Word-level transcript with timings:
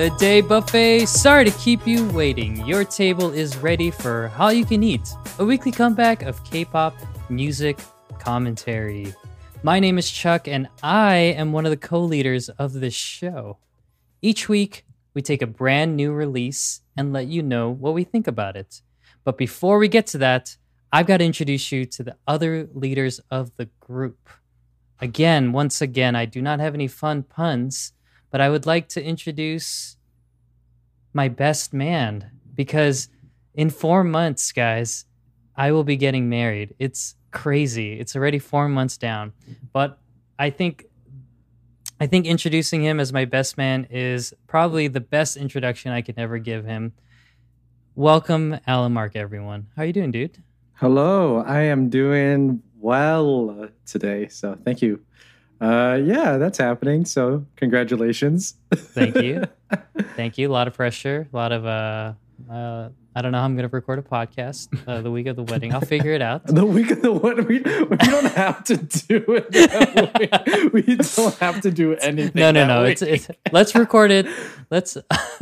Good 0.00 0.16
day, 0.16 0.40
buffet. 0.40 1.04
Sorry 1.04 1.44
to 1.44 1.50
keep 1.58 1.86
you 1.86 2.08
waiting. 2.08 2.66
Your 2.66 2.84
table 2.84 3.32
is 3.32 3.58
ready 3.58 3.90
for 3.90 4.32
All 4.38 4.50
You 4.50 4.64
Can 4.64 4.82
Eat, 4.82 5.06
a 5.38 5.44
weekly 5.44 5.70
comeback 5.70 6.22
of 6.22 6.42
K 6.42 6.64
pop 6.64 6.96
music 7.28 7.78
commentary. 8.18 9.12
My 9.62 9.78
name 9.78 9.98
is 9.98 10.10
Chuck, 10.10 10.48
and 10.48 10.70
I 10.82 11.16
am 11.16 11.52
one 11.52 11.66
of 11.66 11.70
the 11.70 11.76
co 11.76 12.00
leaders 12.00 12.48
of 12.48 12.72
this 12.72 12.94
show. 12.94 13.58
Each 14.22 14.48
week, 14.48 14.86
we 15.12 15.20
take 15.20 15.42
a 15.42 15.46
brand 15.46 15.98
new 15.98 16.12
release 16.12 16.80
and 16.96 17.12
let 17.12 17.26
you 17.26 17.42
know 17.42 17.68
what 17.68 17.92
we 17.92 18.02
think 18.02 18.26
about 18.26 18.56
it. 18.56 18.80
But 19.22 19.36
before 19.36 19.76
we 19.76 19.88
get 19.88 20.06
to 20.06 20.18
that, 20.18 20.56
I've 20.90 21.08
got 21.08 21.18
to 21.18 21.26
introduce 21.26 21.70
you 21.70 21.84
to 21.84 22.02
the 22.02 22.16
other 22.26 22.70
leaders 22.72 23.20
of 23.30 23.54
the 23.58 23.68
group. 23.80 24.30
Again, 24.98 25.52
once 25.52 25.82
again, 25.82 26.16
I 26.16 26.24
do 26.24 26.40
not 26.40 26.58
have 26.58 26.72
any 26.72 26.88
fun 26.88 27.22
puns, 27.22 27.92
but 28.30 28.40
I 28.40 28.48
would 28.48 28.64
like 28.64 28.88
to 28.90 29.04
introduce 29.04 29.96
my 31.12 31.28
best 31.28 31.72
man 31.72 32.30
because 32.54 33.08
in 33.54 33.70
four 33.70 34.04
months, 34.04 34.52
guys, 34.52 35.04
I 35.56 35.72
will 35.72 35.84
be 35.84 35.96
getting 35.96 36.28
married. 36.28 36.74
It's 36.78 37.16
crazy. 37.30 37.98
It's 37.98 38.16
already 38.16 38.38
four 38.38 38.68
months 38.68 38.96
down, 38.96 39.32
but 39.72 39.98
I 40.38 40.50
think 40.50 40.86
I 42.02 42.06
think 42.06 42.24
introducing 42.24 42.82
him 42.82 42.98
as 42.98 43.12
my 43.12 43.26
best 43.26 43.58
man 43.58 43.86
is 43.90 44.32
probably 44.46 44.88
the 44.88 45.00
best 45.00 45.36
introduction 45.36 45.92
I 45.92 46.00
could 46.00 46.18
ever 46.18 46.38
give 46.38 46.64
him. 46.64 46.94
Welcome, 47.94 48.58
Alan 48.66 48.92
Mark, 48.92 49.16
everyone. 49.16 49.66
How 49.76 49.82
are 49.82 49.84
you 49.84 49.92
doing, 49.92 50.10
dude? 50.10 50.42
Hello, 50.74 51.42
I 51.46 51.60
am 51.60 51.90
doing 51.90 52.62
well 52.78 53.68
today, 53.84 54.28
so 54.28 54.56
thank 54.64 54.80
you. 54.80 55.04
Uh, 55.60 56.00
yeah, 56.02 56.38
that's 56.38 56.58
happening. 56.58 57.04
So 57.04 57.44
congratulations. 57.56 58.54
Thank 58.72 59.16
you. 59.16 59.44
Thank 60.16 60.38
you. 60.38 60.48
A 60.48 60.52
lot 60.52 60.68
of 60.68 60.74
pressure. 60.74 61.28
A 61.32 61.36
lot 61.36 61.52
of 61.52 61.66
uh, 61.66 62.14
uh 62.50 62.88
I 63.14 63.22
don't 63.22 63.32
know 63.32 63.38
how 63.38 63.44
I'm 63.44 63.56
going 63.56 63.68
to 63.68 63.74
record 63.74 63.98
a 63.98 64.02
podcast 64.02 64.68
uh, 64.86 65.00
the 65.02 65.10
week 65.10 65.26
of 65.26 65.34
the 65.34 65.42
wedding. 65.42 65.74
I'll 65.74 65.80
figure 65.80 66.12
it 66.12 66.22
out. 66.22 66.46
the 66.46 66.64
week 66.64 66.92
of 66.92 67.02
the 67.02 67.12
wedding, 67.12 67.46
we, 67.46 67.58
we 67.58 67.96
don't 67.96 68.32
have 68.32 68.62
to 68.64 68.76
do 68.76 69.24
it. 69.26 70.72
we 70.72 70.94
don't 70.94 71.34
have 71.38 71.60
to 71.62 71.72
do 71.72 71.96
anything. 71.96 72.40
No, 72.40 72.52
no, 72.52 72.66
no. 72.66 72.84
It's, 72.84 73.02
it's 73.02 73.28
let's 73.50 73.74
record 73.74 74.12
it. 74.12 74.26
Let's 74.70 74.96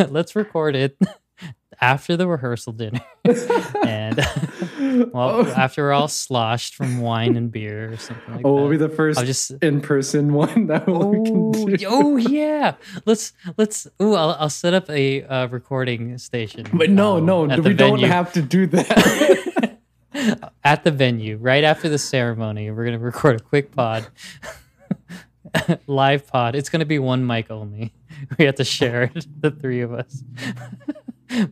let's 0.08 0.34
record 0.34 0.76
it 0.76 0.98
after 1.80 2.16
the 2.16 2.26
rehearsal 2.26 2.72
dinner, 2.72 3.04
and 3.86 4.18
well, 5.12 5.46
Oh. 5.46 5.46
after 5.56 5.82
we're 5.84 5.92
all 5.92 6.08
sloshed 6.08 6.74
from 6.74 7.00
wine 7.00 7.36
and 7.36 7.50
beer 7.50 7.92
or 7.92 7.96
something 7.96 8.34
like 8.36 8.44
oh, 8.44 8.56
that. 8.56 8.60
we'll 8.62 8.70
be 8.70 8.76
the 8.76 8.88
1st 8.88 9.18
I'll 9.18 9.24
just 9.24 9.50
in-person 9.62 10.32
one 10.44 10.66
that 10.68 10.86
we 10.86 10.92
Oh, 10.94 11.22
can 11.22 11.52
do. 11.76 11.86
oh 11.88 12.16
yeah. 12.16 12.74
Let's 13.06 13.32
let's. 13.56 13.86
Oh, 14.00 14.14
I'll, 14.14 14.36
I'll 14.38 14.50
set 14.50 14.74
up 14.74 14.88
a 14.90 15.22
uh, 15.24 15.46
recording 15.48 16.16
station. 16.18 16.66
But 16.72 16.90
no, 16.90 17.18
um, 17.18 17.26
no, 17.26 17.42
we 17.44 17.74
don't 17.74 18.00
have 18.00 18.32
to 18.34 18.42
do 18.42 18.66
that. 18.68 19.78
at 20.64 20.84
the 20.84 20.90
venue 20.90 21.36
right 21.36 21.64
after 21.64 21.88
the 21.88 21.98
ceremony. 21.98 22.70
We're 22.70 22.84
gonna 22.84 22.98
record 22.98 23.40
a 23.40 23.44
quick 23.44 23.72
pod, 23.74 24.06
live 25.86 26.26
pod. 26.26 26.54
It's 26.54 26.68
gonna 26.68 26.84
be 26.84 26.98
one 26.98 27.26
mic 27.26 27.50
only. 27.50 27.92
We 28.38 28.46
have 28.46 28.56
to 28.56 28.64
share 28.64 29.04
it, 29.04 29.26
the 29.40 29.50
three 29.50 29.80
of 29.80 29.92
us. 29.92 30.24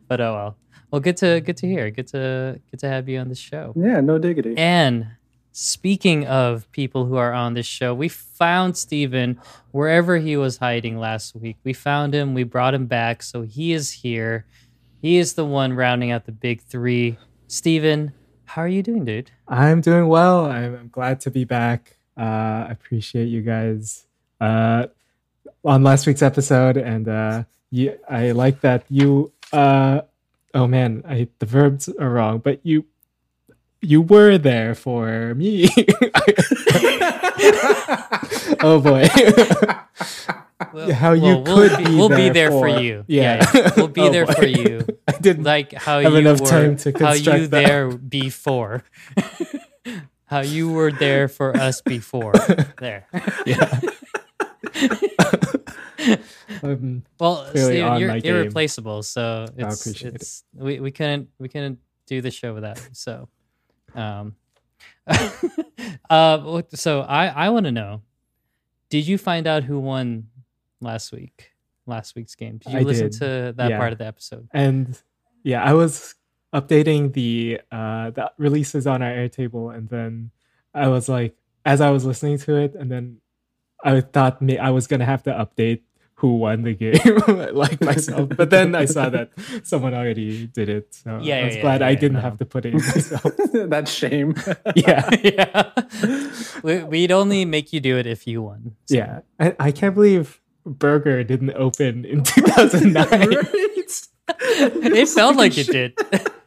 but 0.08 0.20
oh 0.20 0.32
well. 0.34 0.56
Well, 0.96 1.02
good 1.02 1.18
to 1.18 1.42
good 1.42 1.58
to 1.58 1.66
hear. 1.66 1.90
Good 1.90 2.06
to 2.06 2.58
good 2.70 2.80
to 2.80 2.88
have 2.88 3.06
you 3.06 3.18
on 3.18 3.28
the 3.28 3.34
show. 3.34 3.74
yeah, 3.76 4.00
no 4.00 4.16
diggity. 4.16 4.56
And 4.56 5.08
speaking 5.52 6.26
of 6.26 6.72
people 6.72 7.04
who 7.04 7.16
are 7.16 7.34
on 7.34 7.52
this 7.52 7.66
show, 7.66 7.92
we 7.92 8.08
found 8.08 8.78
Steven 8.78 9.38
wherever 9.72 10.16
he 10.16 10.38
was 10.38 10.56
hiding 10.56 10.98
last 10.98 11.36
week. 11.36 11.58
We 11.64 11.74
found 11.74 12.14
him, 12.14 12.32
we 12.32 12.44
brought 12.44 12.72
him 12.72 12.86
back, 12.86 13.22
so 13.22 13.42
he 13.42 13.74
is 13.74 13.92
here. 13.92 14.46
He 15.02 15.18
is 15.18 15.34
the 15.34 15.44
one 15.44 15.74
rounding 15.74 16.12
out 16.12 16.24
the 16.24 16.32
big 16.32 16.62
three. 16.62 17.18
Steven, 17.46 18.14
how 18.46 18.62
are 18.62 18.68
you 18.68 18.82
doing, 18.82 19.04
dude? 19.04 19.30
I'm 19.46 19.82
doing 19.82 20.08
well. 20.08 20.46
I'm, 20.46 20.74
I'm 20.76 20.88
glad 20.88 21.20
to 21.20 21.30
be 21.30 21.44
back. 21.44 21.98
Uh, 22.16 22.22
I 22.22 22.68
appreciate 22.70 23.26
you 23.26 23.42
guys 23.42 24.06
uh, 24.40 24.86
on 25.62 25.82
last 25.82 26.06
week's 26.06 26.22
episode, 26.22 26.78
and 26.78 27.06
uh, 27.06 27.44
you, 27.70 27.98
I 28.08 28.30
like 28.30 28.62
that 28.62 28.86
you. 28.88 29.34
Uh, 29.52 30.00
oh 30.54 30.66
man, 30.66 31.02
I, 31.06 31.28
the 31.38 31.46
verbs 31.46 31.88
are 31.88 32.10
wrong, 32.10 32.38
but 32.38 32.60
you 32.64 32.84
you 33.82 34.00
were 34.02 34.38
there 34.38 34.74
for 34.74 35.34
me. 35.34 35.68
oh 38.62 38.80
boy. 38.82 39.08
Well, 40.72 40.90
How 40.92 41.12
you 41.12 41.22
well, 41.22 41.42
we'll 41.44 41.68
could 41.68 41.78
be, 41.78 41.84
be 41.84 41.94
we'll 41.96 42.08
be 42.08 42.14
there 42.30 42.32
there 42.32 42.50
for, 42.50 42.68
for- 42.70 42.80
you. 42.80 43.04
Yeah. 43.06 43.46
Yeah, 43.54 43.70
we'll 43.76 43.88
be 43.88 44.00
Oh, 44.08 44.10
there 44.10 44.26
boy. 44.26 44.32
for 44.32 44.46
you. 44.46 44.86
I 45.08 45.12
didn't 45.12 45.44
Like 45.44 45.72
how 45.72 46.00
Have 46.00 46.12
you 46.12 46.18
enough 46.18 46.40
were, 46.40 46.46
time 46.46 46.76
to 46.78 46.92
how 46.98 47.12
you 47.12 47.46
that. 47.46 47.50
there 47.50 47.88
before. 47.90 48.82
how 50.24 50.40
you 50.40 50.70
were 50.70 50.90
there 50.90 51.28
for 51.28 51.54
us 51.56 51.82
before. 51.82 52.32
There. 52.78 53.06
yeah. 53.44 53.80
um, 56.62 57.02
Well, 57.18 57.46
Steven, 57.50 57.98
you're 58.00 58.20
game. 58.20 58.34
irreplaceable, 58.36 59.02
so 59.02 59.46
it's, 59.56 59.80
appreciate 59.80 60.14
it. 60.14 60.42
we, 60.54 60.80
we 60.80 60.90
couldn't 60.90 61.28
we 61.38 61.48
couldn't 61.48 61.78
do 62.06 62.20
the 62.20 62.30
show 62.30 62.54
without 62.54 62.76
you. 62.78 62.84
So, 62.92 63.28
um, 63.94 64.34
uh, 66.10 66.62
so 66.74 67.00
I 67.02 67.26
I 67.28 67.48
want 67.50 67.66
to 67.66 67.72
know, 67.72 68.02
did 68.90 69.06
you 69.06 69.18
find 69.18 69.46
out 69.46 69.64
who 69.64 69.78
won 69.80 70.28
last 70.80 71.12
week? 71.12 71.52
Last 71.86 72.16
week's 72.16 72.34
game. 72.34 72.58
Did 72.58 72.72
you 72.72 72.78
I 72.80 72.82
listen 72.82 73.10
did. 73.10 73.18
to 73.20 73.54
that 73.56 73.70
Yeah. 73.70 73.78
part 73.78 73.92
of 73.92 73.98
the 73.98 74.06
episode? 74.06 74.48
and 74.52 75.00
yeah, 75.44 75.62
I 75.62 75.74
was 75.74 76.14
updating 76.52 77.12
the 77.12 77.60
uh 77.70 78.10
the 78.10 78.32
releases 78.38 78.86
on 78.86 79.02
our 79.02 79.12
Airtable, 79.12 79.74
and 79.76 79.88
then 79.88 80.30
I 80.74 80.88
was 80.88 81.08
like, 81.08 81.36
as 81.64 81.80
I 81.80 81.90
was 81.90 82.04
listening 82.04 82.38
to 82.38 82.56
it, 82.56 82.74
and 82.74 82.90
then 82.90 83.18
I 83.84 84.00
thought 84.00 84.42
me 84.42 84.58
I 84.58 84.70
was 84.70 84.86
gonna 84.88 85.04
have 85.04 85.22
to 85.24 85.30
update 85.30 85.82
who 86.18 86.36
won 86.38 86.62
the 86.62 86.72
game, 86.74 86.96
like 87.54 87.80
myself. 87.80 88.30
But 88.36 88.48
then 88.50 88.74
I 88.74 88.86
saw 88.86 89.10
that 89.10 89.30
someone 89.64 89.92
already 89.94 90.46
did 90.46 90.68
it, 90.70 90.94
so 90.94 91.18
Yeah, 91.22 91.40
I 91.40 91.44
was 91.44 91.56
yeah, 91.56 91.60
glad 91.62 91.80
yeah, 91.82 91.86
I 91.88 91.94
didn't 91.94 92.14
no. 92.14 92.20
have 92.22 92.38
to 92.38 92.46
put 92.46 92.64
it 92.64 92.70
in 92.74 92.80
myself. 92.80 93.32
That's 93.52 93.90
shame. 93.92 94.34
yeah, 94.74 95.08
yeah, 95.22 95.70
we, 96.62 96.82
we'd 96.84 97.12
only 97.12 97.44
make 97.44 97.72
you 97.72 97.80
do 97.80 97.98
it 97.98 98.06
if 98.06 98.26
you 98.26 98.42
won. 98.42 98.76
So- 98.86 98.94
yeah. 98.96 99.20
I, 99.38 99.54
I 99.60 99.70
can't 99.72 99.94
believe 99.94 100.40
Burger 100.64 101.22
didn't 101.22 101.52
open 101.54 102.04
in 102.04 102.22
2009. 102.24 103.28
it 104.28 105.08
felt 105.08 105.36
like 105.36 105.56
it 105.58 105.66
did. 105.66 105.98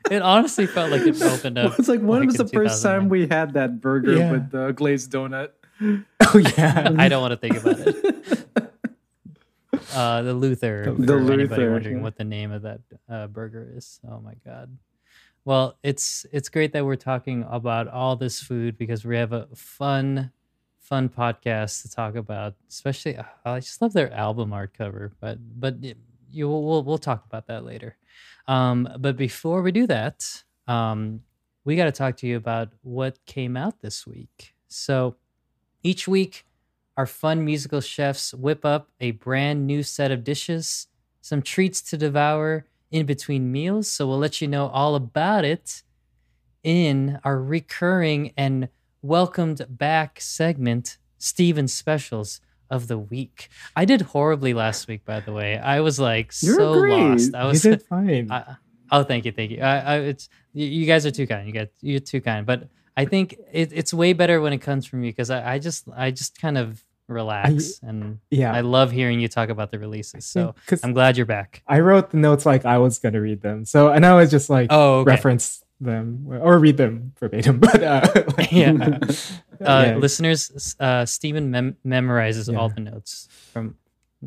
It 0.10 0.22
honestly 0.24 0.66
felt 0.66 0.90
like 0.92 1.02
it 1.06 1.22
opened 1.22 1.58
up. 1.60 1.78
It's 1.78 1.88
like 1.88 2.00
when 2.02 2.22
like 2.22 2.28
was 2.28 2.38
the 2.38 2.48
first 2.48 2.82
time 2.82 3.08
we 3.10 3.28
had 3.28 3.54
that 3.54 3.80
burger 3.80 4.18
Yeah. 4.18 4.32
with 4.32 4.50
the 4.52 4.72
glazed 4.72 5.12
donut? 5.12 5.50
oh 5.82 6.38
yeah, 6.58 6.92
I 6.98 7.08
don't 7.08 7.22
want 7.22 7.32
to 7.32 7.38
think 7.38 7.56
about 7.64 7.80
it. 7.80 8.69
Uh, 9.94 10.22
the 10.22 10.34
Luther. 10.34 10.84
The 10.98 11.16
Luther, 11.16 11.72
wondering 11.72 12.02
what 12.02 12.16
the 12.16 12.24
name 12.24 12.52
of 12.52 12.62
that 12.64 12.82
uh, 13.10 13.28
burger 13.28 13.72
is. 13.76 14.00
Oh 14.10 14.20
my 14.20 14.34
god. 14.46 14.78
Well, 15.46 15.78
it's 15.84 16.26
it's 16.32 16.50
great 16.50 16.74
that 16.74 16.86
we're 16.86 16.96
talking 16.96 17.46
about 17.50 17.88
all 17.88 18.16
this 18.16 18.42
food 18.42 18.78
because 18.78 19.06
we 19.06 19.16
have 19.18 19.34
a 19.34 19.48
fun, 19.56 20.32
fun 20.80 21.10
podcast 21.10 21.82
to 21.84 21.90
talk 21.90 22.16
about. 22.16 22.56
Especially, 22.70 23.18
uh, 23.18 23.24
I 23.46 23.60
just 23.60 23.82
love 23.82 23.94
their 23.94 24.14
album 24.14 24.54
art 24.54 24.74
cover. 24.78 25.14
But 25.20 25.40
but 25.60 25.76
you 26.32 26.50
we'll 26.50 26.84
we'll 26.84 26.98
talk 26.98 27.26
about 27.26 27.48
that 27.48 27.66
later. 27.66 27.98
Um, 28.48 28.90
but 29.00 29.16
before 29.16 29.62
we 29.62 29.72
do 29.72 29.88
that, 29.88 30.44
um, 30.68 31.22
we 31.64 31.76
got 31.76 31.86
to 31.86 31.92
talk 31.92 32.18
to 32.18 32.28
you 32.28 32.38
about 32.38 32.70
what 32.82 33.24
came 33.26 33.56
out 33.56 33.82
this 33.82 34.06
week. 34.06 34.56
So 34.68 35.16
each 35.84 36.08
week, 36.08 36.46
our 37.00 37.06
fun 37.06 37.46
musical 37.46 37.80
chefs 37.80 38.34
whip 38.34 38.66
up 38.66 38.90
a 39.00 39.12
brand 39.12 39.66
new 39.66 39.82
set 39.82 40.12
of 40.12 40.22
dishes, 40.22 40.88
some 41.22 41.42
treats 41.42 41.82
to 41.82 41.96
devour 41.96 42.66
in 42.92 43.06
between 43.06 43.50
meals. 43.54 43.90
So 43.90 44.06
we'll 44.06 44.18
let 44.18 44.42
you 44.42 44.50
know 44.50 44.68
all 44.68 44.96
about 44.96 45.46
it 45.46 45.82
in 46.62 47.18
our 47.24 47.42
recurring 47.42 48.34
and 48.36 48.68
welcomed 49.02 49.66
back 49.70 50.20
segment, 50.20 50.98
Steven 51.18 51.70
Specials 51.70 52.42
of 52.70 52.90
the 52.90 52.98
Week. 52.98 53.48
I 53.78 53.86
did 53.86 54.02
horribly 54.02 54.54
last 54.54 54.90
week, 54.90 55.06
by 55.06 55.22
the 55.22 55.32
way. 55.32 55.58
I 55.58 55.80
was 55.80 56.02
like 56.02 56.34
You're 56.42 56.58
so 56.58 56.82
great. 56.82 57.00
lost. 57.00 57.34
I 57.34 57.44
you 57.44 57.48
was 57.48 57.62
did 57.62 57.82
fine. 57.90 58.30
I, 58.30 58.58
oh, 58.92 59.04
thank 59.04 59.24
you, 59.24 59.32
thank 59.32 59.52
you. 59.52 59.62
I, 59.62 59.78
I, 59.80 59.96
it's 60.00 60.28
you, 60.52 60.66
you 60.66 60.86
guys 60.86 61.06
are 61.06 61.12
too 61.12 61.28
kind. 61.28 61.48
You 61.48 61.54
guys, 61.54 61.70
you're 61.80 62.02
too 62.02 62.20
kind. 62.20 62.46
But 62.46 62.68
I 62.98 63.06
think 63.06 63.38
it, 63.54 63.72
it's 63.72 63.94
way 63.94 64.12
better 64.12 64.42
when 64.42 64.52
it 64.52 64.58
comes 64.58 64.86
from 64.86 65.06
you 65.06 65.12
because 65.14 65.30
I, 65.30 65.54
I 65.54 65.60
just, 65.60 65.88
I 65.96 66.12
just 66.12 66.38
kind 66.42 66.58
of 66.58 66.84
relax 67.10 67.80
and 67.84 68.20
yeah, 68.30 68.54
I 68.54 68.62
love 68.62 68.92
hearing 68.92 69.20
you 69.20 69.28
talk 69.28 69.50
about 69.50 69.72
the 69.72 69.80
releases. 69.80 70.26
So 70.26 70.56
I'm 70.84 70.94
glad 70.94 71.18
you're 71.18 71.26
back. 71.26 71.64
I 71.68 71.80
wrote 71.80 72.12
the 72.12 72.18
notes 72.18 72.46
like 72.46 72.66
I 72.66 72.78
was 72.78 73.00
gonna 73.00 73.20
read 73.22 73.42
them. 73.42 73.66
So 73.66 73.90
and 73.90 74.06
I 74.06 74.14
was 74.16 74.30
just 74.32 74.50
like 74.50 74.68
Oh, 74.72 75.00
okay. 75.00 75.12
reference 75.12 75.64
them 75.82 76.26
or 76.30 76.60
read 76.60 76.78
them 76.78 77.14
verbatim. 77.20 77.60
But 77.66 77.82
uh, 77.84 78.02
like, 78.38 78.52
Yeah. 78.52 78.74
uh, 79.62 79.84
yeah. 79.88 79.96
Listeners, 79.98 80.76
uh, 80.80 81.06
Stephen 81.06 81.50
mem- 81.52 81.78
memorizes 81.86 82.56
all 82.56 82.70
the 82.70 82.82
notes 82.82 83.28
from 83.52 83.76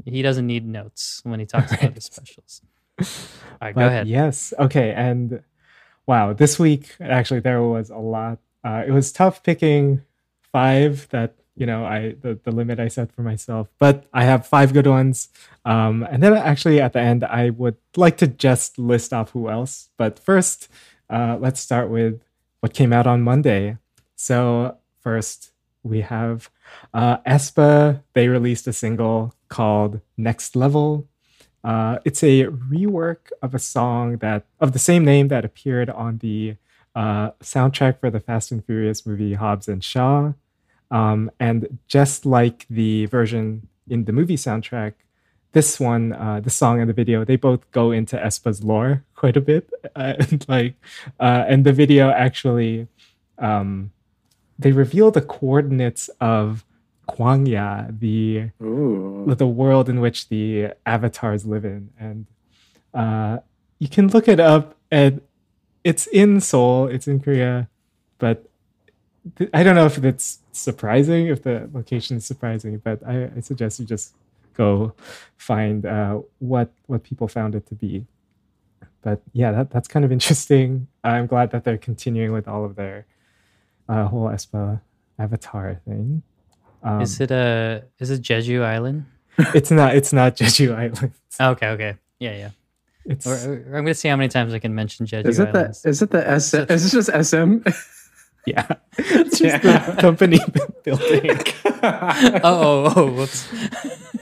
He 0.05 0.23
doesn't 0.23 0.47
need 0.47 0.67
notes 0.67 1.21
when 1.25 1.39
he 1.41 1.47
talks 1.47 1.71
about 1.73 1.83
Right. 1.93 1.95
his 1.95 2.05
specials. 2.07 2.63
All 3.01 3.07
right, 3.61 3.75
go 3.75 3.87
ahead. 3.87 4.07
Yes. 4.09 4.53
Okay. 4.59 4.93
And 4.93 5.43
wow, 6.07 6.33
this 6.33 6.59
week 6.59 6.97
actually 7.01 7.41
there 7.41 7.63
was 7.63 7.91
a 7.91 7.99
lot. 7.99 8.39
Uh, 8.65 8.83
it 8.87 8.91
was 8.93 9.13
tough 9.13 9.43
picking 9.43 10.03
five 10.53 11.09
that 11.11 11.35
you 11.57 11.67
know 11.67 11.85
I 11.85 12.17
the, 12.21 12.39
the 12.43 12.51
limit 12.51 12.81
I 12.81 12.89
set 12.89 13.13
for 13.13 13.23
myself, 13.23 13.69
but 13.79 14.07
I 14.13 14.25
have 14.25 14.47
five 14.47 14.73
good 14.73 14.87
ones. 14.87 15.29
Um, 15.65 16.07
and 16.11 16.23
then 16.23 16.35
actually 16.35 16.81
at 16.81 16.93
the 16.93 17.01
end 17.01 17.25
I 17.25 17.51
would 17.51 17.77
like 17.97 18.17
to 18.19 18.27
just 18.27 18.79
list 18.79 19.13
off 19.13 19.31
who 19.31 19.49
else. 19.49 19.91
But 19.97 20.19
first, 20.19 20.69
uh, 21.11 21.37
let's 21.41 21.61
start 21.61 21.91
with 21.91 22.23
what 22.61 22.75
came 22.75 22.93
out 22.93 23.07
on 23.07 23.23
Monday. 23.23 23.79
So 24.17 24.79
first 25.01 25.53
we 25.83 26.01
have 26.01 26.49
uh, 26.95 27.19
aespa. 27.19 28.03
They 28.15 28.29
released 28.29 28.67
a 28.67 28.73
single 28.73 29.35
called 29.49 30.01
Next 30.17 30.57
Level. 30.57 31.09
Uh, 31.65 31.99
it's 32.05 32.23
a 32.23 32.47
rework 32.47 33.31
of 33.41 33.55
a 33.55 33.59
song 33.59 34.17
that 34.19 34.47
of 34.59 34.73
the 34.73 34.79
same 34.79 35.05
name 35.05 35.29
that 35.29 35.45
appeared 35.45 35.91
on 35.91 36.19
the 36.19 36.57
uh, 36.95 37.31
soundtrack 37.43 38.01
for 38.01 38.11
the 38.11 38.21
Fast 38.21 38.51
and 38.51 38.65
Furious 38.65 39.07
movie 39.07 39.35
Hobbs 39.35 39.69
and 39.69 39.83
Shaw. 39.83 40.33
Um, 40.93 41.31
and 41.41 41.79
just 41.89 42.25
like 42.25 42.67
the 42.71 43.07
version 43.07 43.67
in 43.89 44.05
the 44.05 44.13
movie 44.13 44.37
soundtrack, 44.37 44.93
this 45.53 45.81
one, 45.81 46.13
uh, 46.13 46.41
the 46.41 46.51
song 46.51 46.81
and 46.81 46.89
the 46.89 46.95
video, 46.95 47.25
they 47.25 47.37
both 47.37 47.69
go 47.73 47.91
into 47.91 48.17
aespa's 48.17 48.63
lore 48.63 49.03
quite 49.17 49.37
a 49.37 49.41
bit. 49.41 49.71
Uh, 49.97 50.15
and 50.19 50.47
like, 50.49 50.75
uh, 51.19 51.45
and 51.49 51.65
the 51.65 51.73
video 51.73 52.11
actually, 52.11 52.87
um, 53.39 53.91
they 54.59 54.71
reveal 54.71 55.11
the 55.11 55.23
coordinates 55.23 56.09
of 56.21 56.65
Kwangya, 57.09 57.99
the 57.99 58.51
Ooh. 58.65 59.35
the 59.35 59.47
world 59.47 59.89
in 59.89 60.01
which 60.01 60.29
the 60.29 60.73
avatars 60.87 61.45
live 61.45 61.65
in 61.65 61.91
and 61.99 62.27
uh, 62.95 63.39
you 63.79 63.89
can 63.89 64.09
look 64.09 64.29
it 64.29 64.39
up 64.39 64.77
and 64.91 65.21
it's 65.83 66.07
in 66.09 66.41
seoul 66.41 66.87
it's 66.87 67.09
in 67.09 67.19
korea 67.19 67.69
but 68.19 68.47
th- 69.37 69.51
i 69.55 69.63
don't 69.63 69.75
know 69.75 69.87
if 69.87 70.03
it's 70.05 70.41
surprising 70.53 71.27
if 71.27 71.43
the 71.43 71.69
location 71.73 72.17
is 72.17 72.25
surprising 72.27 72.79
but 72.79 73.01
i, 73.07 73.31
I 73.37 73.41
suggest 73.41 73.81
you 73.81 73.87
just 73.87 74.15
go 74.55 74.95
find 75.37 75.87
uh, 75.87 76.21
what 76.39 76.71
what 76.87 77.03
people 77.03 77.27
found 77.29 77.55
it 77.55 77.67
to 77.69 77.75
be 77.75 78.05
but 79.03 79.23
yeah 79.33 79.51
that, 79.53 79.71
that's 79.71 79.89
kind 79.89 80.05
of 80.05 80.13
interesting 80.13 80.89
i'm 81.05 81.27
glad 81.27 81.51
that 81.53 81.65
they're 81.65 81.79
continuing 81.79 82.33
with 82.33 82.47
all 82.49 82.65
of 82.65 82.77
their 82.77 83.07
uh, 83.89 84.07
whole 84.07 84.29
aespa 84.29 84.81
avatar 85.19 85.81
thing 85.87 86.23
um, 86.83 87.01
is 87.01 87.21
it 87.21 87.31
a 87.31 87.85
is 88.01 88.11
it 88.11 88.23
Jeju 88.23 88.65
Island? 88.65 89.07
it's 89.55 89.71
not 89.71 89.95
it's 89.95 90.13
not 90.13 90.37
jeju 90.37 90.75
island 90.75 91.13
Okay, 91.41 91.69
okay. 91.69 91.97
Yeah, 92.19 92.37
yeah. 92.37 92.51
it's 93.05 93.27
Or, 93.27 93.35
or 93.35 93.77
I'm 93.79 93.85
gonna 93.85 93.95
see 93.95 94.09
how 94.09 94.17
many 94.17 94.29
times 94.29 94.53
I 94.53 94.59
can 94.59 94.75
mention 94.75 95.07
Jeju 95.07 95.25
Island. 95.25 95.29
Is 95.29 95.39
it 95.39 95.53
the 95.53 95.89
is 95.89 96.03
it 96.03 96.11
the 96.11 96.29
S 96.29 96.55
is 96.55 96.87
it 96.87 96.91
just 96.91 97.29
SM? 97.31 97.59
Yeah. 98.47 98.67
It's 98.99 99.39
just 99.39 99.63
the 99.63 99.97
company 99.99 100.39
building. 100.85 101.39
Oh, 101.85 102.87
oh, 102.87 102.93
oh, 102.95 103.11
whoops. 103.11 103.49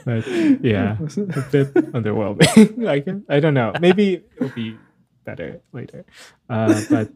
but 0.03 0.25
yeah 0.65 0.97
a 0.97 1.41
bit 1.51 1.73
underwhelming. 1.93 2.77
Like 2.77 3.07
i 3.29 3.39
don't 3.39 3.53
know. 3.53 3.71
Maybe 3.79 4.23
it'll 4.37 4.49
be 4.49 4.77
better 5.25 5.61
later. 5.71 6.05
Uh 6.49 6.81
but 6.89 7.09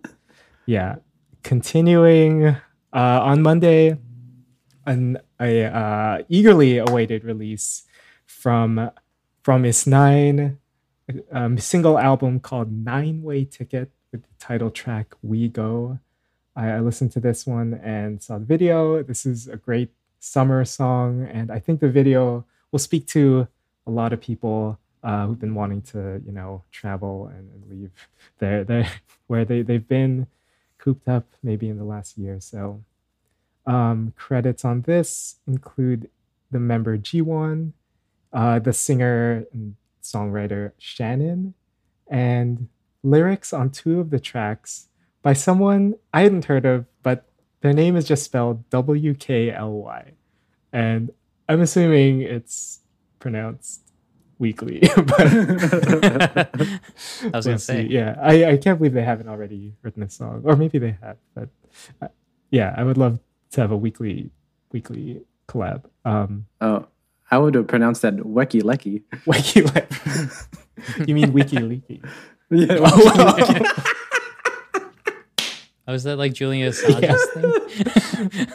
yeah 0.68 0.98
continuing 1.42 2.46
uh 2.46 2.58
on 2.94 3.42
monday 3.42 3.98
an 4.86 5.18
a 5.40 5.66
uh 5.66 6.22
eagerly 6.30 6.78
awaited 6.78 7.24
release 7.24 7.84
from 8.26 8.92
fromis_9 9.44 10.58
um, 11.32 11.58
single 11.58 11.98
album 12.00 12.40
called 12.40 12.72
Nine 12.72 13.22
Way 13.22 13.46
Ticket 13.46 13.92
with 14.12 14.24
the 14.24 14.30
title 14.40 14.72
track 14.72 15.14
We 15.22 15.50
Go. 15.50 16.00
I, 16.56 16.72
I 16.72 16.80
listened 16.80 17.12
to 17.14 17.20
this 17.20 17.46
one 17.46 17.74
and 17.84 18.22
saw 18.22 18.38
the 18.38 18.46
video. 18.46 19.04
This 19.04 19.26
is 19.26 19.48
a 19.48 19.58
great 19.58 19.92
summer 20.20 20.66
song, 20.66 21.28
and 21.32 21.52
I 21.52 21.60
think 21.60 21.80
the 21.80 21.90
video 21.90 22.46
will 22.72 22.80
speak 22.80 23.08
to 23.08 23.48
a 23.86 23.92
lot 23.92 24.14
of 24.14 24.22
people 24.22 24.80
uh, 25.04 25.28
who've 25.28 25.40
been 25.40 25.54
wanting 25.54 25.82
to, 25.84 26.22
you 26.26 26.32
know, 26.32 26.64
travel 26.72 27.28
and, 27.28 27.50
and 27.52 27.70
leave 27.70 27.92
their, 28.40 28.64
their 28.64 28.90
where 29.28 29.46
they, 29.46 29.62
they've 29.62 29.88
been 29.88 30.28
cooped 30.78 31.08
up 31.08 31.26
maybe 31.44 31.70
in 31.70 31.78
the 31.78 31.84
last 31.84 32.18
year. 32.18 32.40
So 32.40 32.84
um, 33.66 34.14
credits 34.16 34.66
on 34.66 34.82
this 34.82 35.38
include 35.48 36.10
the 36.52 36.60
member 36.60 36.98
G1, 36.98 37.72
uh, 38.34 38.60
the 38.60 38.74
singer 38.74 39.46
and 39.52 39.76
songwriter 40.02 40.72
Shannon, 40.78 41.54
and 42.08 42.70
lyrics 43.04 43.54
on 43.54 43.70
two 43.70 44.00
of 44.00 44.10
the 44.10 44.20
tracks 44.20 44.88
by 45.26 45.34
someone 45.34 45.96
I 46.14 46.22
hadn't 46.22 46.46
heard 46.46 46.66
of, 46.66 46.86
but 47.02 47.26
their 47.62 47.74
name 47.74 47.96
is 47.96 48.08
just 48.08 48.24
spelled 48.24 48.70
W 48.70 49.16
K 49.16 49.52
L 49.52 49.72
Y. 49.72 50.12
And 50.72 51.10
I'm 51.50 51.62
assuming 51.62 52.22
it's 52.22 52.82
pronounced 53.18 53.82
weekly. 54.38 54.82
but 54.96 55.28
I 55.28 56.48
was 57.34 57.46
gonna 57.48 57.58
say. 57.58 57.88
Yeah, 57.90 58.16
I, 58.22 58.52
I 58.52 58.58
can't 58.58 58.78
believe 58.78 58.94
they 58.94 59.02
haven't 59.02 59.28
already 59.28 59.74
written 59.82 60.04
a 60.04 60.10
song, 60.12 60.44
or 60.46 60.56
maybe 60.56 60.78
they 60.78 60.96
have. 61.02 61.18
But 61.34 61.50
uh, 62.04 62.10
yeah, 62.52 62.76
I 62.78 62.84
would 62.84 63.00
love 63.00 63.20
to 63.54 63.62
have 63.62 63.72
a 63.72 63.78
weekly 63.78 64.30
weekly 64.72 65.24
collab. 65.48 65.86
Um, 66.06 66.46
oh, 66.62 66.86
I 67.32 67.40
would 67.40 67.56
have 67.56 67.68
pronounced 67.68 68.04
that 68.04 68.24
Wecky 68.24 68.62
Lecky. 68.62 69.02
wiki 69.26 69.64
like 69.64 69.92
you 71.08 71.16
mean 71.16 71.34
wiki 71.34 71.58
leaky? 71.58 72.04
Yeah. 72.52 72.78
Oh, 72.80 73.96
Oh, 75.88 75.94
is 75.94 76.04
that 76.04 76.18
like 76.18 76.34
Julian 76.34 76.72
Assange's 76.72 77.26
thing? 78.38 78.48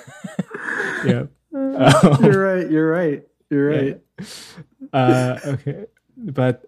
yeah. 1.07 1.25
Um, 1.53 2.25
you're 2.25 2.41
right. 2.45 2.71
You're 2.71 2.91
right. 2.91 3.23
You're 3.51 3.73
Yeah. 3.73 3.95
right. 3.95 4.01
uh, 4.93 5.39
okay, 5.45 5.87
but 6.17 6.65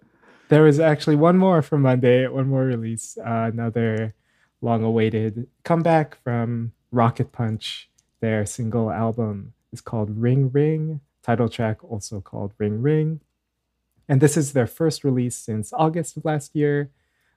there 0.49 0.63
was 0.63 0.81
actually 0.81 1.15
one 1.17 1.39
more 1.39 1.63
from 1.63 1.83
Monday, 1.83 2.27
one 2.27 2.49
more 2.49 2.65
release, 2.65 3.17
uh, 3.19 3.49
another 3.53 4.15
long-awaited 4.61 5.47
comeback 5.65 6.17
from 6.25 6.73
Rocket 6.91 7.31
Punch. 7.31 7.91
Their 8.21 8.45
single 8.45 8.91
album 8.91 9.53
is 9.73 9.81
called 9.81 10.11
Ring 10.11 10.51
Ring. 10.51 11.01
Title 11.23 11.49
track 11.49 11.85
also 11.85 12.21
called 12.21 12.53
Ring 12.59 12.83
Ring, 12.83 13.21
and 14.09 14.21
this 14.21 14.37
is 14.37 14.53
their 14.53 14.67
first 14.67 15.05
release 15.05 15.37
since 15.37 15.73
August 15.73 16.17
of 16.17 16.25
last 16.25 16.57
year. 16.57 16.91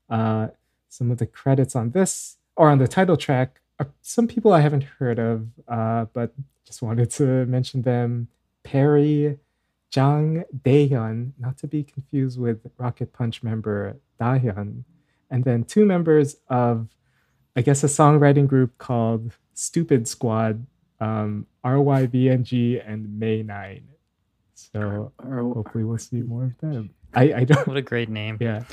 Uh, 0.10 0.48
some 0.90 1.12
of 1.12 1.20
the 1.20 1.28
credits 1.28 1.76
on 1.76 1.92
this 1.92 2.38
or 2.56 2.70
on 2.70 2.78
the 2.78 2.88
title 2.88 3.18
track 3.18 3.62
are 3.80 3.88
some 4.02 4.28
people 4.28 4.54
I 4.54 4.62
haven't 4.62 4.84
heard 4.84 5.20
of, 5.20 5.48
uh, 5.68 6.06
but 6.14 6.34
just 6.66 6.82
wanted 6.82 7.10
to 7.12 7.46
mention 7.46 7.82
them. 7.82 8.28
Perry, 8.64 9.38
Jang 9.92 10.44
Daehyun, 10.64 11.34
not 11.38 11.58
to 11.60 11.68
be 11.68 11.84
confused 11.84 12.40
with 12.40 12.60
Rocket 12.78 13.14
Punch 13.14 13.44
member 13.44 13.98
Dahyun, 14.20 14.84
and 15.30 15.44
then 15.44 15.64
two 15.64 15.86
members 15.86 16.38
of, 16.50 16.88
I 17.56 17.62
guess, 17.62 17.84
a 17.84 17.88
songwriting 17.88 18.48
group 18.48 18.78
called 18.78 19.32
Stupid 19.54 20.08
Squad, 20.08 20.66
um, 21.00 21.46
RYVNG 21.64 22.82
and 22.90 23.20
May 23.20 23.44
9. 23.44 23.84
So 24.56 25.12
Or- 25.20 25.54
hopefully 25.54 25.84
we'll 25.84 25.98
see 25.98 26.22
more 26.22 26.46
of 26.46 26.58
them. 26.60 26.90
I, 27.14 27.34
I 27.34 27.44
don't, 27.44 27.68
What 27.68 27.78
a 27.78 27.82
great 27.82 28.10
name. 28.10 28.38
yeah, 28.40 28.64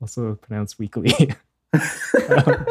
also 0.00 0.34
pronounced 0.36 0.78
weekly. 0.78 1.12
Um, 1.74 2.64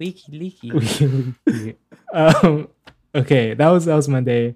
Leaky, 0.00 0.38
leaky. 0.38 0.70
Weekly. 1.46 1.76
um, 2.12 2.68
okay, 3.14 3.54
that 3.54 3.68
was 3.68 3.84
that 3.86 3.94
was 3.96 4.08
Monday, 4.08 4.54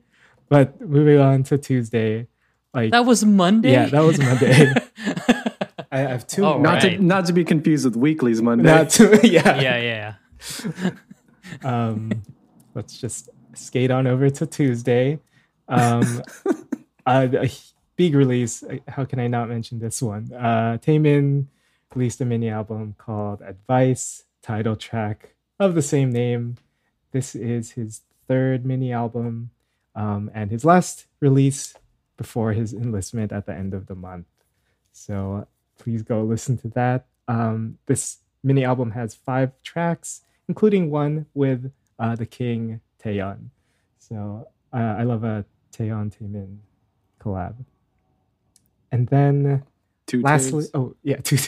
but 0.49 0.81
moving 0.81 1.19
on 1.19 1.43
to 1.45 1.59
Tuesday, 1.59 2.29
like 2.73 2.93
That 2.93 3.05
was 3.05 3.25
Monday. 3.25 3.73
Yeah, 3.73 3.87
that 3.87 4.01
was 4.03 4.19
Monday. 4.19 4.73
I 5.93 5.99
have 5.99 6.27
two. 6.27 6.45
Oh, 6.45 6.59
not 6.59 6.83
right. 6.83 6.97
to 6.97 7.03
not 7.03 7.27
to 7.27 7.33
be 7.33 7.45
confused 7.45 7.85
with 7.85 7.97
Weekly's 7.97 8.41
Monday. 8.41 8.65
Not 8.65 8.91
two. 8.91 9.19
Yeah. 9.23 9.61
yeah, 9.61 10.15
yeah. 10.85 10.91
Um, 11.63 12.23
let's 12.75 12.99
just 12.99 13.29
skate 13.55 13.91
on 13.91 14.07
over 14.07 14.31
to 14.31 14.47
Tuesday. 14.47 15.19
Um, 15.69 16.23
uh, 17.07 17.29
a 17.33 17.51
big 17.97 18.15
release. 18.15 18.63
uh, 18.63 18.77
How 18.89 19.05
can 19.05 19.19
I 19.21 19.27
not 19.27 19.49
mention 19.49 19.79
this 19.81 20.01
one? 20.01 20.31
Uh, 20.33 20.79
Taemin 20.81 21.47
released 21.95 22.21
a 22.21 22.25
mini 22.25 22.49
album 22.49 22.95
called 22.97 23.43
Advice, 23.43 24.25
title 24.43 24.77
track 24.77 25.35
of 25.59 25.75
the 25.75 25.83
same 25.83 26.11
name. 26.11 26.57
This 27.13 27.35
is 27.35 27.73
his 27.73 28.03
third 28.29 28.67
mini 28.67 28.93
album 28.93 29.51
um, 29.95 30.31
and 30.35 30.51
his 30.51 30.65
last 30.65 31.07
release 31.21 31.75
before 32.17 32.53
his 32.53 32.73
enlistment 32.73 33.33
at 33.33 33.47
the 33.47 33.55
end 33.55 33.75
of 33.75 33.87
the 33.87 33.95
month. 33.95 34.27
So 34.93 35.47
please 35.79 36.03
go 36.03 36.23
listen 36.23 36.59
to 36.59 36.69
that. 36.71 37.07
Um, 37.29 37.79
this 37.87 38.19
mini 38.43 38.65
album 38.65 38.91
has 38.93 39.15
five 39.15 39.51
tracks, 39.63 40.23
including 40.49 40.91
one 40.91 41.27
with 41.35 41.73
uh, 41.99 42.17
the 42.17 42.27
King 42.27 42.81
Taeyeon. 43.03 43.49
So 43.99 44.49
uh, 44.73 44.97
I 44.99 45.05
love 45.05 45.25
a 45.25 45.45
Taeyeon 45.73 46.15
Taemin 46.17 46.59
collab. 47.21 47.55
and 48.91 49.07
then 49.09 49.63
Two 50.07 50.21
lastly, 50.21 50.67
oh 50.75 50.95
yeah, 51.03 51.17
two, 51.23 51.39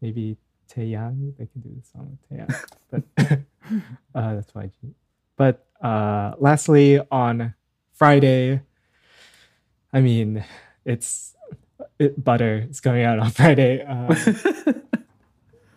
maybe 0.00 0.36
Taeyang. 0.76 1.36
They 1.38 1.46
can 1.46 1.60
do 1.60 1.70
the 1.74 1.86
song 1.86 2.18
with 2.28 2.28
Taeyang, 2.28 2.64
but 2.90 3.02
uh, 4.14 4.34
that's 4.34 4.52
YG. 4.52 4.72
But 5.36 5.66
uh, 5.80 6.34
lastly, 6.38 7.00
on 7.10 7.54
Friday, 7.92 8.62
I 9.92 10.00
mean, 10.00 10.44
it's 10.84 11.34
it, 11.98 12.22
Butter. 12.22 12.66
It's 12.68 12.80
coming 12.80 13.04
out 13.04 13.18
on 13.18 13.30
Friday. 13.40 13.84
Um, 13.84 14.16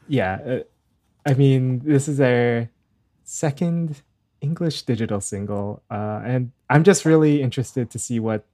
yeah, 0.07 0.39
uh, 0.45 0.59
I 1.25 1.33
mean, 1.33 1.79
this 1.79 2.07
is 2.07 2.17
their 2.17 2.69
second 3.23 4.01
English 4.41 4.83
digital 4.83 5.21
single, 5.21 5.83
uh, 5.89 6.21
and 6.23 6.51
I'm 6.69 6.83
just 6.83 7.05
really 7.05 7.41
interested 7.41 7.89
to 7.91 7.99
see 7.99 8.19
what 8.19 8.45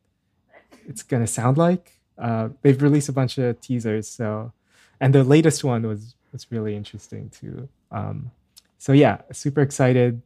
it's 0.88 1.04
gonna 1.04 1.28
sound 1.28 1.58
like. 1.58 2.00
Uh, 2.18 2.50
they've 2.62 2.82
released 2.82 3.10
a 3.10 3.14
bunch 3.14 3.38
of 3.38 3.60
teasers, 3.62 4.08
so 4.08 4.52
and 5.00 5.14
the 5.14 5.24
latest 5.24 5.64
one 5.64 5.84
was 5.84 6.15
was 6.36 6.52
really 6.52 6.76
interesting 6.76 7.30
too. 7.30 7.70
Um, 7.92 8.32
so 8.78 8.92
yeah, 8.94 9.22
super 9.32 9.62
excited. 9.62 10.22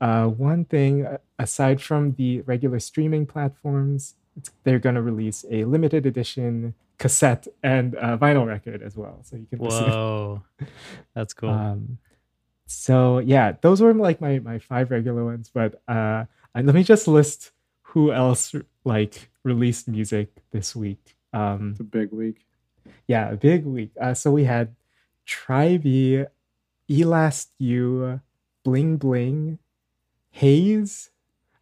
Uh, 0.00 0.26
one 0.28 0.64
thing 0.64 1.04
uh, 1.06 1.18
aside 1.38 1.80
from 1.82 2.12
the 2.12 2.40
regular 2.42 2.78
streaming 2.78 3.26
platforms, 3.26 4.14
it's, 4.36 4.50
they're 4.64 4.78
gonna 4.78 5.02
release 5.02 5.44
a 5.50 5.64
limited 5.64 6.06
edition 6.06 6.74
cassette 6.98 7.46
and 7.62 7.94
uh, 7.96 8.16
vinyl 8.18 8.46
record 8.46 8.82
as 8.82 8.96
well, 8.96 9.18
so 9.22 9.36
you 9.36 9.46
can 9.46 9.58
listen 9.58 9.84
Whoa, 9.90 10.42
that's 11.14 11.32
cool. 11.34 11.50
um, 11.50 11.98
so 12.66 13.18
yeah, 13.18 13.52
those 13.62 13.80
were 13.80 13.94
like 13.94 14.20
my 14.20 14.38
my 14.40 14.58
five 14.58 14.90
regular 14.90 15.24
ones. 15.24 15.50
But 15.52 15.80
uh, 15.88 16.26
and 16.54 16.66
let 16.66 16.74
me 16.74 16.84
just 16.84 17.08
list 17.08 17.52
who 17.82 18.12
else 18.12 18.54
like 18.84 19.30
released 19.44 19.88
music 19.88 20.28
this 20.50 20.76
week. 20.76 21.16
Um, 21.32 21.70
It's 21.72 21.80
a 21.80 21.84
big 21.84 22.12
week. 22.12 22.44
yeah, 23.06 23.30
a 23.30 23.36
big 23.36 23.64
week. 23.64 23.92
Uh, 24.00 24.14
so 24.14 24.30
we 24.30 24.44
had 24.44 24.74
Tribe, 25.28 25.84
Elast 26.90 27.48
U, 27.58 28.20
Bling 28.64 28.96
Bling, 28.96 29.58
Haze, 30.30 31.10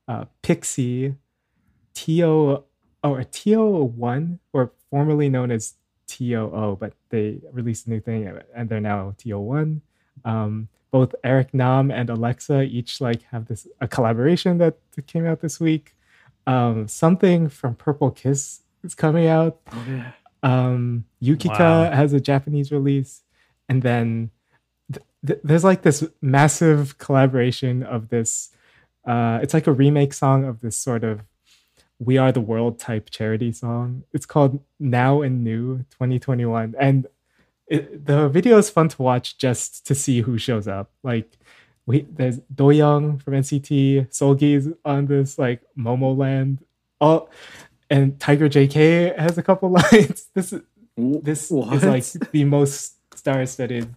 uh, 0.08 0.26
Pixie, 0.42 1.16
TO 1.94 2.62
or 3.02 3.24
TO 3.24 3.84
one 3.84 4.38
or 4.52 4.70
formerly 4.90 5.28
known 5.28 5.50
as 5.50 5.74
TOO, 6.06 6.76
but 6.78 6.92
they 7.10 7.40
released 7.52 7.86
a 7.86 7.90
new 7.90 8.00
thing 8.00 8.30
and 8.54 8.68
they're 8.68 8.80
now 8.80 9.14
TO 9.18 9.38
one. 9.40 9.82
Um, 10.24 10.68
both 10.92 11.14
Eric 11.24 11.52
Nam 11.52 11.90
and 11.90 12.08
Alexa 12.08 12.62
each 12.62 13.00
like 13.00 13.22
have 13.32 13.46
this 13.46 13.66
a 13.80 13.88
collaboration 13.88 14.58
that 14.58 14.76
came 15.06 15.26
out 15.26 15.40
this 15.40 15.58
week. 15.58 15.94
Um, 16.46 16.86
something 16.86 17.48
from 17.48 17.74
Purple 17.74 18.12
Kiss 18.12 18.62
is 18.84 18.94
coming 18.94 19.26
out 19.26 19.58
Oh 19.72 19.84
yeah. 19.88 20.12
um 20.44 21.04
yukika 21.20 21.58
Wow. 21.58 21.90
has 21.90 22.12
a 22.12 22.20
japanese 22.20 22.70
release 22.70 23.22
and 23.68 23.82
then 23.82 24.30
th- 24.92 25.04
th- 25.26 25.40
there's 25.44 25.64
like 25.64 25.82
this 25.82 26.04
massive 26.22 26.98
collaboration 26.98 27.82
of 27.82 28.08
this 28.08 28.50
uh 29.06 29.38
it's 29.42 29.54
like 29.54 29.66
a 29.66 29.72
remake 29.72 30.12
song 30.12 30.44
of 30.44 30.60
this 30.60 30.76
sort 30.76 31.04
of 31.04 31.22
we 31.98 32.18
are 32.18 32.30
the 32.30 32.42
world 32.42 32.78
type 32.78 33.08
charity 33.08 33.50
song. 33.52 34.02
It's 34.12 34.26
called 34.26 34.60
now 34.78 35.22
and 35.22 35.42
new 35.42 35.78
2021 35.92 36.74
and 36.78 37.06
it, 37.68 38.04
the 38.06 38.28
video 38.28 38.58
is 38.58 38.68
fun 38.70 38.88
to 38.90 39.02
watch 39.02 39.38
just 39.38 39.86
to 39.86 39.94
see 39.94 40.20
who 40.20 40.36
shows 40.38 40.68
up. 40.68 40.90
Like 41.02 41.38
we 41.86 42.02
there's 42.02 42.38
doyoung 42.54 43.22
from 43.22 43.34
nct 43.34 44.08
Solji's 44.10 44.68
on 44.84 45.06
this 45.06 45.38
like 45.38 45.62
momo 45.78 46.16
land. 46.16 46.62
All 47.00 47.30
and 47.88 48.18
tiger 48.20 48.48
jk 48.48 49.16
has 49.18 49.38
a 49.38 49.42
couple 49.42 49.70
lines. 49.80 50.28
This 50.34 50.52
is 50.52 50.60
this 50.96 51.50
What? 51.50 51.72
is 51.74 51.84
like 51.84 52.30
the 52.30 52.44
most 52.44 52.95
star-studded 53.26 53.94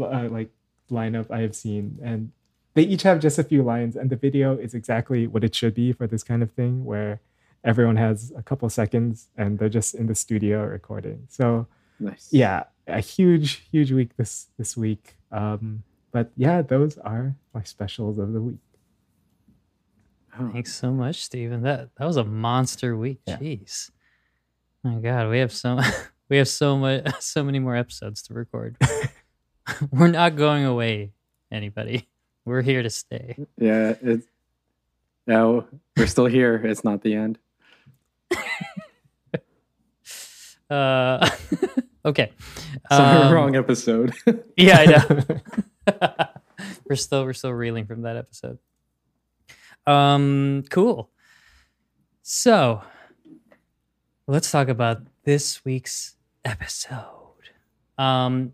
uh, 0.00 0.28
like 0.28 0.50
lineup 0.90 1.30
I 1.30 1.40
have 1.40 1.54
seen, 1.54 1.98
and 2.02 2.32
they 2.74 2.82
each 2.82 3.04
have 3.04 3.20
just 3.20 3.38
a 3.38 3.44
few 3.44 3.62
lines, 3.62 3.94
and 3.96 4.10
the 4.10 4.16
video 4.16 4.56
is 4.56 4.74
exactly 4.74 5.26
what 5.26 5.44
it 5.44 5.54
should 5.54 5.74
be 5.74 5.92
for 5.92 6.06
this 6.06 6.24
kind 6.24 6.42
of 6.42 6.50
thing, 6.50 6.84
where 6.84 7.20
everyone 7.64 7.96
has 7.96 8.32
a 8.36 8.42
couple 8.42 8.68
seconds 8.70 9.28
and 9.36 9.58
they're 9.58 9.68
just 9.68 9.94
in 9.94 10.06
the 10.06 10.14
studio 10.14 10.64
recording. 10.64 11.26
So 11.28 11.66
nice. 11.98 12.28
yeah, 12.30 12.64
a 12.86 13.00
huge, 13.00 13.68
huge 13.70 13.92
week 13.92 14.16
this 14.16 14.46
this 14.58 14.76
week. 14.76 15.16
Um, 15.32 15.82
but 16.12 16.30
yeah, 16.36 16.62
those 16.62 16.96
are 16.98 17.34
my 17.52 17.62
specials 17.62 18.18
of 18.18 18.32
the 18.32 18.40
week. 18.40 18.64
Oh, 20.38 20.50
Thanks 20.52 20.74
so 20.74 20.92
much, 20.92 21.24
Stephen. 21.24 21.62
That 21.62 21.90
that 21.96 22.06
was 22.06 22.16
a 22.16 22.24
monster 22.24 22.96
week. 22.96 23.20
Yeah. 23.26 23.38
Jeez. 23.38 23.90
My 24.84 24.96
God, 24.96 25.30
we 25.30 25.38
have 25.38 25.52
so 25.52 25.80
we 26.28 26.36
have 26.38 26.48
so 26.48 26.76
much 26.76 27.06
so 27.20 27.44
many 27.44 27.58
more 27.58 27.76
episodes 27.76 28.22
to 28.22 28.34
record. 28.34 28.76
We're 29.90 30.08
not 30.08 30.36
going 30.36 30.64
away, 30.64 31.12
anybody. 31.50 32.08
We're 32.44 32.62
here 32.62 32.82
to 32.82 32.90
stay. 32.90 33.36
yeah. 33.58 33.94
It's 34.00 34.26
no, 35.26 35.66
we're 35.96 36.06
still 36.06 36.26
here. 36.26 36.54
It's 36.64 36.84
not 36.84 37.02
the 37.02 37.14
end. 37.14 37.38
Uh, 40.68 41.30
okay. 42.04 42.32
Um, 42.90 43.32
wrong 43.32 43.54
episode. 43.54 44.12
Yeah, 44.56 44.78
I 44.80 44.86
know. 44.86 46.20
we're 46.88 46.96
still 46.96 47.24
we're 47.24 47.34
still 47.34 47.52
reeling 47.52 47.86
from 47.86 48.02
that 48.02 48.16
episode. 48.16 48.58
Um, 49.86 50.64
cool. 50.70 51.10
So, 52.22 52.82
let's 54.26 54.50
talk 54.50 54.66
about 54.68 55.02
this 55.22 55.64
week's 55.64 56.15
episode. 56.46 57.02
Um, 57.98 58.52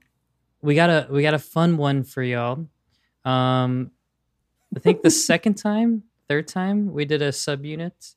we 0.62 0.74
got 0.74 0.90
a 0.90 1.06
we 1.10 1.22
got 1.22 1.34
a 1.34 1.38
fun 1.38 1.76
one 1.76 2.04
for 2.04 2.22
y'all. 2.22 2.66
Um, 3.24 3.90
I 4.74 4.80
think 4.80 5.02
the 5.02 5.10
second 5.30 5.54
time, 5.54 6.04
third 6.28 6.48
time 6.48 6.92
we 6.92 7.04
did 7.04 7.22
a 7.22 7.28
subunit. 7.30 8.14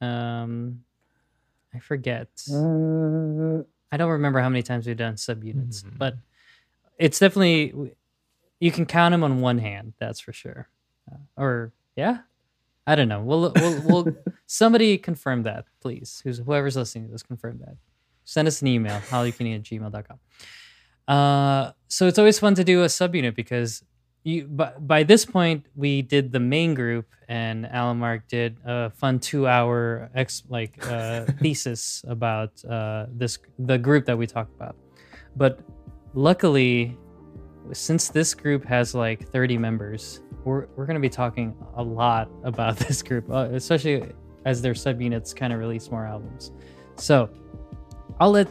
Um, 0.00 0.84
I 1.74 1.78
forget. 1.80 2.28
Uh, 2.50 3.62
I 3.90 3.96
don't 3.96 4.10
remember 4.10 4.40
how 4.40 4.48
many 4.48 4.62
times 4.62 4.86
we've 4.86 4.96
done 4.96 5.14
subunits, 5.14 5.82
Mhm. 5.84 5.98
but 5.98 6.16
it's 6.98 7.18
definitely 7.18 7.92
you 8.60 8.72
can 8.72 8.86
count 8.86 9.12
them 9.12 9.22
on 9.22 9.40
one 9.40 9.58
hand. 9.58 9.92
That's 9.98 10.20
for 10.20 10.32
sure. 10.32 10.68
Uh, 11.10 11.16
or 11.36 11.72
yeah, 11.96 12.18
I 12.86 12.94
don't 12.96 13.08
know. 13.08 13.22
We'll 13.22 13.52
we'll, 13.54 13.82
we'll 14.04 14.16
somebody 14.46 14.96
confirm 14.98 15.42
that, 15.44 15.66
please. 15.80 16.20
Who's 16.24 16.38
whoever's 16.38 16.76
listening 16.76 17.06
to 17.06 17.12
this, 17.12 17.22
confirm 17.22 17.58
that. 17.58 17.76
Send 18.28 18.46
us 18.46 18.60
an 18.60 18.68
email, 18.68 19.00
hallyucaneat 19.08 19.54
at 19.54 19.62
gmail.com. 19.62 20.18
Uh, 21.08 21.72
so 21.88 22.06
it's 22.06 22.18
always 22.18 22.38
fun 22.38 22.54
to 22.56 22.62
do 22.62 22.82
a 22.82 22.86
subunit 22.86 23.34
because 23.34 23.82
you 24.22 24.44
by, 24.46 24.70
by 24.78 25.02
this 25.02 25.24
point 25.24 25.64
we 25.74 26.02
did 26.02 26.30
the 26.30 26.38
main 26.38 26.74
group 26.74 27.06
and 27.30 27.64
Alan 27.64 27.96
Mark 27.96 28.28
did 28.28 28.58
a 28.66 28.90
fun 28.90 29.18
two 29.18 29.48
hour 29.48 30.10
ex 30.14 30.42
like 30.50 30.76
uh, 30.86 31.24
thesis 31.40 32.04
about 32.06 32.52
uh, 32.66 33.06
this 33.08 33.38
the 33.58 33.78
group 33.78 34.04
that 34.04 34.18
we 34.18 34.26
talked 34.26 34.54
about. 34.54 34.76
But 35.34 35.60
luckily, 36.12 36.98
since 37.72 38.10
this 38.10 38.34
group 38.34 38.62
has 38.66 38.94
like 38.94 39.26
30 39.26 39.56
members, 39.56 40.20
we're 40.44 40.66
we're 40.76 40.84
gonna 40.84 41.00
be 41.00 41.08
talking 41.08 41.56
a 41.76 41.82
lot 41.82 42.28
about 42.44 42.76
this 42.86 43.00
group, 43.00 43.30
uh, 43.30 43.48
especially 43.52 44.12
as 44.44 44.60
their 44.60 44.74
subunits 44.74 45.34
kind 45.34 45.54
of 45.54 45.58
release 45.60 45.90
more 45.90 46.04
albums. 46.04 46.52
So 46.96 47.30
I'll 48.20 48.32
let 48.32 48.48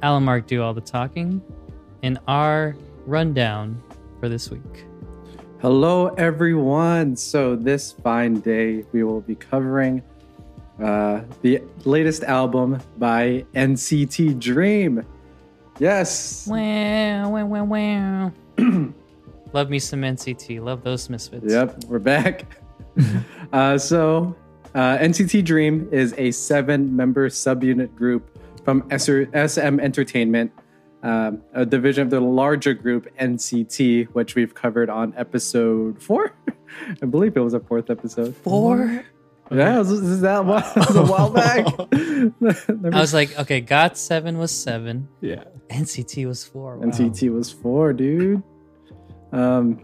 Alan 0.00 0.22
Mark 0.22 0.46
do 0.46 0.62
all 0.62 0.72
the 0.72 0.80
talking 0.80 1.42
in 2.02 2.20
our 2.28 2.76
rundown 3.04 3.82
for 4.20 4.28
this 4.28 4.48
week. 4.48 4.86
Hello, 5.60 6.14
everyone. 6.14 7.16
So, 7.16 7.56
this 7.56 7.90
fine 7.90 8.38
day, 8.38 8.84
we 8.92 9.02
will 9.02 9.22
be 9.22 9.34
covering 9.34 10.04
uh, 10.80 11.22
the 11.42 11.60
latest 11.84 12.22
album 12.22 12.80
by 12.98 13.44
NCT 13.56 14.38
Dream. 14.38 15.04
Yes. 15.80 16.46
Wow, 16.46 17.30
wow, 17.30 17.44
wow, 17.44 17.64
wow. 17.64 18.32
Love 19.52 19.68
me 19.68 19.80
some 19.80 20.02
NCT. 20.02 20.62
Love 20.62 20.84
those 20.84 21.10
misfits. 21.10 21.52
Yep, 21.52 21.86
we're 21.86 21.98
back. 21.98 22.44
uh, 23.52 23.78
so, 23.78 24.36
uh, 24.76 24.98
NCT 24.98 25.44
Dream 25.44 25.88
is 25.90 26.14
a 26.18 26.30
seven 26.30 26.94
member 26.94 27.28
subunit 27.28 27.96
group 27.96 28.37
from 28.64 28.84
SR- 28.90 29.28
SM 29.46 29.80
Entertainment, 29.80 30.52
um, 31.02 31.42
a 31.54 31.64
division 31.64 32.02
of 32.02 32.10
the 32.10 32.20
larger 32.20 32.74
group 32.74 33.06
NCT, 33.18 34.08
which 34.14 34.34
we've 34.34 34.54
covered 34.54 34.90
on 34.90 35.14
episode 35.16 36.02
four. 36.02 36.34
I 37.02 37.06
believe 37.06 37.36
it 37.36 37.40
was 37.40 37.54
a 37.54 37.60
fourth 37.60 37.90
episode. 37.90 38.34
Four. 38.36 39.04
Yeah, 39.50 39.78
this 39.78 39.90
is 39.90 40.20
that 40.20 40.44
one. 40.44 40.62
It 40.76 40.86
was 40.88 40.96
a 40.96 41.04
while 41.04 41.30
back. 41.30 41.66
I 42.94 43.00
was 43.00 43.14
like, 43.14 43.38
okay, 43.38 43.60
Got 43.62 43.96
Seven 43.96 44.36
was 44.38 44.50
seven. 44.50 45.08
yeah. 45.20 45.44
NCT 45.70 46.26
was 46.26 46.44
four. 46.44 46.76
Wow. 46.78 46.86
NCT 46.86 47.32
was 47.32 47.50
four, 47.52 47.92
dude. 47.92 48.42
Um, 49.32 49.82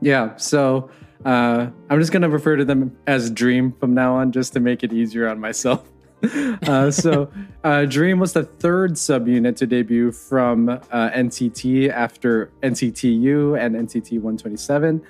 yeah. 0.00 0.36
So 0.36 0.90
uh, 1.24 1.68
I'm 1.88 2.00
just 2.00 2.12
gonna 2.12 2.28
refer 2.28 2.56
to 2.56 2.64
them 2.64 2.96
as 3.06 3.30
Dream 3.30 3.72
from 3.78 3.94
now 3.94 4.16
on, 4.16 4.32
just 4.32 4.52
to 4.54 4.60
make 4.60 4.82
it 4.82 4.92
easier 4.92 5.28
on 5.28 5.38
myself. 5.40 5.88
uh, 6.68 6.90
so, 6.90 7.30
uh, 7.64 7.84
Dream 7.84 8.20
was 8.20 8.32
the 8.32 8.44
third 8.44 8.92
subunit 8.92 9.56
to 9.56 9.66
debut 9.66 10.12
from 10.12 10.68
uh, 10.68 10.78
NCT 11.10 11.90
after 11.90 12.50
NCT 12.62 13.20
U 13.22 13.56
and 13.56 13.74
NCT 13.74 14.12
127. 14.12 15.02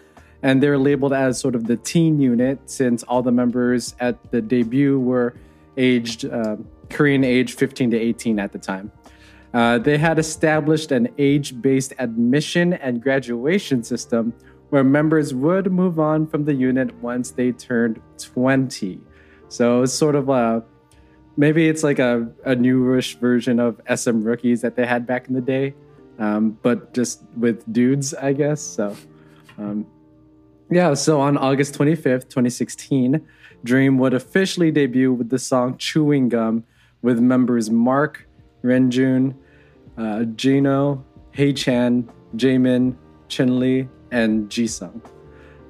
And 0.42 0.62
they're 0.62 0.78
labeled 0.78 1.12
as 1.12 1.38
sort 1.38 1.54
of 1.54 1.66
the 1.66 1.76
teen 1.76 2.20
unit 2.20 2.58
since 2.66 3.02
all 3.04 3.22
the 3.22 3.30
members 3.30 3.94
at 4.00 4.30
the 4.30 4.40
debut 4.40 4.98
were 4.98 5.34
aged, 5.76 6.24
uh, 6.24 6.56
Korean 6.90 7.24
age 7.24 7.54
15 7.54 7.90
to 7.90 7.98
18 7.98 8.38
at 8.38 8.52
the 8.52 8.58
time. 8.58 8.90
Uh, 9.54 9.78
they 9.78 9.98
had 9.98 10.18
established 10.18 10.92
an 10.92 11.08
age 11.18 11.60
based 11.60 11.92
admission 11.98 12.72
and 12.72 13.02
graduation 13.02 13.84
system 13.84 14.32
where 14.70 14.82
members 14.82 15.34
would 15.34 15.70
move 15.70 16.00
on 16.00 16.26
from 16.26 16.46
the 16.46 16.54
unit 16.54 16.94
once 17.02 17.32
they 17.32 17.52
turned 17.52 18.00
20. 18.18 18.98
So 19.48 19.82
it's 19.82 19.92
sort 19.92 20.14
of 20.14 20.30
a 20.30 20.64
maybe 21.36 21.68
it's 21.68 21.82
like 21.82 21.98
a, 21.98 22.28
a 22.44 22.54
newish 22.54 23.16
version 23.16 23.58
of 23.58 23.80
SM 23.94 24.22
rookies 24.22 24.60
that 24.62 24.76
they 24.76 24.86
had 24.86 25.06
back 25.06 25.28
in 25.28 25.34
the 25.34 25.40
day, 25.40 25.74
um, 26.18 26.58
but 26.62 26.92
just 26.94 27.22
with 27.36 27.70
dudes, 27.72 28.14
I 28.14 28.32
guess. 28.32 28.60
So, 28.60 28.96
um, 29.58 29.86
yeah, 30.70 30.94
so 30.94 31.20
on 31.20 31.36
August 31.36 31.74
25th, 31.78 32.28
2016, 32.28 33.26
Dream 33.64 33.98
would 33.98 34.14
officially 34.14 34.70
debut 34.70 35.12
with 35.12 35.28
the 35.28 35.38
song 35.38 35.76
Chewing 35.78 36.28
Gum 36.28 36.64
with 37.02 37.20
members 37.20 37.70
Mark, 37.70 38.26
Renjun, 38.64 39.34
uh, 39.96 40.24
Jeno, 40.34 41.02
Hei 41.34 41.52
Chan, 41.52 42.10
Jaemin, 42.36 42.96
Chenle, 43.28 43.88
and 44.10 44.48
Jisung. 44.48 45.00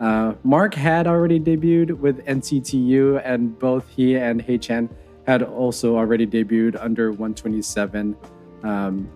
Uh, 0.01 0.35
Mark 0.43 0.75
had 0.75 1.07
already 1.07 1.39
debuted 1.39 1.93
with 1.93 2.25
NCT 2.27 2.87
U, 2.89 3.19
and 3.19 3.57
both 3.59 3.89
he 3.89 4.17
and 4.17 4.45
Haechan 4.45 4.89
had 5.27 5.43
also 5.43 5.97
already 5.97 6.27
debuted 6.27 6.77
under 6.81 7.11
127. 7.11 8.17
Um, 8.63 9.09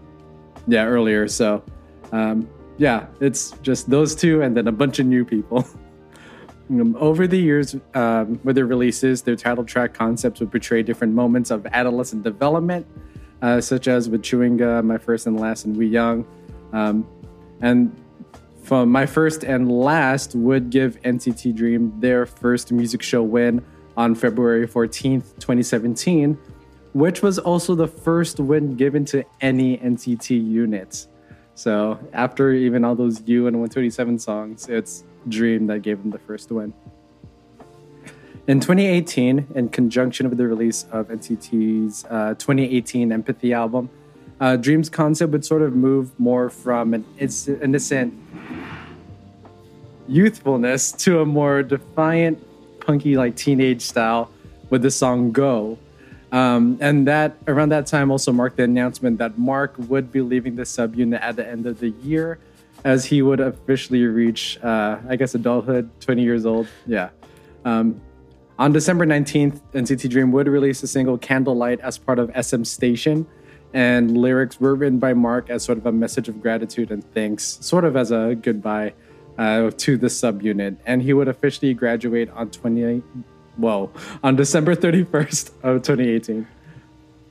yeah, 0.67 0.85
earlier. 0.85 1.29
So, 1.29 1.63
um, 2.13 2.49
yeah, 2.79 3.07
it's 3.21 3.53
just 3.63 3.89
those 3.91 4.15
two, 4.15 4.43
and 4.43 4.57
then 4.57 4.69
a 4.69 4.73
bunch 4.73 4.99
of 4.99 5.07
new 5.07 5.25
people. 5.25 5.67
Um, 6.69 6.97
over 6.99 7.29
the 7.29 7.39
years, 7.39 7.77
um, 7.95 8.41
with 8.43 8.57
their 8.57 8.67
releases, 8.67 9.23
their 9.23 9.37
title 9.37 9.65
track 9.65 9.95
concepts 9.95 10.41
would 10.41 10.51
portray 10.51 10.83
different 10.83 11.15
moments 11.15 11.53
of 11.53 11.65
adolescent 11.67 12.25
development, 12.25 12.87
uh, 13.41 13.61
such 13.61 13.87
as 13.87 14.09
with 14.09 14.25
Chewing 14.25 14.57
Gum, 14.57 14.85
My 14.85 14.99
First 14.99 15.29
and 15.29 15.39
Last, 15.39 15.65
and 15.65 15.77
We 15.77 15.87
Young. 15.87 16.27
Um, 16.73 17.07
and 17.61 17.95
from 18.63 18.91
My 18.91 19.07
First 19.07 19.45
and 19.45 19.71
Last 19.71 20.35
would 20.35 20.71
give 20.71 21.01
NCT 21.03 21.55
Dream 21.55 21.93
their 22.01 22.27
first 22.27 22.73
music 22.73 23.01
show 23.01 23.23
win 23.23 23.65
on 23.97 24.15
February 24.15 24.67
14th, 24.67 25.35
2017, 25.37 26.39
which 26.93 27.23
was 27.23 27.39
also 27.39 27.75
the 27.75 27.89
first 27.89 28.41
win 28.41 28.77
given 28.77 29.05
to 29.07 29.25
any 29.41 29.79
NCT 29.79 30.31
unit. 30.31 31.07
So 31.55 31.99
after 32.13 32.53
even 32.53 32.85
all 32.85 32.95
those 32.95 33.23
U 33.27 33.47
and 33.47 33.57
127 33.57 34.19
songs, 34.19 34.69
it's 34.69 35.05
Dream 35.29 35.67
that 35.67 35.83
gave 35.83 36.01
them 36.03 36.11
the 36.11 36.19
first 36.19 36.53
win. 36.53 36.73
In 38.47 38.61
2018, 38.61 39.49
in 39.57 39.69
conjunction 39.71 40.29
with 40.29 40.39
the 40.39 40.47
release 40.47 40.85
of 40.93 41.09
NCT's 41.09 42.05
uh, 42.05 42.35
2018 42.35 43.11
Empathy 43.11 43.53
album, 43.53 43.91
uh, 44.39 44.57
Dream's 44.57 44.89
concept 44.89 45.33
would 45.33 45.45
sort 45.45 45.63
of 45.63 45.75
move 45.75 46.19
more 46.21 46.49
from 46.49 46.95
an 46.95 47.05
innocent 47.19 48.15
youthfulness 50.07 50.93
to 50.93 51.21
a 51.21 51.27
more 51.27 51.63
defiant, 51.63 52.46
punky, 52.87 53.17
like 53.17 53.37
teenage 53.37 53.83
style 53.83 54.31
with 54.71 54.83
the 54.83 54.91
song 54.91 55.33
Go. 55.33 55.79
Um, 56.33 56.79
and 56.81 57.07
that 57.07 57.37
around 57.47 57.71
that 57.71 57.87
time 57.87 58.11
also 58.11 58.33
marked 58.33 58.57
the 58.57 58.65
announcement 58.65 59.19
that 59.19 59.39
Mark 59.39 59.75
would 59.79 60.11
be 60.11 60.21
leaving 60.21 60.57
the 60.57 60.63
subunit 60.63 61.21
at 61.21 61.37
the 61.37 61.47
end 61.47 61.67
of 61.67 61.81
the 61.81 61.91
year 61.91 62.39
as 62.85 63.05
he 63.05 63.23
would 63.23 63.41
officially 63.41 64.05
reach, 64.05 64.59
uh, 64.63 64.99
I 65.09 65.17
guess, 65.17 65.35
adulthood, 65.35 65.89
20 66.01 66.23
years 66.23 66.47
old. 66.47 66.69
Yeah. 66.87 67.11
Um, 67.65 68.01
on 68.59 68.73
December 68.73 69.05
19th, 69.05 69.61
NCT 69.75 70.09
Dream 70.09 70.33
would 70.33 70.47
release 70.49 70.83
a 70.83 70.87
single 70.87 71.19
Candlelight 71.19 71.81
as 71.81 71.99
part 71.99 72.19
of 72.19 72.31
SM 72.41 72.63
Station. 72.63 73.27
And 73.75 74.17
lyrics 74.17 74.61
were 74.61 74.75
written 74.75 74.99
by 74.99 75.13
Mark 75.15 75.51
as 75.51 75.63
sort 75.63 75.79
of 75.79 75.87
a 75.87 75.93
message 75.93 76.29
of 76.29 76.41
gratitude 76.41 76.91
and 76.91 77.05
thanks, 77.13 77.59
sort 77.61 77.85
of 77.85 77.97
as 77.97 78.11
a 78.11 78.35
goodbye 78.41 78.95
uh, 79.39 79.71
to 79.71 79.97
the 79.97 80.07
subunit, 80.07 80.77
and 80.87 81.03
he 81.03 81.13
would 81.13 81.29
officially 81.29 81.75
graduate 81.75 82.31
on 82.31 82.51
20, 82.51 83.03
well, 83.59 83.93
on 84.23 84.37
December 84.37 84.75
31st 84.75 85.49
of 85.63 85.83
2018. 85.83 86.47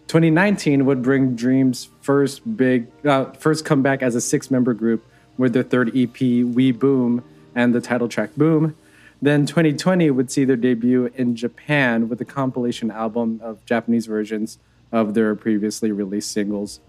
2019 0.08 0.86
would 0.86 1.02
bring 1.02 1.36
Dream's 1.36 1.90
first 2.02 2.56
big, 2.56 2.88
uh, 3.06 3.26
first 3.32 3.66
comeback 3.66 4.04
as 4.04 4.16
a 4.16 4.22
six-member 4.22 4.74
group 4.74 5.04
with 5.38 5.54
their 5.54 5.64
third 5.64 5.96
EP, 5.98 6.20
We 6.20 6.72
Boom, 6.72 7.24
and 7.56 7.74
the 7.74 7.82
title 7.82 8.08
track 8.08 8.36
Boom. 8.36 8.76
Then 9.22 9.46
2020 9.46 10.12
would 10.12 10.30
see 10.30 10.46
their 10.46 10.56
debut 10.56 11.12
in 11.16 11.36
Japan 11.36 12.10
with 12.10 12.22
a 12.22 12.26
compilation 12.26 12.92
album 12.92 13.40
of 13.44 13.66
Japanese 13.66 14.06
versions 14.06 14.60
of 14.92 15.14
their 15.14 15.36
previously 15.36 15.92
released 15.92 16.32
singles, 16.32 16.80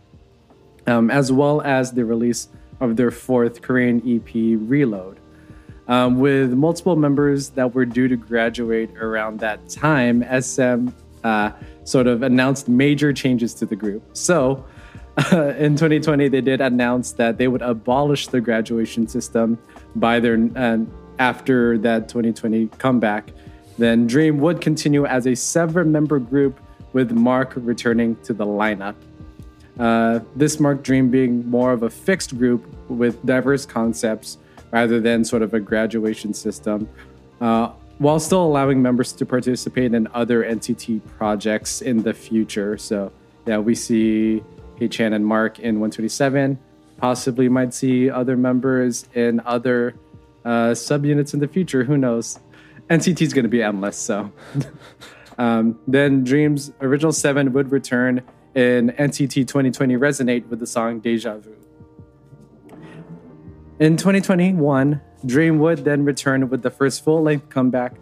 um, 0.87 1.11
as 1.11 1.33
well 1.33 1.63
as 1.63 1.93
the 1.93 2.05
release 2.05 2.49
of 2.81 2.97
their 2.97 3.11
fourth 3.11 3.63
Korean 3.63 4.03
EP, 4.07 4.33
Reload. 4.35 5.21
Um, 5.89 6.19
with 6.19 6.53
multiple 6.53 6.97
members 6.97 7.51
that 7.51 7.75
were 7.75 7.85
due 7.85 8.09
to 8.09 8.17
graduate 8.17 8.91
around 8.97 9.39
that 9.41 9.69
time, 9.69 10.25
SM 10.41 10.89
uh, 11.23 11.53
sort 11.85 12.07
of 12.07 12.23
announced 12.23 12.69
major 12.69 13.13
changes 13.13 13.55
to 13.55 13.67
the 13.67 13.77
group. 13.77 14.03
So, 14.13 14.65
uh, 15.33 15.55
in 15.59 15.77
2020, 15.77 16.29
they 16.29 16.41
did 16.41 16.61
announce 16.61 17.13
that 17.13 17.39
they 17.39 17.49
would 17.49 17.63
abolish 17.63 18.29
the 18.29 18.41
graduation 18.41 19.07
system 19.07 19.59
by 19.95 20.21
their 20.21 20.39
uh, 20.57 20.79
after 21.19 21.79
that 21.79 22.09
2020 22.09 22.67
comeback. 22.79 23.31
Then 23.79 24.07
Dream 24.07 24.39
would 24.39 24.61
continue 24.61 25.07
as 25.07 25.27
a 25.27 25.35
seven-member 25.35 26.19
group, 26.19 26.61
with 26.93 27.13
Mark 27.13 27.53
returning 27.57 28.17
to 28.23 28.33
the 28.33 28.47
lineup. 28.47 28.95
Uh, 29.79 30.21
this 30.35 30.59
marked 30.59 30.83
Dream 30.85 31.11
being 31.11 31.49
more 31.49 31.73
of 31.73 31.83
a 31.83 31.91
fixed 31.91 32.37
group 32.39 32.67
with 32.89 33.25
diverse 33.27 33.67
concepts 33.67 34.39
rather 34.73 35.01
than 35.01 35.25
sort 35.25 35.43
of 35.43 35.55
a 35.55 35.61
graduation 35.61 36.33
system, 36.35 36.89
uh, 37.41 37.71
while 37.99 38.19
still 38.19 38.45
allowing 38.45 38.83
members 38.83 39.13
to 39.13 39.27
participate 39.27 39.95
in 39.95 40.09
other 40.15 40.45
NCT 40.45 41.01
projects 41.19 41.83
in 41.83 42.03
the 42.03 42.13
future. 42.13 42.77
So, 42.79 43.13
yeah, 43.47 43.59
we 43.59 43.75
see 43.75 44.43
Haechan 44.81 45.15
and 45.15 45.25
Mark 45.25 45.59
in 45.59 45.81
127. 45.81 46.59
Possibly 46.99 47.49
might 47.49 47.75
see 47.75 48.11
other 48.11 48.37
members 48.37 49.07
in 49.15 49.41
other 49.45 49.95
uh, 50.45 50.71
subunits 50.73 51.35
in 51.35 51.41
the 51.41 51.49
future. 51.49 51.85
Who 51.85 51.99
knows? 51.99 52.39
NCT 52.89 53.21
is 53.21 53.35
going 53.35 53.45
to 53.45 53.49
be 53.49 53.63
endless. 53.63 53.97
So, 53.97 54.33
um, 55.39 55.79
then 55.87 56.25
Dream's 56.25 56.73
original 56.81 57.13
seven 57.13 57.53
would 57.53 57.71
return 57.71 58.23
in 58.57 58.91
NCT 58.99 59.47
2020 59.47 59.97
Resonate 59.97 60.49
with 60.49 60.61
the 60.61 60.67
song 60.67 60.99
Deja 60.99 61.37
Vu. 61.37 61.55
In 63.79 63.99
2021, 63.99 65.01
Dream 65.27 65.59
would 65.59 65.85
then 65.85 66.05
return 66.05 66.49
with 66.49 66.63
the 66.63 66.71
first 66.71 67.05
full 67.05 67.23
length 67.23 67.51
comeback 67.51 67.93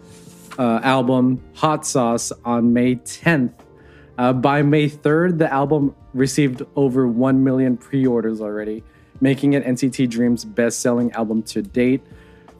uh, 0.56 0.78
album, 0.84 1.42
Hot 1.54 1.84
Sauce, 1.84 2.32
on 2.44 2.72
May 2.72 2.94
10th. 2.94 3.52
Uh, 4.16 4.32
by 4.32 4.62
May 4.62 4.88
3rd, 4.88 5.38
the 5.38 5.52
album 5.52 5.92
received 6.12 6.62
over 6.76 7.08
1 7.08 7.42
million 7.42 7.76
pre 7.76 8.06
orders 8.06 8.40
already, 8.40 8.84
making 9.20 9.54
it 9.54 9.64
NCT 9.64 10.08
Dream's 10.08 10.44
best 10.44 10.78
selling 10.78 11.10
album 11.12 11.42
to 11.44 11.62
date, 11.62 12.00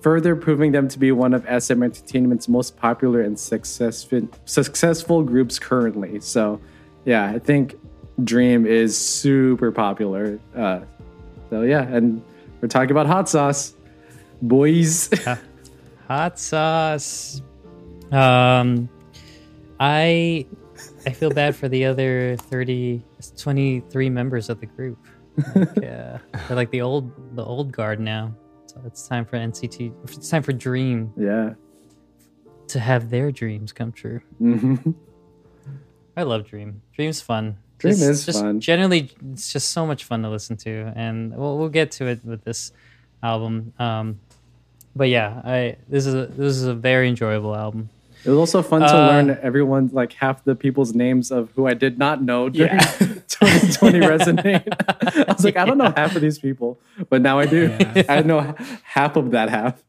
further 0.00 0.35
proving 0.35 0.72
them 0.72 0.88
to 0.88 0.98
be 0.98 1.12
one 1.12 1.33
of 1.33 1.42
SM 1.44 1.85
Entertainment's 1.85 2.48
most 2.48 2.76
popular 2.76 3.20
and 3.20 3.38
successful, 3.38 4.28
successful 4.46 5.22
groups 5.22 5.61
currently. 5.61 6.18
So, 6.18 6.61
yeah, 7.04 7.26
I 7.26 7.38
think 7.38 7.76
Dream 8.22 8.66
is 8.66 8.96
super 8.96 9.72
popular. 9.72 10.38
Uh, 10.55 10.81
so 11.50 11.62
yeah, 11.62 11.83
and 11.83 12.22
we're 12.61 12.68
talking 12.68 12.92
about 12.92 13.07
hot 13.07 13.29
sauce, 13.29 13.74
boys. 14.40 15.11
hot 16.09 16.38
sauce. 16.38 17.42
Um, 18.12 18.88
I 19.81 20.46
I 21.07 21.11
feel 21.11 21.31
bad 21.31 21.57
for 21.57 21.68
the 21.68 21.85
other 21.85 22.37
30, 22.37 23.03
23 23.37 24.11
members 24.11 24.48
of 24.48 24.61
the 24.61 24.66
group. 24.66 24.98
Like, 25.55 25.68
uh, 25.79 26.18
they're 26.48 26.57
like 26.57 26.70
the 26.70 26.81
old 26.81 27.37
the 27.37 27.44
old 27.44 27.72
guard 27.72 28.00
now. 28.00 28.35
So 28.66 28.81
it's 28.87 29.07
time 29.07 29.24
for 29.24 29.37
NCT. 29.37 29.92
It's 30.05 30.29
time 30.29 30.42
for 30.42 30.53
Dream. 30.53 31.12
Yeah. 31.16 31.55
To 32.68 32.81
have 32.81 33.11
their 33.11 33.31
dreams 33.31 33.72
come 33.72 33.92
true. 33.92 34.20
Mm-hmm. 34.40 34.92
I 36.16 36.22
love 36.22 36.46
Dream. 36.46 36.83
Dream's 36.94 37.20
fun. 37.20 37.59
Dream 37.90 38.11
is 38.11 38.27
just 38.27 38.40
fun. 38.40 38.61
Generally, 38.61 39.11
it's 39.33 39.53
just 39.53 39.70
so 39.70 39.87
much 39.87 40.05
fun 40.05 40.23
to 40.23 40.31
listen 40.31 40.57
to, 40.59 40.92
and 40.97 41.37
we'll 41.37 41.59
we'll 41.59 41.68
get 41.68 41.90
to 41.92 42.07
it 42.07 42.25
with 42.25 42.44
this 42.44 42.73
album. 43.23 43.73
Um, 43.79 44.20
but 44.97 45.09
yeah, 45.09 45.40
I 45.44 45.77
this 45.88 46.07
is 46.07 46.14
a, 46.14 46.27
this 46.27 46.57
is 46.57 46.64
a 46.64 46.75
very 46.75 47.09
enjoyable 47.09 47.55
album. 47.55 47.88
It 48.25 48.31
was 48.31 48.38
also 48.38 48.62
fun 48.62 48.81
to 48.81 48.87
Uh, 48.87 49.07
learn 49.09 49.38
everyone 49.42 49.90
like 49.92 50.14
half 50.14 50.44
the 50.44 50.55
people's 50.55 50.94
names 50.94 51.31
of 51.31 51.51
who 51.57 51.66
I 51.66 51.75
did 51.75 51.99
not 51.99 52.23
know 52.23 52.49
during 52.49 52.73
Yeah. 52.73 52.81
2020 53.29 53.99
Resonate. 54.12 55.29
I 55.29 55.33
was 55.33 55.44
like, 55.44 55.57
I 55.59 55.66
don't 55.66 55.77
know 55.77 55.92
half 55.94 56.16
of 56.16 56.23
these 56.23 56.38
people, 56.38 56.79
but 57.11 57.20
now 57.20 57.38
I 57.38 57.44
do. 57.47 57.68
Yeah. 57.79 58.05
I 58.09 58.23
know 58.23 58.55
half 58.83 59.16
of 59.16 59.33
that 59.33 59.51
half. 59.51 59.83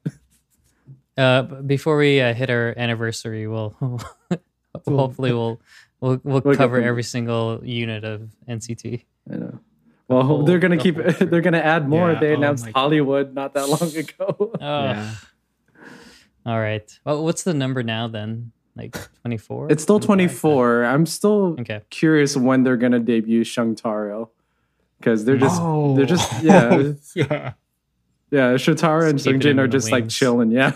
Uh, 1.18 1.44
before 1.44 1.96
we 1.98 2.20
uh, 2.20 2.34
hit 2.34 2.50
our 2.50 2.74
anniversary, 2.76 3.48
we'll 3.48 3.74
hopefully 4.86 5.32
we'll 5.32 5.62
we'll 6.06 6.22
we'll 6.24 6.42
We'll 6.46 6.56
cover 6.56 6.82
every 6.82 7.04
single 7.04 7.62
unit 7.64 8.04
of 8.04 8.30
NCT. 8.48 9.04
I 9.32 9.36
know. 9.36 9.60
Well, 10.08 10.22
whole- 10.24 10.44
they're 10.44 10.60
gonna 10.60 10.78
the 10.78 10.84
keep. 10.84 10.96
They're 11.32 11.42
gonna 11.42 11.58
add 11.58 11.90
more. 11.90 12.12
Yeah, 12.12 12.20
They 12.20 12.32
oh 12.32 12.36
announced 12.36 12.66
God. 12.66 12.74
Hollywood 12.76 13.34
not 13.34 13.54
that 13.56 13.68
long 13.70 13.96
ago. 14.04 14.52
Oh, 14.62 14.84
Yeah. 14.84 15.12
all 16.46 16.60
right. 16.60 16.88
Well, 17.06 17.24
what's 17.24 17.42
the 17.44 17.54
number 17.56 17.82
now 17.84 18.08
then? 18.08 18.52
Like 18.76 18.96
twenty 19.22 19.38
four? 19.38 19.72
It's 19.72 19.82
still 19.82 20.00
24. 20.02 20.84
I'm 20.84 21.06
still 21.06 21.56
Okay. 21.62 21.82
curious 21.90 22.36
when 22.38 22.64
they're 22.64 22.78
gonna 22.78 23.00
debut 23.00 23.44
Shotaro 23.46 24.30
because 25.00 25.24
they're 25.26 25.38
just 25.38 25.60
Oh. 25.62 25.96
they're 25.96 26.06
just 26.06 26.44
yeah 26.44 26.92
yeah. 27.16 27.54
yeah 28.32 28.54
Shotaro 28.56 29.08
and 29.10 29.18
Just 29.18 29.26
keeping 29.26 29.40
Sungchan 29.42 29.60
are 29.60 29.64
in 29.64 29.70
the 29.72 29.78
just 29.80 29.92
like 29.92 30.10
chilling. 30.10 30.52
Yeah. 30.52 30.74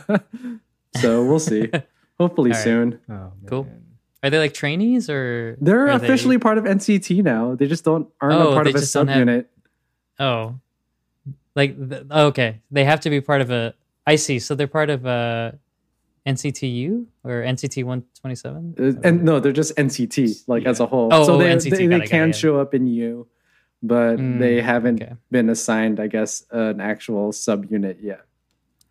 so 0.95 1.23
we'll 1.25 1.39
see. 1.39 1.69
Hopefully 2.17 2.51
All 2.51 2.55
right. 2.57 2.63
soon. 2.63 2.99
Oh, 3.09 3.31
Cool. 3.45 3.67
Are 4.23 4.29
they 4.29 4.37
like 4.39 4.53
trainees 4.53 5.09
or 5.09 5.57
They're 5.61 5.89
are 5.89 5.97
they- 5.97 6.05
officially 6.05 6.37
part 6.37 6.57
of 6.57 6.65
NCT 6.65 7.23
now. 7.23 7.55
They 7.55 7.67
just 7.67 7.85
don't 7.85 8.07
aren't 8.19 8.35
Oh, 8.35 8.51
a 8.51 8.53
part 8.53 8.67
of 8.67 8.75
a 8.75 8.79
don't 8.85 9.07
have- 9.07 9.27
subunit. 9.27 9.45
Oh, 10.19 10.59
like 11.55 11.77
oh, 12.11 12.25
okay, 12.27 12.61
they 12.71 12.83
have 12.83 12.99
to 13.01 13.09
be 13.09 13.21
part 13.21 13.41
of 13.41 13.49
a. 13.51 13.73
I 14.05 14.15
see. 14.17 14.39
So 14.39 14.55
they're 14.55 14.67
part 14.67 14.89
of 14.89 15.05
a 15.05 15.57
NCT 16.25 16.73
U 16.75 17.07
or 17.23 17.41
NCT 17.43 17.83
one 17.85 18.03
twenty 18.19 18.35
seven. 18.35 18.75
Uh, 18.77 18.99
and 19.07 19.23
no, 19.23 19.39
they're 19.39 19.53
just 19.53 19.75
NCT 19.77 20.43
like 20.47 20.65
as 20.65 20.79
a 20.81 20.85
whole. 20.85 21.09
Oh, 21.13 21.23
so 21.23 21.35
oh, 21.35 21.37
they 21.37 21.45
NCT, 21.49 21.69
they, 21.71 21.77
they 21.77 21.85
it, 21.85 21.89
got 21.89 22.01
it, 22.01 22.09
can 22.09 22.33
show 22.33 22.59
up 22.59 22.73
in 22.73 22.87
U, 22.87 23.27
but 23.81 24.17
Mm, 24.17 24.39
they 24.39 24.61
haven't 24.61 25.01
okay. 25.01 25.13
been 25.31 25.49
assigned, 25.49 25.99
I 25.99 26.07
guess, 26.07 26.43
an 26.51 26.81
actual 26.81 27.31
subunit 27.31 27.97
yet. 28.03 28.21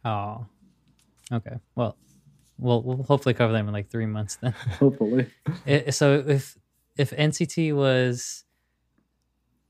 Oh, 0.05 0.47
okay. 1.31 1.57
Well, 1.75 1.97
we'll 2.59 2.83
we'll 2.83 3.03
hopefully 3.05 3.35
cover 3.35 3.53
them 3.53 3.67
in 3.69 3.73
like 3.73 3.89
three 3.91 4.07
months 4.07 4.37
then. 4.37 4.53
Hopefully. 4.81 5.27
I- 5.67 5.91
so 5.91 6.25
if 6.27 6.59
if 6.97 7.11
NCT 7.11 7.75
was, 7.75 8.45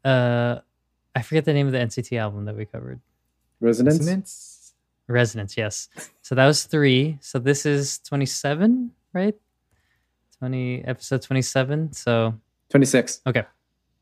uh, 0.05 0.57
I 1.15 1.23
forget 1.23 1.45
the 1.45 1.53
name 1.53 1.67
of 1.67 1.73
the 1.73 1.79
NCT 1.79 2.19
album 2.19 2.45
that 2.47 2.57
we 2.57 2.65
covered. 2.65 3.01
Resonance. 3.61 3.99
Resonance? 3.99 4.75
Resonance, 5.09 5.57
yes. 5.57 5.89
So 6.23 6.35
that 6.35 6.47
was 6.47 6.65
three. 6.65 7.19
So 7.21 7.39
this 7.39 7.65
is 7.67 7.99
twenty 8.01 8.27
seven, 8.27 8.93
right? 9.13 9.35
Twenty 10.39 10.85
episode 10.85 11.23
twenty 11.23 11.43
seven. 11.43 11.93
So 11.93 12.35
26. 12.71 13.23
okay, 13.27 13.45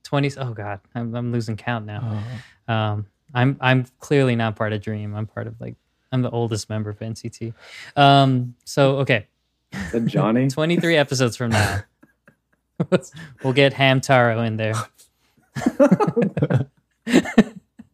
twenty. 0.03 0.31
Oh 0.37 0.53
God, 0.53 0.81
I'm 0.95 1.15
I'm 1.15 1.33
losing 1.33 1.57
count 1.57 1.87
now. 1.87 2.23
Oh. 2.69 2.75
Um, 2.75 3.07
I'm 3.35 3.57
I'm 3.61 3.87
clearly 4.01 4.35
not 4.37 4.57
part 4.57 4.73
of 4.73 4.83
Dream. 4.83 5.15
I'm 5.15 5.27
part 5.27 5.47
of 5.47 5.61
like 5.61 5.77
I'm 6.13 6.23
the 6.23 6.31
oldest 6.31 6.69
member 6.69 6.91
of 6.91 6.99
NCT. 6.99 7.55
Um, 7.97 8.55
so 8.65 8.99
okay, 8.99 9.27
Johnny. 10.05 10.49
23 10.51 10.97
episodes 10.97 11.37
from 11.37 11.51
now, 11.51 11.81
we'll 13.43 13.53
get 13.53 13.75
Hamtaro 13.75 14.47
in 14.47 14.57
there. 14.57 14.75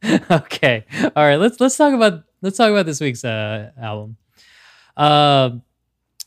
okay, 0.31 0.85
all 1.17 1.25
right. 1.25 1.37
Let's 1.37 1.61
let's 1.61 1.77
talk 1.77 1.95
about 1.95 2.25
let's 2.43 2.57
talk 2.57 2.71
about 2.71 2.87
this 2.87 3.01
week's 3.01 3.25
uh, 3.25 3.71
album. 3.81 4.17
Um, 4.97 5.63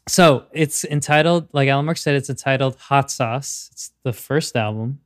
so 0.08 0.46
it's 0.52 0.86
entitled, 0.86 1.50
like 1.52 1.68
Alan 1.68 1.86
Mark 1.86 1.98
said, 1.98 2.16
it's 2.16 2.30
entitled 2.30 2.76
"Hot 2.78 3.10
Sauce." 3.12 3.70
It's 3.72 3.92
the 4.04 4.14
first 4.14 4.56
album 4.56 5.00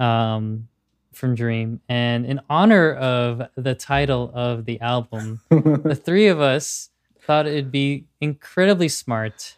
um, 0.00 0.68
from 1.12 1.34
Dream, 1.34 1.80
and 1.88 2.24
in 2.24 2.40
honor 2.48 2.92
of 2.94 3.42
the 3.56 3.74
title 3.74 4.30
of 4.34 4.64
the 4.64 4.80
album, 4.80 5.40
the 5.50 5.98
three 6.04 6.28
of 6.28 6.40
us 6.40 6.90
thought 7.22 7.46
it'd 7.46 7.70
be 7.70 8.06
incredibly 8.20 8.88
smart 8.88 9.56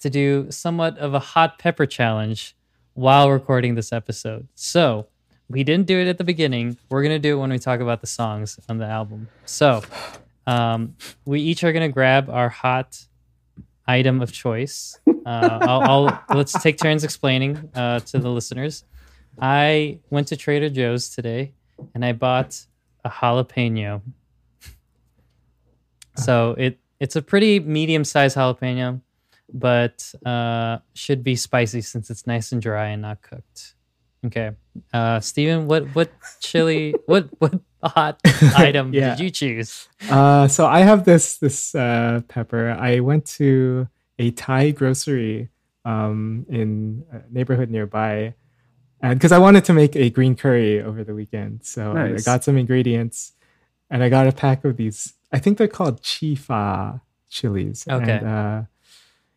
to 0.00 0.10
do 0.10 0.50
somewhat 0.50 0.98
of 0.98 1.14
a 1.14 1.18
hot 1.18 1.58
pepper 1.58 1.86
challenge 1.86 2.56
while 2.94 3.30
recording 3.30 3.74
this 3.74 3.92
episode. 3.92 4.48
So 4.54 5.06
we 5.48 5.64
didn't 5.64 5.86
do 5.86 5.98
it 5.98 6.08
at 6.08 6.18
the 6.18 6.24
beginning. 6.24 6.76
We're 6.90 7.02
gonna 7.02 7.18
do 7.18 7.36
it 7.36 7.40
when 7.40 7.50
we 7.50 7.58
talk 7.58 7.80
about 7.80 8.00
the 8.00 8.06
songs 8.06 8.58
on 8.68 8.78
the 8.78 8.86
album. 8.86 9.28
So 9.44 9.82
um, 10.46 10.96
we 11.24 11.40
each 11.40 11.62
are 11.64 11.72
gonna 11.72 11.88
grab 11.88 12.28
our 12.30 12.48
hot 12.48 13.06
item 13.86 14.20
of 14.20 14.32
choice. 14.32 14.98
Uh, 15.06 15.58
I'll, 15.62 16.08
I'll 16.08 16.36
let's 16.36 16.52
take 16.62 16.78
turns 16.78 17.04
explaining 17.04 17.70
uh, 17.74 18.00
to 18.00 18.18
the 18.18 18.30
listeners. 18.30 18.84
I 19.40 19.98
went 20.10 20.28
to 20.28 20.36
Trader 20.36 20.68
Joe's 20.70 21.08
today 21.10 21.52
and 21.94 22.04
I 22.04 22.12
bought 22.12 22.64
a 23.04 23.10
jalapeno. 23.10 24.02
So 26.16 26.54
it 26.56 26.78
it's 26.98 27.16
a 27.16 27.22
pretty 27.22 27.60
medium 27.60 28.04
sized 28.04 28.36
jalapeno, 28.36 29.00
but 29.52 30.12
uh, 30.24 30.78
should 30.94 31.22
be 31.22 31.36
spicy 31.36 31.82
since 31.82 32.08
it's 32.10 32.26
nice 32.26 32.52
and 32.52 32.62
dry 32.62 32.88
and 32.88 33.02
not 33.02 33.20
cooked. 33.22 33.74
Okay, 34.24 34.52
uh, 34.92 35.20
Steven, 35.20 35.68
what 35.68 35.84
what 35.94 36.10
chili 36.40 36.94
what 37.06 37.28
what 37.38 37.60
hot 37.82 38.20
item 38.56 38.92
Yeah. 38.94 39.10
did 39.10 39.20
you 39.20 39.30
choose? 39.30 39.88
Uh, 40.10 40.48
so 40.48 40.66
I 40.66 40.80
have 40.80 41.04
this 41.04 41.36
this 41.36 41.74
uh, 41.74 42.22
pepper. 42.28 42.70
I 42.70 43.00
went 43.00 43.26
to 43.36 43.88
a 44.18 44.30
Thai 44.30 44.70
grocery 44.70 45.50
um, 45.84 46.46
in 46.48 47.04
a 47.12 47.20
neighborhood 47.30 47.70
nearby, 47.70 48.34
because 49.14 49.32
I 49.32 49.38
wanted 49.38 49.64
to 49.66 49.72
make 49.72 49.94
a 49.96 50.10
green 50.10 50.36
curry 50.36 50.82
over 50.82 51.04
the 51.04 51.14
weekend, 51.14 51.64
so 51.64 51.96
I 51.96 52.16
got 52.24 52.44
some 52.44 52.56
ingredients, 52.56 53.32
and 53.90 54.02
I 54.02 54.08
got 54.08 54.26
a 54.26 54.32
pack 54.32 54.64
of 54.64 54.76
these. 54.76 55.14
I 55.32 55.38
think 55.38 55.58
they're 55.58 55.68
called 55.68 56.02
chifa 56.02 57.00
chilies. 57.28 57.86
Okay. 57.88 58.12
And, 58.18 58.26
uh, 58.26 58.62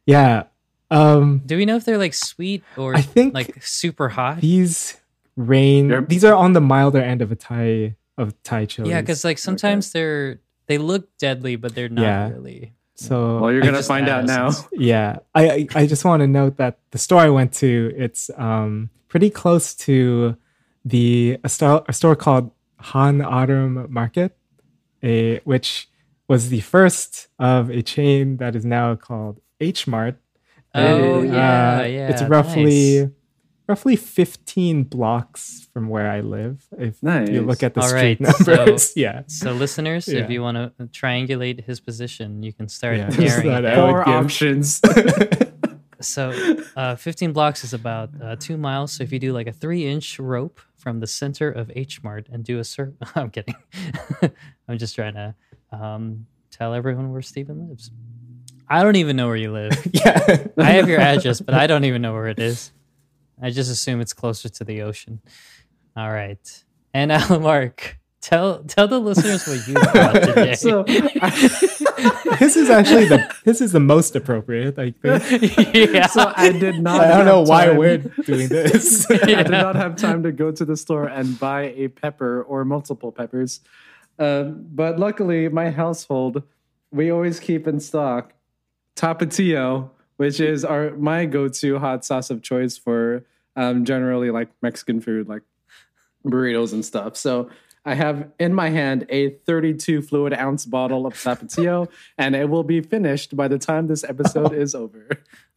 yeah. 0.05 0.43
Um, 0.91 1.41
Do 1.45 1.57
we 1.57 1.65
know 1.65 1.75
if 1.75 1.85
they're 1.85 1.97
like 1.97 2.13
sweet 2.13 2.63
or 2.77 2.95
I 2.95 3.01
think 3.01 3.33
like 3.33 3.61
super 3.63 4.09
hot? 4.09 4.41
these 4.41 4.97
rain. 5.35 5.87
They're- 5.89 6.01
These 6.01 6.23
are 6.25 6.33
on 6.35 6.53
the 6.53 6.61
milder 6.61 7.01
end 7.01 7.21
of 7.21 7.31
a 7.31 7.35
Thai 7.35 7.95
of 8.17 8.33
Thai 8.43 8.65
chilies. 8.65 8.89
Yeah, 8.91 9.01
because 9.01 9.23
like 9.23 9.37
sometimes 9.37 9.91
they're 9.91 10.39
they 10.67 10.77
look 10.77 11.09
deadly, 11.17 11.55
but 11.57 11.73
they're 11.75 11.89
not 11.89 12.01
Yeah. 12.03 12.29
really. 12.29 12.73
So 12.99 13.39
well, 13.39 13.51
you're 13.51 13.61
gonna 13.61 13.81
find 13.83 14.07
add 14.09 14.19
out 14.19 14.25
now. 14.25 14.51
yeah 14.73 15.19
I, 15.33 15.43
I 15.49 15.67
i 15.81 15.85
just 15.87 16.03
want 16.05 16.21
to 16.21 16.27
note 16.27 16.57
that 16.57 16.79
the 16.91 16.97
store 16.97 17.21
i 17.21 17.29
went 17.29 17.53
to 17.63 17.93
it's 17.95 18.29
um 18.37 18.89
pretty 19.07 19.29
close 19.29 19.73
to 19.87 20.35
the 20.85 21.37
a 21.43 21.49
store, 21.49 21.83
a 21.87 21.93
store 21.93 22.15
called 22.15 22.51
han 22.79 23.21
autumn 23.21 23.87
market 23.89 24.37
a 25.03 25.39
which 25.45 25.89
was 26.27 26.49
the 26.49 26.59
first 26.61 27.27
of 27.39 27.69
a 27.69 27.81
chain 27.81 28.37
that 28.37 28.55
is 28.55 28.65
now 28.65 28.95
called 28.95 29.39
h 29.59 29.87
mart 29.87 30.15
Oh 30.75 31.21
Hey. 31.23 31.27
yeah, 31.33 31.79
Uh, 31.79 31.83
yeah. 31.85 32.09
it's 32.11 32.21
roughly 32.23 33.01
nice. 33.01 33.09
Roughly 33.69 33.95
15 33.95 34.83
blocks 34.83 35.69
from 35.71 35.87
where 35.89 36.09
i 36.09 36.19
live 36.21 36.67
if 36.77 36.97
you 37.03 37.41
look 37.43 37.61
at 37.63 37.75
the 37.75 37.81
All 37.81 37.87
street 37.87 38.19
right, 38.19 38.35
so- 38.35 38.55
numbers 38.55 38.93
yeah 39.05 39.21
So 39.27 39.53
listeners, 39.53 40.07
Yeah. 40.07 40.23
if 40.23 40.29
you 40.31 40.41
want 40.41 40.57
to 40.57 40.73
triangulate 40.87 41.63
his 41.63 41.79
position, 41.79 42.41
you 42.43 42.51
can 42.51 42.67
start 42.67 42.97
Yeah, 42.97 43.09
just 43.11 43.19
narrowing 43.43 43.47
that 43.49 43.65
it 43.65 43.71
I 43.71 43.75
down. 43.75 43.85
would 43.85 43.91
Four 43.93 44.05
give- 44.05 44.25
options. 44.25 44.81
So, 46.01 46.31
uh, 46.77 46.95
15 46.95 47.33
blocks 47.33 47.65
is 47.65 47.73
about 47.73 48.09
uh, 48.23 48.37
two 48.39 48.55
miles. 48.55 48.93
So, 48.93 49.03
if 49.03 49.11
you 49.11 49.19
do 49.19 49.33
like 49.33 49.47
a 49.47 49.51
three 49.51 49.85
inch 49.85 50.17
rope 50.17 50.61
from 50.77 51.01
the 51.01 51.07
center 51.07 51.51
of 51.51 51.69
H 51.75 52.01
Mart 52.03 52.27
and 52.31 52.41
do 52.41 52.57
a 52.59 52.63
circle, 52.63 52.95
I'm 53.15 53.29
kidding. 53.29 53.55
I'm 54.69 54.77
just 54.77 54.95
trying 54.95 55.15
to 55.15 55.35
um, 55.73 56.25
tell 56.51 56.73
everyone 56.73 57.11
where 57.11 57.21
Steven 57.21 57.67
lives. 57.67 57.91
I 58.69 58.81
don't 58.81 58.95
even 58.95 59.17
know 59.17 59.27
where 59.27 59.35
you 59.35 59.51
live. 59.51 59.73
yeah 59.91 60.47
I 60.57 60.71
have 60.79 60.87
your 60.87 61.01
address, 61.01 61.41
but 61.41 61.53
I 61.53 61.67
don't 61.67 61.83
even 61.83 62.01
know 62.01 62.13
where 62.13 62.27
it 62.27 62.39
is. 62.39 62.71
I 63.41 63.49
just 63.49 63.71
assume 63.71 64.01
it's 64.01 64.13
closer 64.13 64.49
to 64.49 64.63
the 64.63 64.81
ocean. 64.81 65.21
All 65.95 66.11
right. 66.11 66.63
And 66.93 67.11
Alan 67.11 67.41
Mark, 67.43 67.99
tell 68.21 68.63
tell 68.63 68.87
the 68.87 68.99
listeners 68.99 69.47
what 69.47 69.67
you 69.67 69.73
bought 69.75 70.13
today. 70.23 70.53
so 70.53 70.83
this 72.39 72.55
is 72.57 72.69
actually 72.69 73.05
the 73.05 73.33
this 73.45 73.61
is 73.61 73.71
the 73.71 73.79
most 73.79 74.13
appropriate 74.15 74.77
i 74.77 74.91
think 74.91 75.73
yeah. 75.73 76.07
so 76.07 76.33
I 76.35 76.51
did 76.51 76.81
not. 76.81 77.01
I 77.01 77.07
don't 77.17 77.25
know 77.25 77.41
why 77.41 77.67
time- 77.67 77.77
we're 77.77 77.97
doing 77.97 78.49
this. 78.49 79.09
I 79.09 79.17
did 79.17 79.49
not 79.49 79.75
have 79.75 79.95
time 79.95 80.23
to 80.23 80.31
go 80.31 80.51
to 80.51 80.65
the 80.65 80.75
store 80.77 81.05
and 81.05 81.39
buy 81.39 81.73
a 81.75 81.87
pepper 81.89 82.43
or 82.43 82.65
multiple 82.65 83.11
peppers. 83.11 83.61
Um, 84.17 84.65
but 84.71 84.99
luckily, 84.99 85.47
my 85.49 85.69
household, 85.69 86.43
we 86.91 87.09
always 87.11 87.39
keep 87.39 87.67
in 87.67 87.79
stock 87.79 88.33
Tapatio, 88.95 89.89
which 90.17 90.39
is 90.39 90.65
our 90.65 90.91
my 90.91 91.25
go-to 91.25 91.79
hot 91.79 92.03
sauce 92.03 92.29
of 92.29 92.41
choice 92.41 92.77
for 92.77 93.25
um, 93.59 93.83
generally 93.83 94.31
like 94.31 94.49
Mexican 94.61 95.01
food, 95.01 95.27
like 95.27 95.41
burritos 96.25 96.71
and 96.71 96.83
stuff. 96.85 97.17
So 97.17 97.49
I 97.83 97.93
have 97.93 98.29
in 98.39 98.53
my 98.53 98.69
hand 98.69 99.05
a 99.09 99.31
32 99.31 100.01
fluid 100.01 100.33
ounce 100.33 100.65
bottle 100.65 101.05
of 101.05 101.13
Tapatio, 101.13 101.89
and 102.17 102.35
it 102.35 102.49
will 102.49 102.63
be 102.63 102.79
finished 102.79 103.35
by 103.35 103.49
the 103.49 103.57
time 103.57 103.87
this 103.87 104.05
episode 104.05 104.53
is 104.53 104.73
over. 104.73 105.09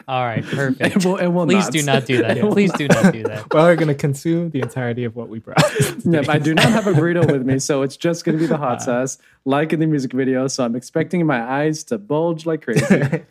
All 0.08 0.24
right, 0.24 0.44
perfect. 0.44 0.96
It 0.96 1.04
will, 1.04 1.16
it 1.16 1.28
will 1.28 1.46
Please 1.46 1.66
not. 1.66 1.72
do 1.72 1.82
not 1.82 2.06
do 2.06 2.22
that. 2.22 2.36
It 2.38 2.42
will 2.42 2.50
Please 2.52 2.72
do 2.72 2.88
not 2.88 3.12
do 3.12 3.22
that. 3.22 3.54
Well, 3.54 3.66
we're 3.66 3.76
gonna 3.76 3.94
consume 3.94 4.50
the 4.50 4.60
entirety 4.60 5.04
of 5.04 5.14
what 5.14 5.28
we 5.28 5.38
brought. 5.38 5.62
Yep, 6.04 6.28
I 6.28 6.40
do 6.40 6.54
not 6.54 6.64
have 6.64 6.88
a 6.88 6.92
burrito 6.92 7.30
with 7.30 7.46
me, 7.46 7.60
so 7.60 7.82
it's 7.82 7.96
just 7.96 8.24
going 8.24 8.36
to 8.36 8.42
be 8.42 8.48
the 8.48 8.56
hot 8.56 8.82
sauce, 8.82 9.18
like 9.44 9.72
in 9.72 9.78
the 9.78 9.86
music 9.86 10.12
video. 10.12 10.48
So 10.48 10.64
I'm 10.64 10.74
expecting 10.74 11.24
my 11.24 11.40
eyes 11.40 11.84
to 11.84 11.98
bulge 11.98 12.46
like 12.46 12.62
crazy. 12.62 13.22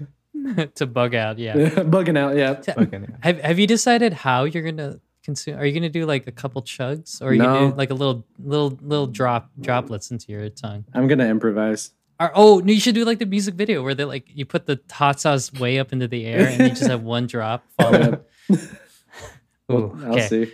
to 0.76 0.86
bug 0.86 1.16
out, 1.16 1.38
yeah. 1.38 1.56
Bugging 1.56 2.18
out, 2.18 2.36
yeah. 2.36 2.62
Okay, 2.78 3.00
yeah. 3.00 3.16
Have 3.22 3.40
Have 3.42 3.60
you 3.60 3.68
decided 3.68 4.14
how 4.14 4.44
you're 4.44 4.64
gonna 4.64 5.00
consume? 5.24 5.58
Are 5.58 5.66
you 5.66 5.74
gonna 5.74 5.90
do 5.90 6.06
like 6.06 6.28
a 6.28 6.32
couple 6.32 6.62
chugs, 6.62 7.22
or 7.22 7.28
are 7.28 7.34
you 7.34 7.42
gonna 7.42 7.72
do 7.72 7.76
like 7.76 7.90
a 7.90 7.94
little 7.94 8.26
little 8.40 8.78
little 8.82 9.08
drop 9.08 9.50
droplets 9.60 10.12
into 10.12 10.32
your 10.32 10.50
tongue? 10.50 10.86
I'm 10.94 11.08
going 11.08 11.20
to 11.20 11.28
improvise. 11.28 11.92
Or, 12.20 12.32
oh, 12.36 12.60
no, 12.60 12.72
you 12.72 12.80
should 12.80 12.94
do 12.94 13.04
like 13.04 13.18
the 13.18 13.26
music 13.26 13.56
video 13.56 13.82
where 13.82 13.96
they 13.96 14.06
like 14.06 14.26
you 14.28 14.46
put 14.46 14.68
the 14.68 14.80
hot 14.92 15.20
sauce 15.20 15.52
way 15.54 15.80
up 15.80 15.92
into 15.92 16.08
the 16.08 16.26
air 16.26 16.48
and 16.48 16.62
you 16.62 16.70
just 16.70 16.84
have 16.84 17.02
one 17.18 17.26
drop 17.26 17.66
falling. 17.80 18.20
Ooh, 19.72 19.98
I'll 20.04 20.14
okay. 20.14 20.28
see. 20.28 20.54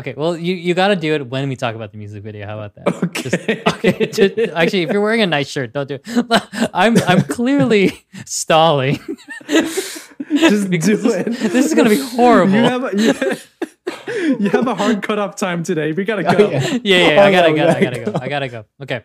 Okay, 0.00 0.14
well, 0.16 0.36
you, 0.36 0.54
you 0.54 0.74
got 0.74 0.88
to 0.88 0.96
do 0.96 1.14
it 1.14 1.26
when 1.28 1.48
we 1.48 1.56
talk 1.56 1.74
about 1.74 1.92
the 1.92 1.98
music 1.98 2.22
video. 2.22 2.46
How 2.46 2.58
about 2.58 2.74
that? 2.74 2.88
Okay. 3.04 3.62
Okay, 3.66 4.06
just- 4.12 4.38
actually, 4.54 4.82
if 4.82 4.90
you're 4.92 5.00
wearing 5.00 5.20
a 5.22 5.26
nice 5.26 5.48
shirt, 5.48 5.72
don't 5.72 5.86
do 5.88 5.94
it. 6.02 6.02
I'm 6.74 6.96
I'm 7.06 7.22
clearly 7.22 8.04
stalling. 8.26 8.98
Just 9.48 10.10
do 10.70 10.78
this, 10.78 11.04
it. 11.04 11.26
this 11.52 11.66
is 11.66 11.74
gonna 11.74 11.88
be 11.90 11.98
horrible. 12.00 12.52
You 12.54 12.62
have, 12.62 12.84
a, 12.84 12.90
you, 12.96 14.36
you 14.44 14.48
have 14.50 14.66
a 14.66 14.74
hard 14.74 15.02
cutoff 15.02 15.36
time 15.36 15.62
today. 15.62 15.92
We 15.92 16.04
gotta 16.04 16.22
go. 16.22 16.30
Oh, 16.46 16.50
yeah. 16.50 16.78
yeah, 16.82 17.08
yeah, 17.14 17.22
I 17.24 17.28
Oh, 17.28 17.32
gotta 17.32 17.50
no, 17.50 17.56
go. 17.56 17.68
I 17.68 17.80
gotta 17.80 18.04
go. 18.04 18.12
I 18.20 18.28
gotta 18.28 18.48
go. 18.48 18.64
Okay. 18.82 19.04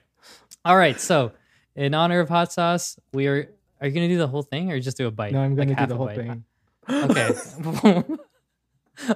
All 0.64 0.78
right. 0.78 1.00
So, 1.00 1.32
in 1.76 1.94
honor 1.94 2.20
of 2.20 2.30
hot 2.30 2.52
sauce, 2.54 2.98
we 3.14 3.28
are. 3.28 3.50
Are 3.82 3.88
you 3.88 3.94
gonna 3.94 4.08
do 4.08 4.18
the 4.18 4.28
whole 4.28 4.44
thing 4.44 4.72
or 4.72 4.80
just 4.80 4.98
do 4.98 5.08
a 5.08 5.12
bite? 5.12 5.34
No, 5.34 5.42
I'm 5.42 5.56
Like 5.56 5.68
gonna 5.70 5.80
do 5.88 5.88
the 5.94 5.98
whole 5.98 6.08
bite? 6.08 6.16
thing. 6.18 6.44
Okay. 6.90 8.04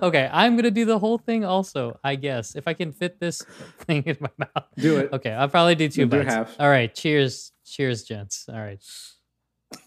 Okay, 0.01 0.29
I'm 0.31 0.55
gonna 0.55 0.71
do 0.71 0.85
the 0.85 0.99
whole 0.99 1.17
thing 1.17 1.45
also. 1.45 1.99
I 2.03 2.15
guess 2.15 2.55
if 2.55 2.67
I 2.67 2.73
can 2.73 2.91
fit 2.91 3.19
this 3.19 3.41
thing 3.79 4.03
in 4.03 4.17
my 4.19 4.29
mouth. 4.37 4.65
Do 4.77 4.97
it. 4.97 5.13
Okay, 5.13 5.31
I'll 5.31 5.49
probably 5.49 5.75
do 5.75 5.89
two 5.89 6.05
Do 6.05 6.17
bites. 6.17 6.33
half. 6.33 6.55
All 6.59 6.69
right. 6.69 6.93
Cheers. 6.93 7.51
Cheers, 7.65 8.03
gents. 8.03 8.45
All 8.49 8.59
right. 8.59 8.83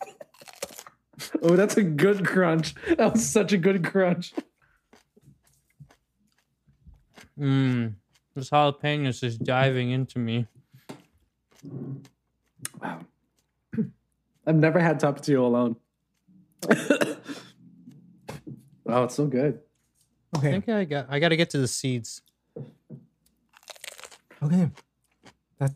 Oh, 1.40 1.54
that's 1.54 1.76
a 1.76 1.82
good 1.84 2.26
crunch. 2.26 2.74
That 2.96 3.12
was 3.12 3.24
such 3.24 3.52
a 3.52 3.56
good 3.58 3.84
crunch. 3.84 4.32
Mmm. 7.38 7.94
This 8.34 8.50
jalapenos 8.50 9.22
is 9.22 9.38
diving 9.38 9.90
into 9.90 10.18
me. 10.18 10.46
Wow. 12.80 13.00
I've 14.46 14.56
never 14.56 14.80
had 14.80 14.98
Tapatio 14.98 15.42
alone. 15.44 15.76
oh, 18.86 19.04
it's 19.04 19.14
so 19.14 19.26
good. 19.26 19.60
I 20.34 20.38
Okay. 20.38 20.50
think 20.52 20.68
I 20.68 20.84
got. 20.84 21.06
I 21.10 21.18
got 21.18 21.28
to 21.30 21.36
get 21.36 21.50
to 21.50 21.58
the 21.58 21.68
seeds. 21.68 22.22
Okay. 24.42 24.70
That 25.58 25.72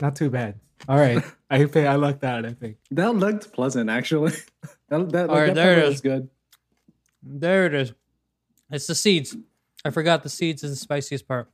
not 0.00 0.16
too 0.16 0.30
bad. 0.30 0.60
All 0.88 0.96
right. 0.96 1.22
I 1.50 1.64
think 1.66 1.86
I 1.86 1.94
like 1.96 2.20
that. 2.20 2.44
I 2.46 2.52
think. 2.52 2.76
That 2.90 3.14
looked 3.14 3.52
pleasant, 3.52 3.90
actually. 3.90 4.32
that 4.88 5.10
that, 5.10 5.30
All 5.30 5.36
right, 5.36 5.46
that 5.46 5.54
there 5.54 5.72
it 5.72 5.76
pepper 5.76 5.86
is. 5.86 5.90
was 5.94 6.00
good. 6.00 6.28
There 7.22 7.66
it 7.66 7.74
is. 7.74 7.92
It's 8.70 8.86
the 8.86 8.94
seeds. 8.94 9.36
I 9.84 9.90
forgot 9.90 10.22
the 10.22 10.28
seeds 10.28 10.62
is 10.64 10.70
the 10.70 10.76
spiciest 10.76 11.26
part. 11.28 11.50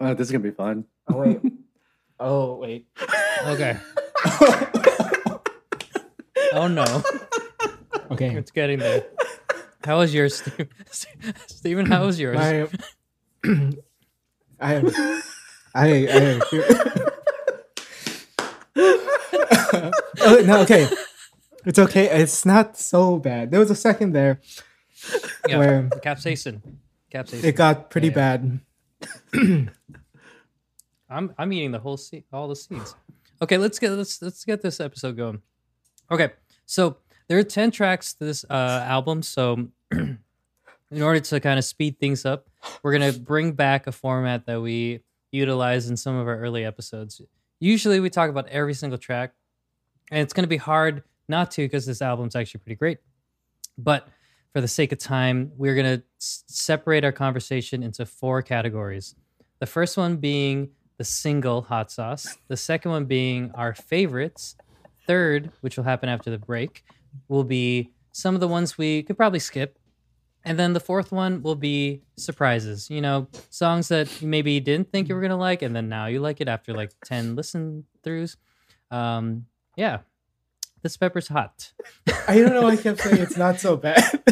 Oh, 0.00 0.14
this 0.14 0.28
is 0.28 0.32
gonna 0.32 0.44
be 0.44 0.50
fun. 0.50 0.84
Oh 1.08 1.18
wait. 1.18 1.40
oh 2.20 2.54
wait. 2.56 2.86
Okay. 3.46 3.76
oh 6.52 6.68
no, 6.68 7.02
Okay. 8.10 8.34
it's 8.36 8.50
getting 8.50 8.78
there. 8.78 9.04
How 9.84 9.98
was 9.98 10.12
yours, 10.12 10.36
Steve? 10.36 10.68
Steven? 11.46 11.86
How 11.86 12.04
was 12.06 12.18
yours? 12.18 12.36
My, 12.36 12.68
I 14.60 14.74
am. 14.74 14.92
I. 15.74 15.84
Am 15.84 16.40
I 16.50 16.72
oh, 20.20 20.42
no, 20.44 20.60
okay. 20.62 20.88
It's 21.64 21.78
okay. 21.78 22.06
It's 22.22 22.44
not 22.44 22.76
so 22.76 23.18
bad. 23.18 23.50
There 23.50 23.60
was 23.60 23.70
a 23.70 23.74
second 23.76 24.12
there 24.12 24.40
yeah, 25.48 25.58
where 25.58 25.82
capsaicin. 26.04 26.60
Capsaicin. 27.12 27.44
it 27.44 27.52
got 27.56 27.90
pretty 27.90 28.08
Yeah. 28.08 28.14
bad. 28.14 28.60
I'm 31.10 31.32
I'm 31.38 31.52
eating 31.52 31.70
the 31.72 31.78
whole 31.78 31.96
seed, 31.96 32.24
all 32.32 32.48
the 32.48 32.56
seeds. 32.56 32.94
Okay, 33.40 33.56
let's 33.58 33.78
get 33.78 33.92
let's 33.92 34.20
let's 34.20 34.44
get 34.44 34.62
this 34.62 34.80
episode 34.80 35.16
going. 35.16 35.40
Okay, 36.10 36.30
so 36.66 36.98
there 37.28 37.38
are 37.38 37.42
ten 37.44 37.70
tracks 37.70 38.14
to 38.14 38.24
this 38.24 38.44
uh, 38.48 38.84
album. 38.86 39.22
So 39.22 39.68
in 39.92 40.18
order 41.02 41.20
to 41.20 41.40
kind 41.40 41.58
of 41.58 41.64
speed 41.64 41.98
things 42.00 42.24
up, 42.24 42.48
we're 42.82 42.92
gonna 42.92 43.12
bring 43.12 43.52
back 43.52 43.86
a 43.86 43.92
format 43.92 44.46
that 44.46 44.60
we 44.60 45.00
utilized 45.32 45.90
in 45.90 45.96
some 45.96 46.16
of 46.16 46.26
our 46.26 46.38
early 46.38 46.64
episodes. 46.64 47.20
Usually, 47.60 48.00
we 48.00 48.10
talk 48.10 48.30
about 48.30 48.48
every 48.48 48.74
single 48.74 48.98
track, 48.98 49.32
and 50.10 50.20
it's 50.20 50.32
gonna 50.32 50.46
be 50.48 50.56
hard 50.56 51.02
not 51.28 51.50
to 51.52 51.62
because 51.64 51.84
this 51.86 52.00
album's 52.00 52.34
actually 52.36 52.60
pretty 52.60 52.76
great. 52.76 52.98
But 53.76 54.08
for 54.52 54.60
the 54.60 54.68
sake 54.68 54.92
of 54.92 54.98
time, 54.98 55.52
we're 55.56 55.74
gonna 55.74 56.02
s- 56.20 56.44
separate 56.46 57.04
our 57.04 57.12
conversation 57.12 57.82
into 57.82 58.06
four 58.06 58.40
categories. 58.42 59.14
The 59.60 59.66
first 59.66 59.96
one 59.96 60.16
being 60.16 60.70
the 60.96 61.04
single 61.04 61.62
hot 61.62 61.92
sauce. 61.92 62.38
The 62.48 62.56
second 62.56 62.90
one 62.90 63.04
being 63.04 63.50
our 63.54 63.74
favorites. 63.74 64.56
Third, 65.06 65.52
which 65.60 65.76
will 65.76 65.84
happen 65.84 66.08
after 66.08 66.30
the 66.30 66.38
break, 66.38 66.84
will 67.28 67.44
be 67.44 67.90
some 68.12 68.34
of 68.34 68.40
the 68.40 68.48
ones 68.48 68.76
we 68.78 69.02
could 69.02 69.16
probably 69.16 69.38
skip. 69.38 69.78
And 70.44 70.58
then 70.58 70.72
the 70.72 70.80
fourth 70.80 71.12
one 71.12 71.42
will 71.42 71.56
be 71.56 72.02
surprises. 72.16 72.88
You 72.90 73.00
know, 73.00 73.28
songs 73.50 73.88
that 73.88 74.22
you 74.22 74.28
maybe 74.28 74.58
didn't 74.60 74.90
think 74.90 75.08
you 75.08 75.14
were 75.14 75.20
going 75.20 75.30
to 75.30 75.36
like, 75.36 75.62
and 75.62 75.74
then 75.74 75.88
now 75.88 76.06
you 76.06 76.20
like 76.20 76.40
it 76.40 76.48
after 76.48 76.72
like 76.72 76.92
10 77.04 77.36
listen 77.36 77.84
throughs. 78.04 78.36
Um, 78.90 79.46
yeah. 79.76 79.98
This 80.82 80.96
pepper's 80.96 81.28
hot. 81.28 81.72
I 82.28 82.38
don't 82.38 82.52
know. 82.54 82.62
why 82.62 82.70
I 82.70 82.76
kept 82.76 83.00
saying 83.00 83.20
it's 83.20 83.36
not 83.36 83.58
so 83.60 83.76
bad. 83.76 84.22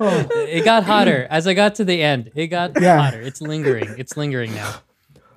Oh. 0.00 0.28
it 0.30 0.64
got 0.64 0.84
hotter 0.84 1.26
as 1.30 1.46
I 1.46 1.54
got 1.54 1.76
to 1.76 1.84
the 1.84 2.02
end. 2.02 2.30
It 2.34 2.48
got 2.48 2.80
Yeah. 2.80 3.00
hotter. 3.00 3.20
It's 3.22 3.40
lingering. 3.40 3.94
It's 3.96 4.16
lingering 4.16 4.54
now. 4.54 4.74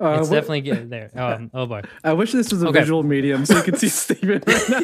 Uh, 0.00 0.18
It's 0.20 0.28
wh- 0.28 0.32
definitely 0.32 0.60
getting 0.62 0.88
there. 0.90 1.10
Um, 1.16 1.50
oh 1.54 1.66
boy. 1.66 1.82
I 2.04 2.12
wish 2.12 2.32
this 2.32 2.52
was 2.52 2.62
a 2.62 2.68
Okay. 2.68 2.80
visual 2.80 3.02
medium 3.02 3.44
so 3.46 3.56
you 3.56 3.62
could 3.62 3.78
see 3.78 3.88
Steven 3.88 4.42
right 4.46 4.68
now. 4.68 4.80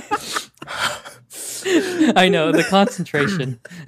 I 2.22 2.28
know 2.28 2.52
the 2.52 2.64
concentration. 2.68 3.60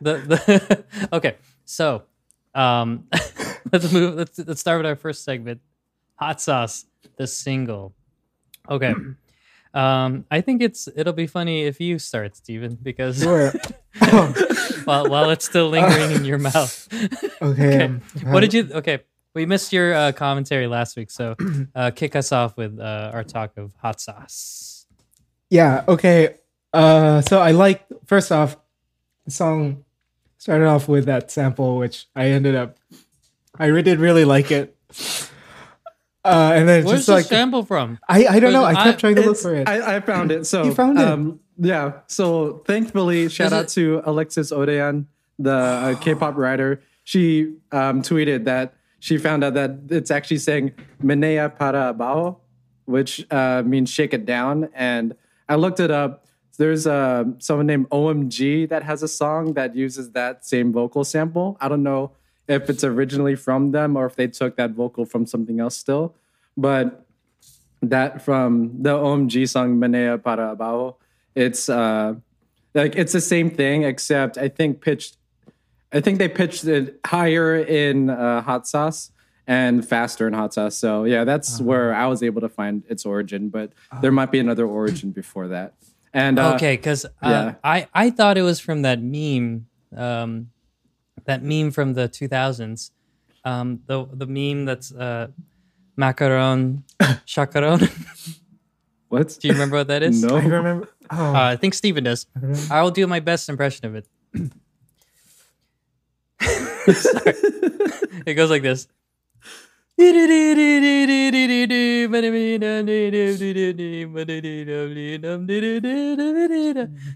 the 0.00 0.18
the 0.26 0.84
okay. 1.12 1.36
So, 1.64 2.02
um, 2.54 3.04
let's 3.72 3.92
move. 3.92 4.14
Let's 4.16 4.38
let's 4.38 4.60
start 4.60 4.78
with 4.78 4.86
our 4.86 4.96
first 4.96 5.24
segment. 5.24 5.60
Hot 6.16 6.40
sauce, 6.40 6.86
the 7.16 7.26
single. 7.26 7.94
Okay. 8.68 8.94
Um, 9.74 10.24
I 10.30 10.40
think 10.40 10.62
it's 10.62 10.88
it'll 10.96 11.12
be 11.12 11.26
funny 11.26 11.64
if 11.64 11.78
you 11.78 11.98
start, 11.98 12.34
Steven, 12.34 12.78
because 12.82 13.22
Sure. 13.22 13.52
Oh, 14.00 14.34
while 14.84 15.06
while 15.10 15.28
it's 15.30 15.44
still 15.44 15.68
lingering 15.68 16.10
in 16.10 16.24
your 16.24 16.38
mouth. 16.38 16.88
okay. 17.42 17.84
um, 17.84 18.00
What 18.24 18.40
did 18.40 18.54
you? 18.54 18.70
Okay, 18.72 19.00
we 19.38 19.46
missed 19.46 19.72
your 19.72 19.94
uh, 19.94 20.10
commentary 20.10 20.66
last 20.66 20.96
week, 20.96 21.12
so 21.12 21.36
uh, 21.76 21.92
kick 21.92 22.16
us 22.16 22.32
off 22.32 22.56
with 22.56 22.80
uh, 22.80 23.12
our 23.14 23.22
talk 23.22 23.56
of 23.56 23.72
hot 23.80 24.00
sauce. 24.00 24.84
Yeah. 25.48 25.84
Okay. 25.86 26.34
Uh, 26.72 27.20
so 27.20 27.40
I 27.40 27.52
like 27.52 27.86
first 28.06 28.32
off, 28.32 28.56
the 29.24 29.30
song 29.30 29.84
started 30.38 30.66
off 30.66 30.88
with 30.88 31.04
that 31.04 31.30
sample, 31.30 31.78
which 31.78 32.06
I 32.16 32.30
ended 32.30 32.56
up, 32.56 32.78
I 33.56 33.66
really 33.66 33.82
did 33.82 34.00
really 34.00 34.24
like 34.24 34.50
it. 34.50 34.76
Uh, 36.24 36.52
and 36.54 36.68
then 36.68 36.84
Where's 36.84 36.98
just 36.98 37.06
the 37.06 37.12
like 37.14 37.24
sample 37.26 37.62
from? 37.64 38.00
I, 38.08 38.26
I 38.26 38.40
don't 38.40 38.52
know. 38.52 38.64
I 38.64 38.72
I- 38.72 38.84
kept 38.84 38.98
trying 38.98 39.14
to 39.14 39.22
look 39.22 39.38
for 39.38 39.54
it. 39.54 39.68
I, 39.68 39.96
I 39.96 40.00
found 40.00 40.32
it. 40.32 40.46
So 40.46 40.64
You 40.64 40.74
found 40.74 40.98
it? 40.98 41.06
Um, 41.06 41.38
yeah. 41.58 42.00
So 42.08 42.58
thankfully, 42.66 43.28
shout 43.28 43.46
Is 43.48 43.52
out 43.52 43.64
it- 43.66 43.68
to 43.70 44.02
Alexis 44.04 44.50
Hodoyan, 44.50 45.06
the 45.38 45.52
uh, 45.54 45.94
K-pop 46.00 46.36
writer. 46.36 46.82
She 47.04 47.54
um, 47.72 48.02
tweeted 48.02 48.44
that 48.44 48.74
she 49.00 49.18
found 49.18 49.44
out 49.44 49.54
that 49.54 49.78
it's 49.90 50.10
actually 50.10 50.38
saying 50.38 50.72
"menea 51.02 51.56
para 51.56 51.90
abajo," 51.90 52.38
which 52.84 53.26
uh, 53.30 53.62
means 53.64 53.90
"shake 53.90 54.14
it 54.14 54.24
down." 54.26 54.68
And 54.74 55.14
I 55.48 55.56
looked 55.56 55.80
it 55.80 55.90
up. 55.90 56.24
There's 56.58 56.86
uh, 56.86 57.24
someone 57.38 57.66
named 57.66 57.88
OMG 57.90 58.68
that 58.68 58.82
has 58.82 59.02
a 59.02 59.08
song 59.08 59.54
that 59.54 59.76
uses 59.76 60.10
that 60.12 60.44
same 60.44 60.72
vocal 60.72 61.04
sample. 61.04 61.56
I 61.60 61.68
don't 61.68 61.84
know 61.84 62.12
if 62.48 62.68
it's 62.68 62.82
originally 62.82 63.36
from 63.36 63.70
them 63.70 63.96
or 63.96 64.06
if 64.06 64.16
they 64.16 64.26
took 64.26 64.56
that 64.56 64.72
vocal 64.72 65.04
from 65.04 65.24
something 65.24 65.60
else 65.60 65.76
still, 65.76 66.16
but 66.56 67.06
that 67.82 68.22
from 68.22 68.82
the 68.82 68.94
OMG 68.94 69.48
song 69.48 69.78
Menea 69.78 70.22
para 70.22 70.56
abajo. 70.56 70.96
It's 71.34 71.68
uh 71.68 72.14
like 72.74 72.96
it's 72.96 73.12
the 73.12 73.20
same 73.20 73.50
thing 73.50 73.84
except 73.84 74.38
I 74.38 74.48
think 74.48 74.80
pitched 74.80 75.17
I 75.92 76.00
think 76.00 76.18
they 76.18 76.28
pitched 76.28 76.64
it 76.64 77.00
higher 77.06 77.56
in 77.56 78.10
uh, 78.10 78.42
hot 78.42 78.66
sauce 78.68 79.10
and 79.46 79.86
faster 79.86 80.26
in 80.28 80.34
hot 80.34 80.52
sauce. 80.52 80.76
So 80.76 81.04
yeah, 81.04 81.24
that's 81.24 81.54
Uh-huh. 81.56 81.64
where 81.64 81.94
I 81.94 82.06
was 82.06 82.22
able 82.22 82.40
to 82.42 82.48
find 82.48 82.84
its 82.88 83.06
origin. 83.06 83.48
But 83.48 83.72
there 84.02 84.12
might 84.12 84.30
be 84.30 84.38
another 84.38 84.66
origin 84.66 85.10
before 85.12 85.48
that. 85.48 85.74
And 86.12 86.38
uh, 86.38 86.54
okay, 86.54 86.76
because 86.76 87.04
uh, 87.04 87.10
yeah. 87.22 87.54
I 87.64 87.86
I 87.94 88.10
thought 88.10 88.36
it 88.38 88.42
was 88.42 88.60
from 88.60 88.82
that 88.82 89.00
meme, 89.00 89.66
um, 89.96 90.50
that 91.24 91.42
meme 91.42 91.70
from 91.70 91.94
the 91.94 92.08
2000s, 92.08 92.90
um, 93.44 93.80
the 93.86 94.06
the 94.12 94.26
meme 94.26 94.64
that's 94.66 94.92
uh, 94.92 95.28
macaron 95.96 96.82
chacaron. 97.26 97.80
what? 99.08 99.36
Do 99.40 99.48
you 99.48 99.54
remember 99.54 99.76
what 99.76 99.88
that 99.88 100.02
is? 100.02 100.22
No. 100.22 100.36
I 100.36 100.44
remember. 100.44 100.88
Oh, 101.10 101.34
Uh, 101.34 101.52
I 101.52 101.56
think 101.56 101.72
Steven 101.74 102.04
does. 102.04 102.26
I 102.70 102.82
will 102.82 102.90
do 102.90 103.06
my 103.06 103.20
best 103.20 103.48
impression 103.48 103.86
of 103.86 103.94
it. 103.94 104.06
Sorry. 106.94 107.34
It 108.26 108.34
goes 108.34 108.50
like 108.50 108.62
this. 108.62 108.86
Do 109.98 110.04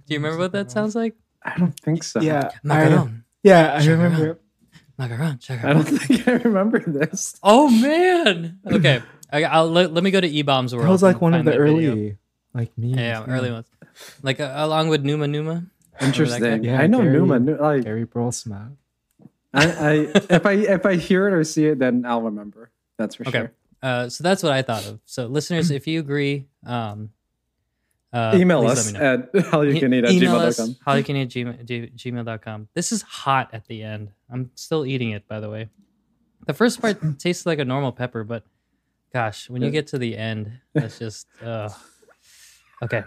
you 0.09 0.19
remember 0.19 0.39
what 0.39 0.53
that 0.53 0.71
sounds 0.71 0.95
like? 0.95 1.15
I 1.43 1.59
don't 1.59 1.79
think 1.81 2.03
so. 2.05 2.21
yeah. 2.21 2.51
I, 2.65 2.67
Macaron. 2.69 3.23
yeah, 3.43 3.75
I 3.75 3.79
Chacaron. 3.81 3.89
remember. 4.03 4.39
Macaron. 4.99 5.65
I 5.65 5.73
don't 5.73 5.85
think 5.85 6.29
I 6.29 6.33
remember 6.33 6.79
this. 6.87 7.37
Oh 7.43 7.69
man. 7.71 8.59
Okay. 8.67 9.03
I, 9.33 9.45
I'll 9.45 9.69
let, 9.71 9.93
let 9.93 10.05
me 10.05 10.11
go 10.11 10.21
to 10.21 10.29
E 10.29 10.43
Bombs 10.43 10.75
World. 10.75 10.87
That 10.87 10.91
was 10.93 11.03
like 11.03 11.21
one 11.21 11.35
of 11.35 11.45
the 11.45 11.57
early, 11.57 11.87
video. 11.87 12.17
like 12.55 12.77
me. 12.77 12.95
Yeah, 12.95 13.25
early 13.27 13.51
ones. 13.51 13.67
Like 14.23 14.41
uh, 14.41 14.53
along 14.57 14.89
with 14.89 15.05
Numa 15.05 15.27
Numa. 15.27 15.65
Interesting. 16.01 16.65
Yeah, 16.65 16.81
I 16.81 16.87
know 16.87 16.99
Gary- 17.03 17.13
Numa. 17.13 17.39
Like 17.39 17.85
Gary 17.85 18.07
Brolsma. 18.07 18.77
I, 19.55 19.65
I, 19.71 19.93
if 20.31 20.47
I 20.47 20.53
if 20.53 20.87
I 20.87 20.97
hear 20.97 21.29
it 21.29 21.35
or 21.35 21.45
see 21.45 21.67
it, 21.67 21.79
then 21.79 22.05
I'll 22.07 22.23
remember. 22.23 22.71
That's 22.99 23.17
for 23.17 23.29
Okay. 23.29 23.38
sure. 23.38 23.53
Uh, 23.83 24.09
so 24.09 24.23
that's 24.25 24.43
what 24.43 24.53
I 24.53 24.62
thought 24.62 24.87
of. 24.87 25.01
So 25.05 25.27
listeners, 25.27 25.71
if 25.71 25.87
you 25.87 26.01
agree, 26.01 26.47
um, 26.65 27.11
uh, 28.12 28.33
Email 28.38 28.67
us 28.67 28.93
me 28.93 28.99
at 28.99 29.33
hallyucaneat 29.35 30.05
at 30.05 30.11
E- 30.11 30.17
email 30.19 30.37
us 30.37 30.59
gmail.com. 30.61 30.77
hallyucaneat 30.87 31.29
gmail, 31.29 31.65
g- 31.65 31.91
gmail.com. 31.97 32.69
This 32.75 32.93
is 32.93 33.03
hot 33.03 33.51
at 33.53 33.67
the 33.67 33.83
end. 33.83 34.11
I'm 34.31 34.51
still 34.55 34.85
eating 34.87 35.11
it, 35.11 35.27
by 35.27 35.41
the 35.41 35.49
way. 35.51 35.69
The 36.47 36.53
first 36.55 36.81
part 36.81 37.01
tastes 37.19 37.45
like 37.47 37.59
a 37.59 37.65
normal 37.65 37.91
pepper, 37.93 38.23
but 38.25 38.45
gosh, 39.12 39.49
when 39.51 39.62
you 39.62 39.71
get 39.71 39.88
to 39.88 39.99
the 39.99 40.17
end, 40.17 40.53
that's 40.75 40.99
just 41.01 41.27
uh, 41.43 41.71
okay. 42.83 43.03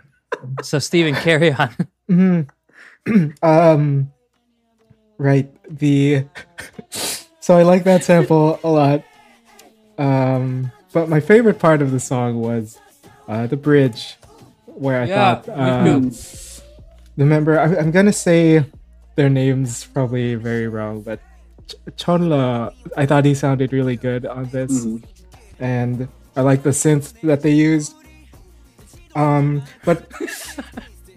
So 0.63 0.79
Stephen, 0.79 1.15
carry 1.15 1.53
on. 1.53 1.69
Mhm. 2.09 2.49
um, 3.43 4.11
right. 5.17 5.49
The 5.69 6.25
so 7.39 7.57
I 7.57 7.63
like 7.63 7.83
that 7.85 8.03
sample 8.03 8.59
a 8.63 8.69
lot. 8.69 9.03
Um, 9.97 10.71
but 10.93 11.09
my 11.09 11.19
favorite 11.19 11.59
part 11.59 11.81
of 11.81 11.91
the 11.91 11.99
song 11.99 12.39
was 12.41 12.77
uh, 13.27 13.47
the 13.47 13.57
bridge, 13.57 14.17
where 14.65 15.01
I 15.01 15.05
Yeah, 15.05 15.35
thought 15.35 15.49
um, 15.57 16.11
the 17.17 17.25
member. 17.25 17.59
I, 17.59 17.75
I'm 17.77 17.91
gonna 17.91 18.13
say 18.13 18.65
their 19.15 19.29
names 19.29 19.85
probably 19.85 20.35
very 20.35 20.67
wrong, 20.67 21.01
but 21.01 21.19
Ch- 21.67 21.75
Chonla. 21.97 22.73
I 22.97 23.05
thought 23.05 23.25
he 23.25 23.33
sounded 23.33 23.71
really 23.73 23.95
good 23.95 24.25
on 24.25 24.45
this, 24.49 24.85
Mhm. 24.85 25.03
and 25.59 26.07
I 26.35 26.41
like 26.41 26.63
the 26.63 26.71
synth 26.71 27.13
that 27.23 27.41
they 27.41 27.51
used. 27.51 27.93
Um, 29.15 29.63
but 29.85 30.11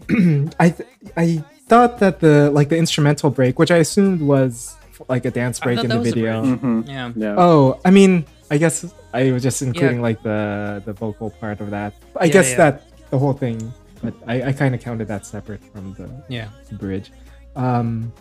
I 0.61 0.71
th- 0.71 0.89
I 1.17 1.45
thought 1.69 1.99
that 2.01 2.21
the 2.21 2.51
like 2.51 2.69
the 2.69 2.77
instrumental 2.77 3.31
break, 3.31 3.59
which 3.59 3.71
I 3.71 3.77
assumed 3.79 4.21
was 4.23 4.77
like 5.09 5.25
a 5.25 5.31
dance 5.31 5.61
break 5.61 5.83
in 5.85 5.91
the 5.91 6.01
video. 6.01 6.43
break. 6.43 6.61
Mhm. 6.61 6.89
Yeah. 6.89 7.13
Yeah. 7.17 7.35
Oh, 7.39 7.79
I 7.85 7.91
mean, 7.91 8.25
I 8.51 8.57
guess 8.59 8.85
I 9.15 9.31
was 9.33 9.43
just 9.43 9.63
including 9.63 10.01
like 10.03 10.23
the 10.23 10.83
the 10.85 10.93
vocal 10.93 11.31
part 11.31 11.61
of 11.61 11.71
that. 11.71 11.93
I 12.19 12.25
Yeah, 12.27 12.33
guess 12.33 12.51
yeah. 12.51 12.57
that 12.57 12.75
the 13.11 13.19
whole 13.19 13.33
thing, 13.33 13.73
but 14.03 14.15
I, 14.27 14.43
I 14.49 14.53
kind 14.53 14.75
of 14.75 14.81
counted 14.81 15.09
that 15.09 15.25
separate 15.27 15.63
from 15.73 15.95
the 15.95 16.09
Yeah. 16.29 16.49
bridge. 16.79 17.13
Um, 17.57 18.13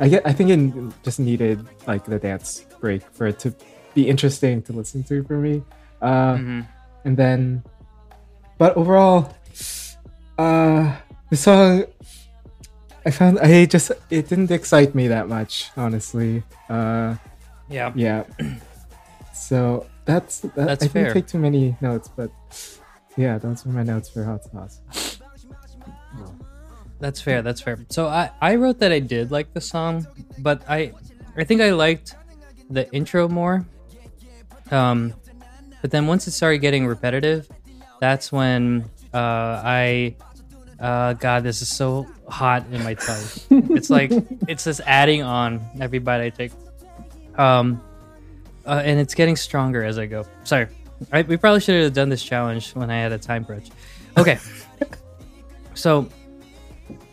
I 0.00 0.08
get. 0.08 0.22
I 0.26 0.32
think 0.32 0.50
it 0.50 0.60
just 1.02 1.18
needed 1.20 1.64
like 1.86 2.04
the 2.04 2.18
dance 2.18 2.64
break 2.80 3.02
for 3.12 3.26
it 3.26 3.38
to 3.40 3.54
be 3.94 4.08
interesting 4.08 4.62
to 4.62 4.72
listen 4.72 5.02
to 5.04 5.22
for 5.24 5.36
me. 5.36 5.62
Uh, 6.00 6.34
Mhm. 6.34 6.66
and 7.04 7.16
then, 7.16 7.62
but 8.58 8.74
overall, 8.76 9.30
uh, 10.38 10.96
the 11.30 11.36
song 11.36 11.84
I 13.04 13.10
found 13.10 13.38
I 13.40 13.64
just 13.66 13.90
it 14.10 14.28
didn't 14.28 14.50
excite 14.50 14.94
me 14.94 15.08
that 15.08 15.28
much, 15.28 15.70
honestly. 15.76 16.42
Uh, 16.68 17.16
Yeah. 17.68 17.92
yeah. 17.94 18.24
So 19.34 19.86
that's 20.04 20.40
that, 20.40 20.54
That's 20.54 20.84
I 20.84 20.88
fair. 20.88 21.04
didn't 21.04 21.14
take 21.14 21.26
too 21.26 21.38
many 21.38 21.76
notes, 21.80 22.08
but 22.08 22.30
yeah, 23.16 23.38
those 23.38 23.64
were 23.66 23.72
my 23.72 23.82
notes 23.82 24.08
for 24.08 24.24
hot 24.24 24.44
sauce. 24.44 24.80
That's 27.00 27.20
fair. 27.20 27.42
That's 27.42 27.60
fair. 27.60 27.78
So 27.88 28.06
I, 28.06 28.30
I 28.40 28.54
wrote 28.54 28.78
that 28.78 28.92
I 28.92 29.00
did 29.00 29.30
like 29.32 29.52
the 29.54 29.60
song, 29.60 30.06
but 30.38 30.62
I 30.68 30.92
I 31.36 31.44
think 31.44 31.60
I 31.60 31.70
liked 31.72 32.14
the 32.70 32.90
intro 32.92 33.28
more. 33.28 33.66
Um, 34.70 35.12
but 35.80 35.90
then 35.90 36.06
once 36.06 36.26
it 36.28 36.30
started 36.30 36.58
getting 36.58 36.86
repetitive, 36.86 37.48
that's 38.00 38.30
when 38.30 38.88
uh, 39.12 39.60
I 39.64 40.14
uh, 40.82 41.12
God, 41.12 41.44
this 41.44 41.62
is 41.62 41.68
so 41.68 42.08
hot 42.28 42.66
in 42.72 42.82
my 42.82 42.94
tongue. 42.94 43.24
it's 43.70 43.88
like 43.88 44.10
it's 44.48 44.64
just 44.64 44.80
adding 44.84 45.22
on 45.22 45.64
every 45.80 46.00
bite 46.00 46.20
I 46.20 46.30
take. 46.30 46.50
Um, 47.36 47.80
uh, 48.66 48.82
and 48.84 48.98
it's 48.98 49.14
getting 49.14 49.36
stronger 49.36 49.84
as 49.84 49.96
I 49.96 50.06
go. 50.06 50.26
Sorry, 50.42 50.66
I, 51.12 51.22
we 51.22 51.36
probably 51.36 51.60
should 51.60 51.80
have 51.84 51.92
done 51.92 52.08
this 52.08 52.22
challenge 52.22 52.72
when 52.72 52.90
I 52.90 52.96
had 52.96 53.12
a 53.12 53.18
time 53.18 53.44
crunch. 53.44 53.70
Okay, 54.18 54.40
so 55.74 56.08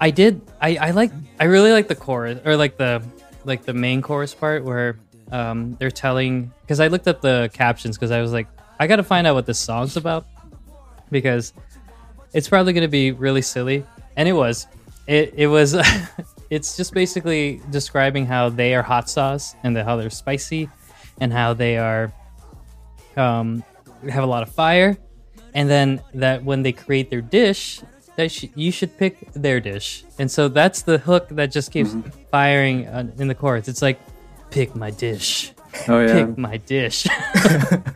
I 0.01 0.09
did. 0.09 0.41
I 0.59 0.77
I 0.77 0.91
like. 0.91 1.11
I 1.39 1.43
really 1.43 1.71
like 1.71 1.87
the 1.87 1.95
chorus 1.95 2.39
or 2.45 2.57
like 2.57 2.75
the 2.77 3.03
like 3.45 3.65
the 3.65 3.73
main 3.73 4.01
chorus 4.01 4.33
part 4.33 4.63
where 4.63 4.97
um 5.31 5.75
they're 5.79 5.91
telling 5.91 6.51
because 6.61 6.79
I 6.79 6.87
looked 6.87 7.07
up 7.07 7.21
the 7.21 7.51
captions 7.53 7.97
because 7.97 8.09
I 8.09 8.19
was 8.19 8.33
like 8.33 8.47
I 8.79 8.87
got 8.87 8.95
to 8.95 9.03
find 9.03 9.27
out 9.27 9.35
what 9.35 9.45
this 9.45 9.59
song's 9.59 9.95
about 9.95 10.25
because 11.11 11.53
it's 12.33 12.49
probably 12.49 12.73
going 12.73 12.83
to 12.83 12.87
be 12.87 13.11
really 13.11 13.41
silly 13.41 13.85
and 14.15 14.27
it 14.27 14.33
was. 14.33 14.67
It 15.07 15.33
it 15.35 15.47
was. 15.47 15.75
it's 16.49 16.75
just 16.75 16.93
basically 16.93 17.61
describing 17.69 18.25
how 18.25 18.49
they 18.49 18.73
are 18.73 18.81
hot 18.81 19.09
sauce 19.09 19.55
and 19.63 19.75
the, 19.75 19.83
how 19.83 19.95
they're 19.95 20.09
spicy 20.09 20.69
and 21.21 21.31
how 21.31 21.53
they 21.53 21.77
are 21.77 22.11
um 23.17 23.63
have 24.09 24.23
a 24.23 24.27
lot 24.27 24.41
of 24.43 24.49
fire 24.49 24.97
and 25.53 25.69
then 25.69 26.01
that 26.13 26.43
when 26.43 26.63
they 26.63 26.71
create 26.71 27.09
their 27.09 27.21
dish 27.21 27.81
that 28.15 28.31
sh- 28.31 28.45
you 28.55 28.71
should 28.71 28.95
pick 28.97 29.31
their 29.33 29.59
dish 29.59 30.05
and 30.17 30.29
so 30.31 30.47
that's 30.47 30.83
the 30.83 30.97
hook 30.97 31.27
that 31.29 31.51
just 31.51 31.71
keeps 31.71 31.95
firing 32.31 32.87
uh, 32.87 33.11
in 33.17 33.27
the 33.27 33.35
chorus 33.35 33.67
it's 33.67 33.81
like 33.81 33.99
pick 34.51 34.75
my 34.75 34.89
dish 34.91 35.51
Oh 35.87 35.99
yeah. 35.99 36.25
pick 36.25 36.37
my 36.37 36.57
dish 36.57 37.05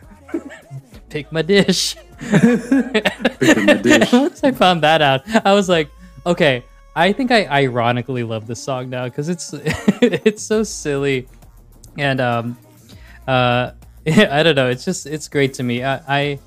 pick 1.08 1.32
my 1.32 1.42
dish 1.42 1.96
Picking 1.96 2.02
the 2.02 2.02
dish. 2.02 2.03
once 4.12 4.44
i 4.44 4.52
found 4.52 4.82
that 4.82 5.02
out 5.02 5.22
i 5.44 5.52
was 5.52 5.68
like 5.68 5.88
okay 6.26 6.62
i 6.96 7.12
think 7.12 7.30
i 7.30 7.44
ironically 7.46 8.22
love 8.22 8.46
this 8.46 8.62
song 8.62 8.88
now 8.88 9.04
because 9.04 9.28
it's 9.28 9.52
it's 10.02 10.42
so 10.42 10.62
silly. 10.62 11.28
And 11.98 12.20
um 12.20 12.58
uh 13.26 13.72
i 14.06 14.42
don't 14.42 14.56
know 14.56 14.68
it's 14.68 14.84
just 14.84 15.06
it's 15.06 15.28
great 15.28 15.54
to 15.54 15.62
me. 15.62 15.82
I 15.84 16.00
i 16.08 16.38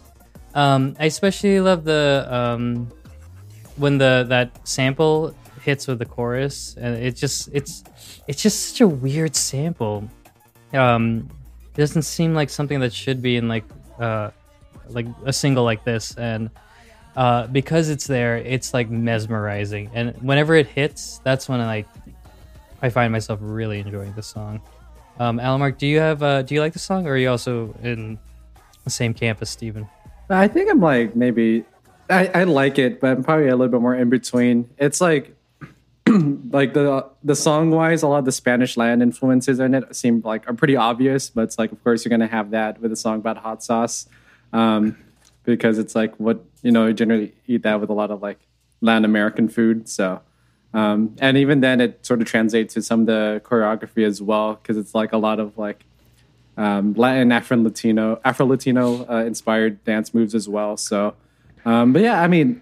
um 0.53 0.95
i 0.99 1.05
especially 1.05 1.59
love 1.59 1.83
the 1.83 2.25
um 2.29 2.91
when 3.77 3.97
the 3.97 4.25
that 4.29 4.67
sample 4.67 5.35
hits 5.61 5.87
with 5.87 5.99
the 5.99 6.05
chorus 6.05 6.75
and 6.79 6.95
it 6.95 7.15
just 7.15 7.49
it's 7.53 7.83
it's 8.27 8.41
just 8.41 8.69
such 8.69 8.81
a 8.81 8.87
weird 8.87 9.35
sample. 9.35 10.09
Um 10.73 11.29
it 11.73 11.77
doesn't 11.77 12.03
seem 12.03 12.33
like 12.33 12.49
something 12.49 12.79
that 12.79 12.93
should 12.93 13.21
be 13.21 13.37
in 13.37 13.47
like 13.47 13.65
uh 13.99 14.31
like 14.89 15.07
a 15.25 15.33
single 15.33 15.63
like 15.63 15.83
this 15.83 16.15
and 16.17 16.49
uh 17.15 17.47
because 17.47 17.89
it's 17.89 18.07
there 18.07 18.37
it's 18.37 18.73
like 18.73 18.89
mesmerizing 18.89 19.89
and 19.93 20.15
whenever 20.21 20.55
it 20.55 20.67
hits 20.67 21.19
that's 21.23 21.49
when 21.49 21.61
i 21.61 21.83
i 22.81 22.89
find 22.89 23.11
myself 23.11 23.39
really 23.41 23.79
enjoying 23.79 24.13
the 24.13 24.23
song 24.23 24.61
um 25.19 25.39
alamark 25.39 25.77
do 25.77 25.87
you 25.87 25.99
have 25.99 26.21
uh 26.21 26.41
do 26.41 26.53
you 26.53 26.61
like 26.61 26.73
the 26.73 26.79
song 26.79 27.07
or 27.07 27.11
are 27.11 27.17
you 27.17 27.29
also 27.29 27.73
in 27.83 28.17
the 28.83 28.89
same 28.89 29.13
camp 29.13 29.41
as 29.41 29.57
I 30.29 30.47
think 30.47 30.69
I'm 30.69 30.79
like 30.79 31.15
maybe 31.15 31.65
I, 32.09 32.27
I 32.27 32.43
like 32.45 32.79
it, 32.79 32.99
but 32.99 33.17
I'm 33.17 33.23
probably 33.23 33.47
a 33.47 33.55
little 33.55 33.71
bit 33.71 33.81
more 33.81 33.95
in 33.95 34.09
between. 34.09 34.69
It's 34.77 35.01
like 35.01 35.35
like 36.07 36.73
the 36.73 37.05
the 37.23 37.35
song 37.35 37.71
wise, 37.71 38.01
a 38.01 38.07
lot 38.07 38.19
of 38.19 38.25
the 38.25 38.31
Spanish 38.31 38.77
land 38.77 39.01
influences 39.01 39.59
in 39.59 39.73
it 39.73 39.95
seem 39.95 40.21
like 40.23 40.49
are 40.49 40.53
pretty 40.53 40.75
obvious, 40.75 41.29
but 41.29 41.41
it's 41.41 41.59
like 41.59 41.71
of 41.71 41.83
course 41.83 42.05
you're 42.05 42.09
gonna 42.09 42.27
have 42.27 42.51
that 42.51 42.79
with 42.81 42.91
a 42.91 42.95
song 42.95 43.19
about 43.19 43.37
hot 43.37 43.63
sauce. 43.63 44.07
Um 44.53 44.97
because 45.43 45.79
it's 45.79 45.95
like 45.95 46.15
what 46.17 46.43
you 46.61 46.71
know, 46.71 46.87
you 46.87 46.93
generally 46.93 47.33
eat 47.45 47.63
that 47.63 47.79
with 47.79 47.89
a 47.89 47.93
lot 47.93 48.11
of 48.11 48.21
like 48.21 48.39
Latin 48.81 49.05
American 49.05 49.47
food. 49.49 49.87
So 49.87 50.21
Um, 50.73 51.15
and 51.19 51.37
even 51.37 51.61
then, 51.61 51.81
it 51.81 52.05
sort 52.05 52.21
of 52.21 52.27
translates 52.27 52.73
to 52.75 52.81
some 52.81 53.01
of 53.01 53.07
the 53.07 53.41
choreography 53.43 54.05
as 54.05 54.21
well 54.21 54.55
because 54.55 54.77
it's 54.77 54.93
like 54.93 55.13
a 55.13 55.17
lot 55.17 55.39
of 55.39 55.57
like 55.57 55.85
um, 56.57 56.93
Latin, 56.93 57.31
Afro 57.31 57.57
Latino, 57.57 58.19
Afro 58.23 58.45
Latino 58.45 59.05
uh, 59.09 59.23
inspired 59.25 59.83
dance 59.85 60.13
moves 60.13 60.35
as 60.35 60.47
well. 60.49 60.75
So, 60.77 61.15
um, 61.65 61.93
but 61.93 62.01
yeah, 62.01 62.21
I 62.21 62.27
mean, 62.27 62.61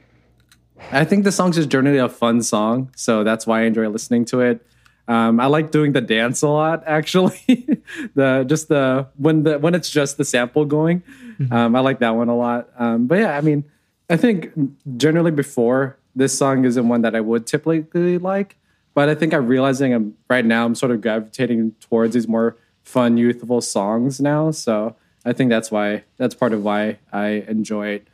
I 0.91 1.03
think 1.03 1.23
the 1.23 1.31
song's 1.31 1.55
just 1.55 1.69
generally 1.69 1.97
a 1.97 2.09
fun 2.09 2.41
song, 2.41 2.91
so 2.95 3.23
that's 3.23 3.47
why 3.47 3.61
I 3.61 3.63
enjoy 3.63 3.88
listening 3.89 4.25
to 4.25 4.41
it. 4.41 4.65
Um, 5.07 5.39
I 5.39 5.45
like 5.45 5.71
doing 5.71 5.93
the 5.93 6.01
dance 6.01 6.41
a 6.41 6.47
lot, 6.47 6.83
actually. 6.87 7.39
the 8.15 8.43
just 8.47 8.69
the 8.69 9.07
when 9.17 9.43
the 9.43 9.59
when 9.59 9.75
it's 9.75 9.89
just 9.89 10.17
the 10.17 10.25
sample 10.25 10.65
going, 10.65 11.03
um, 11.51 11.75
I 11.75 11.79
like 11.79 11.99
that 11.99 12.15
one 12.15 12.29
a 12.29 12.35
lot. 12.35 12.69
Um, 12.77 13.07
but 13.07 13.19
yeah, 13.19 13.37
I 13.37 13.41
mean, 13.41 13.65
I 14.09 14.17
think 14.17 14.51
generally 14.97 15.31
before 15.31 15.97
this 16.15 16.37
song 16.37 16.65
isn't 16.65 16.87
one 16.87 17.01
that 17.01 17.15
I 17.15 17.21
would 17.21 17.45
typically 17.45 18.17
like, 18.17 18.57
but 18.93 19.09
I 19.09 19.15
think 19.15 19.33
I'm 19.33 19.47
realizing 19.47 19.93
I'm 19.93 20.15
right 20.29 20.45
now 20.45 20.65
I'm 20.65 20.75
sort 20.75 20.91
of 20.91 21.01
gravitating 21.01 21.73
towards 21.81 22.13
these 22.13 22.27
more 22.27 22.57
fun, 22.83 23.17
youthful 23.17 23.61
songs 23.61 24.19
now. 24.19 24.51
So 24.51 24.95
I 25.25 25.33
think 25.33 25.49
that's 25.49 25.69
why 25.71 26.03
that's 26.17 26.33
part 26.35 26.53
of 26.53 26.63
why 26.63 26.99
I 27.11 27.43
enjoy 27.47 27.87
it. 27.89 28.07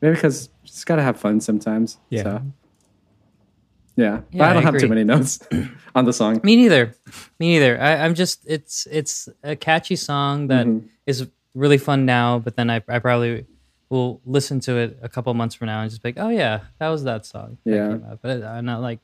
Maybe 0.00 0.14
because 0.16 0.48
just 0.64 0.86
gotta 0.86 1.02
have 1.02 1.18
fun 1.18 1.40
sometimes. 1.40 1.98
Yeah. 2.10 2.22
So, 2.22 2.42
yeah. 3.96 4.20
But 4.30 4.36
Yeah, 4.36 4.48
I 4.50 4.52
don't 4.52 4.62
I 4.66 4.70
have 4.70 4.78
too 4.80 4.88
many 4.88 5.04
notes 5.04 5.38
on 5.94 6.04
the 6.04 6.12
song. 6.12 6.40
Me 6.42 6.56
neither. 6.56 6.94
Me 7.38 7.48
neither. 7.54 7.80
I, 7.80 7.96
I'm 8.04 8.14
just 8.14 8.42
it's 8.46 8.86
it's 8.90 9.28
a 9.42 9.54
catchy 9.56 9.96
song 9.96 10.48
that 10.48 10.66
is 11.06 11.22
Mm-hmm. 11.22 11.30
really 11.60 11.78
fun 11.78 12.04
now, 12.06 12.38
but 12.38 12.56
then 12.56 12.68
I, 12.70 12.82
I 12.88 12.98
probably 12.98 13.46
will 13.90 14.20
listen 14.26 14.58
to 14.60 14.76
it 14.76 14.98
a 15.02 15.08
couple 15.08 15.32
months 15.34 15.54
from 15.54 15.66
now 15.66 15.82
and 15.82 15.90
just 15.90 16.02
be 16.02 16.08
like, 16.08 16.18
oh 16.18 16.30
yeah, 16.30 16.60
that 16.80 16.88
was 16.88 17.04
that 17.04 17.24
song. 17.26 17.58
that 17.64 17.70
Yeah. 17.74 17.88
came 17.88 18.04
out." 18.10 18.18
But 18.22 18.42
I'm 18.42 18.64
not 18.64 18.80
like, 18.80 18.98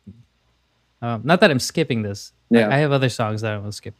um, 1.03 1.21
not 1.25 1.41
that 1.41 1.51
I'm 1.51 1.61
skipping 1.61 2.03
this. 2.03 2.33
Yeah. 2.51 2.69
I, 2.69 2.75
I 2.75 2.79
have 2.79 2.91
other 2.91 3.09
songs 3.09 3.43
that 3.43 3.53
I 3.55 3.59
will 3.59 3.71
skip. 3.73 3.95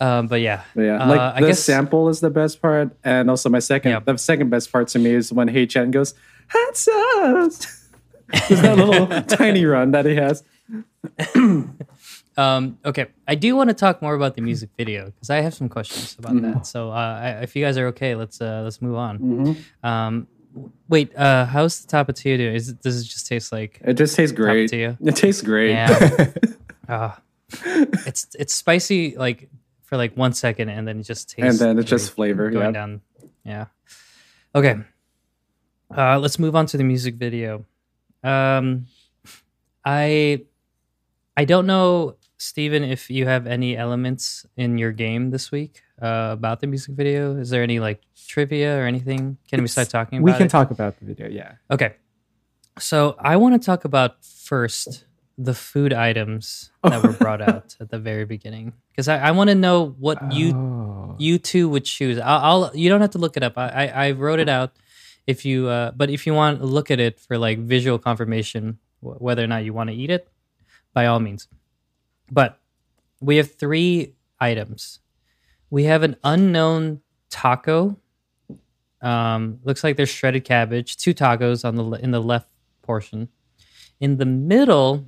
Um, 0.00 0.28
but 0.28 0.40
yeah, 0.40 0.62
yeah, 0.74 0.96
Uh, 1.04 1.08
like 1.08 1.20
I 1.20 1.40
the 1.42 1.46
guess 1.48 1.60
sample 1.62 2.08
is 2.08 2.20
the 2.20 2.30
best 2.30 2.60
part, 2.62 2.90
and 3.04 3.28
also 3.28 3.50
my 3.50 3.58
second, 3.60 3.90
Yeah. 3.92 4.00
the 4.00 4.16
second 4.16 4.48
best 4.48 4.72
part 4.72 4.88
to 4.88 4.98
me 4.98 5.10
is 5.14 5.30
when 5.30 5.48
Haechan 5.48 5.90
goes 5.90 6.14
hot 6.48 6.76
sauce. 6.76 7.79
There's 8.48 8.62
that 8.62 8.76
little 8.76 9.06
tiny 9.36 9.64
run 9.64 9.90
that 9.92 10.06
he 10.06 10.14
has. 10.16 10.42
Um, 12.36 12.78
okay, 12.84 13.06
I 13.28 13.34
do 13.34 13.54
want 13.56 13.68
to 13.70 13.74
talk 13.74 14.00
more 14.00 14.14
about 14.14 14.34
the 14.34 14.40
music 14.40 14.70
video 14.78 15.06
because 15.06 15.28
I 15.30 15.40
have 15.40 15.52
some 15.52 15.68
questions 15.68 16.16
about 16.18 16.32
Mm-hmm. 16.32 16.52
that. 16.52 16.66
So, 16.66 16.90
uh, 16.90 16.94
I, 16.94 17.28
if 17.42 17.54
you 17.56 17.64
guys 17.64 17.76
are 17.76 17.88
okay, 17.88 18.14
let's 18.14 18.40
uh, 18.40 18.62
let's 18.64 18.80
move 18.80 18.94
on. 18.96 19.18
Mm-hmm. 19.18 19.86
Um, 19.86 20.26
wait, 20.88 21.14
uh, 21.16 21.44
how's 21.46 21.84
the 21.84 21.88
tapatio 21.96 22.38
doing? 22.38 22.54
Is 22.54 22.70
it, 22.70 22.80
does 22.80 23.00
it 23.02 23.04
just 23.04 23.26
taste 23.26 23.52
like? 23.52 23.80
It 23.84 23.94
just 23.94 24.16
tastes 24.16 24.34
great. 24.34 24.70
Tapatio? 24.70 24.96
It 25.06 25.16
tastes 25.16 25.42
great. 25.42 25.72
Yeah, 25.72 26.30
uh, 26.88 27.12
it's 28.06 28.28
it's 28.38 28.54
spicy 28.54 29.16
like 29.16 29.50
for 29.82 29.96
like 29.96 30.16
one 30.16 30.32
second, 30.32 30.68
and 30.70 30.86
then 30.86 31.00
it 31.00 31.02
just 31.04 31.28
tastes. 31.30 31.60
and 31.60 31.68
then 31.70 31.78
it's 31.78 31.90
just 31.90 32.12
flavor. 32.12 32.48
going 32.50 32.66
Yeah. 32.66 32.70
down. 32.70 33.00
Yeah. 33.44 33.64
Okay. 34.54 34.76
Uh, 35.94 36.18
let's 36.20 36.38
move 36.38 36.54
on 36.54 36.66
to 36.66 36.76
the 36.76 36.84
music 36.84 37.16
video. 37.16 37.66
Um, 38.22 38.86
I 39.84 40.42
I 41.36 41.44
don't 41.44 41.66
know, 41.66 42.16
Steven, 42.38 42.84
if 42.84 43.10
you 43.10 43.26
have 43.26 43.46
any 43.46 43.76
elements 43.76 44.44
in 44.56 44.78
your 44.78 44.92
game 44.92 45.30
this 45.30 45.50
week 45.50 45.82
uh, 46.02 46.30
about 46.32 46.60
the 46.60 46.66
music 46.66 46.94
video. 46.94 47.36
Is 47.36 47.50
there 47.50 47.62
any 47.62 47.80
like 47.80 48.02
trivia 48.28 48.76
or 48.78 48.86
anything? 48.86 49.38
Can 49.48 49.62
we 49.62 49.68
start 49.68 49.88
talking 49.88 50.18
about 50.18 50.24
we 50.24 50.32
can 50.36 50.46
it? 50.46 50.50
talk 50.50 50.70
about 50.70 50.98
the 50.98 51.06
video. 51.06 51.28
Yeah. 51.28 51.52
Okay. 51.70 51.94
So 52.78 53.16
I 53.18 53.36
want 53.36 53.60
to 53.60 53.64
talk 53.64 53.84
about 53.84 54.24
first 54.24 55.04
the 55.38 55.54
food 55.54 55.92
items 55.94 56.70
that 56.84 57.02
were 57.02 57.12
brought 57.14 57.40
out 57.40 57.74
at 57.80 57.90
the 57.90 57.98
very 57.98 58.26
beginning 58.26 58.74
because 58.90 59.08
I, 59.08 59.18
I 59.18 59.30
want 59.30 59.48
to 59.48 59.54
know 59.54 59.94
what 59.98 60.32
you 60.32 60.54
Oh. 60.54 61.16
you 61.18 61.38
two 61.38 61.68
would 61.70 61.84
choose. 61.84 62.18
I'll, 62.18 62.64
I'll 62.64 62.76
you 62.76 62.88
don't 62.90 63.00
have 63.00 63.10
to 63.10 63.18
look 63.18 63.36
it 63.36 63.42
up. 63.42 63.56
I 63.56 63.68
I, 63.68 63.86
I 64.06 64.10
wrote 64.12 64.38
it 64.40 64.48
out. 64.48 64.72
If 65.30 65.44
you 65.44 65.68
uh, 65.68 65.92
but 65.92 66.10
if 66.10 66.26
you 66.26 66.34
want 66.34 66.58
to 66.58 66.66
look 66.66 66.90
at 66.90 66.98
it 66.98 67.20
for 67.20 67.38
like 67.38 67.58
visual 67.58 67.98
confirmation 67.98 68.78
wh- 69.00 69.20
whether 69.22 69.44
or 69.44 69.46
not 69.46 69.64
you 69.64 69.72
want 69.72 69.88
to 69.90 69.96
eat 69.96 70.10
it, 70.10 70.26
by 70.92 71.06
all 71.06 71.20
means. 71.20 71.46
But 72.30 72.58
we 73.20 73.36
have 73.36 73.54
three 73.54 74.14
items. 74.40 74.98
We 75.70 75.84
have 75.84 76.02
an 76.02 76.16
unknown 76.24 77.00
taco. 77.30 77.96
Um, 79.00 79.60
looks 79.62 79.82
like 79.84 79.96
there's 79.96 80.10
shredded 80.10 80.44
cabbage. 80.44 80.96
Two 80.96 81.14
tacos 81.14 81.64
on 81.64 81.76
the 81.76 81.82
le- 81.82 81.98
in 81.98 82.10
the 82.10 82.20
left 82.20 82.48
portion. 82.82 83.28
In 84.00 84.16
the 84.16 84.26
middle, 84.26 85.06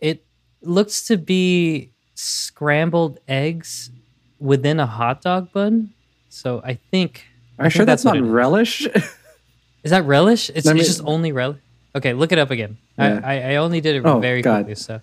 it 0.00 0.26
looks 0.62 1.06
to 1.06 1.16
be 1.16 1.92
scrambled 2.14 3.18
eggs 3.28 3.90
within 4.38 4.80
a 4.80 4.86
hot 4.86 5.22
dog 5.22 5.52
bun. 5.52 5.94
So 6.28 6.60
I 6.64 6.74
think. 6.90 7.26
Are 7.58 7.66
you 7.66 7.70
sure 7.70 7.84
that's, 7.84 8.04
what 8.04 8.14
not 8.18 8.28
relish? 8.30 8.86
Is 9.84 9.90
that 9.90 10.04
relish? 10.04 10.50
It's, 10.54 10.66
Let 10.66 10.76
it's 10.76 10.88
just 10.88 11.02
only 11.04 11.32
relish. 11.32 11.58
Okay, 11.94 12.12
look 12.14 12.32
it 12.32 12.38
up 12.38 12.50
again. 12.50 12.78
Yeah. 12.98 13.20
I, 13.22 13.34
I, 13.34 13.52
I 13.52 13.56
only 13.56 13.80
did 13.80 13.96
it 13.96 14.04
Oh, 14.04 14.18
very 14.18 14.42
God. 14.42 14.64
quickly. 14.64 14.74
So, 14.76 15.00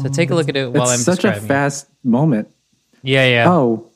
so 0.00 0.08
take 0.08 0.30
a 0.30 0.34
look 0.34 0.48
at 0.48 0.56
it 0.56 0.72
while 0.72 0.82
it's 0.84 0.92
I'm 0.92 0.98
such 1.00 1.18
a 1.24 1.32
describing. 1.32 1.44
it. 1.44 1.48
fast 1.48 1.86
moment. 2.04 2.48
Yeah, 3.02 3.26
yeah. 3.26 3.50
Oh. 3.50 3.90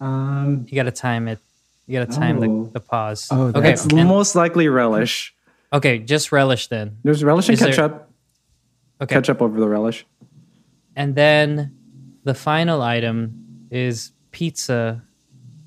Um, 0.00 0.66
You 0.68 0.76
got 0.76 0.84
to 0.84 0.90
time 0.90 1.28
it. 1.28 1.38
You 1.86 1.98
got 1.98 2.10
to 2.10 2.16
time 2.18 2.38
Oh. 2.38 2.64
the, 2.66 2.72
the 2.74 2.80
pause. 2.80 3.28
Oh, 3.30 3.48
okay. 3.54 3.72
it's 3.72 3.84
and- 3.84 4.08
most 4.08 4.34
likely 4.34 4.68
relish. 4.68 5.34
okay, 5.72 5.98
just 5.98 6.32
relish 6.32 6.68
then. 6.68 6.96
There's 7.02 7.22
relish 7.22 7.48
and 7.48 7.54
Is 7.54 7.60
there- 7.60 7.68
ketchup. 7.70 8.08
Okay. 9.00 9.16
Ketchup 9.16 9.42
over 9.42 9.58
the 9.58 9.68
relish. 9.68 10.06
And 10.94 11.14
then 11.16 11.76
the 12.24 12.34
final 12.34 12.80
item 12.82 13.66
is 13.70 14.12
pizza. 14.30 15.02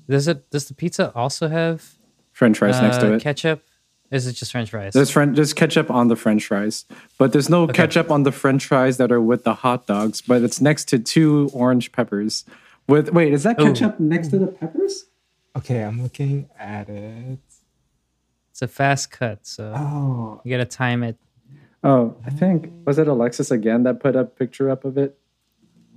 Does 0.08 0.28
it? 0.28 0.50
Does 0.50 0.68
the 0.68 0.74
pizza 0.74 1.12
also 1.14 1.48
have 1.48 1.94
French 2.32 2.58
fries 2.58 2.80
next 2.80 2.98
to 2.98 3.12
uh, 3.12 3.16
it. 3.16 3.22
ketchup? 3.22 3.62
Is 4.10 4.26
it 4.26 4.34
just 4.34 4.52
French 4.52 4.70
fries? 4.70 4.92
There's 4.92 5.10
French, 5.10 5.34
there's 5.34 5.52
ketchup 5.52 5.90
on 5.90 6.06
the 6.08 6.14
French 6.14 6.46
fries, 6.46 6.84
but 7.18 7.32
there's 7.32 7.50
no 7.50 7.66
ketchup 7.66 8.10
on 8.10 8.22
the 8.22 8.30
French 8.30 8.66
fries 8.66 8.98
that 8.98 9.10
are 9.10 9.20
with 9.20 9.42
the 9.42 9.54
hot 9.54 9.86
dogs. 9.86 10.20
But 10.20 10.42
it's 10.42 10.60
next 10.60 10.84
to 10.90 10.98
two 10.98 11.50
orange 11.52 11.90
peppers. 11.90 12.44
With 12.88 13.12
wait, 13.12 13.32
is 13.32 13.42
that 13.42 13.60
Ooh. 13.60 13.64
ketchup 13.64 13.98
next 13.98 14.28
to 14.28 14.38
the 14.38 14.46
peppers? 14.46 15.06
Okay, 15.56 15.82
I'm 15.82 16.02
looking 16.02 16.48
at 16.58 16.88
it. 16.88 17.38
It's 18.50 18.62
a 18.62 18.68
fast 18.68 19.10
cut, 19.10 19.46
so 19.46 19.74
Oh, 19.76 20.40
you 20.44 20.56
got 20.56 20.62
to 20.62 20.76
time 20.76 21.02
it. 21.02 21.16
Oh, 21.82 22.16
I 22.24 22.30
think 22.30 22.72
was 22.86 22.98
it 22.98 23.08
Alexis 23.08 23.50
again 23.50 23.82
that 23.82 24.00
put 24.00 24.14
a 24.16 24.24
picture 24.24 24.70
up 24.70 24.84
of 24.84 24.96
it? 24.98 25.18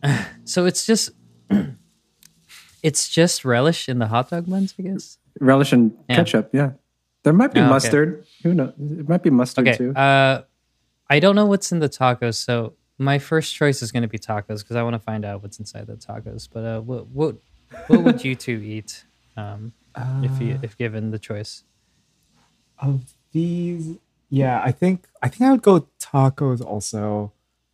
So 0.46 0.66
it's 0.66 0.84
just, 0.86 1.12
it's 2.84 3.10
just 3.10 3.44
relish 3.46 3.88
in 3.90 4.00
the 4.00 4.08
hot 4.08 4.30
dog 4.30 4.48
buns, 4.50 4.74
I 4.80 4.84
guess. 4.84 5.18
Relish 5.40 5.72
and 5.74 5.92
Yeah. 6.10 6.16
ketchup. 6.18 6.50
Yeah, 6.54 6.72
there 7.24 7.34
might 7.34 7.54
be 7.54 7.60
Oh, 7.60 7.64
okay. 7.64 7.70
mustard. 7.70 8.26
Who 8.44 8.54
knows? 8.54 8.74
It 8.80 9.08
might 9.08 9.24
be 9.24 9.30
mustard 9.30 9.68
Okay. 9.68 9.78
too. 9.78 9.92
Uh, 9.96 10.44
I 11.10 11.20
don't 11.20 11.36
know 11.36 11.46
what's 11.46 11.72
in 11.72 11.80
the 11.80 11.90
tacos, 11.90 12.36
so 12.36 12.74
my 12.98 13.18
first 13.20 13.56
choice 13.56 13.82
is 13.82 13.92
going 13.92 14.04
to 14.04 14.08
be 14.10 14.20
tacos 14.20 14.60
because 14.60 14.76
I 14.76 14.84
want 14.84 14.94
to 14.94 15.00
find 15.00 15.26
out 15.26 15.42
what's 15.42 15.58
inside 15.60 15.88
the 15.88 15.96
tacos. 15.96 16.48
But 16.52 16.64
uh, 16.66 16.82
what 16.82 17.08
what 17.08 17.36
what 17.88 18.04
would 18.04 18.24
you 18.24 18.36
two 18.36 18.62
eat 18.64 19.06
um, 19.38 19.74
if 20.22 20.40
you 20.42 20.58
if 20.62 20.78
given 20.78 21.12
the 21.12 21.20
choice? 21.20 21.64
of 22.82 23.14
these, 23.34 23.98
yeah, 24.30 24.62
I 24.64 24.72
think 24.72 25.08
I 25.22 25.28
think 25.30 25.42
I 25.48 25.52
would 25.52 25.62
go 25.62 25.88
tacos 26.00 26.64
also. 26.64 27.34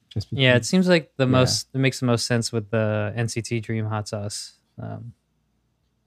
Just 0.10 0.30
because. 0.30 0.42
Yeah, 0.42 0.56
it 0.56 0.66
seems 0.66 0.88
like 0.88 1.12
the 1.18 1.26
Yeah. 1.26 1.32
most 1.32 1.68
it 1.74 1.78
makes 1.80 2.00
the 2.00 2.06
most 2.06 2.26
sense 2.26 2.52
with 2.52 2.70
the 2.72 3.14
NCT 3.16 3.62
Dream 3.62 3.86
hot 3.86 4.08
sauce. 4.08 4.54
Um, 4.82 5.14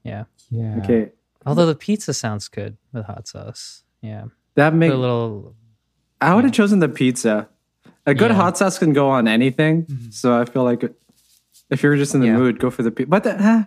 yeah, 0.03 0.25
yeah. 0.49 0.77
okay, 0.83 1.11
although 1.45 1.65
the 1.65 1.75
pizza 1.75 2.13
sounds 2.13 2.47
good 2.47 2.77
with 2.93 3.05
hot 3.05 3.27
sauce. 3.27 3.83
Yeah, 4.01 4.25
that 4.55 4.73
makes. 4.73 4.93
a 4.93 4.97
little. 4.97 5.55
I 6.21 6.35
would 6.35 6.43
have 6.43 6.53
chosen 6.53 6.79
the 6.79 6.89
pizza. 6.89 7.47
A 8.05 8.13
good 8.13 8.31
Yeah. 8.31 8.37
hot 8.37 8.57
sauce 8.57 8.77
can 8.79 8.93
go 8.93 9.09
on 9.09 9.27
anything, 9.27 9.85
so 10.11 10.39
I 10.39 10.45
feel 10.45 10.63
like 10.63 10.83
if 11.69 11.83
you're 11.83 11.95
just 11.95 12.13
in 12.15 12.21
the 12.21 12.27
Yeah. 12.27 12.37
mood, 12.37 12.59
go 12.59 12.69
for 12.69 12.81
the 12.83 12.91
pizza. 12.91 13.09
But 13.09 13.23
the, 13.23 13.35
uh, 13.43 13.63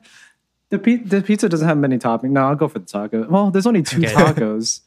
the 0.71 0.79
pi- 0.79 1.03
the 1.05 1.23
pizza 1.23 1.49
doesn't 1.49 1.67
have 1.69 1.79
many 1.79 1.99
toppings. 1.99 2.31
No, 2.31 2.47
I'll 2.49 2.57
go 2.57 2.67
for 2.69 2.79
the 2.79 2.87
taco. 2.87 3.27
Well, 3.29 3.51
there's 3.51 3.67
only 3.67 3.83
two 3.83 3.99
Okay. 4.05 4.13
tacos, 4.15 4.81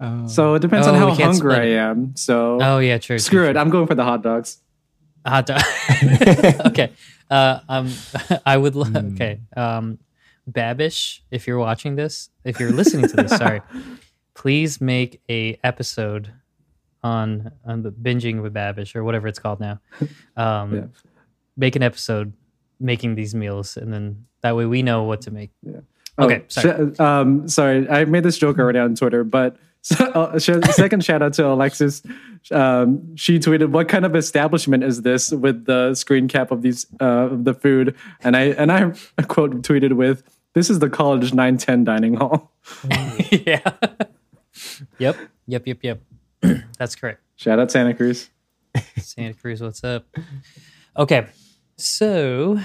Oh. 0.00 0.26
so 0.28 0.54
it 0.54 0.60
depends 0.62 0.86
Oh, 0.86 0.92
on 0.92 0.98
how 0.98 1.10
hungry 1.14 1.34
split 1.34 1.58
I 1.58 1.64
am. 1.90 2.14
So 2.16 2.58
Oh 2.60 2.78
yeah, 2.78 2.98
true. 2.98 3.18
screw 3.18 3.40
true, 3.40 3.48
it. 3.50 3.56
I'm 3.56 3.70
going 3.70 3.86
for 3.86 3.94
the 3.94 4.04
hot 4.04 4.22
dogs. 4.22 4.58
A 5.24 5.30
hot 5.30 5.46
dog. 5.46 5.62
okay. 6.66 6.92
Uh, 7.30 7.60
um, 7.68 7.90
I 8.46 8.56
would. 8.56 8.74
love. 8.74 8.88
Hmm. 8.88 9.14
Okay. 9.14 9.40
Um, 9.56 9.98
Babish, 10.50 11.20
if 11.30 11.46
you're 11.46 11.58
watching 11.58 11.94
this, 11.96 12.30
if 12.44 12.58
you're 12.58 12.72
listening 12.72 13.06
to 13.08 13.16
this, 13.16 13.36
sorry, 13.36 13.60
please 14.34 14.80
make 14.80 15.20
a 15.30 15.58
episode 15.62 16.32
on 17.02 17.52
on 17.64 17.82
the 17.82 17.90
binging 17.92 18.42
with 18.42 18.52
Babish 18.52 18.94
or 18.96 19.04
whatever 19.04 19.28
it's 19.28 19.38
called 19.38 19.60
now. 19.60 19.80
Um, 20.36 20.74
Yeah. 20.74 20.84
Make 21.56 21.76
an 21.76 21.82
episode 21.82 22.32
making 22.78 23.14
these 23.16 23.34
meals, 23.34 23.76
and 23.76 23.92
then 23.92 24.24
that 24.42 24.56
way 24.56 24.64
we 24.66 24.82
know 24.82 25.02
what 25.04 25.20
to 25.22 25.30
make. 25.30 25.50
Oh, 25.68 25.82
Okay, 26.24 26.44
sorry. 26.48 26.94
sh- 26.94 27.00
um, 27.00 27.48
sorry. 27.48 27.88
I 27.88 28.04
made 28.06 28.22
this 28.22 28.38
joke 28.38 28.58
already 28.58 28.78
on 28.78 28.94
Twitter, 28.94 29.24
but 29.24 29.56
So, 29.82 30.04
uh, 30.04 30.38
second 30.38 31.04
shout 31.04 31.22
out 31.22 31.32
to 31.34 31.46
Alexis. 31.46 32.02
Um, 32.50 33.16
she 33.16 33.38
tweeted, 33.38 33.70
"What 33.70 33.88
kind 33.88 34.04
of 34.04 34.14
establishment 34.14 34.84
is 34.84 35.02
this?" 35.02 35.30
with 35.30 35.64
the 35.64 35.94
screen 35.94 36.28
cap 36.28 36.50
of 36.50 36.62
these 36.62 36.86
uh, 37.00 37.30
of 37.32 37.44
the 37.44 37.54
food, 37.54 37.96
and 38.22 38.36
I 38.36 38.48
and 38.50 38.70
I 38.70 38.92
quote 39.28 39.62
tweeted 39.62 39.94
with, 39.94 40.22
"This 40.54 40.68
is 40.68 40.80
the 40.80 40.90
college 40.90 41.32
nine 41.32 41.56
ten 41.56 41.84
dining 41.84 42.14
hall." 42.14 42.52
yeah. 43.30 43.60
yep. 44.98 45.16
Yep. 45.46 45.66
Yep. 45.66 45.78
Yep. 45.82 46.02
That's 46.78 46.94
correct. 46.94 47.22
Shout 47.36 47.58
out 47.58 47.70
Santa 47.70 47.94
Cruz. 47.94 48.28
Santa 48.98 49.34
Cruz, 49.34 49.62
what's 49.62 49.82
up? 49.82 50.06
Okay, 50.96 51.26
so 51.76 52.60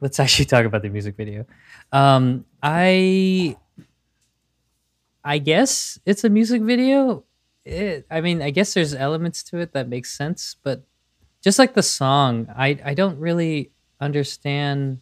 let's 0.00 0.20
actually 0.20 0.44
talk 0.44 0.64
about 0.64 0.82
the 0.82 0.88
music 0.90 1.16
video. 1.16 1.46
Um, 1.92 2.44
I, 2.62 3.56
I 5.24 5.38
guess 5.38 5.98
it's 6.06 6.24
a 6.24 6.30
music 6.30 6.62
video. 6.62 7.24
It, 7.64 8.06
I 8.10 8.20
mean, 8.20 8.40
I 8.40 8.50
guess 8.50 8.74
there's 8.74 8.94
elements 8.94 9.42
to 9.44 9.58
it 9.58 9.72
that 9.72 9.88
make 9.88 10.06
sense, 10.06 10.56
but 10.62 10.82
just 11.42 11.58
like 11.58 11.74
the 11.74 11.82
song, 11.82 12.48
I 12.56 12.78
I 12.84 12.94
don't 12.94 13.18
really 13.18 13.70
understand 14.00 15.00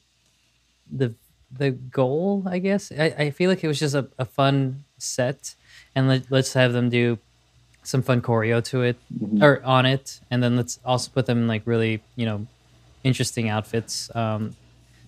the 0.90 1.14
the 1.50 1.70
goal. 1.70 2.42
I 2.46 2.58
guess 2.58 2.92
I, 2.92 3.14
I 3.18 3.30
feel 3.30 3.50
like 3.50 3.62
it 3.62 3.68
was 3.68 3.78
just 3.78 3.94
a, 3.94 4.08
a 4.18 4.24
fun 4.24 4.84
set, 4.98 5.54
and 5.94 6.08
let, 6.08 6.30
let's 6.30 6.52
have 6.54 6.72
them 6.72 6.90
do 6.90 7.18
some 7.82 8.02
fun 8.02 8.20
choreo 8.20 8.62
to 8.64 8.82
it 8.82 8.96
or 9.40 9.62
on 9.62 9.86
it, 9.86 10.20
and 10.30 10.42
then 10.42 10.56
let's 10.56 10.80
also 10.84 11.10
put 11.12 11.26
them 11.26 11.38
in 11.38 11.46
like 11.46 11.62
really 11.66 12.02
you 12.16 12.26
know 12.26 12.46
interesting 13.04 13.48
outfits. 13.48 14.14
Um, 14.14 14.56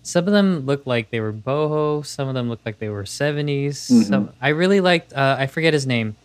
some 0.02 0.26
of 0.26 0.32
them 0.32 0.60
look 0.60 0.86
like 0.86 1.10
they 1.10 1.20
were 1.20 1.32
boho. 1.32 2.04
Some 2.04 2.28
of 2.28 2.34
them 2.34 2.48
look 2.48 2.60
like 2.64 2.78
they 2.78 2.88
were 2.88 3.04
70s. 3.04 3.76
Some 4.06 4.32
I 4.40 4.48
really 4.50 4.80
liked. 4.80 5.12
Uh, 5.12 5.36
I 5.38 5.46
forget 5.46 5.72
his 5.74 5.86
name. 5.86 6.16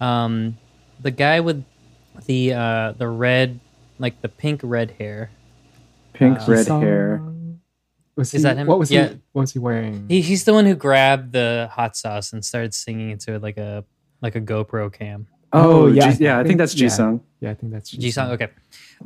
Um, 0.00 0.56
the 1.00 1.10
guy 1.10 1.40
with 1.40 1.64
the 2.26 2.54
uh, 2.54 2.92
the 2.92 3.08
red, 3.08 3.60
like 3.98 4.20
the 4.22 4.28
pink 4.28 4.60
red 4.62 4.92
hair. 4.92 5.30
Pink 6.14 6.38
Uh, 6.40 6.44
red 6.48 6.66
Song- 6.66 6.82
hair. 6.82 7.22
Was 8.16 8.32
Is 8.32 8.44
that 8.44 8.56
him? 8.56 8.66
What 8.66 8.78
was 8.78 8.90
Yeah. 8.90 9.08
he? 9.08 9.20
What 9.32 9.42
was 9.42 9.52
he 9.52 9.58
wearing? 9.58 10.06
He, 10.08 10.22
he's 10.22 10.44
the 10.44 10.54
one 10.54 10.64
who 10.64 10.74
grabbed 10.74 11.32
the 11.32 11.68
hot 11.70 11.96
sauce 11.98 12.32
and 12.32 12.42
started 12.42 12.72
singing 12.72 13.10
into 13.10 13.34
it 13.34 13.42
like 13.42 13.58
a 13.58 13.84
like 14.22 14.34
a 14.36 14.40
GoPro 14.40 14.90
cam. 14.90 15.26
Oh, 15.52 15.82
Oh, 15.82 15.86
yeah, 15.88 16.06
yeah, 16.08 16.16
yeah. 16.18 16.36
I 16.36 16.40
I, 16.40 16.42
think 16.42 16.48
think- 16.48 16.58
that's 16.60 16.74
yeah. 16.74 16.88
Jisung. 16.88 17.20
yeah, 17.40 17.50
I 17.50 17.54
think 17.54 17.72
that's 17.72 17.94
Jisung. 17.94 18.30
Okay. 18.30 18.48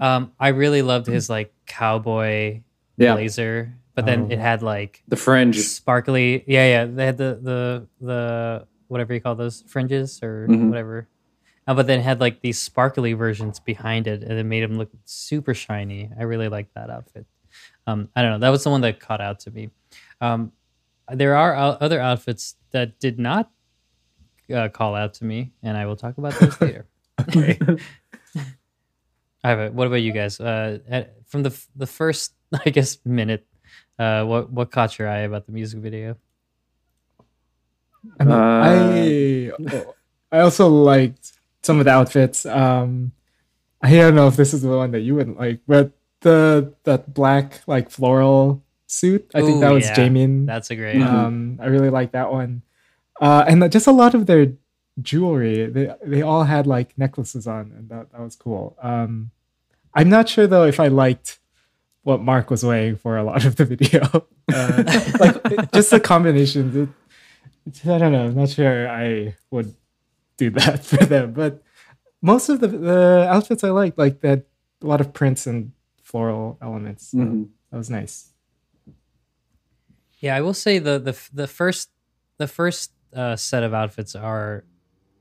Um, 0.01 0.31
I 0.39 0.49
really 0.49 0.83
loved 0.83 1.09
his 1.09 1.29
like 1.29 1.53
cowboy 1.67 2.61
Yeah, 2.97 3.15
blazer, 3.15 3.75
but 3.95 4.07
then 4.07 4.27
Oh. 4.27 4.33
it 4.33 4.39
had 4.39 4.63
like 4.63 5.03
the 5.09 5.17
fringe. 5.17 5.59
sparkly. 5.59 6.45
Yeah, 6.47 6.67
yeah. 6.67 6.85
They 6.87 7.07
had 7.07 7.17
the 7.19 7.39
the 7.43 7.89
the 8.01 8.67
whatever 8.89 9.15
you 9.15 9.21
call 9.21 9.35
those 9.37 9.63
fringes 9.69 10.23
or 10.23 10.47
Mhm. 10.49 10.69
whatever. 10.69 11.09
Uh, 11.67 11.75
but 11.75 11.87
then 11.87 12.01
it 12.01 12.03
had 12.03 12.21
like 12.21 12.41
these 12.41 12.59
sparkly 12.61 13.13
versions 13.13 13.61
behind 13.61 14.07
it, 14.07 14.23
and 14.23 14.33
it 14.39 14.45
made 14.45 14.63
him 14.63 14.77
look 14.79 14.91
super 15.05 15.55
shiny. 15.55 16.11
I 16.19 16.23
really 16.25 16.49
liked 16.49 16.75
that 16.75 16.91
outfit. 16.91 17.27
Um, 17.87 18.09
I 18.17 18.23
don't 18.23 18.33
know. 18.33 18.39
That 18.39 18.51
was 18.51 18.65
the 18.65 18.71
one 18.71 18.81
that 18.83 18.99
caught 19.01 19.21
out 19.21 19.41
to 19.41 19.51
me. 19.51 19.71
Um, 20.21 20.53
there 21.13 21.37
are 21.37 21.55
o- 21.57 21.77
other 21.81 22.01
outfits 22.01 22.57
that 22.71 22.99
did 23.01 23.19
not 23.19 23.51
uh, 24.53 24.69
call 24.69 24.95
out 24.97 25.15
to 25.15 25.25
me, 25.25 25.53
and 25.63 25.77
I 25.77 25.87
will 25.87 25.97
talk 25.97 26.19
about 26.19 26.35
those 26.35 26.61
later. 26.61 26.87
Okay. 27.21 27.59
I 29.45 29.49
have. 29.51 29.73
What 29.75 29.87
about 29.87 30.03
you 30.03 30.13
guys? 30.13 30.39
Uh, 30.41 30.79
at, 30.89 31.15
from 31.27 31.43
the 31.45 31.51
f- 31.51 31.69
the 31.75 31.87
first, 31.87 32.35
I 32.67 32.71
guess, 32.71 32.99
minute, 33.05 33.47
uh, 34.01 34.25
what 34.25 34.51
what 34.51 34.71
caught 34.73 34.99
your 34.99 35.09
eye 35.09 35.29
about 35.29 35.45
the 35.45 35.53
music 35.53 35.81
video? 35.81 36.17
I 38.19 38.25
mean, 38.25 38.33
Uh, 38.33 39.57
I 39.61 39.85
I 40.33 40.41
also 40.41 40.69
liked 40.69 41.33
some 41.63 41.79
of 41.79 41.85
the 41.85 41.91
outfits. 41.93 42.47
Um, 42.47 43.13
I 43.83 43.93
don't 43.93 44.15
know 44.15 44.29
if 44.29 44.37
this 44.37 44.55
is 44.55 44.63
the 44.63 44.69
one 44.69 44.93
that 44.93 45.01
you 45.01 45.15
wouldn't 45.15 45.39
like, 45.39 45.61
but 45.67 45.93
the 46.21 46.73
that 46.85 47.13
black 47.13 47.61
like 47.67 47.91
floral 47.91 48.63
suit. 48.87 49.31
I 49.35 49.41
think 49.41 49.57
Ooh, 49.57 49.61
that 49.61 49.73
was 49.73 49.85
yeah. 49.87 49.97
Jaemin. 49.97 50.47
That's 50.47 50.71
a 50.71 50.77
great. 50.77 50.97
Mhm. 50.97 51.07
Um, 51.07 51.59
I 51.61 51.67
really 51.67 51.91
like 51.91 52.13
that 52.13 52.33
one, 52.33 52.63
uh, 53.21 53.45
and 53.47 53.71
just 53.71 53.87
a 53.87 53.93
lot 53.93 54.15
of 54.15 54.27
their 54.27 54.53
jewelry. 55.01 55.67
They 55.67 55.93
they 56.05 56.23
all 56.23 56.45
had 56.45 56.67
like 56.67 56.97
necklaces 56.97 57.47
on, 57.47 57.73
and 57.77 57.89
that 57.91 58.13
that 58.13 58.21
was 58.21 58.37
cool. 58.37 58.77
Um, 58.83 59.31
I'm 59.95 60.09
not 60.09 60.29
sure 60.29 60.47
though 60.47 60.65
if 60.65 60.79
I 60.81 60.89
liked 60.89 61.40
what 62.03 62.21
Mark 62.23 62.51
was 62.51 62.65
wearing 62.65 62.97
for 62.97 63.17
a 63.19 63.23
lot 63.25 63.45
of 63.45 63.57
the 63.57 63.65
video. 63.65 64.27
Uh, 64.53 64.83
like 65.21 65.37
it- 65.53 65.73
just 65.73 65.91
the 65.93 66.01
combinations. 66.01 66.75
It, 66.75 66.89
I 67.87 67.99
don't 67.99 68.11
know. 68.11 68.25
I'm 68.27 68.35
not 68.35 68.49
sure 68.49 68.89
I 68.91 69.37
would 69.53 69.73
do 70.39 70.51
that 70.51 70.85
for 70.91 71.05
them, 71.07 71.33
but 71.33 71.63
most 72.21 72.49
of 72.49 72.59
the 72.59 72.67
the 72.67 73.27
outfits 73.31 73.63
I 73.63 73.71
liked, 73.71 73.97
like 73.97 74.23
that, 74.23 74.47
a 74.83 74.87
lot 74.87 75.01
of 75.01 75.13
prints 75.13 75.47
and 75.47 75.71
floral 76.03 76.59
elements. 76.61 77.13
So 77.13 77.19
Mhm. 77.19 77.49
That 77.71 77.79
was 77.79 77.91
nice. 77.91 78.33
Yeah, 80.19 80.35
I 80.35 80.41
will 80.41 80.55
say 80.55 80.81
the 80.81 80.99
the 80.99 81.15
the 81.33 81.47
first 81.47 81.91
the 82.39 82.49
first 82.49 82.91
uh, 83.15 83.37
set 83.37 83.63
of 83.63 83.73
outfits 83.73 84.17
are 84.17 84.65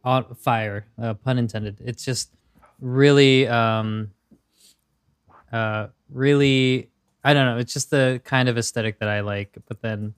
on 0.03 0.25
fire, 0.35 0.87
uh, 0.97 1.13
pun 1.13 1.37
intended. 1.37 1.81
It's 1.85 2.03
just 2.03 2.33
really, 2.81 3.47
um, 3.47 4.09
uh, 5.51 5.87
really. 6.11 6.89
I 7.23 7.33
don't 7.33 7.45
know. 7.45 7.57
It's 7.57 7.73
just 7.73 7.89
the 7.89 8.21
kind 8.23 8.47
of 8.49 8.57
aesthetic 8.57 8.99
that 8.99 9.09
I 9.09 9.19
like. 9.21 9.57
But 9.67 9.81
then, 9.81 10.13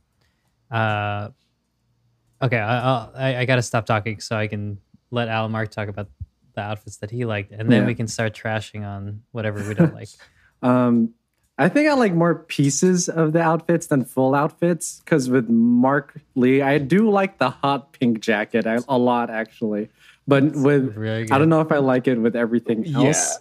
uh, 0.70 1.30
okay, 2.42 2.60
I, 2.60 2.80
I'll, 2.80 3.12
I 3.16 3.38
I 3.38 3.46
gotta 3.46 3.62
stop 3.64 3.86
talking 3.86 4.20
so 4.20 4.36
I 4.36 4.48
can 4.48 4.78
let 5.10 5.28
Alan 5.28 5.52
Mark 5.52 5.72
talk 5.72 5.88
about 5.88 6.10
the 6.56 6.62
outfits 6.62 6.98
that 6.98 7.10
he 7.12 7.26
liked, 7.26 7.52
and 7.52 7.72
then 7.72 7.82
Yeah. 7.82 7.88
we 7.88 7.96
can 7.96 8.08
start 8.08 8.34
trashing 8.34 8.86
on 8.86 9.22
whatever 9.32 9.66
we 9.68 9.74
don't 9.74 9.94
like. 9.94 10.10
Um, 10.64 11.16
I 11.58 11.70
think 11.70 11.90
I 11.90 11.94
like 11.96 12.14
more 12.14 12.36
pieces 12.36 13.10
of 13.10 13.34
the 13.34 13.42
outfits 13.42 13.88
than 13.88 14.06
full 14.06 14.36
outfits 14.36 15.00
because 15.00 15.28
with 15.28 15.50
Mark 15.50 16.22
Lee, 16.36 16.62
I 16.62 16.78
do 16.78 17.10
like 17.10 17.40
the 17.40 17.50
hot 17.50 17.94
pink 17.94 18.20
jacket 18.20 18.68
a, 18.68 18.84
a 18.88 18.96
lot 18.96 19.32
actually. 19.32 19.90
But 20.28 20.44
with 20.54 20.96
Really 20.96 21.32
I 21.32 21.40
don't 21.40 21.50
know 21.50 21.62
if 21.62 21.72
I 21.72 21.78
like 21.78 22.08
it 22.08 22.20
with 22.20 22.36
everything 22.36 22.84
Yeah. 22.86 23.08
else. 23.08 23.40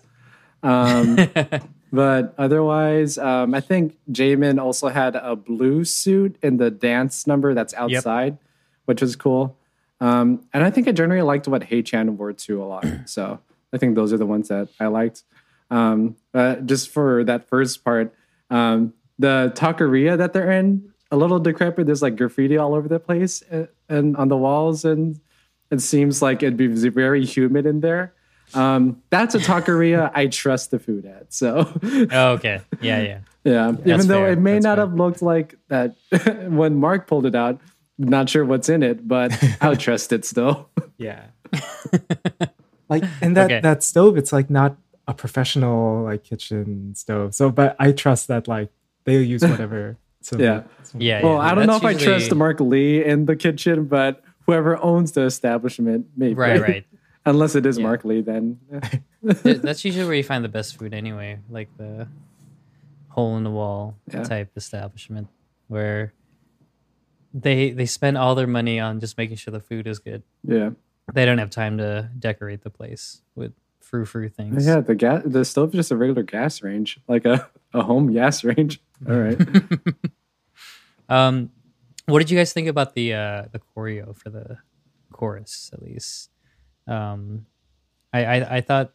Um, 0.62 1.18
but 1.93 2.34
otherwise, 2.38 3.18
um, 3.18 3.55
I 3.55 3.61
think 3.61 3.99
Jaemin 4.11 4.61
also 4.61 4.88
had 4.88 5.16
a 5.16 5.36
blue 5.36 5.84
suit 5.84 6.36
in 6.43 6.57
the 6.57 6.70
dance 6.70 7.26
number 7.26 7.55
that's 7.55 7.74
outside, 7.74 8.38
which 8.84 9.01
was 9.01 9.16
cool. 9.16 9.57
Um, 10.01 10.47
and 10.53 10.64
I 10.64 10.70
think 10.70 10.88
I 10.88 10.93
generally 10.93 11.22
liked 11.22 11.47
what 11.49 11.62
Haechan 11.62 12.16
wore 12.16 12.32
too 12.32 12.62
a 12.62 12.64
lot. 12.64 12.86
So 13.07 13.41
I 13.72 13.78
think 13.78 13.95
those 13.95 14.12
are 14.12 14.18
the 14.18 14.26
ones 14.26 14.49
that 14.49 14.68
I 14.78 14.86
liked. 14.86 15.24
Um, 15.70 16.16
but 16.32 16.66
just 16.66 16.88
for 16.88 17.24
that 17.24 17.49
first 17.49 17.84
part, 17.84 18.14
um, 18.51 18.95
the 19.18 19.53
taqueria 19.55 20.16
that 20.18 20.32
they're 20.32 20.51
in, 20.51 20.91
a 21.11 21.16
little 21.16 21.38
decrepit. 21.38 21.86
There's 21.86 22.03
like 22.03 22.16
graffiti 22.16 22.57
all 22.57 22.74
over 22.74 22.88
the 22.88 23.01
place 23.01 23.43
and, 23.51 23.68
and 23.88 24.16
on 24.16 24.28
the 24.28 24.36
walls, 24.36 24.84
and 24.84 25.20
it 25.70 25.80
seems 25.80 26.22
like 26.22 26.43
it'd 26.43 26.57
be 26.57 26.66
very 26.66 27.24
humid 27.24 27.66
in 27.66 27.80
there. 27.80 28.14
Um, 28.55 29.03
that's 29.11 29.34
a 29.34 29.38
taqueria 29.38 30.11
I 30.14 30.26
trust 30.26 30.70
the 30.70 30.78
food 30.78 31.07
at. 31.07 31.32
So 31.32 31.70
oh, 32.12 32.32
okay, 32.32 32.61
yeah, 32.80 33.01
yeah. 33.03 33.18
yeah, 33.44 33.72
even 33.86 34.07
though 34.09 34.22
fair. 34.24 34.32
it 34.32 34.38
may 34.38 34.55
That's 34.55 34.64
not 34.64 34.76
fair. 34.78 34.86
have 34.86 34.94
looked 34.94 35.22
like 35.22 35.55
that 35.68 35.96
when 36.51 36.76
Mark 36.76 37.07
pulled 37.07 37.26
it 37.26 37.34
out. 37.34 37.61
Not 37.98 38.30
sure 38.30 38.44
what's 38.46 38.68
in 38.70 38.82
it, 38.82 39.07
but 39.07 39.32
I 39.61 39.68
would 39.68 39.78
trust 39.80 40.12
it 40.12 40.24
still. 40.24 40.70
Yeah. 40.96 41.24
like 42.88 43.05
and 43.20 43.36
that 43.36 43.46
Okay. 43.46 43.61
that 43.61 43.82
stove, 43.82 44.16
it's 44.16 44.32
like 44.32 44.51
not 44.51 44.76
a 45.07 45.14
professional 45.14 46.05
like 46.05 46.24
kitchen 46.24 46.94
stove. 46.94 47.34
So 47.34 47.51
but 47.51 47.76
I 47.78 47.92
trust 47.92 48.28
that 48.28 48.48
like 48.48 48.70
they'll 49.05 49.22
use 49.22 49.42
whatever. 49.42 49.96
So 50.22 50.38
Yeah. 50.38 50.62
Yeah, 50.98 51.22
Well, 51.22 51.34
yeah. 51.34 51.38
I 51.40 51.55
don't 51.55 51.66
know 51.66 51.76
if 51.76 51.82
That's 51.82 52.03
I 52.03 52.05
trust 52.05 52.24
usually- 52.24 52.38
Mark 52.38 52.61
Lee 52.61 53.05
in 53.05 53.26
the 53.26 53.36
kitchen, 53.36 53.84
but 53.84 54.22
whoever 54.46 54.76
owns 54.82 55.12
the 55.12 55.22
establishment, 55.22 56.07
maybe. 56.16 56.34
Right, 56.34 56.61
right. 56.61 56.86
Unless 57.27 57.55
it 57.55 57.66
is 57.66 57.77
Yeah. 57.79 57.83
Mark 57.85 58.05
Lee, 58.05 58.23
then 58.23 58.59
That's 59.23 59.85
usually 59.85 60.05
where 60.07 60.14
you 60.14 60.23
find 60.25 60.45
the 60.45 60.49
best 60.49 60.77
food 60.79 60.95
anyway, 60.95 61.39
like 61.51 61.68
the 61.77 62.09
hole 63.09 63.37
in 63.37 63.45
the 63.45 63.51
wall 63.51 63.97
Yeah. 64.12 64.23
type 64.25 64.53
establishment 64.57 65.29
where 65.68 66.12
they 67.35 67.71
they 67.71 67.87
spend 67.87 68.16
all 68.18 68.35
their 68.35 68.47
money 68.47 68.81
on 68.81 69.01
just 69.01 69.16
making 69.18 69.37
sure 69.37 69.53
the 69.53 69.61
food 69.61 69.87
is 69.87 69.99
good. 69.99 70.23
yeah, 70.43 70.71
They 71.12 71.25
don't 71.25 71.39
have 71.39 71.51
time 71.51 71.79
to 71.79 72.11
decorate 72.18 72.62
the 72.62 72.71
place 72.71 73.23
with 73.35 73.53
frou 73.81 74.05
frou 74.05 74.29
things. 74.29 74.66
yeah. 74.66 74.81
The 74.81 74.95
gas, 74.95 75.23
the 75.25 75.45
stove 75.45 75.71
is 75.71 75.75
just 75.77 75.91
a 75.93 75.97
regular 75.97 76.23
gas 76.23 76.62
range, 76.62 76.99
like 77.07 77.25
a 77.27 77.49
a 77.75 77.83
home 77.83 78.12
gas 78.12 78.43
range. 78.51 78.81
All 79.09 79.14
right. 79.16 79.39
Um, 81.09 81.51
what 82.07 82.18
did 82.21 82.31
you 82.31 82.39
guys 82.39 82.53
think 82.53 82.68
about 82.68 82.95
the 82.95 83.14
uh, 83.14 83.45
the 83.53 83.61
choreo 83.61 84.16
for 84.16 84.31
the 84.31 84.59
chorus? 85.12 85.71
At 85.73 85.83
least, 85.83 86.31
um, 86.91 87.47
I, 88.12 88.24
I 88.24 88.57
I 88.57 88.61
thought 88.61 88.93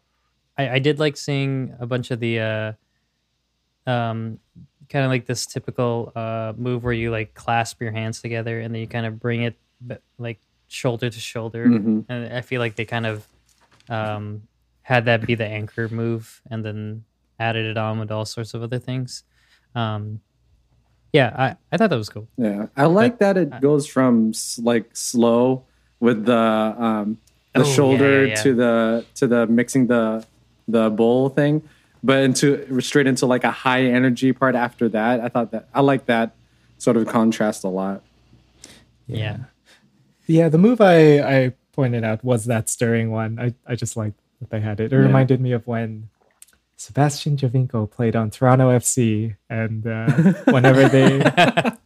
I, 0.58 0.70
I 0.70 0.80
did 0.80 1.00
like 1.00 1.18
seeing 1.18 1.74
a 1.80 1.86
bunch 1.88 2.12
of 2.12 2.20
the 2.20 2.40
uh, 2.40 2.72
um, 3.88 4.40
kind 4.90 5.06
of 5.06 5.10
like 5.12 5.26
this 5.26 5.46
typical 5.46 6.12
uh, 6.16 6.54
move 6.58 6.84
where 6.84 6.94
you 6.94 7.12
like 7.12 7.34
clasp 7.34 7.82
your 7.82 7.92
hands 7.92 8.22
together 8.22 8.60
and 8.60 8.74
then 8.74 8.82
you 8.82 8.88
kind 8.88 9.06
of 9.06 9.20
bring 9.20 9.44
it 9.44 9.56
like 10.18 10.40
shoulder 10.68 11.10
to 11.10 11.20
shoulder, 11.20 11.68
Mhm. 11.68 12.06
and 12.10 12.34
I 12.34 12.42
feel 12.42 12.60
like 12.60 12.76
they 12.76 12.86
kind 12.86 13.06
of 13.06 13.28
um, 13.90 14.44
had 14.82 15.06
that 15.06 15.26
be 15.26 15.36
the 15.36 15.46
anchor 15.46 15.88
move, 15.90 16.42
and 16.50 16.64
then 16.66 17.04
added 17.40 17.66
it 17.66 17.78
on 17.78 18.00
with 18.00 18.12
all 18.12 18.26
sorts 18.26 18.54
of 18.54 18.64
other 18.64 18.80
things. 18.80 19.24
Um, 19.76 20.22
yeah, 21.14 21.34
I, 21.38 21.56
I 21.72 21.78
thought 21.78 21.90
that 21.92 21.98
was 21.98 22.10
cool. 22.10 22.28
Yeah, 22.38 22.68
I 22.76 22.86
like 22.86 23.20
that 23.20 23.38
it 23.38 23.62
goes 23.62 23.88
from 23.88 24.34
like 24.62 24.96
slow 24.96 25.66
with 26.00 26.26
the 26.26 26.36
um 26.38 27.20
the 27.56 27.62
Oh, 27.62 27.64
shoulder 27.64 28.26
yeah, 28.28 28.36
yeah. 28.36 28.44
to 28.44 28.54
the 28.54 29.06
to 29.16 29.28
the 29.28 29.48
mixing 29.48 29.88
the 29.88 30.26
the 30.68 30.90
bowl 30.90 31.30
thing, 31.30 31.62
but 32.04 32.24
into 32.24 32.80
straight 32.82 33.08
into 33.08 33.26
like 33.26 33.44
a 33.44 33.52
high 33.52 33.84
energy 33.86 34.34
part 34.34 34.56
after 34.56 34.90
that. 34.90 35.20
I 35.22 35.30
thought 35.30 35.52
that 35.52 35.68
I 35.74 35.82
like 35.82 36.06
that 36.08 36.36
sort 36.78 36.98
of 36.98 37.08
contrast 37.08 37.64
a 37.64 37.70
lot. 37.70 38.04
Yeah. 39.08 39.38
Yeah, 40.28 40.50
the 40.50 40.58
move 40.58 40.82
I, 40.82 41.20
I 41.20 41.54
pointed 41.72 42.04
out 42.04 42.24
was 42.24 42.46
that 42.46 42.68
stirring 42.70 43.12
one. 43.12 43.38
I, 43.40 43.54
I 43.68 43.76
just 43.76 43.96
liked 43.96 44.20
that 44.40 44.50
they 44.50 44.60
had 44.60 44.80
it. 44.80 44.92
It 44.92 44.96
Yeah. 44.96 45.04
reminded 45.06 45.40
me 45.40 45.52
of 45.52 45.68
when 45.68 46.10
Sebastian 46.78 47.38
Giovinco 47.38 47.90
played 47.90 48.16
on 48.16 48.32
Toronto 48.32 48.70
FC, 48.72 49.36
and 49.50 49.86
uh, 49.88 50.12
whenever 50.52 50.90
they 50.90 51.22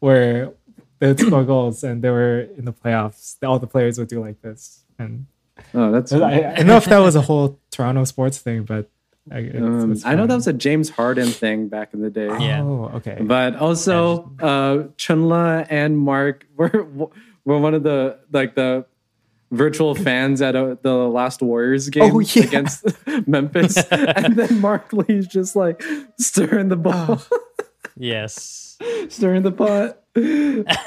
were 0.02 0.54
they 1.00 1.08
would 1.08 1.20
score 1.20 1.44
goals 1.44 1.84
and 1.84 2.02
they 2.02 2.10
were 2.10 2.42
in 2.58 2.66
the 2.66 2.74
playoffs, 2.74 3.36
all 3.46 3.60
the 3.60 3.68
players 3.68 3.98
would 4.00 4.08
do 4.08 4.20
like 4.22 4.42
this. 4.42 4.84
And 4.98 5.28
Oh, 5.74 5.92
that's. 5.92 6.12
I, 6.12 6.18
I 6.52 6.54
don't 6.56 6.68
know 6.68 6.78
if 6.78 6.86
that 6.86 7.00
was 7.00 7.16
a 7.16 7.22
whole 7.22 7.60
Toronto 7.72 8.04
sports 8.04 8.38
thing, 8.40 8.64
but 8.64 8.90
I, 9.32 9.40
it's, 9.40 9.58
um, 9.62 9.92
it's 9.92 10.06
I 10.06 10.16
know 10.16 10.26
that 10.28 10.36
was 10.36 10.48
a 10.48 10.54
James 10.54 10.90
Harden 10.90 11.28
thing 11.28 11.68
back 11.68 11.94
in 11.94 12.02
the 12.02 12.10
day. 12.10 12.28
Yeah. 12.28 12.62
Oh, 12.64 12.92
okay. 12.96 13.18
But 13.22 13.56
also, 13.58 14.32
uh, 14.40 14.88
Chenle 14.98 15.66
and 15.70 15.98
Mark 15.98 16.46
were 16.58 16.88
were 17.46 17.58
one 17.60 17.74
of 17.74 17.84
the 17.84 18.20
like 18.32 18.56
the 18.56 18.86
virtual 19.52 19.96
fans 19.96 20.42
at 20.44 20.56
uh 20.56 20.76
the 20.84 20.94
last 20.94 21.42
Warriors 21.42 21.90
game 21.90 22.16
Oh, 22.16 22.20
yeah. 22.20 22.44
against 22.44 22.86
Memphis, 23.28 23.78
and 23.92 24.36
then 24.36 24.60
Mark 24.62 24.94
Lee's 24.94 25.28
just 25.28 25.56
like 25.56 25.84
stirring 26.20 26.70
the 26.70 26.76
ball, 26.76 27.22
Yes. 28.00 28.78
stirring 29.10 29.44
the 29.44 29.52
pot. 29.52 30.02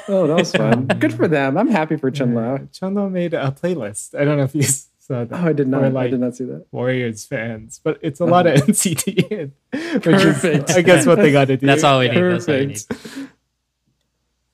Oh, 0.09 0.27
that 0.27 0.35
was 0.37 0.51
fun. 0.51 0.87
Good 0.99 1.13
for 1.13 1.27
them. 1.27 1.57
I'm 1.57 1.69
happy 1.69 1.95
for 1.95 2.11
Chenle. 2.11 2.69
Chenle 2.71 3.09
made 3.09 3.33
a 3.33 3.51
playlist. 3.51 4.19
I 4.19 4.25
don't 4.25 4.37
know 4.37 4.43
if 4.43 4.55
you 4.55 4.63
saw 4.99 5.23
that. 5.23 5.31
Oh, 5.31 5.47
I 5.47 5.53
did 5.53 5.67
not. 5.67 5.83
Or, 5.83 5.97
I 5.97 6.07
did 6.07 6.19
not 6.19 6.35
see 6.35 6.45
that. 6.45 6.65
Warriors 6.71 7.25
fans, 7.25 7.79
but 7.83 7.99
it's 8.01 8.19
a 8.19 8.23
uh-huh. 8.23 8.31
lot 8.31 8.47
of 8.47 8.55
NCT, 8.55 9.51
which 9.71 10.03
Perfect. 10.03 10.69
is, 10.69 10.75
I 10.75 10.81
guess, 10.81 11.05
what 11.05 11.19
they 11.19 11.31
got 11.31 11.45
to 11.45 11.57
do. 11.57 11.65
That's 11.65 11.83
all 11.83 11.99
we 11.99 12.09
need. 12.09 12.15
That's 12.15 12.49
all 12.49 12.55
we 12.55 12.65
need. 12.65 12.83
Perfect. 12.87 13.29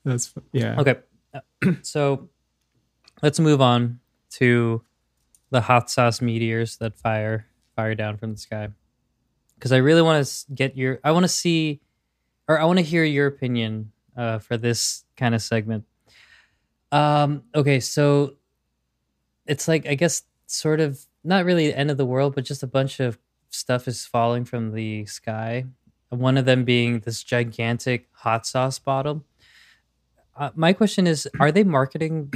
That's 0.04 0.34
yeah. 0.52 0.80
Okay. 0.80 0.96
So 1.82 2.30
let's 3.22 3.38
move 3.38 3.60
on 3.60 4.00
to 4.30 4.82
the 5.50 5.60
hot 5.60 5.90
sauce 5.90 6.22
meteors 6.22 6.78
that 6.78 6.96
fire 6.98 7.46
fire 7.76 7.94
down 7.94 8.16
from 8.16 8.32
the 8.32 8.38
sky. 8.38 8.68
Because 9.54 9.72
I 9.72 9.76
really 9.76 10.00
want 10.00 10.24
to 10.24 10.52
get 10.54 10.76
your, 10.76 11.00
I 11.04 11.10
want 11.12 11.24
to 11.24 11.28
see, 11.28 11.80
or 12.50 12.60
I 12.60 12.64
want 12.64 12.80
to 12.80 12.84
hear 12.84 13.04
your 13.04 13.28
opinion 13.28 13.92
uh, 14.16 14.40
for 14.40 14.56
this 14.56 15.04
kind 15.16 15.34
of 15.36 15.42
segment. 15.42 15.84
Um. 16.90 17.44
Okay. 17.54 17.78
So 17.78 18.34
it's 19.46 19.68
like 19.68 19.86
I 19.86 19.94
guess 19.94 20.24
sort 20.46 20.80
of 20.80 20.98
not 21.22 21.44
really 21.44 21.68
the 21.68 21.78
end 21.78 21.92
of 21.92 21.96
the 21.96 22.04
world, 22.04 22.34
but 22.34 22.44
just 22.44 22.64
a 22.64 22.66
bunch 22.66 22.98
of 22.98 23.18
stuff 23.50 23.86
is 23.86 24.04
falling 24.04 24.44
from 24.44 24.72
the 24.72 25.06
sky. 25.06 25.66
One 26.08 26.36
of 26.36 26.44
them 26.44 26.64
being 26.64 26.98
this 27.00 27.22
gigantic 27.22 28.08
hot 28.10 28.46
sauce 28.46 28.80
bottle. 28.80 29.24
Uh, 30.36 30.50
my 30.56 30.72
question 30.72 31.06
is: 31.06 31.28
Are 31.38 31.52
they 31.52 31.62
marketing 31.62 32.32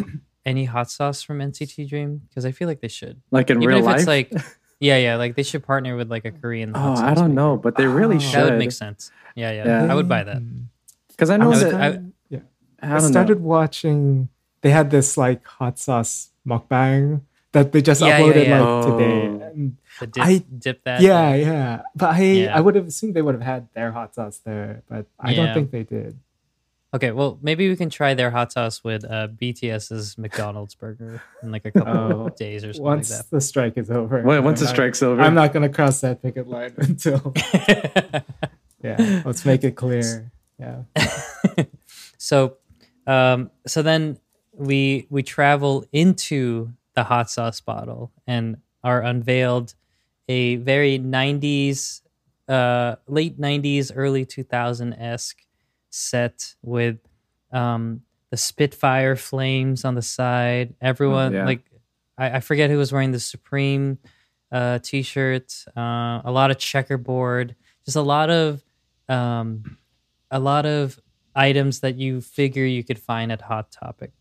any 0.47 0.67
hot 0.67 0.93
sauce 0.93 1.23
from 1.23 1.41
NCT 1.41 1.89
Dream? 1.89 2.23
Because 2.29 2.45
I 2.45 2.53
feel 2.53 2.69
like 2.69 2.81
they 2.81 2.89
should. 2.89 3.21
Like 3.33 3.51
in 3.51 3.57
Even 3.61 3.69
real 3.69 3.79
if 3.79 3.85
life. 3.87 3.99
it's 3.99 4.07
like, 4.07 4.33
yeah, 4.85 4.99
yeah, 5.01 5.15
like 5.17 5.33
they 5.37 5.43
should 5.43 5.65
partner 5.65 5.97
with 5.97 6.11
like 6.13 6.25
a 6.29 6.33
Korean. 6.33 6.73
oh, 6.77 6.79
hot 6.79 6.99
I 7.01 7.15
don't 7.15 7.33
maker. 7.33 7.41
know, 7.41 7.57
but 7.57 7.77
they 7.81 7.87
really 7.89 8.17
Oh. 8.17 8.27
should. 8.27 8.37
That 8.41 8.51
would 8.53 8.59
make 8.61 8.73
sense. 8.73 9.11
Yeah, 9.35 9.51
yeah, 9.57 9.65
Yeah. 9.67 9.93
I 9.93 9.95
would 9.97 10.09
buy 10.09 10.23
that. 10.29 10.39
Mm. 10.45 10.69
Because 11.09 11.31
I 11.31 11.35
I, 11.35 11.37
know 11.41 11.49
was, 11.49 11.63
that. 11.65 11.75
I- 11.75 12.01
yeah. 12.29 12.45
I, 12.83 12.87
I 12.87 12.99
don't 13.01 13.09
started 13.15 13.41
know. 13.41 13.49
watching. 13.57 14.29
They 14.63 14.71
had 14.71 14.91
this 14.91 15.17
like 15.17 15.41
hot 15.47 15.79
sauce 15.79 16.31
mukbang 16.47 17.23
that 17.53 17.73
they 17.73 17.81
just 17.83 18.01
Yeah, 18.01 18.09
yeah, 18.09 18.19
uploaded 18.21 18.47
yeah. 18.49 18.61
like 18.63 18.87
today. 18.87 19.21
Oh. 19.29 19.51
And 19.55 19.77
The 20.01 20.07
dip, 20.09 20.25
I- 20.25 20.45
dip 20.59 20.79
that. 20.85 21.01
yeah, 21.01 21.35
yeah. 21.35 21.83
But 21.95 22.09
I 22.19 22.23
Yeah. 22.23 22.57
I 22.57 22.61
would 22.61 22.75
have 22.75 22.87
assumed 22.87 23.15
they 23.15 23.23
would 23.23 23.35
have 23.39 23.47
had 23.47 23.69
their 23.75 23.93
hot 23.93 24.15
sauce 24.15 24.39
there, 24.45 24.83
but 24.91 25.07
I 25.21 25.33
Yeah. 25.33 25.37
don't 25.47 25.55
think 25.55 25.71
they 25.71 25.85
did. 25.85 26.19
Okay, 26.95 27.11
well, 27.11 27.39
maybe 27.43 27.69
we 27.69 27.75
can 27.75 27.91
try 27.91 28.15
their 28.15 28.31
hot 28.31 28.53
sauce 28.53 28.85
with 28.85 29.05
uh, 29.05 29.27
BTS's 29.27 30.17
McDonald's 30.17 30.77
burger 30.77 31.21
in 31.43 31.51
like 31.51 31.65
a 31.65 31.73
couple 31.73 31.93
Oh, 31.93 32.27
of 32.29 32.37
days 32.37 32.63
or 32.65 32.73
something 32.73 32.85
Once 32.85 33.11
like 33.11 33.31
the 33.31 33.41
strike 33.41 33.77
is 33.77 33.91
over. 33.91 34.23
Wait, 34.23 34.39
once 34.39 34.61
the 34.61 34.67
I'm 34.67 34.69
not- 34.69 34.75
strike's 34.75 35.03
over. 35.03 35.21
I'm 35.21 35.35
not 35.35 35.53
gonna 35.53 35.69
cross 35.69 36.01
that 36.03 36.23
picket 36.23 36.47
line 36.47 36.73
until 36.79 37.35
yeah. 38.83 39.23
Let's 39.25 39.45
make 39.45 39.65
it 39.65 39.73
clear. 39.73 40.31
Yeah. 40.61 40.83
so 42.19 42.59
um 43.09 43.51
so 43.67 43.83
then 43.83 44.19
we 44.53 45.09
we 45.11 45.25
travel 45.25 45.85
into 45.93 46.71
the 46.95 47.03
hot 47.03 47.29
sauce 47.29 47.61
bottle 47.61 48.13
and 48.27 48.59
are 48.85 49.03
unveiled 49.03 49.75
a 50.29 50.57
very 50.57 50.99
90s 51.01 52.03
uh 52.49 52.95
late 53.09 53.41
90s 53.41 53.91
early 53.97 54.25
2000-esque 54.25 55.44
set 55.95 56.55
with 56.63 56.99
um 57.53 58.03
the 58.31 58.37
spitfire 58.37 59.17
flames 59.17 59.85
on 59.85 59.95
the 59.95 60.03
side 60.03 60.75
everyone 60.81 61.33
yeah. 61.33 61.45
like 61.45 61.63
I, 62.19 62.37
I 62.37 62.41
forget 62.41 62.71
who 62.71 62.79
was 62.79 62.93
wearing 62.93 63.13
the 63.13 63.21
supreme 63.21 63.99
uh 64.51 64.79
t-shirt 64.81 65.65
uh 65.77 66.23
a 66.25 66.31
lot 66.33 66.51
of 66.51 66.59
checkerboard 66.59 67.55
just 67.85 67.97
a 67.97 68.03
lot 68.03 68.31
of 68.31 68.65
um 69.09 69.79
a 70.31 70.39
lot 70.39 70.67
of 70.67 70.99
items 71.35 71.81
that 71.81 71.97
you 71.97 72.21
figure 72.21 72.65
you 72.65 72.85
could 72.85 72.99
find 72.99 73.33
at 73.33 73.43
Hot 73.43 73.71
Topic. 73.71 74.13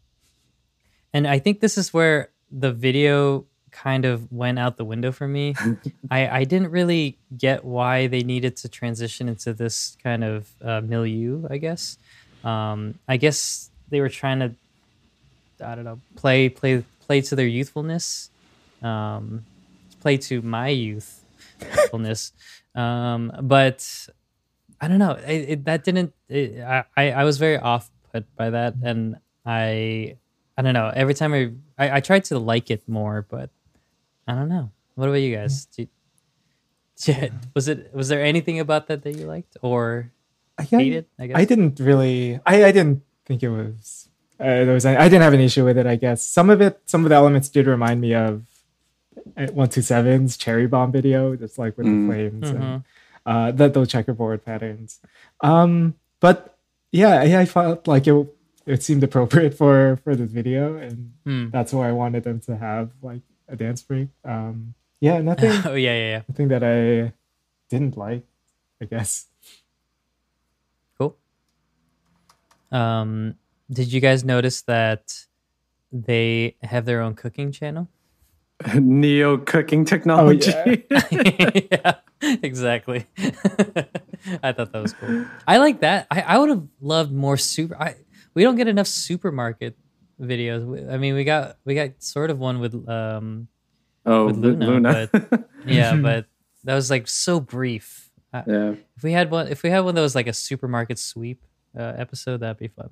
And 1.13 1.27
I 1.27 1.39
think 1.39 1.59
this 1.59 1.77
is 1.77 1.93
where 1.93 2.31
the 2.51 2.71
video 2.71 3.45
kind 3.73 4.05
of 4.05 4.31
went 4.31 4.59
out 4.59 4.77
the 4.77 4.85
window 4.85 5.11
for 5.11 5.27
me. 5.27 5.55
I, 6.11 6.39
I 6.39 6.43
didn't 6.45 6.71
really 6.71 7.17
get 7.37 7.65
why 7.65 8.07
they 8.07 8.23
needed 8.23 8.55
to 8.57 8.69
transition 8.69 9.27
into 9.27 9.53
this 9.53 9.97
kind 10.01 10.23
of 10.23 10.49
uh, 10.63 10.81
milieu, 10.81 11.45
I 11.49 11.57
guess. 11.57 11.97
Um, 12.43 12.99
I 13.07 13.17
guess 13.17 13.69
they 13.89 13.99
were 13.99 14.09
trying 14.09 14.39
to, 14.39 14.55
I 15.63 15.75
don't 15.75 15.85
know, 15.85 15.99
play 16.15 16.49
play 16.49 16.83
play 17.05 17.21
to 17.21 17.35
their 17.35 17.47
youthfulness, 17.47 18.29
um, 18.81 19.43
play 20.01 20.17
to 20.17 20.41
my 20.41 20.69
youthfulness. 20.69 22.31
um, 22.75 23.31
but 23.41 24.07
I 24.79 24.87
don't 24.87 24.99
know. 24.99 25.13
It, 25.13 25.49
it, 25.49 25.65
that 25.65 25.83
didn't. 25.83 26.13
It, 26.29 26.59
I 26.61 26.83
I 26.95 27.11
I 27.11 27.23
was 27.23 27.37
very 27.37 27.57
off 27.57 27.89
put 28.11 28.25
by 28.35 28.49
that, 28.49 28.75
and 28.83 29.17
I 29.45 30.17
I 30.57 30.61
don't 30.61 30.73
know. 30.73 30.91
Every 30.93 31.13
time 31.13 31.33
I, 31.33 31.51
I 31.77 31.97
I 31.97 31.99
tried 32.01 32.25
to 32.25 32.39
like 32.39 32.69
it 32.69 32.87
more, 32.87 33.25
but 33.29 33.49
I 34.27 34.33
don't 34.35 34.49
know. 34.49 34.71
What 34.95 35.09
about 35.09 35.19
you 35.21 35.35
guys? 35.35 35.65
Do, 35.65 35.87
yeah, 37.05 37.29
was 37.55 37.67
it 37.67 37.93
was 37.93 38.07
there 38.09 38.23
anything 38.23 38.59
about 38.59 38.87
that 38.87 39.03
that 39.03 39.15
you 39.17 39.25
liked 39.25 39.57
or 39.61 40.11
I, 40.57 40.63
hated? 40.63 41.05
I 41.19 41.27
guess 41.27 41.37
I 41.37 41.45
didn't 41.45 41.79
really. 41.79 42.39
I, 42.45 42.65
I 42.65 42.71
didn't 42.71 43.01
think 43.25 43.43
it 43.43 43.49
was. 43.49 44.09
Uh, 44.39 44.65
there 44.65 44.73
was. 44.73 44.85
I 44.85 45.03
didn't 45.09 45.21
have 45.23 45.33
an 45.33 45.39
issue 45.41 45.65
with 45.65 45.77
it. 45.77 45.87
I 45.87 45.95
guess 45.95 46.23
some 46.23 46.49
of 46.49 46.61
it, 46.61 46.79
some 46.85 47.03
of 47.05 47.09
the 47.09 47.15
elements 47.15 47.49
did 47.49 47.67
remind 47.67 48.01
me 48.01 48.13
of 48.13 48.43
one 49.53 49.69
two 49.69 49.81
sevens 49.81 50.37
cherry 50.37 50.67
bomb 50.67 50.91
video, 50.91 51.35
just 51.35 51.57
like 51.57 51.77
with 51.77 51.87
Mm. 51.87 52.07
the 52.07 52.13
flames 52.13 52.51
Mhm. 52.51 52.61
and 52.61 52.83
uh, 53.25 53.51
that 53.51 53.73
those 53.73 53.87
checkerboard 53.87 54.43
patterns. 54.45 54.99
Um, 55.41 55.95
but 56.19 56.57
yeah, 56.91 57.19
I, 57.21 57.41
I 57.41 57.45
felt 57.45 57.87
like 57.87 58.07
it. 58.07 58.27
It 58.65 58.81
seemed 58.81 59.03
appropriate 59.03 59.53
for 59.55 59.97
for 60.03 60.15
this 60.15 60.31
video, 60.31 60.77
and 60.77 61.13
Hmm. 61.25 61.49
that's 61.49 61.73
why 61.73 61.89
I 61.89 61.91
wanted 61.91 62.23
them 62.23 62.39
to 62.41 62.55
have 62.55 62.91
like 63.01 63.21
a 63.47 63.55
dance 63.55 63.81
break. 63.81 64.09
Um, 64.23 64.73
yeah, 64.99 65.19
nothing. 65.19 65.51
oh 65.65 65.75
yeah, 65.75 65.93
yeah, 65.93 66.09
yeah. 66.09 66.21
nothing 66.27 66.47
that 66.49 66.63
I 66.63 67.13
didn't 67.69 67.97
like. 67.97 68.25
I 68.81 68.85
guess. 68.85 69.27
Cool. 70.97 71.15
Um, 72.71 73.35
did 73.71 73.93
you 73.93 74.01
guys 74.01 74.23
notice 74.23 74.61
that 74.63 75.25
they 75.91 76.55
have 76.63 76.85
their 76.85 77.01
own 77.01 77.15
cooking 77.15 77.51
channel? 77.51 77.87
Neo 78.75 79.37
cooking 79.37 79.85
technology. 79.85 80.51
yeah, 81.11 81.95
exactly. 82.21 83.05
I 83.17 84.51
thought 84.53 84.71
that 84.71 84.81
was 84.81 84.93
cool. 84.93 85.25
I 85.47 85.57
like 85.57 85.81
that. 85.81 86.07
I, 86.09 86.21
I 86.21 86.37
would 86.37 86.49
have 86.49 86.63
loved 86.81 87.11
more 87.11 87.37
super. 87.37 87.75
I 87.79 87.95
we 88.33 88.43
don't 88.43 88.55
get 88.55 88.67
enough 88.67 88.87
supermarket 88.87 89.77
videos. 90.19 90.91
I 90.91 90.97
mean, 90.97 91.15
we 91.15 91.23
got 91.23 91.57
we 91.65 91.75
got 91.75 92.01
sort 92.01 92.29
of 92.29 92.39
one 92.39 92.59
with 92.59 92.73
um 92.87 93.47
oh, 94.05 94.25
With 94.27 94.37
Luna, 94.37 94.65
Luna. 94.65 95.09
yeah, 95.65 95.95
but 95.95 96.25
that 96.63 96.75
was 96.75 96.89
like 96.89 97.07
so 97.07 97.39
brief. 97.39 98.09
Yeah. 98.33 98.73
if 98.97 99.03
we 99.03 99.11
had 99.11 99.29
one, 99.29 99.47
if 99.47 99.61
we 99.61 99.69
had 99.69 99.81
one 99.81 99.93
that 99.95 100.01
was 100.01 100.15
like 100.15 100.27
a 100.27 100.33
supermarket 100.33 100.97
sweep 100.97 101.43
uh, 101.77 101.93
episode, 101.97 102.39
that'd 102.39 102.57
be 102.57 102.67
fun. 102.67 102.89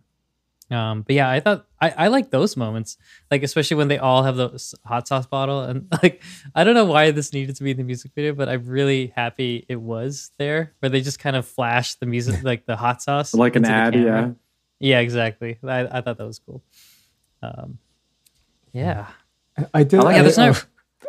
Um, 0.70 1.02
but 1.02 1.16
yeah, 1.16 1.30
I 1.30 1.42
thought 1.42 1.66
I, 1.82 1.90
I 1.90 2.08
like 2.08 2.30
those 2.32 2.56
moments, 2.56 2.96
like 3.30 3.44
especially 3.44 3.76
when 3.76 3.90
they 3.90 3.98
all 3.98 4.24
have 4.24 4.38
the 4.38 4.76
hot 4.86 5.08
sauce 5.08 5.26
bottle, 5.26 5.62
and 5.64 5.88
like 6.04 6.22
I 6.56 6.64
don't 6.64 6.76
know 6.76 6.86
why 6.86 7.12
this 7.12 7.34
needed 7.34 7.56
to 7.58 7.64
be 7.64 7.72
in 7.72 7.78
the 7.78 7.84
music 7.84 8.12
video, 8.16 8.34
but 8.34 8.48
I'm 8.48 8.66
really 8.66 9.12
happy 9.16 9.66
it 9.68 9.82
was 9.82 10.32
there, 10.38 10.74
where 10.80 10.90
they 10.90 11.02
just 11.02 11.20
kind 11.20 11.36
of 11.36 11.46
flash 11.46 11.96
the 11.96 12.06
music, 12.06 12.44
like 12.44 12.66
the 12.68 12.78
hot 12.78 13.02
sauce, 13.02 13.34
Like 13.34 13.56
an 13.58 13.66
ad, 13.66 13.94
camera. 13.94 14.36
yeah, 14.80 15.00
exactly. 15.00 15.58
I, 15.62 15.98
I 15.98 16.02
thought 16.02 16.18
that 16.20 16.26
was 16.28 16.40
cool. 16.40 16.64
Um, 17.42 17.78
yeah, 18.74 19.08
I 19.74 19.84
did. 19.84 20.00
I 20.00 20.04
like- 20.04 20.16
yeah. 20.16 20.22
There's 20.24 20.38
I- 20.38 20.50
no. 20.50 20.56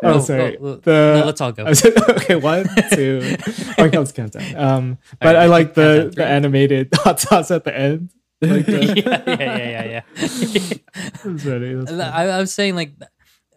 oh, 0.05 0.15
oh, 0.15 0.21
sorry. 0.21 0.59
oh, 0.59 0.67
oh, 0.67 0.75
the, 0.77 1.17
no, 1.21 1.27
let's 1.27 1.41
all 1.41 1.53
go. 1.53 1.65
I 1.65 1.69
was- 1.71 1.85
okay, 2.11 2.37
one, 2.37 2.67
two. 2.93 3.37
Here 3.77 3.91
comes 3.91 4.13
countdown. 4.13 4.57
Um, 4.57 4.99
but 5.21 5.35
right, 5.35 5.37
I 5.37 5.47
like 5.47 5.75
the 5.75 6.13
the 6.15 6.25
animated 6.27 6.89
hot 6.95 7.21
sauce 7.21 7.51
at 7.51 7.65
the 7.65 7.77
end. 7.77 8.11
Like 8.41 8.67
the, 8.67 8.85
yeah, 8.85 9.23
yeah, 9.27 9.37
yeah, 9.39 9.69
yeah, 9.69 9.85
yeah. 9.85 10.03
That's 11.23 11.45
funny, 11.45 11.75
that's 11.75 11.91
funny. 11.91 12.03
I, 12.03 12.27
I 12.27 12.41
was 12.41 12.53
saying 12.53 12.75
like 12.75 12.93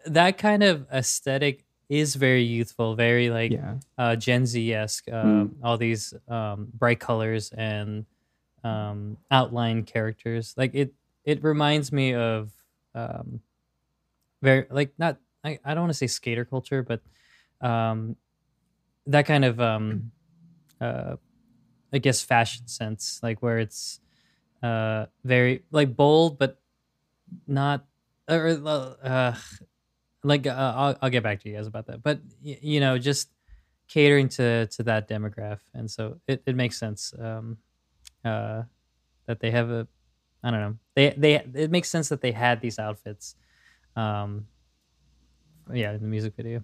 that 0.06 0.38
kind 0.38 0.62
of 0.62 0.86
aesthetic 0.92 1.64
is 1.88 2.14
very 2.14 2.42
youthful, 2.42 2.94
very 2.94 3.28
like 3.30 3.50
yeah, 3.52 3.74
uh, 3.98 4.14
Gen 4.14 4.46
Z 4.46 4.72
esque. 4.72 5.10
Um, 5.10 5.56
All 5.62 5.76
these 5.78 6.14
um, 6.28 6.68
bright 6.72 7.00
colors 7.00 7.50
and 7.56 8.06
um, 8.62 9.16
outline 9.30 9.82
characters. 9.84 10.54
Like 10.56 10.74
it, 10.74 10.92
it 11.24 11.42
reminds 11.42 11.90
me 11.90 12.14
of 12.14 12.50
um, 12.96 13.42
very 14.42 14.66
like 14.70 14.92
not. 14.98 15.18
I, 15.44 15.58
I 15.64 15.74
don't 15.74 15.84
want 15.84 15.90
to 15.90 15.98
say 15.98 16.08
skater 16.08 16.44
culture, 16.44 16.82
but 16.82 17.00
um, 17.66 18.16
that 19.06 19.26
kind 19.26 19.44
of 19.44 19.60
um, 19.60 20.12
uh, 20.80 21.16
I 21.92 21.98
guess 21.98 22.22
fashion 22.22 22.68
sense, 22.68 23.20
like 23.22 23.42
where 23.42 23.58
it's 23.58 24.00
uh, 24.62 25.06
very 25.24 25.64
like 25.72 25.96
bold, 25.96 26.38
but 26.38 26.60
not 27.46 27.86
or 28.28 28.48
uh, 29.02 29.34
like 30.24 30.46
uh, 30.46 30.50
I'll, 30.76 30.98
I'll 31.02 31.10
get 31.10 31.22
back 31.22 31.40
to 31.42 31.48
you 31.48 31.56
guys 31.56 31.66
about 31.66 31.86
that 31.86 32.02
but 32.02 32.20
y- 32.44 32.58
you 32.62 32.80
know 32.80 32.98
just 32.98 33.30
catering 33.88 34.28
to 34.30 34.66
to 34.68 34.82
that 34.84 35.08
demographic 35.08 35.60
and 35.74 35.90
so 35.90 36.20
it, 36.26 36.42
it 36.46 36.56
makes 36.56 36.78
sense 36.78 37.14
um 37.18 37.58
uh 38.24 38.62
that 39.26 39.40
they 39.40 39.50
have 39.50 39.70
a 39.70 39.88
i 40.42 40.50
don't 40.50 40.60
know 40.60 40.76
they 40.94 41.14
they 41.16 41.34
it 41.54 41.70
makes 41.70 41.88
sense 41.88 42.08
that 42.08 42.20
they 42.20 42.32
had 42.32 42.60
these 42.60 42.78
outfits 42.78 43.34
um 43.96 44.46
yeah 45.72 45.92
in 45.92 46.00
the 46.00 46.06
music 46.08 46.34
video 46.36 46.62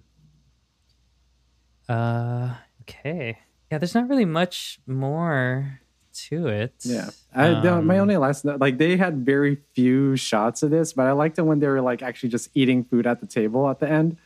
uh 1.89 2.53
okay 2.81 3.37
yeah 3.71 3.77
there's 3.77 3.95
not 3.95 4.07
really 4.07 4.25
much 4.25 4.79
more 4.87 5.79
to 6.13 6.47
it 6.47 6.75
Yeah. 6.85 7.09
I, 7.33 7.49
the- 7.59 7.81
my 7.81 7.95
Um, 7.97 8.01
only 8.03 8.17
last 8.17 8.45
note, 8.45 8.59
like 8.61 8.77
they 8.77 8.97
had 8.97 9.25
very 9.25 9.57
few 9.73 10.15
shots 10.15 10.61
of 10.61 10.69
this, 10.69 10.93
but 10.93 11.07
I 11.07 11.11
liked 11.11 11.39
it 11.39 11.41
when 11.41 11.57
they 11.59 11.65
were 11.67 11.81
like 11.81 12.03
actually 12.03 12.29
just 12.29 12.49
eating 12.53 12.83
food 12.83 13.07
at 13.07 13.19
the 13.19 13.25
table 13.25 13.67
at 13.67 13.79
the 13.79 13.89
end. 13.89 14.17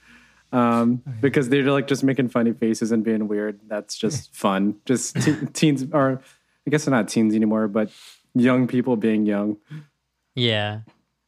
Um, 0.51 1.01
because 1.21 1.47
they're 1.47 1.63
like 1.71 1.87
just 1.87 2.03
making 2.03 2.27
funny 2.29 2.51
faces 2.51 2.91
and 2.91 3.03
being 3.05 3.29
weird. 3.29 3.59
That's 3.69 3.97
just 3.97 4.35
fun. 4.43 4.75
Just 4.85 5.15
te- 5.15 5.45
teens, 5.53 5.85
or 5.93 6.19
I 6.65 6.69
guess 6.69 6.83
they're 6.83 6.91
not 6.93 7.07
teens 7.07 7.33
anymore, 7.33 7.69
but 7.69 7.89
young 8.39 8.67
people 8.67 8.95
being 8.95 9.25
young. 9.25 9.57
Yeah. 10.35 10.81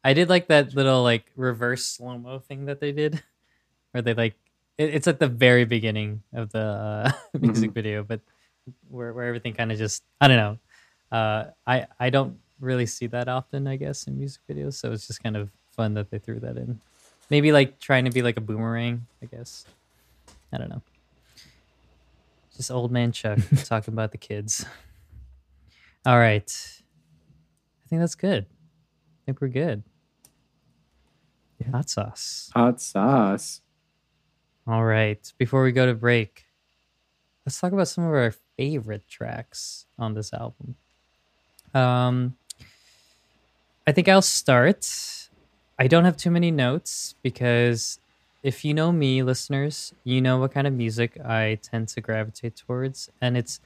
I 0.04 0.14
did 0.14 0.30
like 0.30 0.48
that 0.48 0.74
little 0.74 1.04
like 1.04 1.26
reverse 1.36 1.86
slow 1.86 2.18
mo 2.18 2.40
thing 2.40 2.66
that 2.66 2.80
they 2.80 2.92
did, 2.92 3.22
where 3.92 4.02
they 4.02 4.14
like 4.14 4.36
it, 4.78 4.96
it's 4.96 5.08
at 5.08 5.20
the 5.20 5.28
very 5.28 5.66
beginning 5.66 6.24
of 6.34 6.52
the 6.52 6.60
uh, 6.60 7.12
music 7.40 7.72
video, 7.72 8.04
but 8.04 8.22
where 8.90 9.14
where 9.14 9.26
everything 9.26 9.54
kind 9.54 9.72
of 9.72 9.78
just 9.78 10.04
I 10.22 10.28
don't 10.28 10.38
know. 10.38 10.58
Uh, 11.12 11.46
I 11.68 11.88
I 12.00 12.10
don't 12.10 12.38
really 12.60 12.86
see 12.86 13.08
that 13.08 13.28
often, 13.28 13.68
I 13.68 13.76
guess, 13.76 14.08
in 14.08 14.18
music 14.18 14.42
videos, 14.50 14.76
so 14.76 14.92
it's 14.92 15.08
just 15.08 15.22
kind 15.22 15.36
of 15.36 15.50
fun 15.76 15.94
that 15.96 16.12
they 16.12 16.20
threw 16.20 16.40
that 16.40 16.58
in. 16.58 16.80
Maybe 17.30 17.52
like 17.52 17.80
trying 17.80 18.06
to 18.06 18.12
be 18.12 18.22
like 18.22 18.38
a 18.38 18.42
boomerang, 18.42 19.06
I 19.22 19.26
guess. 19.26 19.66
I 20.52 20.58
don't 20.58 20.70
know. 20.70 20.82
Just 22.56 22.72
old 22.72 22.92
man 22.92 23.12
Chuck 23.12 23.40
talking 23.66 23.94
about 23.94 24.12
the 24.12 24.18
kids. 24.18 24.66
All 26.06 26.18
right. 26.18 26.52
I 27.90 27.96
think 27.98 28.02
that's 28.02 28.14
good. 28.14 28.46
I 28.46 29.20
think 29.26 29.42
we're 29.42 29.48
good. 29.48 29.82
Yeah. 31.58 31.72
Hot 31.72 31.90
sauce. 31.90 32.52
Hot 32.54 32.80
sauce. 32.80 33.62
All 34.68 34.86
right. 34.86 35.34
Before 35.40 35.64
we 35.64 35.72
go 35.72 35.88
to 35.88 35.96
break, 35.96 36.46
let's 37.48 37.60
talk 37.60 37.72
about 37.72 37.88
some 37.88 38.04
of 38.04 38.14
our 38.14 38.36
favorite 38.58 39.08
tracks 39.10 39.88
on 39.98 40.14
this 40.14 40.32
album. 40.34 40.76
Um, 41.74 42.38
I 43.88 43.92
think 43.92 44.08
I'll 44.08 44.22
start. 44.22 44.88
I 45.80 45.88
don't 45.88 46.06
have 46.06 46.16
too 46.16 46.30
many 46.30 46.52
notes 46.52 47.16
because 47.24 47.98
if 48.44 48.64
you 48.64 48.76
know 48.76 48.92
me, 48.92 49.24
listeners, 49.24 49.96
you 50.04 50.22
know 50.22 50.38
what 50.38 50.52
kind 50.52 50.68
of 50.68 50.74
music 50.74 51.20
I 51.26 51.58
tend 51.64 51.88
to 51.88 52.02
gravitate 52.02 52.56
towards. 52.56 53.10
And 53.20 53.36
it's 53.36 53.60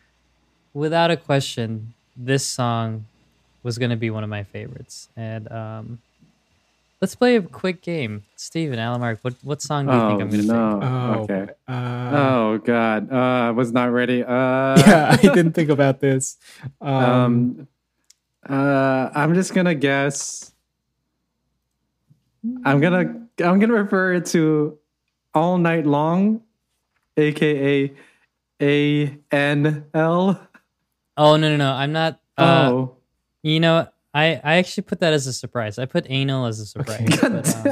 without 0.73 1.11
a 1.11 1.17
question, 1.17 1.93
this 2.15 2.47
song 2.47 3.07
was 3.63 3.77
going 3.77 3.89
to 3.91 3.95
be 3.97 4.09
one 4.09 4.23
of 4.23 4.29
my 4.29 4.43
favorites. 4.43 5.09
And 5.15 5.51
um, 5.51 5.99
let's 7.01 7.15
play 7.15 7.37
a 7.37 7.41
quick 7.41 7.81
game. 7.81 8.23
Steven, 8.35 8.77
Alamark, 8.77 9.19
what, 9.21 9.33
what 9.43 9.61
song 9.61 9.87
do 9.87 9.93
you 9.93 9.99
think 9.99 10.19
Oh 10.19 10.23
I'm 10.23 10.29
going 10.29 10.41
to 10.41 10.47
no. 10.47 10.79
pick? 10.79 10.89
Oh, 10.89 11.23
Okay. 11.23 11.53
Uh, 11.67 12.11
Oh 12.15 12.57
god. 12.59 13.11
Uh, 13.11 13.15
I 13.15 13.51
was 13.51 13.71
not 13.71 13.91
ready. 13.91 14.21
Uh, 14.23 14.27
yeah, 14.77 15.07
I 15.11 15.15
didn't 15.17 15.53
think 15.53 15.69
about 15.69 15.99
this. 15.99 16.37
Um, 16.81 16.93
Um, 16.93 17.67
uh, 18.49 19.09
I'm 19.15 19.33
just 19.33 19.53
gonna 19.53 19.73
guess. 19.75 20.51
I'm 22.65 22.81
gonna 22.81 23.25
I'm 23.39 23.59
gonna 23.59 23.71
refer 23.73 24.13
it 24.15 24.25
to 24.27 24.77
all 25.33 25.57
night 25.57 25.85
long, 25.85 26.41
aka 27.15 27.93
A 28.61 29.17
N 29.31 29.85
L. 29.93 30.47
Oh, 31.15 31.37
no, 31.37 31.49
no, 31.49 31.57
no. 31.57 31.71
I'm 31.71 31.93
not. 31.93 32.19
Uh, 32.37 32.69
Oh, 32.71 32.95
You 33.43 33.59
know, 33.59 33.87
I, 34.13 34.39
I 34.43 34.55
actually 34.55 34.83
put 34.83 34.99
that 35.01 35.11
as 35.13 35.27
a 35.27 35.33
surprise. 35.33 35.77
I 35.77 35.85
put 35.85 36.05
anal 36.09 36.45
as 36.45 36.59
a 36.59 36.65
surprise. 36.65 37.07
but, 37.19 37.55
um, 37.55 37.65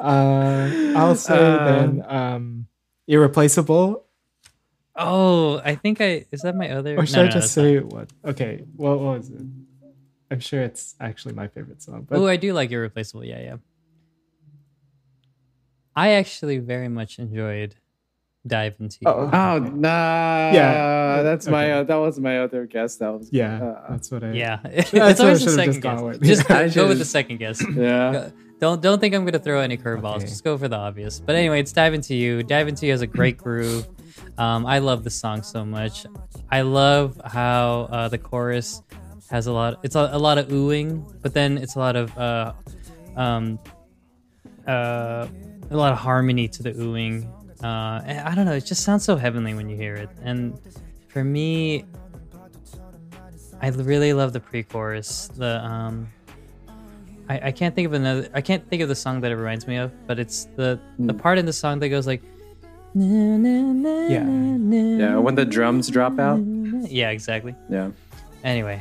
uh, 0.00 0.70
I'll 0.98 1.14
say 1.14 1.36
Uh, 1.38 1.64
then 1.64 2.04
um, 2.06 2.66
irreplaceable. 3.06 4.04
oh, 4.96 5.60
I 5.64 5.74
think 5.76 6.00
I. 6.00 6.26
Is 6.30 6.42
that 6.42 6.54
my 6.56 6.70
other? 6.70 6.98
Or 6.98 7.06
should 7.06 7.16
no, 7.16 7.22
I 7.22 7.26
no, 7.26 7.30
just 7.30 7.56
no, 7.56 7.62
say 7.62 7.78
what? 7.80 8.08
Okay, 8.24 8.64
what, 8.76 8.98
what 9.00 9.18
was 9.18 9.30
it? 9.30 9.40
I'm 10.30 10.40
sure 10.40 10.62
it's 10.62 10.94
actually 11.00 11.34
my 11.34 11.46
favorite 11.48 11.80
song. 11.80 12.06
But 12.08 12.18
Oh, 12.18 12.26
I 12.26 12.36
do 12.36 12.52
like 12.52 12.70
Irreplaceable. 12.72 13.24
Yeah, 13.24 13.40
yeah. 13.40 13.56
I 15.94 16.10
actually 16.12 16.58
very 16.58 16.88
much 16.88 17.18
enjoyed 17.18 17.76
Dive 18.46 18.76
Into 18.80 18.98
oh, 19.06 19.30
oh 19.32 19.50
okay. 19.56 19.70
nah. 19.70 20.50
Yeah. 20.52 21.22
that's 21.22 21.46
my. 21.48 21.72
Uh, 21.72 21.82
that 21.84 21.96
was 21.96 22.18
my 22.20 22.38
other 22.40 22.66
guess. 22.66 22.96
That 22.96 23.12
was. 23.12 23.28
yeah, 23.32 23.62
uh, 23.62 23.90
that's 23.90 24.10
what 24.10 24.24
I. 24.24 24.32
Yeah, 24.32 24.60
That's 24.62 24.92
it's 24.92 24.92
what 24.92 25.02
I 25.02 25.24
always 25.24 25.44
the 25.44 25.50
second 25.50 25.72
just 25.72 25.82
guess. 25.82 26.00
with. 26.00 26.22
Just 26.22 26.48
go 26.48 26.68
should've 26.68 26.88
with 26.88 26.98
the 26.98 27.04
second 27.04 27.38
guess. 27.38 27.64
yeah. 27.74 28.30
Don't 28.58 28.80
don't 28.80 29.00
think 29.00 29.14
I'm 29.14 29.24
gonna 29.24 29.38
throw 29.38 29.60
any 29.60 29.76
curveballs. 29.76 30.16
Okay. 30.16 30.26
Just 30.26 30.44
go 30.44 30.56
for 30.56 30.68
the 30.68 30.76
obvious. 30.76 31.20
But 31.20 31.36
anyway, 31.36 31.60
it's 31.60 31.72
Dive 31.72 31.92
Into 31.92 32.14
You. 32.14 32.42
Dive 32.42 32.68
Into 32.68 32.86
You 32.86 32.92
has 32.92 33.02
a 33.02 33.06
great 33.06 33.36
groove. 33.36 33.86
Um, 34.38 34.64
I 34.64 34.78
love 34.78 35.04
the 35.04 35.10
song 35.10 35.42
so 35.42 35.64
much. 35.64 36.06
I 36.50 36.62
love 36.62 37.20
how 37.24 37.88
uh, 37.90 38.08
the 38.08 38.18
chorus 38.18 38.82
has 39.30 39.46
a 39.46 39.52
lot. 39.52 39.80
It's 39.82 39.94
a, 39.94 40.08
a 40.12 40.18
lot 40.18 40.38
of 40.38 40.48
oohing, 40.48 41.20
but 41.22 41.34
then 41.34 41.58
it's 41.58 41.74
a 41.74 41.78
lot 41.78 41.96
of 41.96 42.16
uh, 42.16 42.52
um, 43.16 43.58
uh, 44.66 45.26
a 45.70 45.76
lot 45.76 45.92
of 45.92 45.98
harmony 45.98 46.48
to 46.48 46.62
the 46.62 46.72
oohing. 46.72 47.30
Uh, 47.66 48.22
I 48.30 48.32
don't 48.36 48.44
know. 48.46 48.52
It 48.52 48.64
just 48.72 48.82
sounds 48.84 49.02
so 49.04 49.16
heavenly 49.16 49.52
when 49.54 49.68
you 49.68 49.76
hear 49.76 49.94
it. 49.96 50.10
And 50.22 50.58
for 51.08 51.24
me, 51.24 51.84
I 53.60 53.68
really 53.70 54.12
love 54.12 54.32
the 54.32 54.40
pre-chorus. 54.40 55.28
The 55.34 55.52
um, 55.64 56.06
I, 57.28 57.48
I 57.48 57.52
can't 57.52 57.74
think 57.74 57.86
of 57.86 57.92
another. 57.94 58.28
I 58.34 58.40
can't 58.40 58.62
think 58.70 58.82
of 58.82 58.88
the 58.88 58.94
song 58.94 59.20
that 59.22 59.32
it 59.32 59.36
reminds 59.36 59.66
me 59.66 59.76
of, 59.76 59.90
but 60.06 60.18
it's 60.18 60.44
the 60.56 60.78
the 61.08 61.12
Hmm. 61.12 61.18
part 61.18 61.38
in 61.38 61.46
the 61.46 61.52
song 61.52 61.80
that 61.80 61.88
goes 61.88 62.06
like. 62.06 62.22
Yeah. 62.94 63.36
Yeah. 64.08 64.24
Yeah. 65.02 65.16
When 65.18 65.34
the 65.34 65.44
drums 65.44 65.88
drop 65.90 66.18
out. 66.18 66.38
Yeah, 67.00 67.10
exactly. 67.10 67.54
Yeah. 67.68 67.90
Anyway, 68.44 68.80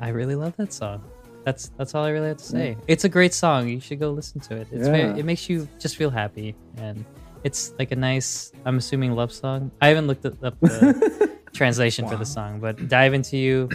I 0.00 0.08
really 0.08 0.34
love 0.34 0.54
that 0.56 0.72
song. 0.72 1.02
That's 1.44 1.70
that's 1.78 1.94
all 1.94 2.04
I 2.04 2.10
really 2.10 2.28
have 2.28 2.38
to 2.38 2.44
say. 2.44 2.76
It's 2.88 3.04
a 3.04 3.08
great 3.08 3.32
song. 3.34 3.68
You 3.68 3.80
should 3.80 4.00
go 4.00 4.10
listen 4.10 4.40
to 4.48 4.56
it. 4.56 4.66
It's 4.72 4.86
Yeah. 4.86 4.92
very, 4.96 5.20
it 5.20 5.24
makes 5.24 5.48
you 5.48 5.68
just 5.78 5.96
feel 5.96 6.10
happy, 6.10 6.54
and 6.76 7.04
it's 7.44 7.72
like 7.78 7.90
a 7.92 7.96
nice. 7.96 8.52
I'm 8.64 8.78
assuming 8.78 9.14
love 9.14 9.32
song. 9.32 9.70
I 9.80 9.88
haven't 9.88 10.06
looked 10.06 10.24
up 10.26 10.38
the 10.40 11.30
translation 11.52 12.08
for 12.08 12.16
the 12.16 12.24
song, 12.26 12.60
but 12.60 12.88
dive 12.88 13.14
into 13.14 13.36
you. 13.36 13.68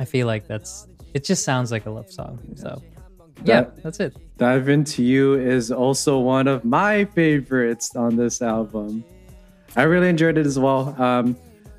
I 0.00 0.04
feel 0.04 0.26
like 0.26 0.46
that's. 0.46 0.86
It 1.14 1.24
just 1.24 1.44
sounds 1.44 1.70
like 1.72 1.86
a 1.86 1.90
love 1.90 2.10
song. 2.12 2.38
So, 2.56 2.82
yeah, 3.44 3.62
That- 3.62 3.82
that's 3.82 4.00
it. 4.00 4.16
Dive 4.38 4.68
Into 4.68 5.02
You 5.02 5.32
is 5.32 5.72
also 5.72 6.18
one 6.18 6.46
of 6.46 6.62
my 6.62 7.06
favorites 7.06 7.96
on 7.96 8.16
this 8.16 8.42
album. 8.42 9.02
I 9.76 9.84
really 9.84 10.10
enjoyed 10.10 10.36
it 10.36 10.44
as 10.44 10.58
well. 10.58 10.94
Um, 11.00 11.36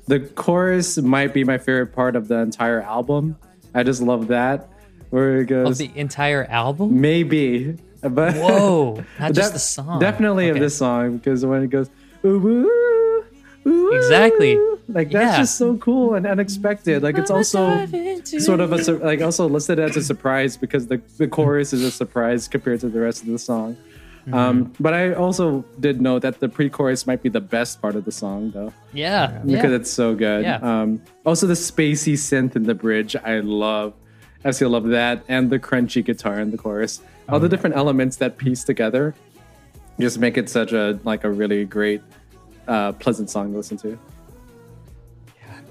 the 0.08 0.18
chorus 0.18 0.98
might 0.98 1.32
be 1.32 1.44
my 1.44 1.56
favorite 1.58 1.92
part 1.94 2.16
of 2.16 2.26
the 2.26 2.38
entire 2.38 2.80
album. 2.82 3.36
I 3.74 3.84
just 3.84 4.02
love 4.02 4.26
that. 4.28 4.68
Where 5.10 5.36
it 5.36 5.42
Of 5.42 5.46
goes, 5.66 5.78
the 5.78 5.92
entire 5.94 6.46
album? 6.46 7.00
maybe, 7.00 7.76
but 8.08 8.34
Whoa, 8.34 9.04
not 9.18 9.32
just 9.40 9.52
the 9.52 9.58
song. 9.58 9.98
Definitely 10.00 10.44
Okay. 10.50 10.58
of 10.58 10.60
this 10.62 10.76
song 10.76 11.16
because 11.18 11.44
when 11.44 11.62
it 11.64 11.70
goes, 11.70 11.90
ooh, 12.24 12.28
ooh, 12.46 13.24
ooh, 13.66 13.92
Exactly. 13.96 14.56
like 14.88 15.10
that's 15.10 15.32
Yeah. 15.32 15.38
just 15.38 15.56
so 15.56 15.76
cool 15.78 16.14
and 16.14 16.26
unexpected. 16.26 17.02
Like 17.02 17.18
it's 17.18 17.30
also 17.30 17.86
sort 18.38 18.60
of 18.60 18.72
a 18.72 18.92
like 19.04 19.20
also 19.20 19.48
listed 19.48 19.78
as 19.78 19.96
a 19.96 20.02
surprise 20.02 20.56
because 20.56 20.86
the 20.86 21.00
the 21.16 21.26
chorus 21.28 21.72
is 21.72 21.82
a 21.82 21.90
surprise 21.90 22.48
compared 22.48 22.80
to 22.80 22.88
the 22.88 23.00
rest 23.00 23.22
of 23.22 23.28
the 23.28 23.38
song. 23.38 23.76
Mm-hmm. 24.26 24.34
Um, 24.34 24.72
but 24.78 24.92
I 24.92 25.14
also 25.14 25.64
did 25.80 26.02
know 26.02 26.18
that 26.18 26.38
the 26.40 26.50
pre-chorus 26.50 27.06
might 27.06 27.22
be 27.22 27.30
the 27.30 27.40
best 27.40 27.80
part 27.80 27.96
of 27.96 28.04
the 28.04 28.12
song 28.12 28.50
though 28.50 28.74
Yeah. 28.92 29.40
because 29.44 29.70
yeah. 29.70 29.76
it's 29.76 29.90
so 29.90 30.14
good. 30.14 30.42
Yeah. 30.44 30.58
Um, 30.60 31.00
also 31.24 31.46
the 31.46 31.54
spacey 31.54 32.12
synth 32.12 32.54
in 32.54 32.64
the 32.64 32.74
bridge, 32.74 33.16
I 33.16 33.40
love. 33.40 33.94
I 34.44 34.50
still 34.52 34.70
love 34.70 34.86
that, 34.88 35.24
and 35.28 35.50
the 35.50 35.58
crunchy 35.58 36.04
guitar 36.04 36.40
in 36.40 36.50
the 36.50 36.58
chorus. 36.58 37.00
All 37.28 37.40
the 37.40 37.48
different 37.48 37.76
elements 37.76 38.16
that 38.16 38.38
piece 38.38 38.64
together 38.64 39.14
just 40.00 40.18
make 40.18 40.38
it 40.38 40.48
such 40.48 40.72
a 40.72 40.98
like 41.04 41.24
a 41.24 41.30
really 41.30 41.64
great, 41.64 42.00
uh, 42.68 42.92
pleasant 42.92 43.28
song 43.30 43.50
to 43.52 43.56
listen 43.56 43.76
to. 43.78 43.98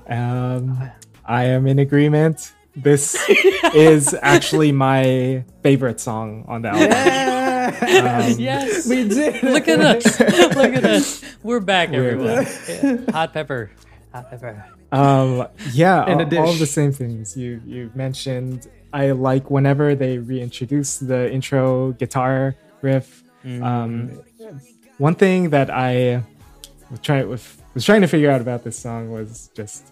Um, 0.10 0.78
I 1.26 1.46
am 1.46 1.66
in 1.68 1.80
agreement. 1.80 2.54
This 2.76 3.18
is 3.74 4.14
actually 4.22 4.72
my 4.72 5.44
favorite 5.64 6.00
song 6.00 6.46
on 6.48 6.62
the 6.62 6.70
album. 6.70 6.92
Um, 6.92 7.28
Yes. 8.40 8.88
we 8.88 9.08
did. 9.10 9.44
Look 9.44 9.68
at 9.68 9.80
us. 9.82 10.20
Look 10.56 10.74
at 10.74 10.86
us. 10.86 11.24
We're 11.44 11.60
back, 11.60 11.90
We're 11.90 12.12
everyone. 12.12 12.48
Yeah. 12.70 13.12
Hot 13.12 13.34
pepper. 13.34 13.72
Hot 14.14 14.30
pepper. 14.30 14.66
Um, 14.92 15.48
yeah, 15.74 16.04
all, 16.08 16.38
all 16.38 16.54
the 16.54 16.66
same 16.66 16.92
things 16.92 17.36
you 17.36 17.62
you 17.66 17.92
mentioned. 17.96 18.68
I 18.94 19.12
like 19.12 19.52
whenever 19.52 19.96
they 19.96 20.18
reintroduce 20.18 20.98
the 20.98 21.32
intro 21.32 21.92
guitar 21.94 22.56
riff. 22.82 23.24
Um, 23.46 24.22
one 24.98 25.16
thing 25.16 25.52
that 25.52 25.70
I 25.70 26.24
was 26.90 27.00
trying 27.02 27.30
was, 27.30 27.58
was 27.74 27.86
trying 27.86 28.02
to 28.02 28.08
figure 28.08 28.30
out 28.30 28.42
about 28.42 28.64
this 28.64 28.78
song 28.78 29.12
was 29.12 29.50
just 29.54 29.86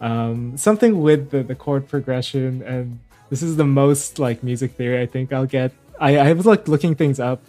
um, 0.00 0.56
something 0.56 1.00
with 1.00 1.30
the, 1.30 1.42
the 1.42 1.54
chord 1.54 1.88
progression, 1.88 2.62
and 2.62 2.98
this 3.30 3.42
is 3.42 3.56
the 3.56 3.64
most 3.64 4.18
like 4.18 4.42
music 4.42 4.72
theory 4.72 5.00
I 5.00 5.06
think 5.06 5.32
I'll 5.32 5.46
get. 5.46 5.72
I, 6.00 6.18
I 6.18 6.32
was 6.32 6.46
like 6.46 6.68
looking 6.68 6.94
things 6.94 7.18
up. 7.18 7.42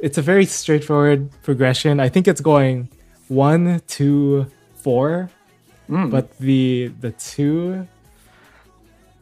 It's 0.00 0.18
a 0.18 0.22
very 0.22 0.46
straightforward 0.46 1.30
progression. 1.42 2.00
I 2.00 2.08
think 2.08 2.28
it's 2.28 2.40
going 2.40 2.88
one, 3.28 3.80
two, 3.86 4.46
four, 4.76 5.30
but 5.88 6.36
the 6.38 6.92
the 7.00 7.12
two 7.12 7.86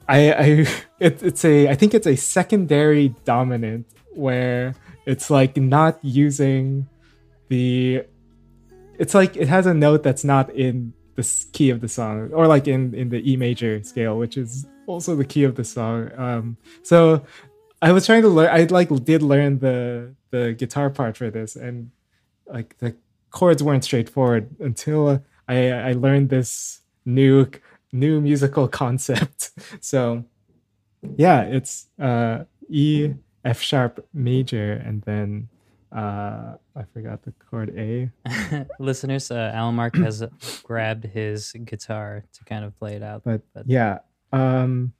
I 0.09 0.33
I 0.33 0.45
it, 1.01 1.23
it's 1.23 1.45
a 1.45 1.69
I 1.69 1.75
think 1.75 1.95
it's 1.95 2.07
a 2.07 2.17
secondary 2.17 3.09
dominant 3.25 3.87
where 4.15 4.75
it's 5.07 5.31
like 5.31 5.57
not 5.57 5.99
using 6.03 6.89
the 7.49 8.05
it's 8.99 9.15
like 9.15 9.37
it 9.37 9.49
has 9.49 9.67
a 9.67 9.75
note 9.75 10.03
that's 10.03 10.25
not 10.25 10.51
in 10.51 10.93
the 11.15 11.47
key 11.53 11.71
of 11.71 11.81
the 11.81 11.89
song 11.89 12.31
or 12.33 12.47
like 12.47 12.69
in 12.69 12.95
in 12.95 13.09
the 13.09 13.31
E 13.31 13.37
major 13.37 13.83
scale 13.83 14.19
which 14.19 14.37
is 14.37 14.67
also 14.87 15.17
the 15.17 15.25
key 15.25 15.45
of 15.45 15.55
the 15.57 15.65
song. 15.65 16.11
Um 16.17 16.57
so 16.83 17.23
I 17.83 17.93
was 17.93 18.07
trying 18.07 18.23
to 18.23 18.29
learn 18.29 18.51
I 18.51 18.65
like 18.65 18.89
did 19.05 19.23
learn 19.23 19.59
the 19.59 20.15
the 20.31 20.53
guitar 20.53 20.91
part 20.91 21.17
for 21.17 21.31
this 21.31 21.57
and 21.57 21.91
like 22.47 22.77
the 22.79 22.95
chords 23.31 23.63
weren't 23.63 23.85
straightforward 23.85 24.49
until 24.61 25.23
I 25.49 25.71
I 25.71 25.93
learned 25.93 26.29
this 26.31 26.83
new 27.05 27.47
new 27.93 28.21
musical 28.21 28.69
concept. 28.69 29.51
So 29.81 30.25
yeah, 31.17 31.43
it's 31.43 31.87
uh 32.01 32.45
E 32.69 33.15
F 33.45 33.61
sharp 33.61 34.05
major 34.13 34.73
and 34.73 35.03
then 35.03 35.49
uh 35.95 36.55
I 36.75 36.83
forgot 36.93 37.23
the 37.23 37.33
chord 37.51 37.71
A. 37.79 38.11
Listeners, 38.79 39.31
uh, 39.31 39.53
Alan 39.55 39.75
Mark 39.77 39.97
has 40.07 40.23
grabbed 40.65 41.05
his 41.05 41.53
guitar 41.65 42.25
to 42.33 42.45
kind 42.45 42.65
of 42.65 42.77
play 42.79 42.95
it 42.97 43.03
out. 43.03 43.23
But, 43.25 43.43
But- 43.55 43.69
yeah, 43.69 43.99
um 44.33 44.93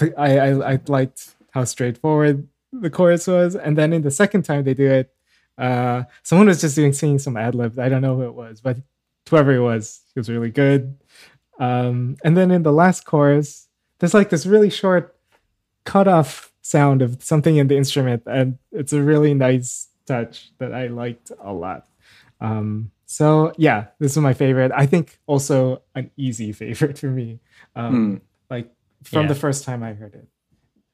I, 0.00 0.38
I 0.38 0.72
I 0.74 0.80
liked 0.88 1.36
how 1.52 1.64
straightforward 1.64 2.48
the 2.72 2.90
chorus 2.90 3.26
was 3.28 3.54
and 3.54 3.78
then 3.78 3.92
in 3.92 4.02
the 4.02 4.10
second 4.10 4.42
time 4.42 4.64
they 4.64 4.74
do 4.74 4.90
it 4.90 5.14
uh 5.56 6.02
someone 6.24 6.48
was 6.48 6.60
just 6.60 6.74
doing 6.74 6.92
singing 6.92 7.18
some 7.20 7.36
ad 7.36 7.54
libs. 7.54 7.78
I 7.78 7.88
don't 7.88 8.02
know 8.02 8.16
who 8.16 8.22
it 8.26 8.34
was, 8.34 8.60
but 8.60 8.78
whoever 9.28 9.52
it 9.52 9.60
was, 9.60 10.02
he 10.14 10.20
was 10.20 10.28
really 10.28 10.50
good. 10.50 10.96
Um, 11.58 12.16
and 12.24 12.36
then 12.36 12.50
in 12.50 12.62
the 12.62 12.72
last 12.72 13.04
chorus, 13.04 13.68
there's 13.98 14.14
like 14.14 14.30
this 14.30 14.46
really 14.46 14.70
short 14.70 15.16
cut 15.84 16.08
off 16.08 16.52
sound 16.62 17.02
of 17.02 17.22
something 17.22 17.56
in 17.56 17.68
the 17.68 17.76
instrument, 17.76 18.22
and 18.26 18.58
it's 18.72 18.92
a 18.92 19.02
really 19.02 19.34
nice 19.34 19.88
touch 20.06 20.50
that 20.58 20.74
I 20.74 20.88
liked 20.88 21.30
a 21.42 21.52
lot. 21.52 21.86
Um, 22.40 22.90
so 23.06 23.52
yeah, 23.56 23.86
this 24.00 24.12
is 24.12 24.18
my 24.18 24.34
favorite. 24.34 24.72
I 24.74 24.86
think 24.86 25.18
also 25.26 25.82
an 25.94 26.10
easy 26.16 26.52
favorite 26.60 26.98
for 26.98 27.06
me. 27.10 27.40
Um, 27.76 28.20
Like 28.50 28.70
from 29.04 29.22
Yeah. 29.22 29.28
the 29.28 29.34
first 29.34 29.64
time 29.64 29.82
I 29.82 29.92
heard 29.94 30.14
it. 30.14 30.26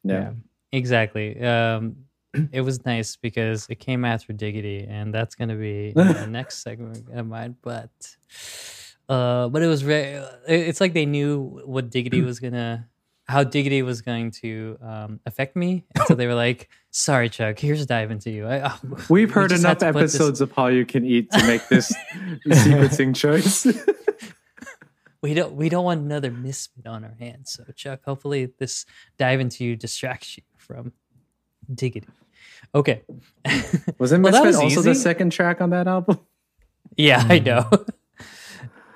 Yeah. 0.05 0.33
Exactly. 0.73 1.41
Um, 1.43 2.05
it 2.53 2.61
was 2.61 2.85
nice 2.85 3.17
because 3.17 3.67
it 3.69 3.77
came 3.81 4.05
after 4.05 4.33
Diggity, 4.33 4.87
and 4.89 5.13
that's 5.13 5.35
going 5.35 5.49
to 5.49 5.57
be 5.57 5.93
the 5.95 6.27
next 6.31 6.63
segment 6.63 7.09
of 7.13 7.27
mine. 7.27 7.57
But, 7.63 7.91
uh, 9.09 9.49
but 9.49 9.63
it 9.63 9.67
was 9.67 9.83
very. 9.83 10.23
It's 10.47 10.81
like 10.81 10.93
they 10.93 11.07
knew 11.07 11.61
what 11.65 11.91
Diggity 11.91 12.23
was 12.23 12.39
gonna, 12.41 12.89
how 13.27 13.43
Diggity 13.45 13.83
was 13.83 14.01
going 14.03 14.31
to 14.43 14.79
um, 14.83 15.21
affect 15.27 15.57
me, 15.57 15.85
and 15.95 16.05
so 16.07 16.15
they 16.15 16.27
were 16.27 16.35
like, 16.35 16.69
"Sorry, 16.91 17.29
Chuck. 17.29 17.59
Here's 17.59 17.83
a 17.83 17.87
dive 17.87 18.11
into 18.11 18.31
you." 18.31 18.47
I, 18.47 18.71
oh, 18.85 18.99
We've 19.09 19.31
heard 19.31 19.51
had 19.51 19.61
enough 19.61 19.79
put 19.81 19.95
this- 19.95 20.15
episodes 20.15 20.41
of 20.41 20.53
Hallyu 20.53 20.87
Can 20.87 21.05
Eat 21.05 21.31
to 21.33 21.45
make 21.47 21.67
this 21.69 21.93
sequencing 22.47 23.15
choice. 23.15 23.67
we 25.23 25.35
don't. 25.35 25.55
We 25.55 25.69
don't 25.69 25.85
want 25.85 26.01
another 26.03 26.31
misfit 26.31 26.87
on 26.87 27.03
our 27.05 27.15
hands. 27.19 27.53
So, 27.53 27.65
Chuck, 27.75 28.01
hopefully, 28.05 28.53
this 28.59 28.87
dive 29.19 29.41
into 29.41 29.65
you 29.65 29.75
distracts 29.75 30.37
you 30.37 30.45
from 30.57 30.93
Diggity. 31.73 32.07
Okay. 32.75 33.03
Wasn't 33.99 34.23
Well, 34.23 34.33
that 34.33 34.45
Misfit 34.45 34.47
was 34.47 34.57
also 34.57 34.83
the 34.83 34.95
second 34.95 35.31
track 35.33 35.61
on 35.61 35.71
that 35.71 35.89
album? 35.89 36.21
Yeah, 36.97 37.25
I 37.29 37.39
know. 37.39 37.69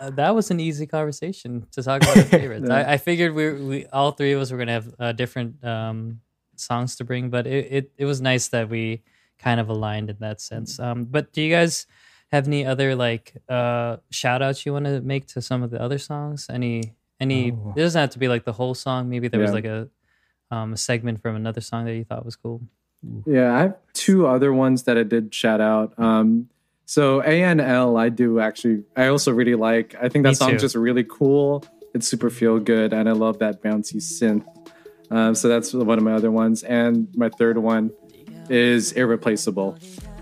Uh, 0.00 0.10
that 0.10 0.34
was 0.34 0.50
an 0.50 0.60
easy 0.60 0.86
conversation 0.86 1.66
to 1.70 1.82
talk 1.82 2.02
about 2.02 2.16
our 2.16 2.24
favorites. 2.24 2.66
Yeah. 2.68 2.76
I, 2.76 2.92
I 2.94 2.96
figured 2.98 3.32
we, 3.32 3.52
we 3.52 3.86
all 3.86 4.10
three 4.10 4.32
of 4.32 4.40
us 4.40 4.50
were 4.50 4.58
gonna 4.58 4.72
have 4.72 4.94
uh, 4.98 5.12
different 5.12 5.64
um, 5.64 6.20
songs 6.56 6.96
to 6.96 7.04
bring, 7.04 7.30
but 7.30 7.46
it, 7.46 7.68
it 7.70 7.92
it 7.96 8.04
was 8.04 8.20
nice 8.20 8.48
that 8.48 8.68
we 8.68 9.02
kind 9.38 9.60
of 9.60 9.70
aligned 9.70 10.10
in 10.10 10.16
that 10.18 10.42
sense. 10.42 10.78
Um, 10.78 11.04
but 11.04 11.32
do 11.32 11.40
you 11.40 11.50
guys 11.50 11.86
have 12.32 12.46
any 12.46 12.66
other 12.66 12.94
like 12.94 13.34
uh, 13.48 13.98
shout 14.10 14.42
outs 14.42 14.66
you 14.66 14.72
want 14.74 14.84
to 14.86 15.00
make 15.00 15.26
to 15.28 15.40
some 15.40 15.62
of 15.62 15.70
the 15.70 15.80
other 15.80 15.98
songs? 15.98 16.48
Any 16.50 16.92
any? 17.20 17.52
Oh. 17.52 17.72
It 17.74 17.80
doesn't 17.80 17.98
have 17.98 18.10
to 18.10 18.18
be 18.18 18.28
like 18.28 18.44
the 18.44 18.52
whole 18.52 18.74
song. 18.74 19.08
Maybe 19.08 19.28
there 19.28 19.40
was 19.40 19.52
like 19.52 19.64
a 19.64 19.88
um, 20.50 20.74
a 20.74 20.76
segment 20.76 21.22
from 21.22 21.36
another 21.36 21.60
song 21.60 21.84
that 21.86 21.94
you 21.94 22.04
thought 22.04 22.24
was 22.24 22.36
cool. 22.36 22.60
Yeah, 23.26 23.54
I 23.54 23.60
have 23.60 23.76
two 23.92 24.26
other 24.26 24.52
ones 24.52 24.84
that 24.84 24.96
I 24.98 25.02
did 25.02 25.34
shout 25.34 25.60
out. 25.60 25.92
Um, 25.98 26.48
so 26.86 27.20
ANL, 27.22 27.98
I 27.98 28.08
do 28.10 28.40
actually, 28.40 28.84
I 28.96 29.06
also 29.06 29.32
really 29.32 29.54
like. 29.54 29.94
I 29.96 30.08
think 30.08 30.24
that 30.24 30.30
Me 30.30 30.34
song's 30.34 30.52
too. 30.52 30.58
just 30.58 30.74
really 30.74 31.04
cool. 31.04 31.64
It's 31.94 32.06
super 32.08 32.28
feel 32.30 32.58
good, 32.58 32.92
and 32.92 33.08
I 33.08 33.12
love 33.12 33.38
that 33.38 33.62
bouncy 33.62 33.96
synth. 33.96 34.44
Um, 35.10 35.34
so 35.34 35.48
that's 35.48 35.72
one 35.72 35.96
of 35.98 36.04
my 36.04 36.12
other 36.12 36.30
ones, 36.30 36.62
and 36.62 37.08
my 37.16 37.28
third 37.28 37.58
one 37.58 37.90
is 38.50 38.92
Irreplaceable. 38.92 39.78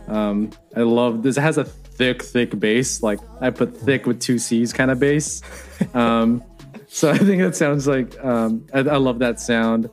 Um, 0.06 0.50
I 0.76 0.80
love 0.80 1.22
this. 1.22 1.36
It 1.36 1.40
has 1.40 1.58
a 1.58 1.64
thick, 1.64 2.22
thick 2.22 2.58
bass. 2.58 3.02
Like 3.02 3.20
I 3.40 3.50
put 3.50 3.76
thick 3.76 4.06
with 4.06 4.20
two 4.20 4.38
C's 4.38 4.72
kind 4.72 4.90
of 4.90 4.98
bass. 4.98 5.42
Um, 5.94 6.44
so 6.86 7.10
I 7.10 7.18
think 7.18 7.42
that 7.42 7.56
sounds 7.56 7.88
like 7.88 8.22
um, 8.24 8.66
I, 8.72 8.78
I 8.80 8.96
love 8.98 9.18
that 9.18 9.40
sound. 9.40 9.86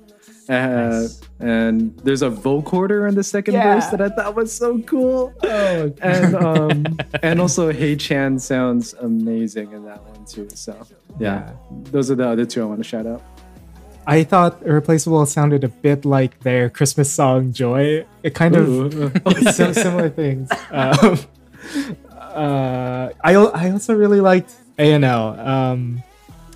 Uh, 0.47 0.53
Nice. 0.53 1.21
And 1.41 1.97
there's 2.03 2.21
a 2.21 2.29
vocoder 2.29 3.07
in 3.07 3.15
the 3.15 3.23
second 3.23 3.53
Yeah. 3.53 3.75
verse 3.75 3.87
that 3.91 4.01
I 4.01 4.09
thought 4.09 4.35
was 4.35 4.51
so 4.51 4.79
cool. 4.79 5.33
Oh, 5.43 5.93
And 6.01 6.35
um, 6.35 6.97
and 7.23 7.39
also 7.39 7.71
Haechan 7.71 8.39
sounds 8.41 8.93
amazing 8.95 9.71
in 9.71 9.85
that 9.85 10.03
one 10.03 10.25
too. 10.25 10.49
So 10.53 10.75
yeah, 11.19 11.51
those 11.91 12.11
are 12.11 12.15
the 12.15 12.27
other 12.27 12.45
two 12.45 12.61
I 12.61 12.65
want 12.65 12.79
to 12.79 12.83
shout 12.83 13.07
out. 13.07 13.21
I 14.07 14.23
thought 14.23 14.61
Irreplaceable 14.65 15.25
sounded 15.27 15.63
a 15.63 15.67
bit 15.69 16.03
like 16.03 16.39
their 16.41 16.69
Christmas 16.69 17.11
song 17.11 17.53
Joy. 17.53 18.05
It 18.23 18.33
kind 18.35 18.55
of 18.55 18.67
Ooh. 18.67 19.11
Sim- 19.51 19.73
similar 19.73 20.09
things. 20.09 20.49
Um, 20.71 21.19
uh, 22.19 23.09
I 23.23 23.35
I 23.35 23.71
also 23.71 23.93
really 23.95 24.21
liked 24.21 24.53
A 24.77 24.93
and 24.93 25.03
L, 25.05 25.39
um, 25.39 26.03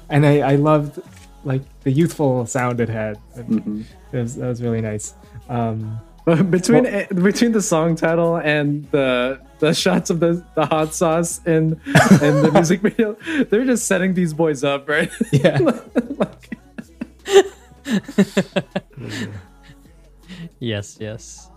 and 0.10 0.26
I, 0.26 0.40
I 0.52 0.56
loved 0.56 1.00
like 1.44 1.62
the 1.84 1.92
youthful 1.92 2.46
sound 2.46 2.80
it 2.80 2.90
had. 2.90 3.18
Mhm. 3.36 3.84
It 4.14 4.18
was, 4.20 4.36
that 4.36 4.48
was 4.48 4.62
really 4.62 4.82
nice. 4.82 5.16
Um, 5.50 6.00
between 6.50 6.86
eh, 6.86 7.08
between 7.08 7.52
the 7.52 7.62
song 7.62 7.96
title 7.96 8.38
and 8.38 8.90
the 8.92 9.42
the 9.60 9.74
shots 9.74 10.10
of 10.10 10.20
the, 10.22 10.46
the 10.56 10.66
hot 10.66 10.94
sauce 10.94 11.42
in 11.46 11.74
in 12.22 12.42
the 12.42 12.52
music 12.54 12.82
video, 12.82 13.18
they're 13.50 13.66
just 13.66 13.86
setting 13.88 14.14
these 14.14 14.34
boys 14.34 14.64
up, 14.64 14.88
right? 14.88 15.12
yeah, 15.34 15.58
Like- 16.18 16.58
yes, 20.60 20.98
yes. 21.00 21.50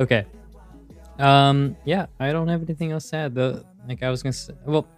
Okay. 0.00 0.24
Um. 1.18 1.76
Yeah, 1.84 2.06
I 2.18 2.32
don't 2.32 2.48
have 2.48 2.62
anything 2.62 2.92
else 2.92 3.10
to 3.10 3.16
add. 3.16 3.34
The 3.34 3.64
like 3.88 4.02
I 4.02 4.10
was 4.10 4.22
gonna 4.22 4.32
say. 4.32 4.54
Well, 4.64 4.88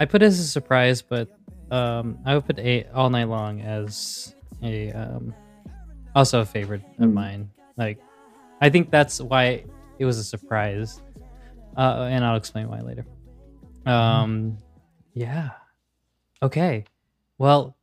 I 0.00 0.04
put 0.04 0.22
it 0.22 0.26
as 0.26 0.38
a 0.40 0.44
surprise, 0.46 1.00
but 1.00 1.28
um, 1.70 2.18
I 2.26 2.34
would 2.34 2.44
put 2.46 2.58
a 2.58 2.84
all 2.92 3.08
night 3.08 3.28
long 3.28 3.60
as 3.60 4.34
a 4.62 4.90
um, 4.92 5.32
also 6.14 6.40
a 6.40 6.44
favorite 6.44 6.82
of 6.98 7.10
Mm. 7.10 7.12
mine. 7.14 7.50
Like, 7.76 7.98
I 8.60 8.70
think 8.70 8.90
that's 8.90 9.20
why 9.20 9.64
it 9.98 10.04
was 10.04 10.18
a 10.18 10.24
surprise. 10.24 11.02
Uh, 11.76 12.06
and 12.10 12.24
I'll 12.24 12.36
explain 12.36 12.68
why 12.68 12.80
later. 12.80 13.04
Um, 13.84 14.58
yeah. 15.12 15.50
Okay. 16.42 16.84
Well, 17.38 17.76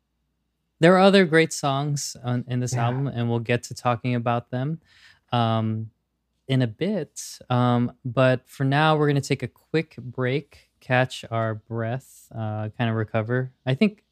there 0.79 0.95
are 0.95 0.99
other 0.99 1.25
great 1.25 1.53
songs 1.53 2.15
on, 2.23 2.45
in 2.47 2.59
this 2.59 2.73
Yeah. 2.73 2.85
album, 2.85 3.07
and 3.07 3.29
we'll 3.29 3.39
get 3.39 3.63
to 3.63 3.73
talking 3.75 4.15
about 4.15 4.49
them 4.49 4.79
um, 5.31 5.91
in 6.47 6.61
a 6.61 6.67
bit. 6.67 7.39
Um, 7.49 7.93
but 8.03 8.47
for 8.49 8.63
now, 8.63 8.97
we're 8.97 9.07
going 9.07 9.21
to 9.21 9.27
take 9.27 9.43
a 9.43 9.47
quick 9.47 9.95
break, 9.97 10.69
catch 10.79 11.23
our 11.31 11.55
breath, 11.55 12.27
uh, 12.33 12.69
kind 12.77 12.89
of 12.89 12.95
recover. 12.95 13.51
I 13.65 13.75
think 13.75 14.03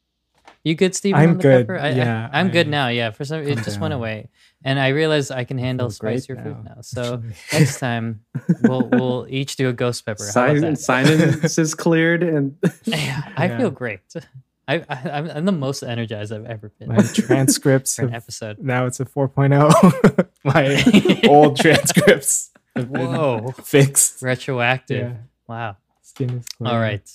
you 0.64 0.74
good, 0.74 0.94
Steve? 0.94 1.14
I'm 1.14 1.30
on 1.30 1.36
the 1.38 1.42
good, 1.42 1.66
pepper? 1.68 1.78
I, 1.78 1.90
yeah, 1.90 2.28
I, 2.32 2.40
am 2.40 2.50
good 2.50 2.68
now. 2.68 2.88
Yeah, 2.88 3.10
for 3.10 3.24
some, 3.24 3.40
it 3.40 3.54
Calm 3.54 3.64
just 3.64 3.80
went 3.80 3.94
away, 3.94 4.28
and 4.64 4.78
I 4.78 4.88
realized 4.88 5.30
I 5.32 5.44
can 5.44 5.58
handle 5.58 5.88
feel 5.90 5.96
great 5.98 6.22
spicier 6.22 6.36
food 6.42 6.64
now, 6.64 6.74
now. 6.76 6.80
So 6.82 7.22
next 7.52 7.78
time, 7.78 8.24
we'll 8.62 8.88
we'll 8.88 9.26
each 9.28 9.56
do 9.56 9.68
a 9.68 9.72
ghost 9.72 10.04
pepper. 10.06 10.24
How 10.24 10.46
about 10.46 10.78
Sign, 10.78 11.06
sinus 11.08 11.58
is 11.58 11.74
cleared, 11.74 12.22
and 12.22 12.56
Yeah, 12.84 13.22
I 13.36 13.46
Yeah. 13.46 13.58
feel 13.58 13.70
great. 13.70 14.00
I, 14.68 14.84
I 14.88 15.10
I'm, 15.10 15.30
I'm 15.30 15.44
the 15.46 15.52
most 15.52 15.82
energized 15.82 16.32
I've 16.32 16.44
ever 16.46 16.70
been 16.78 16.88
My 16.88 16.98
transcripts 16.98 17.96
for 17.96 18.02
an 18.06 18.14
episode. 18.14 18.58
now 18.60 18.86
it's 18.86 19.00
a 19.00 19.04
4.0. 19.04 20.28
My 20.44 21.28
old 21.28 21.56
transcripts 21.56 22.50
have 22.76 22.88
Whoa, 22.88 23.52
fixed. 23.64 24.22
retroactive. 24.22 25.08
Yeah, 25.10 25.16
Wow. 25.48 25.76
skin 26.02 26.30
is 26.30 26.46
clear. 26.48 26.72
All 26.72 26.78
right. 26.78 27.10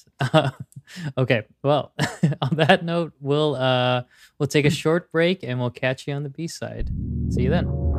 Okay. 1.17 1.43
Well, 1.63 1.93
on 2.41 2.55
that 2.57 2.83
note, 2.83 3.13
we'll 3.19 3.55
uh 3.55 4.03
we'll 4.39 4.47
take 4.47 4.65
a 4.65 4.69
short 4.69 5.11
break 5.11 5.43
and 5.43 5.59
we'll 5.59 5.69
catch 5.71 6.07
you 6.07 6.13
on 6.13 6.23
the 6.23 6.29
B 6.29 6.47
side. 6.47 6.89
See 7.29 7.43
you 7.43 7.49
then. 7.49 7.94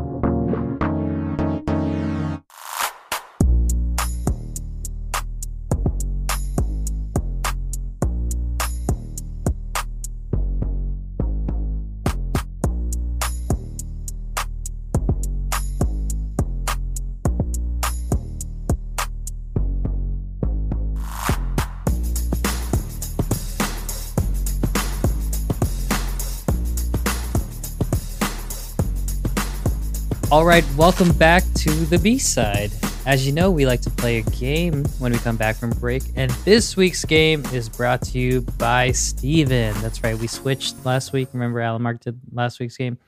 All 30.37 30.45
right, 30.45 30.67
welcome 30.77 31.13
back 31.13 31.45
to 31.55 31.71
the 31.87 31.99
B 31.99 32.19
side. 32.19 32.71
As 33.07 33.27
you 33.27 33.33
know, 33.33 33.51
we 33.51 33.65
like 33.65 33.81
to 33.81 33.91
play 33.91 34.19
a 34.19 34.23
game 34.23 34.85
when 34.99 35.11
we 35.11 35.19
come 35.19 35.39
back 35.39 35.57
from 35.57 35.71
break, 35.71 36.03
and 36.15 36.31
this 36.45 36.77
week's 36.77 37.07
game 37.07 37.43
is 37.55 37.71
brought 37.71 38.03
to 38.03 38.19
you 38.19 38.43
by 38.43 38.93
Steven. 38.93 39.73
That's 39.81 40.05
right, 40.05 40.15
we 40.19 40.27
switched 40.27 40.85
last 40.85 41.15
week. 41.15 41.31
Remember, 41.33 41.61
Alan 41.61 41.81
Mark 41.81 42.01
did 42.01 42.21
last 42.33 42.61
week's 42.61 42.77
game, 42.77 42.99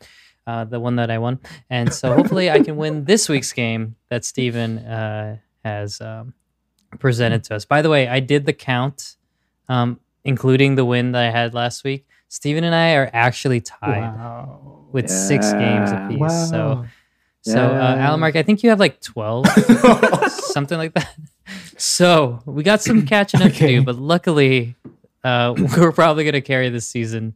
uh, 0.46 0.64
the 0.64 0.80
one 0.80 0.96
that 0.96 1.10
I 1.10 1.18
won, 1.18 1.38
and 1.68 1.92
so 1.92 2.14
hopefully 2.14 2.50
I 2.50 2.60
can 2.60 2.78
win 2.78 3.04
this 3.04 3.28
week's 3.28 3.52
game 3.52 3.96
that 4.08 4.24
Steven 4.24 4.78
uh, 4.78 5.36
has 5.66 6.00
um, 6.00 6.32
presented 6.98 7.44
to 7.44 7.56
us. 7.56 7.66
By 7.66 7.82
the 7.82 7.90
way, 7.90 8.08
I 8.08 8.20
did 8.20 8.46
the 8.46 8.54
count, 8.54 9.16
um, 9.68 10.00
including 10.24 10.76
the 10.76 10.84
win 10.86 11.12
that 11.12 11.26
I 11.26 11.30
had 11.30 11.52
last 11.52 11.84
week. 11.84 12.06
Steven 12.28 12.64
and 12.64 12.74
I 12.74 12.94
are 12.94 13.10
actually 13.12 13.60
tied 13.60 14.00
Wow. 14.00 14.86
with 14.92 15.10
six 15.10 15.52
games 15.52 15.90
apiece. 15.92 16.18
Wow. 16.18 16.28
So. 16.46 16.86
So, 17.52 17.58
uh, 17.66 17.72
Yeah. 17.72 18.06
Alan 18.06 18.20
Mark, 18.20 18.36
I 18.36 18.42
think 18.42 18.62
you 18.62 18.70
have 18.70 18.80
like 18.80 19.00
12, 19.00 19.46
something 20.30 20.76
like 20.78 20.94
that. 20.94 21.14
So, 21.76 22.40
we 22.46 22.62
got 22.62 22.82
some 22.82 23.06
catching 23.06 23.40
up 23.42 23.52
to 23.52 23.66
do, 23.66 23.82
but 23.82 23.96
luckily, 23.96 24.74
uh, 25.24 25.54
we're 25.76 25.92
probably 25.92 26.24
going 26.24 26.32
to 26.34 26.40
carry 26.40 26.68
this 26.70 26.88
season 26.88 27.34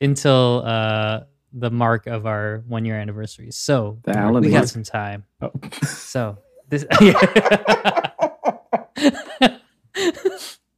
until 0.00 0.62
uh, 0.64 1.20
the 1.52 1.70
mark 1.70 2.06
of 2.06 2.26
our 2.26 2.62
one 2.68 2.84
year 2.84 2.96
anniversary. 2.98 3.50
So, 3.50 3.98
The 4.04 4.16
Alan 4.16 4.42
we 4.42 4.50
mark. 4.50 4.62
got 4.62 4.68
some 4.68 4.82
time. 4.84 5.24
Oh. 5.42 5.50
So, 5.82 6.38
this. 6.68 6.84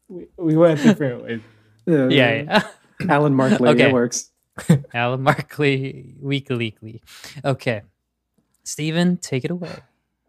we, 0.08 0.26
we 0.36 0.56
went 0.56 0.82
different 0.82 1.22
ways. 1.24 1.40
yeah, 1.86 2.08
yeah, 2.08 2.34
yeah. 2.42 2.62
Alan 3.08 3.34
Markley, 3.34 3.68
Okay. 3.70 3.88
it 3.88 3.92
works. 3.92 4.30
Alan 4.94 5.22
Markley, 5.22 6.14
weekly. 6.20 6.76
Okay. 7.44 7.82
Steven, 8.64 9.16
take 9.16 9.44
it 9.44 9.50
away. 9.50 9.76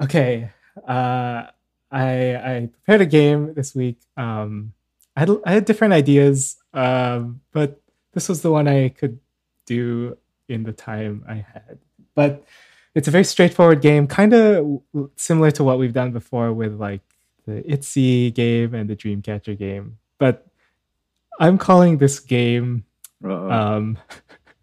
Okay. 0.01 0.49
Uh, 0.87 1.43
I 1.91 2.35
I 2.35 2.69
prepared 2.71 3.01
a 3.01 3.05
game 3.05 3.53
this 3.53 3.75
week. 3.75 3.99
Um, 4.17 4.73
I 5.15 5.21
had, 5.21 5.29
I 5.45 5.51
had 5.53 5.65
different 5.65 5.93
ideas, 5.93 6.57
um, 6.73 7.41
but 7.51 7.79
this 8.13 8.27
was 8.27 8.41
the 8.41 8.51
one 8.51 8.67
I 8.67 8.89
could 8.89 9.19
do 9.67 10.17
in 10.49 10.63
the 10.63 10.73
time 10.73 11.23
I 11.27 11.35
had. 11.35 11.77
But 12.15 12.43
it's 12.95 13.07
a 13.07 13.11
very 13.11 13.23
straightforward 13.23 13.81
game, 13.81 14.07
kind 14.07 14.33
of 14.33 14.81
similar 15.15 15.51
to 15.51 15.63
what 15.63 15.77
we've 15.77 15.93
done 15.93 16.11
before 16.11 16.51
with 16.51 16.79
like 16.79 17.01
the 17.45 17.61
ITZY 17.63 18.33
game 18.33 18.73
and 18.73 18.89
the 18.89 18.95
Dreamcatcher 18.95 19.57
game. 19.57 19.97
But 20.17 20.47
I'm 21.39 21.57
calling 21.57 21.97
this 21.97 22.19
game 22.19 22.85
um, 23.23 23.97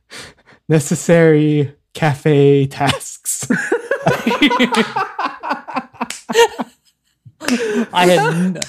necessary 0.69 1.75
cafe 1.95 2.67
tasks. 2.67 3.47
I 7.93 8.07
had. 8.07 8.65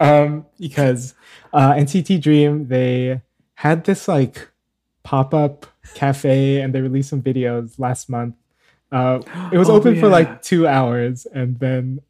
um, 0.00 0.46
because 0.58 1.14
uh, 1.52 1.72
NCT 1.74 2.20
Dream 2.20 2.68
they 2.68 3.20
had 3.54 3.84
this 3.84 4.08
like 4.08 4.48
pop 5.02 5.34
up 5.34 5.66
cafe 5.94 6.60
and 6.60 6.74
they 6.74 6.80
released 6.80 7.10
some 7.10 7.22
videos 7.22 7.78
last 7.78 8.08
month. 8.08 8.34
Uh, 8.90 9.20
it 9.50 9.58
was 9.58 9.68
Oh, 9.70 9.74
open 9.74 9.98
for 9.98 10.08
like 10.08 10.42
two 10.42 10.66
hours 10.66 11.26
and 11.32 11.58
then 11.58 12.00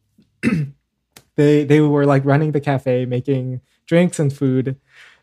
they 1.35 1.63
they 1.63 1.81
were 1.81 2.05
like 2.05 2.25
running 2.25 2.51
the 2.51 2.61
cafe, 2.61 3.05
making 3.05 3.61
drinks 3.85 4.19
and 4.19 4.31
food. 4.33 4.75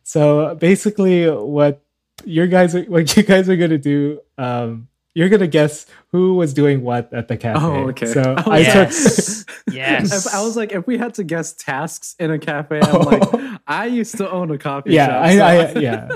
So 0.02 0.54
basically, 0.56 1.28
what 1.28 1.82
your 2.24 2.46
guys 2.46 2.74
are, 2.74 2.82
what 2.84 3.16
you 3.16 3.22
guys 3.22 3.48
are 3.48 3.56
gonna 3.56 3.78
do. 3.78 4.20
Um, 4.38 4.88
you're 5.14 5.28
gonna 5.28 5.48
guess 5.48 5.86
who 6.12 6.34
was 6.34 6.54
doing 6.54 6.82
what 6.82 7.12
at 7.12 7.26
the 7.28 7.36
cafe. 7.36 7.58
Oh, 7.60 7.88
okay. 7.88 8.06
So 8.06 8.34
I 8.38 8.64
I 8.64 8.84
was- 8.84 9.44
Yes. 9.72 10.26
If- 10.26 10.32
I 10.34 10.42
was 10.42 10.56
like, 10.56 10.72
if 10.72 10.86
we 10.86 10.98
had 10.98 11.14
to 11.14 11.24
guess 11.24 11.52
tasks 11.52 12.14
in 12.18 12.30
a 12.30 12.38
cafe, 12.38 12.80
I'm 12.80 13.02
like, 13.02 13.60
I 13.66 13.86
used 13.86 14.16
to 14.18 14.30
own 14.30 14.50
a 14.50 14.58
coffee 14.58 14.92
yeah, 14.92 15.06
shop. 15.06 15.22
I, 15.24 15.36
so- 15.36 15.78
I 15.78 15.80
yeah. 15.80 16.08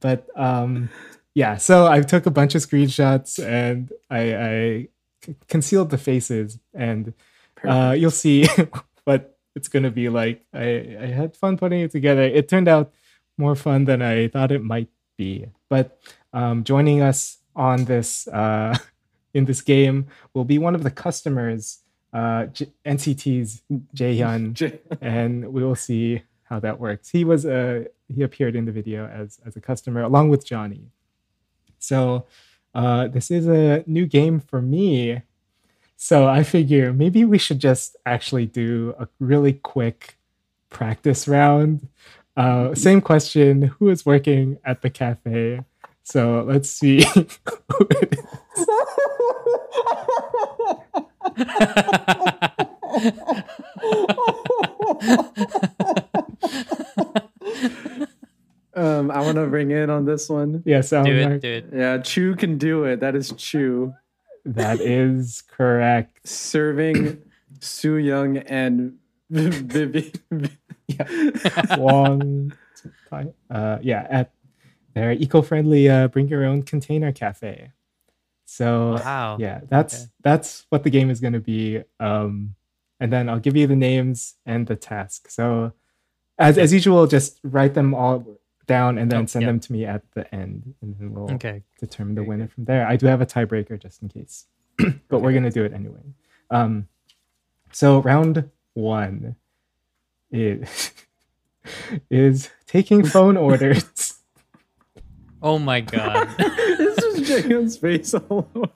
But 0.00 0.28
um, 0.36 0.90
yeah. 1.34 1.56
So 1.56 1.86
I 1.86 2.02
took 2.02 2.26
a 2.26 2.30
bunch 2.30 2.54
of 2.54 2.62
screenshots 2.62 3.42
and 3.42 3.90
I, 4.10 4.34
I 4.34 4.88
concealed 5.48 5.90
the 5.90 5.98
faces, 5.98 6.58
and 6.74 7.14
uh, 7.64 7.94
you'll 7.98 8.10
see 8.10 8.46
what 9.04 9.38
it's 9.54 9.68
gonna 9.68 9.90
be 9.90 10.08
like. 10.10 10.44
I 10.52 10.96
I 11.00 11.06
had 11.06 11.34
fun 11.36 11.56
putting 11.56 11.80
it 11.80 11.90
together. 11.90 12.22
It 12.22 12.48
turned 12.48 12.68
out 12.68 12.92
more 13.38 13.56
fun 13.56 13.84
than 13.84 14.02
I 14.02 14.28
thought 14.28 14.52
it 14.52 14.62
might 14.62 14.88
be. 15.16 15.46
But 15.68 15.98
um, 16.32 16.64
joining 16.64 17.02
us 17.02 17.38
on 17.54 17.84
this 17.84 18.28
uh, 18.28 18.76
in 19.34 19.44
this 19.44 19.60
game 19.62 20.06
will 20.34 20.44
be 20.44 20.58
one 20.58 20.74
of 20.74 20.82
the 20.82 20.90
customers, 20.90 21.80
uh, 22.12 22.46
J- 22.46 22.72
NCT's 22.84 23.62
Jaehyun 23.94 24.52
J- 24.54 24.80
and 25.00 25.52
we 25.52 25.62
will 25.64 25.74
see 25.74 26.22
how 26.44 26.60
that 26.60 26.78
works. 26.78 27.10
He 27.10 27.24
was 27.24 27.44
uh, 27.44 27.84
he 28.14 28.22
appeared 28.22 28.56
in 28.56 28.64
the 28.64 28.72
video 28.72 29.06
as 29.06 29.38
as 29.44 29.56
a 29.56 29.60
customer 29.60 30.02
along 30.02 30.28
with 30.28 30.46
Johnny. 30.46 30.90
So 31.78 32.26
uh, 32.74 33.08
this 33.08 33.30
is 33.30 33.46
a 33.46 33.82
new 33.86 34.06
game 34.06 34.40
for 34.40 34.60
me. 34.60 35.22
So 35.96 36.28
I 36.28 36.42
figure 36.42 36.92
maybe 36.92 37.24
we 37.24 37.38
should 37.38 37.58
just 37.58 37.96
actually 38.04 38.46
do 38.46 38.94
a 38.98 39.08
really 39.18 39.54
quick 39.54 40.18
practice 40.68 41.26
round. 41.26 41.88
Uh, 42.36 42.74
same 42.74 43.00
question: 43.00 43.62
Who 43.78 43.88
is 43.88 44.04
working 44.04 44.58
at 44.64 44.82
the 44.82 44.90
cafe? 44.90 45.60
So 46.02 46.44
let's 46.46 46.68
see. 46.70 47.02
who 47.04 47.88
it 47.90 48.12
is. 48.12 48.24
Um, 58.74 59.10
I 59.10 59.20
want 59.22 59.36
to 59.36 59.46
ring 59.46 59.70
in 59.70 59.88
on 59.88 60.04
this 60.04 60.28
one. 60.28 60.62
Yeah, 60.66 60.82
sound 60.82 61.06
Do 61.06 61.12
it, 61.16 61.28
mark. 61.28 61.40
do 61.40 61.48
it. 61.50 61.66
Yeah, 61.74 61.96
Chew 61.98 62.36
can 62.36 62.58
do 62.58 62.84
it. 62.84 63.00
That 63.00 63.16
is 63.16 63.32
Chew. 63.32 63.94
That 64.44 64.80
is 64.80 65.42
correct. 65.50 66.28
Serving 66.28 67.22
Su 67.60 67.94
Young 67.96 68.36
and 68.36 68.98
Vivi. 69.30 70.12
Wong. 71.76 72.52
Uh, 73.50 73.78
yeah, 73.80 74.06
at 74.10 74.32
their 74.94 75.12
eco-friendly 75.12 75.88
uh, 75.88 76.08
bring 76.08 76.28
your 76.28 76.44
own 76.44 76.62
container 76.62 77.10
cafe. 77.12 77.70
So 78.44 79.00
Wow. 79.04 79.36
yeah, 79.40 79.60
that's 79.68 79.94
Okay. 79.94 80.04
that's 80.22 80.66
what 80.68 80.82
the 80.84 80.90
game 80.90 81.08
is 81.08 81.20
going 81.20 81.32
to 81.32 81.40
be. 81.40 81.82
Um, 82.00 82.54
and 83.00 83.12
then 83.12 83.28
I'll 83.28 83.38
give 83.40 83.56
you 83.56 83.66
the 83.66 83.76
names 83.76 84.34
and 84.44 84.66
the 84.66 84.76
task. 84.76 85.30
So 85.30 85.72
as 86.38 86.58
as 86.58 86.72
usual, 86.72 87.06
just 87.06 87.40
write 87.42 87.74
them 87.74 87.94
all 87.94 88.38
down 88.66 88.98
and 88.98 89.10
then 89.10 89.22
Oh, 89.22 89.26
send 89.26 89.44
yeah. 89.44 89.48
them 89.48 89.60
to 89.60 89.72
me 89.72 89.84
at 89.86 90.02
the 90.12 90.32
end, 90.34 90.74
and 90.82 90.96
then 90.98 91.12
we'll 91.12 91.30
Okay. 91.36 91.62
determine 91.80 92.14
the 92.16 92.24
winner 92.24 92.48
from 92.48 92.64
there. 92.66 92.86
I 92.86 92.96
do 92.96 93.06
have 93.06 93.20
a 93.22 93.26
tiebreaker 93.26 93.80
just 93.80 94.02
in 94.02 94.08
case, 94.08 94.46
but 95.08 95.20
we're 95.20 95.32
gonna 95.32 95.50
do 95.50 95.64
it 95.64 95.72
anyway. 95.72 96.02
Um, 96.50 96.88
so 97.72 98.02
round 98.02 98.50
one 98.74 99.36
is 100.30 100.92
is 102.10 102.50
taking 102.66 103.04
phone 103.04 103.36
orders. 103.36 103.84
Oh 105.42 105.58
my 105.60 105.80
god. 105.80 106.28
this 106.38 106.98
is 107.04 107.28
Jaehyun's 107.28 107.76
face 107.76 108.14
all 108.14 108.48
over. 108.54 108.70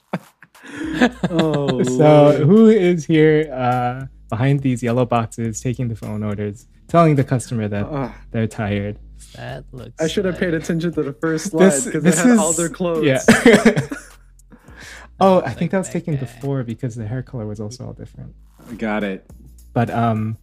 Oh, 1.30 1.82
so 1.82 1.98
Lord. 1.98 2.40
who 2.42 2.68
is 2.68 3.04
here 3.06 3.50
uh, 3.52 4.04
behind 4.28 4.60
these 4.60 4.80
yellow 4.82 5.04
boxes 5.06 5.60
taking 5.60 5.88
the 5.88 5.96
phone 5.96 6.22
orders, 6.22 6.66
telling 6.86 7.16
the 7.16 7.24
customer 7.24 7.66
that 7.66 7.86
Ugh, 7.86 8.12
they're 8.30 8.46
tired? 8.46 8.98
that 9.34 9.64
looks. 9.72 10.00
I 10.00 10.06
should 10.06 10.26
have 10.26 10.34
like- 10.34 10.40
paid 10.40 10.54
attention 10.54 10.92
to 10.92 11.02
the 11.02 11.14
first 11.14 11.46
slide 11.50 11.64
This 11.70 11.86
because 11.86 12.02
they 12.04 12.10
this 12.10 12.20
had 12.22 12.32
is 12.34 12.38
all 12.38 12.52
their 12.52 12.68
clothes. 12.68 13.04
Yeah. 13.04 13.20
oh, 15.18 15.40
I 15.40 15.48
think 15.54 15.60
Like 15.62 15.70
that 15.72 15.78
was 15.78 15.86
that 15.88 15.92
taken 15.92 16.14
guy. 16.14 16.20
before 16.20 16.62
because 16.62 16.94
the 16.94 17.06
hair 17.06 17.22
color 17.22 17.46
was 17.46 17.58
also 17.58 17.86
all 17.86 17.92
different. 17.94 18.34
Got 18.78 19.02
it. 19.02 19.28
But 19.72 19.90
um, 19.90 20.36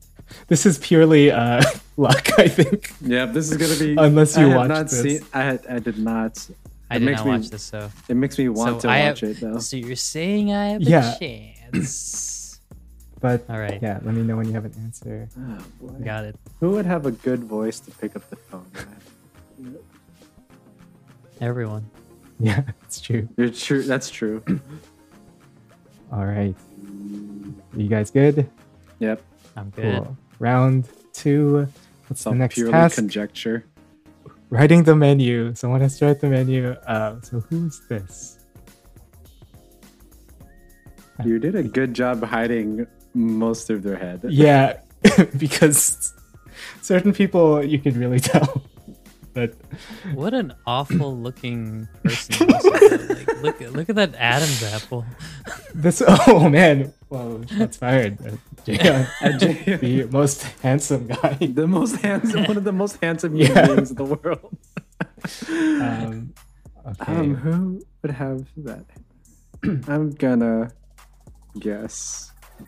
this 0.48 0.66
is 0.66 0.78
purely 0.80 1.32
uh 1.32 1.62
luck, 1.98 2.28
I 2.40 2.48
think. 2.48 2.92
Yeah, 3.02 3.26
this 3.26 3.52
is 3.52 3.58
gonna 3.58 3.76
be. 3.80 3.96
Unless 4.02 4.38
you 4.38 4.46
I 4.46 4.50
have 4.50 4.58
watched 4.58 4.70
not 4.70 4.88
this. 4.90 5.02
Seen, 5.02 5.22
I 5.34 5.42
had, 5.44 5.66
I 5.68 5.80
did 5.80 5.98
not. 6.00 6.48
I 6.90 6.96
It 6.96 7.00
did 7.00 7.06
makes 7.06 7.18
not 7.20 7.26
me- 7.26 7.32
watch 7.38 7.50
this, 7.50 7.64
so. 7.64 7.92
It 8.08 8.16
makes 8.16 8.38
me 8.38 8.48
want 8.50 8.82
So 8.82 8.88
to 8.88 8.94
I 8.94 9.08
watch 9.10 9.20
have- 9.22 9.30
it 9.32 9.40
though. 9.42 9.60
So 9.60 9.76
you're 9.78 9.96
saying 9.96 10.54
I 10.54 10.68
have 10.70 10.82
a 10.82 11.18
chance? 11.20 12.60
But 13.20 13.44
All 13.50 13.58
right. 13.60 13.80
yeah, 13.82 14.00
let 14.04 14.14
me 14.14 14.22
know 14.22 14.38
when 14.38 14.46
you 14.48 14.54
have 14.54 14.66
an 14.66 14.74
answer. 14.84 15.28
Oh, 15.40 15.58
boy. 15.82 16.06
Got 16.06 16.26
it. 16.26 16.36
Who 16.60 16.70
would 16.72 16.86
have 16.86 17.08
a 17.08 17.12
good 17.12 17.44
voice 17.44 17.80
to 17.82 17.92
pick 17.92 18.16
up 18.16 18.30
the 18.30 18.36
phone? 18.36 18.66
Everyone. 21.42 21.90
Yeah, 22.40 22.62
it's 22.84 23.02
true. 23.02 23.28
You're 23.38 23.50
true. 23.50 23.82
That's 23.84 24.10
true. 24.10 24.44
All 26.12 26.26
right. 26.26 26.56
Are 27.74 27.80
you 27.82 27.88
guys 27.90 28.12
good? 28.12 28.50
Yep. 29.00 29.22
I'm 29.58 29.70
good. 29.72 30.04
Cool. 30.04 30.18
Round 30.40 30.88
two. 31.14 31.68
What's 32.08 32.12
It's 32.12 32.24
the 32.24 32.30
all 32.30 32.36
next 32.36 32.56
purely 32.56 32.72
task? 32.72 32.96
conjecture. 32.96 33.66
Writing 34.50 34.84
the 34.84 34.96
menu. 34.96 35.54
Someone 35.56 35.82
has 35.82 35.98
to 36.00 36.06
write 36.06 36.22
the 36.22 36.30
menu. 36.30 36.70
Uh, 36.88 37.20
so 37.22 37.42
who's 37.42 37.82
this? 37.90 38.40
You 41.26 41.40
did 41.40 41.56
a 41.56 41.64
good 41.64 41.94
job 41.94 42.24
hiding 42.24 42.86
most 43.14 43.70
of 43.70 43.82
their 43.84 43.96
head. 43.98 44.22
Yeah, 44.30 44.80
because 45.38 46.14
certain 46.82 47.12
people 47.12 47.64
you 47.64 47.80
could 47.80 47.98
really 47.98 48.20
tell. 48.32 48.64
But 49.34 49.54
What 50.14 50.34
an 50.34 50.54
awful 50.66 51.16
looking 51.18 51.88
person. 52.04 52.48
like, 52.48 52.64
look, 53.42 53.62
at- 53.62 53.74
look 53.74 53.90
at 53.90 53.96
that 53.96 54.16
Adam's 54.16 54.64
apple. 54.64 55.06
this, 55.76 56.02
oh 56.08 56.50
man, 56.50 56.94
whoa, 57.10 57.40
that's 57.58 57.78
fired. 57.78 58.18
Jaehyun, 58.68 59.08
Jaehyun. 59.40 59.80
the 59.82 60.04
most 60.12 60.44
handsome 60.62 61.08
guy. 61.08 61.38
The 61.40 61.68
most 61.68 61.96
handsome, 61.98 62.44
one 62.46 62.58
of 62.58 62.64
the 62.66 62.72
most 62.74 62.98
handsome 63.02 63.36
Yeah. 63.36 63.48
human 63.48 63.76
beings 63.76 63.92
in 63.92 63.98
the 63.98 64.04
world. 64.06 64.58
Um, 65.50 66.34
okay. 66.86 67.14
Um, 67.16 67.36
who 67.36 67.82
would 68.02 68.12
have 68.12 68.46
that? 68.58 68.86
I'm 69.88 70.12
gonna 70.12 70.72
guess. 71.60 72.32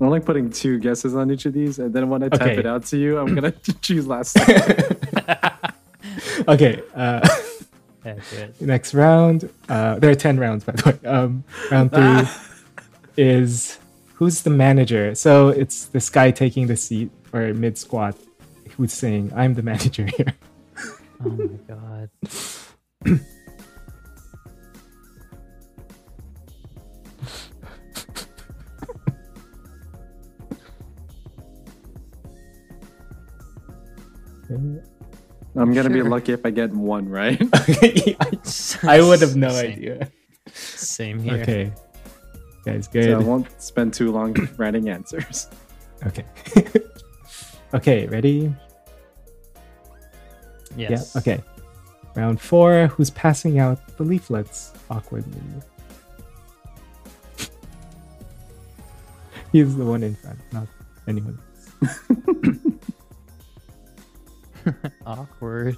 I'm 0.00 0.10
like 0.10 0.24
putting 0.24 0.50
two 0.50 0.78
guesses 0.78 1.14
on 1.16 1.28
each 1.30 1.44
of 1.46 1.52
these, 1.52 1.78
and 1.80 1.92
then 1.92 2.08
when 2.08 2.22
I 2.22 2.28
type 2.28 2.42
Okay. 2.42 2.58
it 2.58 2.66
out 2.66 2.84
to 2.86 2.96
you, 2.96 3.18
I'm 3.18 3.34
gonna 3.34 3.50
choose 3.82 4.06
last. 4.06 4.38
okay. 6.48 6.80
Uh, 6.94 7.28
Next 8.60 8.94
round. 8.94 9.50
Uh, 9.68 9.98
there 9.98 10.10
are 10.10 10.14
ten 10.14 10.38
rounds, 10.38 10.64
by 10.64 10.72
the 10.72 10.90
way. 11.02 11.08
Um, 11.08 11.44
round 11.70 11.90
three 11.92 12.00
Ah. 12.02 12.44
is 13.16 13.78
who's 14.14 14.42
the 14.42 14.50
manager? 14.50 15.14
So 15.14 15.48
it's 15.48 15.86
this 15.86 16.08
guy 16.10 16.30
taking 16.30 16.66
the 16.66 16.76
seat 16.76 17.10
or 17.32 17.52
mid 17.54 17.76
squat 17.78 18.16
who's 18.76 18.92
saying, 18.92 19.32
"I'm 19.34 19.54
the 19.54 19.62
manager 19.62 20.06
here." 20.16 20.34
Oh 21.24 21.30
my 21.30 21.58
god. 21.68 22.10
I'm 35.58 35.74
gonna 35.74 35.90
be 35.90 36.02
lucky 36.02 36.32
if 36.32 36.46
I 36.46 36.50
get 36.50 36.70
one 36.72 37.08
right. 37.08 37.40
I 38.82 39.00
would 39.02 39.20
have 39.20 39.36
no 39.36 39.50
Same- 39.50 39.72
idea. 39.72 40.10
Same 40.52 41.18
here. 41.20 41.34
Okay, 41.42 41.72
guys, 42.64 42.88
good. 42.88 43.04
so. 43.04 43.20
I 43.20 43.22
won't 43.22 43.46
spend 43.60 43.92
too 43.94 44.10
long 44.12 44.34
writing 44.56 44.88
answers. 44.88 45.48
Okay. 46.06 46.24
okay, 47.74 48.06
ready? 48.06 48.54
Yes. 50.76 51.12
Yeah. 51.14 51.20
Okay. 51.20 51.42
Round 52.14 52.40
four. 52.40 52.86
Who's 52.88 53.10
passing 53.10 53.58
out 53.58 53.78
the 53.96 54.04
leaflets 54.04 54.72
awkwardly? 54.90 55.40
He's 59.52 59.76
the 59.76 59.84
one 59.84 60.02
in 60.02 60.14
front, 60.14 60.38
not 60.52 60.68
anyone. 61.06 61.38
Awkward. 65.06 65.76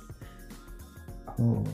Oh. 1.39 1.65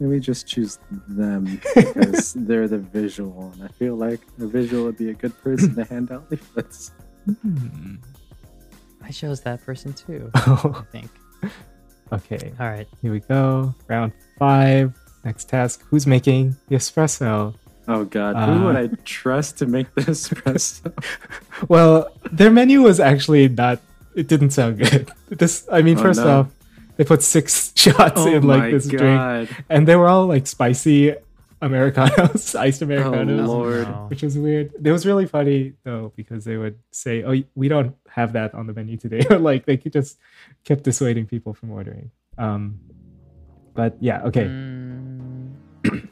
Maybe 0.00 0.20
just 0.20 0.46
choose 0.46 0.78
them 1.08 1.60
because 1.74 2.32
they're 2.34 2.68
the 2.68 2.78
visual, 2.78 3.50
and 3.54 3.64
I 3.64 3.68
feel 3.68 3.96
like 3.96 4.20
the 4.38 4.46
visual 4.46 4.84
would 4.84 4.96
be 4.96 5.10
a 5.10 5.14
good 5.14 5.36
person 5.42 5.74
to 5.74 5.84
hand 5.84 6.12
out 6.12 6.30
leaflets. 6.30 6.92
Hmm. 7.42 7.96
I 9.02 9.10
chose 9.10 9.40
that 9.40 9.60
person 9.64 9.92
too. 9.92 10.30
I 10.34 10.82
think. 10.92 11.10
okay. 12.12 12.52
All 12.60 12.68
right. 12.68 12.86
Here 13.02 13.10
we 13.10 13.20
go. 13.20 13.74
Round 13.88 14.12
five. 14.38 14.92
Next 15.24 15.48
task. 15.48 15.82
Who's 15.90 16.06
making 16.06 16.54
the 16.68 16.76
espresso? 16.76 17.54
Oh 17.88 18.04
God, 18.04 18.36
who 18.36 18.52
Uh, 18.52 18.64
would 18.66 18.76
I 18.76 18.86
trust 19.04 19.58
to 19.58 19.66
make 19.66 19.92
the 19.94 20.02
espresso? 20.02 20.92
Well, 21.68 22.08
their 22.30 22.50
menu 22.50 22.82
was 22.82 23.00
actually 23.00 23.48
not. 23.48 23.80
It 24.18 24.26
didn't 24.26 24.50
sound 24.50 24.78
good. 24.78 25.10
This, 25.30 25.68
I 25.70 25.82
mean, 25.82 25.96
Oh, 25.98 26.02
first 26.02 26.20
no. 26.20 26.40
off, 26.40 26.46
they 26.96 27.04
put 27.04 27.22
six 27.22 27.72
shots 27.76 28.18
oh 28.20 28.26
in 28.34 28.42
like 28.42 28.72
this 28.72 28.88
drink, 28.88 29.48
and 29.68 29.86
they 29.86 29.94
were 29.94 30.08
all 30.08 30.26
like 30.26 30.46
spicy 30.48 31.14
americanos, 31.62 32.54
iced 32.66 32.82
americanos, 32.82 33.48
Oh, 33.48 33.52
Lord. 33.52 33.86
Which 34.10 34.22
was 34.22 34.36
weird. 34.36 34.72
It 34.82 34.90
was 34.90 35.06
really 35.06 35.26
funny 35.26 35.74
though 35.84 36.12
because 36.16 36.44
they 36.44 36.56
would 36.56 36.78
say, 36.90 37.22
"Oh, 37.22 37.34
we 37.54 37.68
don't 37.68 37.94
have 38.08 38.32
that 38.32 38.54
on 38.54 38.66
the 38.66 38.72
menu 38.74 38.96
today," 38.96 39.22
or 39.30 39.38
like 39.38 39.66
they 39.66 39.76
could 39.76 39.92
just 39.92 40.18
kept 40.64 40.82
dissuading 40.82 41.26
people 41.26 41.54
from 41.54 41.70
ordering. 41.70 42.10
Um, 42.38 42.80
but 43.74 43.96
yeah, 44.00 44.22
okay. 44.24 44.46
Mm, 44.46 45.54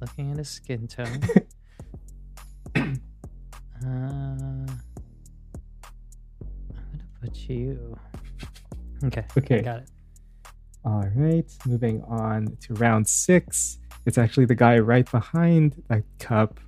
looking 0.00 0.32
at 0.32 0.38
his 0.38 0.48
skin 0.48 0.88
tone. 0.88 1.22
Gonna 7.34 7.54
you. 7.54 7.98
Okay. 9.04 9.24
Okay. 9.36 9.60
Got 9.62 9.78
it. 9.80 9.90
All 10.84 11.04
right, 11.14 11.50
moving 11.66 12.02
on 12.02 12.56
to 12.62 12.74
round 12.74 13.08
six. 13.08 13.78
It's 14.06 14.18
actually 14.18 14.44
the 14.46 14.54
guy 14.54 14.78
right 14.78 15.10
behind 15.10 15.82
that 15.88 16.02
cup 16.18 16.60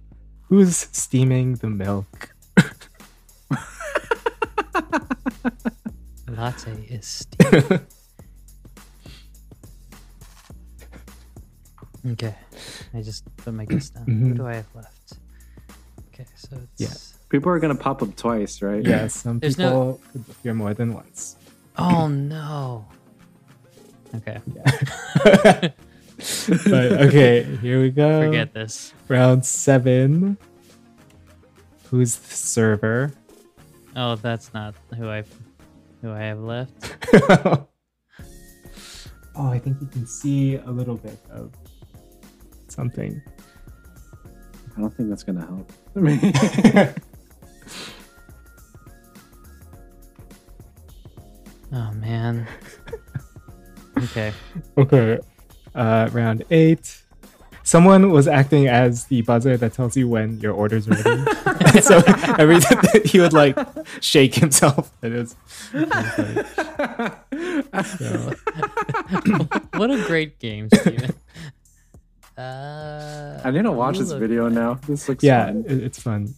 who's 0.49 0.77
steaming 0.93 1.57
the 1.57 1.69
milk. 1.69 2.31
Latte 6.29 6.73
is 6.89 7.07
steam. 7.07 7.81
okay. 12.13 12.35
I 12.95 13.03
just 13.03 13.25
put 13.37 13.53
my 13.55 13.65
guess 13.65 13.91
down. 13.91 14.05
Who 14.07 14.13
Mhm. 14.33 14.37
do 14.37 14.47
I 14.47 14.55
have 14.57 14.75
left? 14.75 15.19
Okay, 16.09 16.27
so 16.37 16.57
it's 16.79 17.16
People 17.28 17.51
are 17.51 17.59
gonna 17.59 17.74
pop 17.74 18.03
up 18.03 18.15
twice, 18.16 18.62
right? 18.62 18.85
Yeah, 18.85 19.09
some 19.09 19.39
There's 19.40 19.57
people 19.57 20.01
no- 20.15 20.20
appear 20.31 20.55
more 20.55 20.74
than 20.74 20.94
once. 20.94 21.36
Oh 21.77 22.07
no. 22.09 22.86
Okay, 24.15 24.39
but 24.65 25.74
okay, 26.69 27.43
here 27.61 27.82
we 27.82 27.90
go. 27.90 28.23
forget 28.23 28.55
this. 28.55 28.94
Round 29.09 29.44
seven. 29.44 30.39
Who's 31.90 32.16
the 32.16 32.35
server? 32.35 33.12
Oh, 33.97 34.15
that's 34.16 34.55
not 34.55 34.74
who 34.97 35.09
I 35.09 35.24
who 36.03 36.12
I 36.12 36.20
have 36.20 36.40
left. 36.40 36.97
oh, 37.12 37.66
I 39.36 39.59
think 39.59 39.81
you 39.81 39.86
can 39.89 40.07
see 40.07 40.57
a 40.57 40.70
little 40.70 40.97
bit 40.97 41.19
of 41.31 41.53
something. 42.69 43.20
I 44.77 44.81
don't 44.81 44.94
think 44.94 45.09
that's 45.09 45.24
gonna 45.24 45.44
help. 45.47 45.73
I 51.73 51.91
mean, 51.91 51.91
Oh 51.91 51.93
man. 51.95 52.47
Okay. 53.99 54.33
Okay. 54.79 55.19
Uh, 55.75 56.09
round 56.13 56.45
eight. 56.51 57.03
Someone 57.63 58.11
was 58.11 58.29
acting 58.29 58.69
as 58.69 59.07
the 59.07 59.23
buzzer 59.23 59.57
that 59.57 59.73
tells 59.73 59.97
you 59.97 60.09
when 60.09 60.39
your 60.39 60.53
order's 60.53 60.89
ready. 60.89 61.03
so 61.83 62.01
every 62.39 62.61
time 62.61 62.85
he 63.05 63.19
would 63.19 63.33
like 63.33 63.59
shake 64.01 64.35
himself. 64.35 64.93
It 65.03 65.13
is. 65.13 65.35
it 65.75 65.89
was 65.89 66.13
funny. 66.15 66.45
So, 67.99 68.33
what 69.79 69.91
a 69.91 70.03
great 70.07 70.39
game, 70.39 70.69
Steven. 70.73 71.13
Uh, 72.37 73.41
I 73.43 73.51
need 73.51 73.63
to 73.63 73.73
watch 73.73 73.97
this 73.97 74.13
video 74.13 74.45
like- 74.45 74.53
now. 74.53 74.75
This 74.87 75.09
looks 75.09 75.25
yeah, 75.25 75.47
fun. 75.47 75.65
it's 75.67 76.03
fun. 76.03 76.35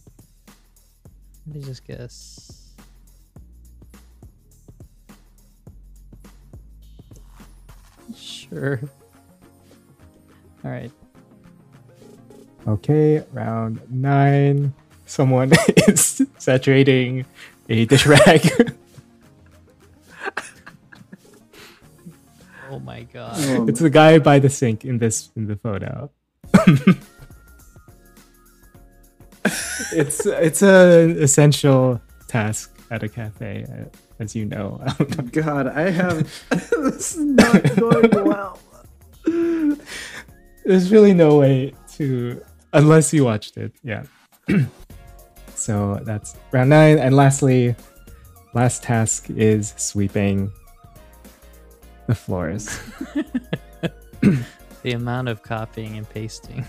Let 1.49 1.55
me 1.55 1.63
just 1.63 1.83
guess. 1.87 2.75
Sure. 8.15 8.79
All 10.63 10.69
right. 10.69 10.91
Okay, 12.67 13.23
round 13.31 13.81
nine. 13.89 14.75
Someone 15.07 15.51
is 15.87 16.21
saturating 16.37 17.25
a 17.67 17.85
dish 17.85 18.05
rag. 18.05 18.75
Oh 22.71 22.77
my 22.77 23.01
god. 23.01 23.43
Um, 23.49 23.67
it's 23.67 23.79
the 23.79 23.89
guy 23.89 24.19
by 24.19 24.37
the 24.37 24.47
sink 24.47 24.85
in 24.85 24.99
this 24.99 25.31
in 25.35 25.47
the 25.47 25.55
photo. 25.55 26.11
It's 29.93 30.25
it's 30.25 30.61
an 30.61 31.21
essential 31.21 32.01
task 32.27 32.75
at 32.91 33.03
a 33.03 33.09
cafe, 33.09 33.65
uh, 33.69 33.85
as 34.19 34.35
you 34.35 34.45
know. 34.45 34.83
God, 35.31 35.67
I 35.67 35.89
have. 35.89 36.31
this 36.49 37.15
is 37.15 37.17
not 37.17 37.75
going 37.75 38.25
well. 38.25 38.59
There's 40.65 40.91
really 40.91 41.13
no 41.13 41.37
way 41.37 41.73
to 41.95 42.43
unless 42.73 43.13
you 43.13 43.25
watched 43.25 43.57
it. 43.57 43.73
Yeah. 43.83 44.03
so 45.55 45.99
that's 46.03 46.35
round 46.51 46.69
nine, 46.69 46.99
and 46.99 47.15
lastly, 47.15 47.75
last 48.53 48.83
task 48.83 49.29
is 49.29 49.73
sweeping 49.77 50.51
the 52.07 52.15
floors. 52.15 52.79
The 54.81 54.91
amount 54.93 55.27
of 55.27 55.43
copying 55.43 55.97
and 55.97 56.09
pasting. 56.09 56.65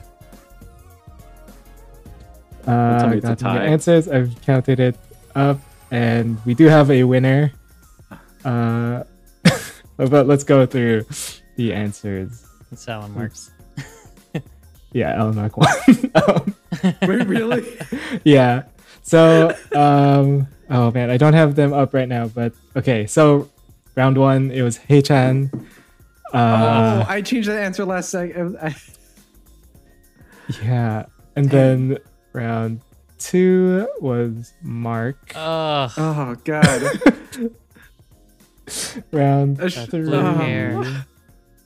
Uh, 2.66 2.98
tell 2.98 3.08
me 3.08 3.16
it's 3.16 3.24
a 3.24 3.28
got 3.28 3.38
the 3.38 3.44
tie. 3.44 3.64
answers. 3.64 4.08
I've 4.08 4.40
counted 4.42 4.80
it 4.80 4.96
up, 5.34 5.58
and 5.90 6.38
we 6.44 6.54
do 6.54 6.66
have 6.66 6.90
a 6.90 7.04
winner. 7.04 7.52
Uh, 8.44 9.04
but 9.96 10.26
let's 10.26 10.44
go 10.44 10.66
through 10.66 11.04
the 11.56 11.72
answers. 11.72 12.46
That's 12.70 12.84
how 12.86 13.04
it 13.04 13.10
works. 13.12 13.50
Yeah, 14.92 15.16
Elmark 15.20 15.56
won. 15.56 16.10
Um, 16.16 16.54
Wait, 17.08 17.26
really? 17.28 17.78
yeah. 18.24 18.64
So, 19.02 19.54
um, 19.72 20.48
oh 20.68 20.90
man, 20.90 21.10
I 21.10 21.16
don't 21.16 21.34
have 21.34 21.54
them 21.54 21.72
up 21.72 21.94
right 21.94 22.08
now, 22.08 22.26
but 22.26 22.52
okay. 22.74 23.06
So, 23.06 23.48
round 23.94 24.18
one, 24.18 24.50
it 24.50 24.62
was 24.62 24.78
Haechan. 24.78 25.50
oh, 26.34 26.36
Uh, 26.38 27.04
I 27.06 27.22
changed 27.22 27.48
the 27.48 27.60
answer 27.60 27.84
last 27.84 28.08
second. 28.10 28.56
I, 28.60 28.74
yeah, 30.64 31.06
and 31.36 31.48
then 31.48 31.98
round 32.32 32.80
two 33.18 33.88
was 34.00 34.52
Mark. 34.62 35.32
Ugh. 35.34 35.90
oh 35.96 36.36
God. 36.44 37.00
round 39.12 39.60
I 39.60 39.68
sh- 39.68 39.74
That 39.76 39.90
three 39.90 40.10
hair. 40.10 41.04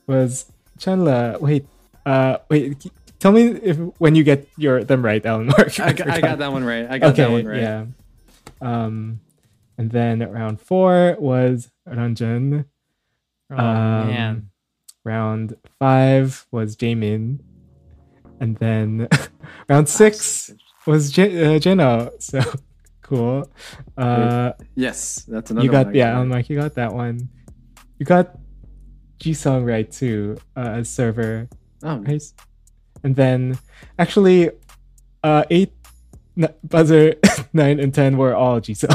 was 0.07 0.51
Chenle. 0.79 1.41
Wait, 1.41 1.67
uh, 2.07 2.39
wait. 2.49 2.87
Tell 3.19 3.33
me 3.33 3.47
if 3.49 3.77
when 3.99 4.15
you 4.15 4.25
get 4.25 4.49
your 4.57 4.85
them 4.85 5.05
right, 5.05 5.25
Alan 5.25 5.47
Mark. 5.47 5.79
I, 5.81 5.93
got, 5.93 6.09
I 6.11 6.21
got 6.21 6.39
that 6.39 6.53
one 6.53 6.65
right. 6.65 6.87
I 6.91 6.99
got 6.99 7.13
okay, 7.13 7.23
that 7.25 7.31
one 7.31 7.47
right. 7.47 7.61
yeah. 7.61 7.87
Um, 8.61 9.21
and 9.79 9.91
then 9.91 10.21
round 10.31 10.61
four 10.61 11.17
was 11.19 11.71
Renjun. 11.89 12.67
Oh 13.51 13.57
Um, 13.57 14.09
man. 14.09 14.51
Round 15.05 15.57
five 15.79 16.47
was 16.51 16.77
Jaemin. 16.77 17.41
And 18.45 18.57
then 18.59 19.09
round 19.71 19.89
six 19.89 20.53
was 20.87 21.11
J- 21.11 21.57
uh, 21.57 21.59
Jeno. 21.59 22.13
So 22.21 22.43
cool. 23.01 23.49
Uh, 23.97 24.53
Yes, 24.77 25.25
that's 25.25 25.51
another 25.51 25.65
you 25.65 25.73
got, 25.73 25.95
yeah, 25.95 26.13
Alan 26.13 26.29
Mark, 26.29 26.51
you 26.51 26.61
got 26.61 26.75
that 26.75 26.93
one. 26.93 27.31
You 27.99 28.05
got 28.05 28.37
Jisung 29.19 29.65
right 29.65 29.91
too, 29.91 30.37
uh, 30.55 30.77
as 30.85 30.91
server. 30.91 31.49
Oh, 31.83 31.97
nice. 32.05 32.35
And 33.03 33.17
then 33.17 33.57
actually, 33.99 34.51
uh, 35.23 35.45
eight, 35.49 35.73
n- 36.37 36.53
buzzer, 36.63 37.15
nine, 37.55 37.81
and 37.81 37.95
ten 37.95 38.19
were 38.19 38.35
all 38.37 38.61
Jisung. 38.61 38.93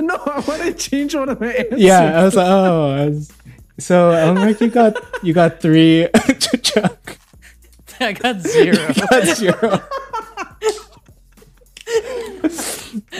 no, 0.00 0.16
I 0.16 0.40
want 0.40 0.62
to 0.62 0.72
change 0.74 1.14
one 1.14 1.28
of 1.28 1.40
my 1.40 1.52
answers. 1.52 1.78
yeah, 1.80 2.18
I 2.20 2.24
was 2.24 2.34
like, 2.34 2.46
oh, 2.48 2.90
I 2.90 3.06
was, 3.08 3.32
so 3.78 4.10
I'm 4.10 4.34
like, 4.36 4.60
you 4.60 4.70
got 4.70 4.96
you 5.22 5.32
got 5.34 5.60
three, 5.60 6.08
Chuck. 6.80 7.18
I 8.00 8.12
got 8.12 8.40
zero. 8.40 8.76
That's 9.10 9.36
zero. 9.38 9.80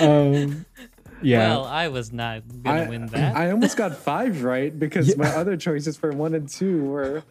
um, 0.01 0.67
yeah, 1.23 1.49
Well, 1.51 1.65
I 1.65 1.89
was 1.89 2.13
not 2.13 2.43
gonna 2.63 2.83
I, 2.83 2.89
win 2.89 3.07
that. 3.07 3.37
I 3.37 3.51
almost 3.51 3.77
got 3.77 3.97
five 3.97 4.43
right 4.45 4.77
because 4.77 5.09
Yeah. 5.09 5.15
my 5.19 5.29
other 5.31 5.57
choices 5.57 5.97
for 5.97 6.13
one 6.13 6.35
and 6.35 6.49
two 6.49 6.85
were 6.85 7.23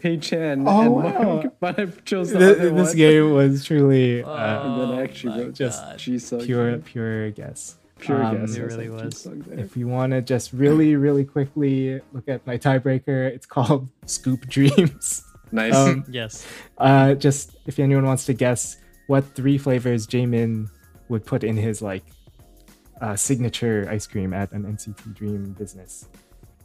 Pei 0.00 0.16
Chen 0.16 0.64
Oh, 0.66 0.80
and 0.82 0.94
wow. 0.94 1.22
Mark, 1.42 1.54
but 1.60 1.78
I 1.78 1.86
chose 2.04 2.30
the 2.30 2.38
Th- 2.38 2.56
other 2.58 2.70
this 2.70 2.94
game 2.94 3.32
was 3.32 3.64
truly 3.64 4.22
uh, 4.22 4.28
and 4.30 4.80
then 4.80 4.88
Oh 4.88 4.98
I 4.98 5.02
actually 5.02 5.44
wrote 5.44 5.54
just 5.54 5.82
God. 5.82 5.98
Jisung. 5.98 6.44
pure, 6.44 6.78
pure 6.78 7.30
guess. 7.30 7.76
pure 7.98 8.22
um, 8.22 8.40
guess. 8.40 8.56
It 8.56 8.62
really 8.62 8.88
like, 8.88 9.04
was. 9.04 9.26
If 9.52 9.76
you 9.76 9.88
want 9.88 10.12
to 10.12 10.22
just 10.22 10.52
really, 10.52 10.96
really 10.96 11.24
quickly 11.24 12.00
look 12.12 12.28
at 12.28 12.46
my 12.46 12.56
tiebreaker, 12.58 13.26
it's 13.30 13.46
called 13.46 13.88
Scoop 14.06 14.46
Dreams. 14.48 15.24
Nice. 15.56 15.74
Um, 15.74 16.04
yes. 16.10 16.46
uh, 16.78 17.14
just 17.14 17.56
if 17.66 17.78
anyone 17.78 18.04
wants 18.04 18.26
to 18.26 18.34
guess 18.34 18.76
what 19.08 19.24
three 19.34 19.56
flavors 19.58 20.06
Jaemin 20.06 20.68
would 21.08 21.24
put 21.24 21.42
in 21.44 21.56
his 21.56 21.80
like 21.80 22.04
uh, 23.00 23.16
signature 23.16 23.88
ice 23.90 24.06
cream 24.06 24.32
at 24.32 24.52
an 24.52 24.64
NCT 24.64 25.14
Dream 25.14 25.52
business. 25.58 26.08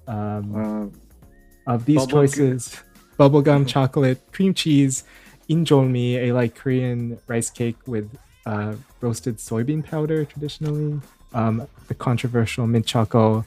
Um, 0.08 0.46
Uh, 0.56 1.74
of 1.74 1.86
these 1.86 1.98
Bubble 1.98 2.12
choices, 2.12 2.82
bubblegum, 3.20 3.68
chocolate, 3.68 4.20
cream 4.32 4.54
cheese, 4.54 5.04
injeolmi, 5.48 6.16
a 6.18 6.32
like 6.34 6.56
Korean 6.56 7.20
rice 7.28 7.52
cake 7.52 7.78
with 7.86 8.10
uh, 8.46 8.74
roasted 9.00 9.38
soybean 9.38 9.86
powder 9.86 10.26
traditionally, 10.26 11.00
um, 11.34 11.68
the 11.88 11.94
controversial 11.94 12.66
mint 12.66 12.88
choco, 12.88 13.46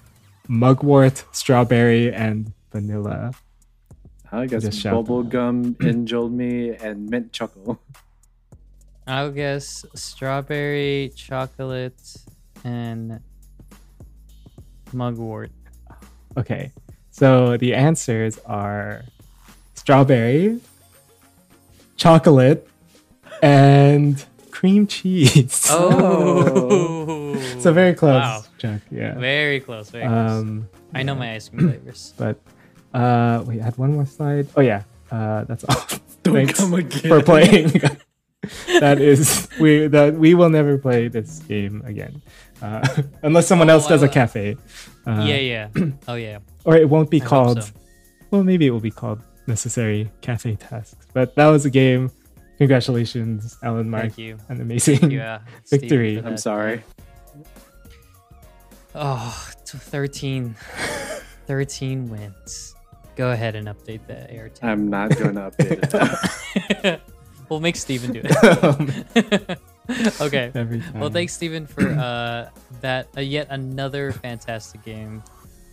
mugwort, 0.48 1.24
strawberry, 1.32 2.12
and 2.14 2.52
vanilla. 2.70 3.32
I 4.38 4.46
guess 4.46 4.62
Just 4.64 4.80
shout 4.80 4.94
bubble 4.94 5.22
gum, 5.22 5.76
injoled 5.80 6.32
me, 6.42 6.70
and 6.70 7.08
mint 7.08 7.32
chocolate. 7.32 7.78
I'll 9.06 9.30
guess 9.30 9.84
strawberry, 9.94 11.12
chocolate, 11.14 12.00
and 12.64 13.20
mugwort. 14.92 15.50
Okay, 16.36 16.72
so 17.10 17.56
the 17.56 17.74
answers 17.74 18.38
are 18.46 19.02
strawberry, 19.74 20.60
chocolate, 21.96 22.66
and 23.42 24.24
cream 24.50 24.86
cheese. 24.86 25.66
Oh, 25.70 27.36
so 27.58 27.72
very 27.72 27.92
close, 27.94 28.22
Wow. 28.22 28.44
Chuck. 28.58 28.80
Yeah. 28.90 29.14
Very 29.18 29.60
close. 29.60 29.90
Very 29.90 30.06
close. 30.06 30.30
Um, 30.30 30.68
I 30.94 31.02
know 31.02 31.14
my 31.14 31.34
ice 31.34 31.50
cream 31.50 31.68
flavors. 31.68 32.14
but 32.18 32.38
uh, 32.94 33.42
wait, 33.46 33.60
I 33.60 33.64
had 33.64 33.76
one 33.76 33.92
more 33.92 34.06
slide. 34.06 34.48
Oh 34.56 34.60
yeah, 34.62 34.82
uh, 35.10 35.44
that's 35.44 35.64
all. 35.64 35.76
Don't 36.22 36.34
Thanks 36.34 36.58
come 36.60 36.72
again. 36.74 37.02
for 37.10 37.22
playing. 37.22 37.68
that 38.80 39.00
is 39.00 39.48
we 39.60 39.86
that 39.88 40.14
we 40.14 40.34
will 40.34 40.48
never 40.50 40.78
play 40.78 41.08
this 41.08 41.40
game 41.40 41.82
again, 41.84 42.22
uh, 42.62 42.86
unless 43.22 43.46
someone 43.46 43.68
Oh, 43.68 43.74
else 43.74 43.86
does 43.88 44.02
a 44.02 44.08
cafe. 44.08 44.56
Uh, 45.06 45.24
yeah, 45.28 45.36
yeah. 45.36 45.68
Oh 46.08 46.14
yeah. 46.14 46.38
or 46.64 46.76
it 46.76 46.88
won't 46.88 47.10
be 47.10 47.20
I 47.20 47.24
called. 47.26 47.62
so. 47.62 47.70
Well, 48.30 48.42
maybe 48.42 48.66
it 48.66 48.70
will 48.70 48.80
be 48.80 48.90
called 48.90 49.20
necessary 49.46 50.10
cafe 50.22 50.56
tasks. 50.56 51.06
But 51.12 51.34
that 51.36 51.48
was 51.48 51.64
a 51.66 51.70
game. 51.70 52.10
Congratulations, 52.58 53.56
Alan 53.62 53.90
Mark, 53.90 54.02
Thank 54.14 54.18
you. 54.18 54.38
an 54.48 54.60
amazing. 54.60 55.10
Yeah. 55.10 55.40
Steven, 55.64 55.80
Victory. 55.88 56.20
for 56.22 56.26
I'm 56.28 56.36
sorry. 56.36 56.82
Oh, 58.94 59.50
t- 59.64 59.76
13. 59.78 60.54
13 61.46 62.08
wins. 62.08 62.73
Go 63.16 63.30
ahead 63.30 63.54
and 63.54 63.68
update 63.68 64.06
the 64.06 64.30
air 64.30 64.48
team. 64.48 64.68
I'm 64.68 64.90
not 64.90 65.16
going 65.16 65.34
to 65.36 65.50
update 65.50 66.84
it. 66.84 67.00
we'll 67.48 67.60
make 67.60 67.76
Steven 67.76 68.12
do 68.12 68.22
it. 68.24 69.58
okay. 70.20 70.50
Every 70.54 70.80
time. 70.80 71.00
Well, 71.00 71.10
thanks, 71.10 71.32
Steven, 71.34 71.66
for 71.66 71.88
uh, 71.88 72.48
that. 72.80 73.08
Uh, 73.16 73.20
yet 73.20 73.48
another 73.50 74.12
fantastic 74.12 74.82
game. 74.84 75.22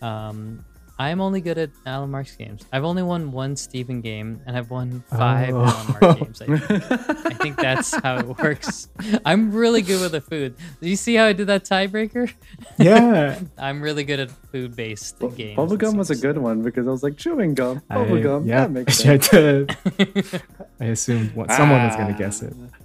Um, 0.00 0.64
I'm 1.02 1.20
only 1.20 1.40
good 1.40 1.58
at 1.58 1.70
Alan 1.84 2.10
Mark's 2.10 2.36
games. 2.36 2.64
I've 2.72 2.84
only 2.84 3.02
won 3.02 3.32
one 3.32 3.56
Steven 3.56 4.00
game, 4.00 4.40
and 4.46 4.56
I've 4.56 4.70
won 4.70 5.02
five 5.10 5.54
Oh. 5.54 5.64
Alan 5.64 5.96
Mark 6.00 6.18
games. 6.18 6.42
I 6.42 6.46
think. 6.58 6.90
I 7.32 7.34
think 7.42 7.56
that's 7.56 7.94
how 7.94 8.18
it 8.18 8.26
works. 8.38 8.88
I'm 9.24 9.50
really 9.52 9.82
good 9.82 10.00
with 10.00 10.12
the 10.12 10.20
food. 10.20 10.54
Did 10.80 10.88
you 10.88 10.96
see 10.96 11.14
how 11.16 11.26
I 11.26 11.32
did 11.32 11.46
that 11.48 11.64
tiebreaker? 11.64 12.32
Yeah. 12.78 13.40
I'm 13.58 13.82
really 13.82 14.04
good 14.04 14.20
at 14.20 14.30
food-based 14.52 15.18
games. 15.18 15.38
it 15.38 15.56
Bubblegum 15.56 15.96
was 15.96 16.10
a 16.10 16.16
good 16.16 16.38
one 16.38 16.62
because 16.62 16.86
I 16.86 16.90
was 16.90 17.02
like 17.02 17.16
chewing 17.16 17.54
gum. 17.54 17.82
I, 17.90 17.96
Bubblegum. 17.96 18.46
yeah. 18.46 18.60
That 18.62 18.70
makes 18.70 19.00
I 19.06 19.18
sense. 19.18 19.26
tried 19.28 19.68
to. 20.08 20.40
I 20.80 20.84
assumed 20.86 21.34
what, 21.34 21.50
someone 21.52 21.82
was 21.86 21.96
gonna 21.96 22.16
guess 22.16 22.42
it. 22.42 22.54
Ah. 22.56 22.76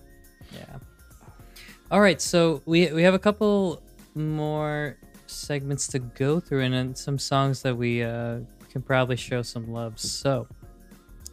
Yeah. 0.53 0.77
All 1.91 2.01
right, 2.01 2.21
so 2.21 2.61
we 2.65 2.91
we 2.91 3.03
have 3.03 3.13
a 3.13 3.19
couple 3.19 3.81
more 4.15 4.97
segments 5.27 5.87
to 5.87 5.99
go 5.99 6.39
through, 6.39 6.61
and 6.61 6.73
then 6.73 6.95
some 6.95 7.19
songs 7.19 7.61
that 7.61 7.75
we 7.75 8.03
uh, 8.03 8.39
can 8.69 8.81
probably 8.81 9.15
show 9.15 9.41
some 9.41 9.71
love. 9.71 9.99
So 9.99 10.47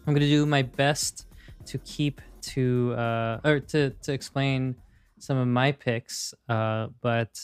I'm 0.06 0.14
gonna 0.14 0.26
do 0.26 0.46
my 0.46 0.62
best 0.62 1.26
to 1.66 1.78
keep 1.78 2.20
to 2.42 2.94
uh, 2.94 3.40
or 3.44 3.60
to 3.60 3.90
to 3.90 4.12
explain 4.12 4.76
some 5.18 5.36
of 5.36 5.48
my 5.48 5.72
picks. 5.72 6.34
Uh, 6.48 6.88
but 7.00 7.40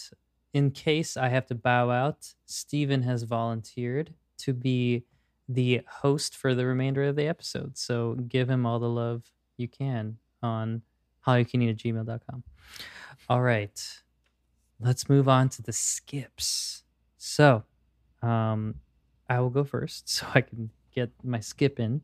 in 0.53 0.71
case 0.71 1.17
I 1.17 1.29
have 1.29 1.47
to 1.47 1.55
bow 1.55 1.91
out, 1.91 2.27
Steven 2.47 3.03
has 3.03 3.23
volunteered 3.23 4.15
to 4.39 4.53
be 4.53 5.05
the 5.49 5.81
host 5.89 6.37
for 6.37 6.55
the 6.55 6.67
remainder 6.67 7.05
of 7.05 7.17
the 7.17 7.27
episode. 7.27 7.77
So 7.77 8.15
give 8.29 8.49
him 8.49 8.67
all 8.67 8.79
the 8.79 8.89
love 8.89 9.23
you 9.57 9.69
can 9.69 10.17
on 10.43 10.83
hallyucaneat 11.27 11.71
at 11.71 11.77
gmail.com. 11.77 12.43
All 13.29 13.43
right. 13.43 14.03
Let's 14.81 15.09
move 15.09 15.29
on 15.29 15.49
to 15.51 15.63
the 15.63 15.73
skips. 15.73 16.85
So 17.19 17.65
um, 18.23 18.77
I 19.29 19.41
will 19.41 19.51
go 19.51 19.65
first 19.65 20.09
so 20.17 20.27
I 20.35 20.41
can 20.41 20.71
get 20.95 21.11
my 21.23 21.41
skip 21.41 21.79
in. 21.79 22.03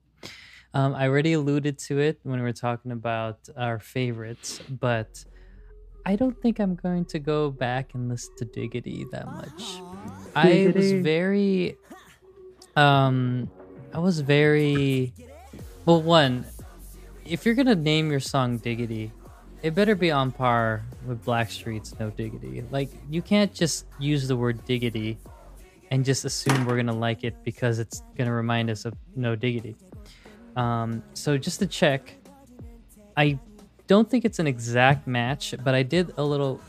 Um, 0.75 0.95
I 0.95 1.09
already 1.09 1.33
alluded 1.33 1.79
to 1.89 1.99
it 1.99 2.21
when 2.23 2.39
we 2.39 2.43
were 2.43 2.53
talking 2.53 2.93
about 2.93 3.49
our 3.57 3.79
favorites, 3.79 4.61
but 4.69 5.25
I 6.05 6.17
don't 6.17 6.41
think 6.41 6.59
I'm 6.61 6.75
going 6.75 7.07
to 7.07 7.19
go 7.19 7.51
back 7.51 7.95
and 7.95 8.09
listen 8.09 8.35
to 8.37 8.45
Diggity 8.45 9.07
that 9.11 9.27
much. 9.27 9.81
I 10.35 10.71
was 10.75 10.93
very, 10.93 11.77
um, 12.77 13.51
I 13.95 13.99
was 13.99 14.21
very, 14.21 15.15
well, 15.87 16.03
one, 16.03 16.45
if 17.25 17.47
you're 17.47 17.55
gonna 17.55 17.75
name 17.75 18.11
your 18.11 18.21
song 18.21 18.59
Diggity, 18.59 19.13
it 19.63 19.75
better 19.75 19.95
be 19.95 20.11
on 20.11 20.33
par 20.33 20.85
with 21.07 21.25
Blackstreet's 21.25 21.99
No 21.99 22.11
Diggity. 22.11 22.65
Like, 22.71 22.91
you 23.11 23.23
can't 23.23 23.53
just 23.53 23.87
use 23.99 24.29
the 24.29 24.37
word 24.37 24.65
diggity 24.65 25.19
and 25.91 26.05
just 26.05 26.25
assume 26.25 26.67
we're 26.67 26.77
gonna 26.77 26.93
like 26.93 27.25
it 27.25 27.37
because 27.45 27.79
it's 27.79 28.03
gonna 28.17 28.33
remind 28.33 28.71
us 28.71 28.85
of 28.85 28.95
No 29.15 29.37
Diggity. 29.37 29.77
Um, 30.57 31.03
so 31.15 31.37
just 31.39 31.59
to 31.61 31.67
check, 31.67 32.15
I 33.17 33.39
don't 33.87 34.11
think 34.11 34.25
it's 34.25 34.39
an 34.39 34.47
exact 34.47 35.07
match, 35.07 35.55
but 35.63 35.75
I 35.75 35.83
did 35.83 36.13
a 36.17 36.23
little 36.23 36.61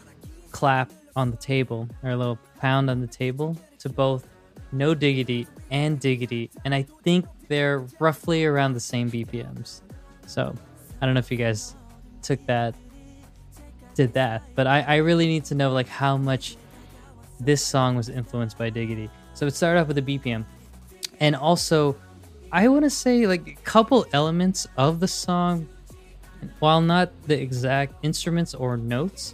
clap 0.52 0.92
on 1.16 1.32
the 1.32 1.38
table 1.38 1.88
or 2.04 2.12
a 2.12 2.18
little 2.18 2.38
pound 2.60 2.90
on 2.90 3.02
the 3.02 3.08
table 3.08 3.58
to 3.80 3.90
both 3.90 4.28
No 4.72 4.94
Diggity 4.94 5.48
and 5.72 6.00
Diggity, 6.00 6.50
and 6.64 6.74
I 6.74 6.84
think 7.04 7.26
they're 7.48 7.86
roughly 8.00 8.46
around 8.46 8.74
the 8.74 8.80
same 8.80 9.10
BPMs. 9.10 9.82
So 10.26 10.54
I 11.02 11.06
don't 11.06 11.16
know 11.16 11.20
if 11.20 11.32
you 11.32 11.38
guys 11.38 11.76
took 12.28 12.46
that, 12.46 12.76
did 13.96 14.14
that, 14.14 14.44
but 14.54 14.68
I, 14.68 14.82
I 14.82 14.96
really 14.98 15.26
need 15.26 15.46
to 15.46 15.56
know 15.56 15.72
like 15.72 15.88
how 15.88 16.18
much 16.18 16.58
this 17.40 17.64
song 17.64 17.96
was 17.96 18.10
influenced 18.10 18.58
by 18.58 18.70
Diggity. 18.70 19.10
So 19.34 19.46
it 19.46 19.56
started 19.56 19.80
off 19.80 19.88
with 19.88 19.98
a 19.98 20.02
BPM, 20.02 20.44
and 21.20 21.36
also 21.36 21.96
I 22.52 22.68
want 22.68 22.84
to 22.84 22.90
say 22.90 23.28
like 23.28 23.48
a 23.48 23.56
couple 23.64 24.06
elements 24.14 24.68
of 24.78 25.00
the 25.00 25.08
song, 25.08 25.68
while 26.60 26.82
not 26.82 27.12
the 27.28 27.40
exact 27.40 27.94
instruments 28.04 28.54
or 28.54 28.78
notes, 28.78 29.34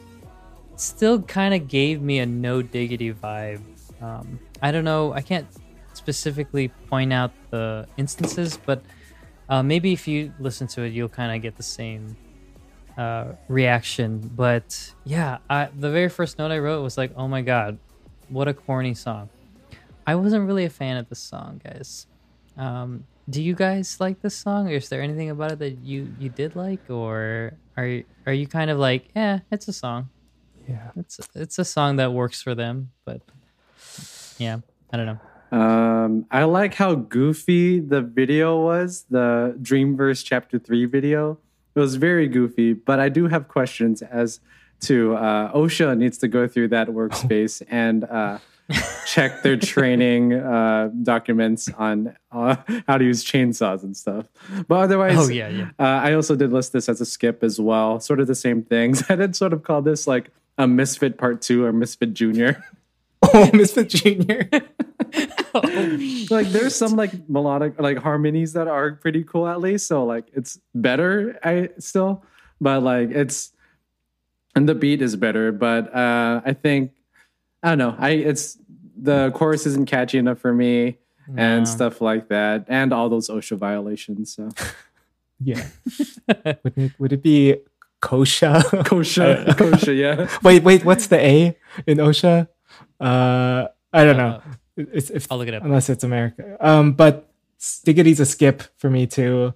still 0.76 1.22
kind 1.22 1.54
of 1.54 1.68
gave 1.68 2.02
me 2.02 2.20
a 2.20 2.26
no 2.26 2.62
diggity 2.62 3.12
vibe. 3.14 3.62
Um, 4.02 4.40
I 4.62 4.72
don't 4.72 4.84
know. 4.84 5.14
I 5.14 5.22
can't 5.22 5.48
specifically 5.94 6.70
point 6.90 7.12
out 7.12 7.32
the 7.50 7.88
instances, 7.98 8.58
but 8.66 8.84
uh, 9.50 9.64
maybe 9.64 9.94
if 9.94 10.08
you 10.08 10.34
listen 10.40 10.68
to 10.68 10.84
it, 10.84 10.94
you'll 10.94 11.10
kind 11.10 11.36
of 11.36 11.42
get 11.42 11.58
the 11.58 11.64
same 11.64 12.16
uh, 12.98 13.34
reaction. 13.48 14.32
But 14.36 14.94
yeah, 15.04 15.40
I, 15.50 15.70
the 15.78 15.92
very 15.92 16.10
first 16.10 16.38
note 16.38 16.52
I 16.52 16.60
wrote 16.60 16.82
was 16.82 16.98
like, 16.98 17.12
"Oh 17.16 17.28
my 17.28 17.42
god, 17.42 17.78
what 18.30 18.48
a 18.48 18.54
corny 18.54 18.94
song." 18.94 19.30
I 20.06 20.16
wasn't 20.16 20.48
really 20.48 20.66
a 20.66 20.70
fan 20.70 20.98
of 20.98 21.10
this 21.10 21.20
song, 21.20 21.62
guys. 21.64 22.08
Um, 22.58 23.06
do 23.30 23.42
you 23.42 23.56
guys 23.56 24.00
like 24.00 24.22
this 24.22 24.36
song? 24.36 24.68
Or 24.68 24.74
is 24.76 24.90
there 24.90 25.02
anything 25.02 25.30
about 25.30 25.54
it 25.54 25.60
that 25.60 25.80
you 25.80 26.14
you 26.20 26.30
did 26.30 26.56
like, 26.56 26.90
or 26.90 27.54
are 27.78 27.86
you, 27.86 28.04
are 28.26 28.34
you 28.34 28.48
kind 28.48 28.70
of 28.70 28.78
like, 28.78 29.10
yeah, 29.16 29.40
it's 29.52 29.68
a 29.68 29.74
song. 29.74 30.10
Yeah. 30.68 30.92
It's 30.96 31.20
it's 31.36 31.60
a 31.60 31.66
song 31.66 31.98
that 31.98 32.14
works 32.14 32.42
for 32.42 32.56
them, 32.56 32.92
but 33.06 33.22
yeah, 34.38 34.60
I 34.92 34.98
don't 34.98 35.06
know. 35.06 35.20
Um, 35.58 36.26
I 36.32 36.46
like 36.46 36.74
how 36.74 36.96
goofy 36.96 37.80
the 37.80 38.02
video 38.02 38.60
was, 38.60 39.06
the 39.10 39.56
Dreamverse 39.62 40.26
Chapter 40.26 40.58
3 40.58 40.86
video. 40.86 41.38
It 41.76 41.80
was 41.80 41.96
very 41.96 42.28
goofy, 42.28 42.74
but 42.74 43.00
I 43.00 43.10
do 43.10 43.28
have 43.28 43.48
questions 43.48 44.02
as 44.02 44.40
to 44.82 45.16
uh, 45.16 45.52
OSHA 45.54 45.98
needs 45.98 46.18
to 46.20 46.28
go 46.28 46.48
through 46.48 46.68
that 46.70 46.88
workspace 46.90 47.62
and 47.70 48.04
uh, 48.04 48.38
check 49.08 49.42
their 49.44 49.58
training 49.58 50.34
uh, 50.34 50.90
documents 51.04 51.70
on 51.78 52.16
uh, 52.32 52.56
how 52.88 52.98
to 52.98 53.04
use 53.06 53.24
chainsaws 53.24 53.84
and 53.84 53.96
stuff. 53.96 54.28
But 54.68 54.76
otherwise, 54.76 55.18
Oh 55.18 55.30
yeah, 55.30 55.48
yeah. 55.50 55.70
uh, 55.80 55.84
I 55.84 56.14
also 56.14 56.36
did 56.36 56.52
list 56.52 56.74
this 56.74 56.90
as 56.90 57.02
a 57.02 57.06
skip 57.06 57.44
as 57.44 57.60
well, 57.60 58.00
sort 58.00 58.20
of 58.20 58.28
the 58.28 58.36
same 58.36 58.62
things. 58.64 59.04
I 59.10 59.16
did 59.16 59.36
sort 59.36 59.54
of 59.54 59.64
call 59.64 59.82
this 59.82 60.06
like 60.08 60.30
a 60.58 60.68
Misfit 60.68 61.18
Part 61.18 61.42
2 61.42 61.66
or 61.66 61.74
Misfit 61.74 62.14
Junior. 62.14 62.64
Oh, 63.34 63.50
Misfit 63.54 63.88
Junior. 63.90 64.50
like 66.30 66.48
there's 66.48 66.76
some 66.76 66.96
like 66.96 67.12
melodic 67.30 67.80
like 67.80 67.98
harmonies 67.98 68.54
that 68.54 68.68
are 68.68 68.94
pretty 68.94 69.24
cool 69.24 69.48
at 69.48 69.60
least 69.62 69.88
so 69.88 70.04
like 70.06 70.26
it's 70.34 70.60
better 70.74 71.38
i 71.44 71.70
still 71.80 72.24
but 72.60 72.82
like 72.82 73.10
it's 73.12 73.52
and 74.56 74.68
the 74.68 74.74
beat 74.76 75.02
is 75.02 75.16
better 75.16 75.52
but 75.52 75.94
uh 75.96 76.42
i 76.46 76.54
think 76.54 76.92
i 77.62 77.70
don't 77.70 77.78
know 77.78 77.96
i 78.00 78.10
it's 78.12 78.58
the 78.98 79.32
chorus 79.36 79.66
isn't 79.66 79.86
catchy 79.88 80.18
enough 80.18 80.40
for 80.40 80.54
me 80.54 80.98
No. 81.28 81.44
and 81.44 81.68
stuff 81.68 82.02
like 82.02 82.30
that 82.30 82.66
and 82.68 82.92
all 82.92 83.10
those 83.10 83.30
osha 83.30 83.58
violations 83.58 84.34
so 84.36 84.50
yeah. 85.40 85.68
would 86.64 86.78
it 86.78 86.92
would 87.00 87.14
it 87.14 87.22
be 87.22 87.58
kosha? 88.02 88.62
kosha 88.86 89.46
kosha 89.56 89.96
yeah 89.96 90.28
wait, 90.42 90.64
wait. 90.64 90.84
What's 90.86 91.08
the 91.08 91.18
A 91.20 91.58
in 91.88 91.98
OSHA? 92.00 92.48
Uh, 93.00 93.68
I 93.94 94.04
don't 94.04 94.18
know. 94.18 94.42
Uh, 94.80 94.84
It's 94.94 95.10
if 95.10 95.32
I'll 95.32 95.38
look 95.38 95.48
it 95.48 95.54
up. 95.54 95.64
unless 95.64 95.90
it's 95.90 96.04
America. 96.04 96.58
Um, 96.60 96.94
but 96.94 97.30
Diggity's 97.86 98.20
a 98.20 98.26
skip 98.26 98.64
for 98.78 98.90
me 98.90 99.08
too. 99.08 99.54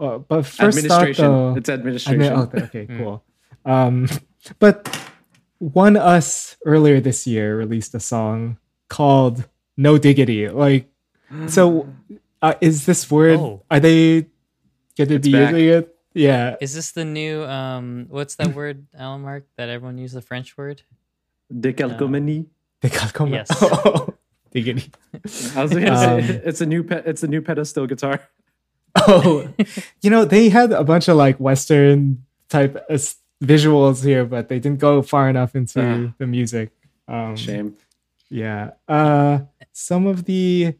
Uh, 0.00 0.18
but 0.18 0.46
first 0.46 0.58
thought 0.86 1.02
administration 1.08 1.24
though, 1.24 1.56
it's 1.56 1.68
I 1.68 1.74
administration 1.74 2.18
mean, 2.18 2.32
okay, 2.32 2.62
okay, 2.62 2.86
Mm. 2.86 2.98
cool. 2.98 3.24
Um, 3.64 4.08
but 4.58 4.86
ONEUS 5.60 6.56
earlier 6.64 7.00
this 7.00 7.26
year 7.26 7.56
released 7.58 7.94
a 7.94 8.00
song 8.00 8.58
called 8.88 9.48
"No 9.76 9.98
Diggity." 9.98 10.48
Like, 10.48 10.88
so 11.48 11.88
uh, 12.42 12.54
is 12.60 12.86
this 12.86 13.10
word? 13.10 13.38
Oh. 13.40 13.62
Are 13.70 13.80
they 13.80 14.26
going 14.96 15.08
to 15.10 15.18
be 15.18 15.32
back. 15.32 15.52
using 15.52 15.68
it? 15.68 15.94
Yeah. 16.14 16.56
Is 16.60 16.74
this 16.74 16.92
the 16.92 17.04
new 17.04 17.44
um 17.44 18.06
what's 18.08 18.36
that 18.36 18.54
word, 18.54 18.86
Alan 18.96 19.22
Mark, 19.22 19.46
that 19.56 19.68
everyone 19.68 19.98
uses 19.98 20.14
the 20.14 20.22
French 20.22 20.56
word? 20.56 20.82
Decalcomany. 21.52 22.46
They 22.80 22.88
got 22.88 23.12
come 23.12 23.32
Yes. 23.32 23.48
Diggity. 24.50 24.90
I 25.56 25.62
was 25.62 25.72
gonna 25.72 25.90
Um, 25.92 26.22
say 26.22 26.40
it's 26.44 26.60
a 26.60 26.66
new 26.66 26.82
pe- 26.82 27.02
it's 27.04 27.22
a 27.22 27.28
new 27.28 27.42
pedestal 27.42 27.86
guitar. 27.86 28.20
Oh, 29.06 29.46
you 30.02 30.10
know 30.10 30.24
they 30.24 30.48
had 30.48 30.72
a 30.72 30.82
bunch 30.82 31.06
of 31.08 31.16
like 31.16 31.38
Western 31.38 32.24
type 32.48 32.74
of 32.88 33.14
visuals 33.44 34.02
here, 34.02 34.24
but 34.24 34.48
they 34.48 34.58
didn't 34.58 34.80
go 34.80 35.02
far 35.02 35.28
enough 35.28 35.54
into 35.54 35.78
Ah. 35.80 36.12
the 36.18 36.26
music. 36.26 36.70
Um, 37.06 37.36
Shame. 37.36 37.76
Yeah. 38.30 38.72
Uh, 38.88 39.40
some 39.72 40.06
of 40.06 40.24
the 40.24 40.74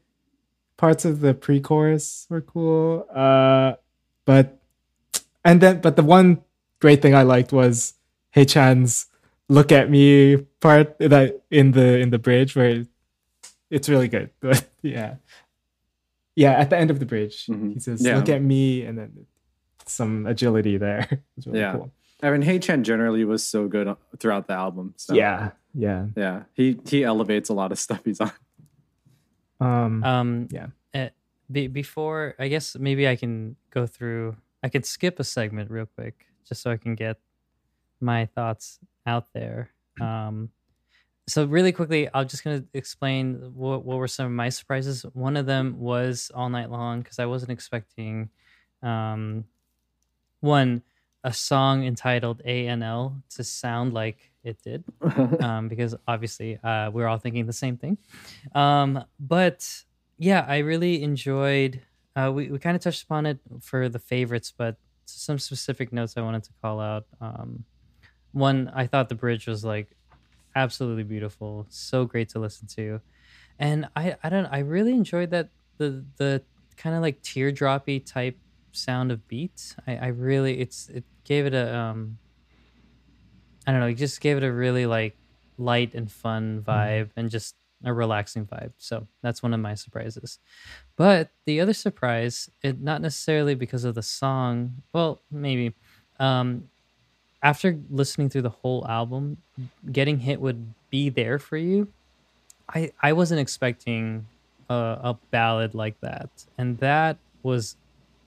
parts 0.76 1.04
of 1.04 1.20
the 1.20 1.32
pre-chorus 1.34 2.26
were 2.28 2.40
cool. 2.40 3.06
Uh, 3.14 3.74
but 4.24 4.58
and 5.44 5.60
then 5.60 5.80
but 5.80 5.94
the 5.96 6.02
one 6.02 6.42
great 6.80 7.00
thing 7.02 7.14
I 7.14 7.22
liked 7.22 7.52
was 7.52 7.94
Haechan's 8.34 9.06
"Look 9.48 9.70
at 9.70 9.90
Me" 9.90 10.38
part 10.60 10.98
that 10.98 11.42
in 11.50 11.72
the 11.72 11.98
in 11.98 12.10
the 12.10 12.18
bridge 12.18 12.56
where 12.56 12.84
it's 13.70 13.88
really 13.88 14.08
good. 14.08 14.30
But 14.40 14.68
yeah, 14.82 15.16
yeah. 16.36 16.52
At 16.52 16.70
the 16.70 16.76
end 16.78 16.90
of 16.90 16.98
the 17.00 17.06
bridge, 17.06 17.46
Mhm. 17.46 17.74
he 17.74 17.80
says 17.80 18.04
Yeah. 18.04 18.16
"Look 18.16 18.28
at 18.28 18.42
me," 18.42 18.82
and 18.82 18.96
then 18.98 19.26
some 19.86 20.26
agility 20.26 20.76
there. 20.78 21.06
It's 21.36 21.46
really 21.46 21.60
Yeah. 21.60 21.72
cool. 21.72 21.92
I 22.22 22.30
mean, 22.32 22.42
Haechan 22.42 22.82
generally 22.82 23.24
was 23.24 23.46
so 23.46 23.68
good 23.68 23.94
throughout 24.18 24.46
the 24.48 24.54
album. 24.54 24.94
So. 24.96 25.14
Yeah, 25.14 25.52
yeah. 25.74 26.06
Yeah. 26.16 26.42
He 26.54 26.78
he 26.86 27.04
elevates 27.04 27.48
a 27.48 27.54
lot 27.54 27.70
of 27.72 27.78
stuff 27.86 28.00
he's 28.04 28.20
on. 28.20 28.32
Um, 29.60 30.02
Um, 30.04 30.48
Yeah. 30.50 30.68
uh, 30.94 31.08
be, 31.50 31.66
before, 31.68 32.34
I 32.38 32.48
guess 32.48 32.76
maybe 32.76 33.08
I 33.08 33.16
can 33.16 33.56
go 33.70 33.86
through. 33.86 34.36
I 34.62 34.68
could 34.68 34.84
skip 34.86 35.18
a 35.20 35.24
segment 35.24 35.70
real 35.70 35.86
quick, 35.86 36.26
just 36.44 36.62
so 36.62 36.70
I 36.70 36.76
can 36.76 36.94
get 36.94 37.18
my 38.00 38.26
thoughts 38.26 38.78
out 39.06 39.32
there. 39.32 39.70
Um, 40.00 40.50
so 41.28 41.44
really 41.44 41.72
quickly, 41.72 42.08
I'm 42.12 42.26
just 42.26 42.42
gonna 42.42 42.64
explain 42.74 43.52
what 43.54 43.84
what 43.84 43.98
were 43.98 44.08
some 44.08 44.26
of 44.26 44.32
my 44.32 44.48
surprises. 44.48 45.04
One 45.12 45.36
of 45.36 45.46
them 45.46 45.78
was 45.78 46.30
all 46.34 46.48
night 46.48 46.70
long 46.70 47.02
because 47.02 47.18
I 47.18 47.26
wasn't 47.26 47.52
expecting, 47.52 48.30
um, 48.82 49.44
one 50.40 50.82
a 51.24 51.32
song 51.32 51.84
entitled 51.84 52.40
ANL 52.46 53.20
to 53.30 53.44
sound 53.44 53.92
like 53.92 54.30
it 54.44 54.62
did 54.62 54.84
um, 55.42 55.68
because 55.68 55.94
obviously 56.06 56.58
uh, 56.62 56.90
we're 56.90 57.06
all 57.06 57.18
thinking 57.18 57.44
the 57.44 57.52
same 57.52 57.76
thing. 57.76 57.98
Um, 58.54 59.04
but 59.18 59.84
yeah, 60.16 60.44
I 60.48 60.58
really 60.58 61.02
enjoyed. 61.02 61.82
Uh, 62.16 62.32
we 62.32 62.50
we 62.50 62.58
kind 62.58 62.76
of 62.76 62.82
touched 62.82 63.02
upon 63.02 63.26
it 63.26 63.38
for 63.60 63.88
the 63.88 63.98
favorites, 63.98 64.52
but 64.56 64.76
some 65.04 65.38
specific 65.38 65.92
notes 65.92 66.14
I 66.16 66.22
wanted 66.22 66.44
to 66.44 66.50
call 66.62 66.80
out. 66.80 67.06
Um, 67.20 67.64
one, 68.32 68.70
I 68.74 68.86
thought 68.86 69.08
the 69.08 69.14
bridge 69.14 69.46
was 69.46 69.64
like 69.64 69.96
absolutely 70.58 71.04
beautiful, 71.04 71.66
so 71.68 72.04
great 72.04 72.28
to 72.30 72.38
listen 72.38 72.66
to, 72.76 73.00
and 73.58 73.88
I 73.96 74.16
I 74.22 74.28
don't 74.28 74.46
I 74.46 74.60
really 74.60 74.92
enjoyed 74.92 75.30
that 75.30 75.50
the 75.78 76.04
the 76.16 76.42
kind 76.76 76.94
of 76.96 77.02
like 77.02 77.22
teardroppy 77.22 78.04
type 78.04 78.36
sound 78.72 79.10
of 79.12 79.26
beat. 79.28 79.74
I, 79.86 79.96
I 79.96 80.06
really 80.08 80.60
it's 80.60 80.88
it 80.88 81.04
gave 81.24 81.46
it 81.46 81.54
a 81.54 81.74
um 81.76 82.18
I 83.66 83.72
don't 83.72 83.80
know, 83.80 83.86
it 83.88 83.94
just 83.94 84.20
gave 84.20 84.36
it 84.36 84.42
a 84.42 84.52
really 84.52 84.86
like 84.86 85.16
light 85.58 85.94
and 85.94 86.10
fun 86.10 86.62
vibe 86.66 87.10
and 87.16 87.30
just 87.30 87.56
a 87.84 87.92
relaxing 87.92 88.46
vibe. 88.46 88.72
So 88.78 89.06
that's 89.22 89.42
one 89.42 89.54
of 89.54 89.60
my 89.60 89.74
surprises. 89.74 90.38
But 90.96 91.30
the 91.44 91.60
other 91.60 91.74
surprise, 91.74 92.50
it 92.62 92.80
not 92.80 93.02
necessarily 93.02 93.54
because 93.54 93.84
of 93.84 93.94
the 93.94 94.02
song, 94.02 94.82
well, 94.92 95.22
maybe. 95.30 95.74
Um 96.18 96.70
after 97.42 97.78
listening 97.90 98.28
through 98.28 98.42
the 98.42 98.50
whole 98.50 98.86
album, 98.88 99.38
getting 99.90 100.18
hit 100.18 100.40
would 100.40 100.74
be 100.90 101.08
there 101.08 101.38
for 101.38 101.56
you. 101.56 101.88
I 102.74 102.92
I 103.00 103.12
wasn't 103.12 103.40
expecting 103.40 104.26
a, 104.68 104.74
a 104.74 105.18
ballad 105.30 105.74
like 105.74 106.00
that. 106.00 106.30
And 106.56 106.78
that 106.78 107.16
was 107.42 107.76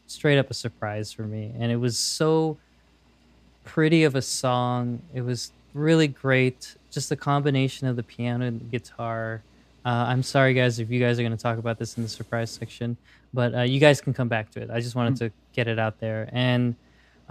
straight 0.07 0.37
up 0.37 0.49
a 0.49 0.53
surprise 0.53 1.11
for 1.11 1.23
me. 1.23 1.53
And 1.57 1.71
it 1.71 1.77
was 1.77 1.97
so 1.97 2.57
pretty 3.63 4.03
of 4.03 4.15
a 4.15 4.21
song. 4.21 5.01
It 5.13 5.21
was 5.21 5.51
really 5.73 6.07
great. 6.07 6.75
Just 6.91 7.09
the 7.09 7.15
combination 7.15 7.87
of 7.87 7.95
the 7.95 8.03
piano 8.03 8.45
and 8.45 8.59
the 8.59 8.65
guitar. 8.65 9.41
Uh, 9.85 10.05
I'm 10.07 10.23
sorry, 10.23 10.53
guys, 10.53 10.79
if 10.79 10.91
you 10.91 10.99
guys 10.99 11.19
are 11.19 11.23
going 11.23 11.35
to 11.35 11.41
talk 11.41 11.57
about 11.57 11.79
this 11.79 11.97
in 11.97 12.03
the 12.03 12.09
surprise 12.09 12.51
section, 12.51 12.97
but 13.33 13.55
uh, 13.55 13.61
you 13.61 13.79
guys 13.79 14.01
can 14.01 14.13
come 14.13 14.27
back 14.27 14.51
to 14.51 14.61
it. 14.61 14.69
I 14.69 14.79
just 14.79 14.95
wanted 14.95 15.15
to 15.17 15.31
get 15.53 15.67
it 15.67 15.79
out 15.79 15.99
there. 15.99 16.29
And 16.31 16.75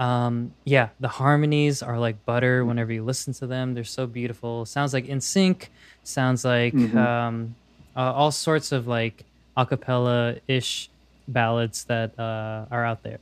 um, 0.01 0.53
yeah, 0.65 0.89
the 0.99 1.09
harmonies 1.09 1.83
are 1.83 1.99
like 1.99 2.25
butter 2.25 2.65
whenever 2.65 2.93
you 2.93 3.05
listen 3.05 3.33
to 3.35 3.47
them. 3.47 3.75
They're 3.75 3.85
so 3.85 4.07
beautiful. 4.07 4.65
Sounds 4.67 4.93
like 4.95 5.07
in 5.07 5.21
sync. 5.21 5.71
Sounds 6.05 6.45
like 6.45 6.73
Mhm. 6.75 6.97
um, 6.97 7.55
uh, 7.95 8.13
all 8.13 8.31
sorts 8.33 8.73
of 8.73 8.87
like 8.89 9.25
acapella 9.57 10.41
ish 10.49 10.89
ballads 11.29 11.85
that 11.85 12.19
uh, 12.19 12.65
are 12.71 12.85
out 12.85 13.03
there. 13.03 13.19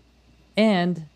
And 0.57 1.07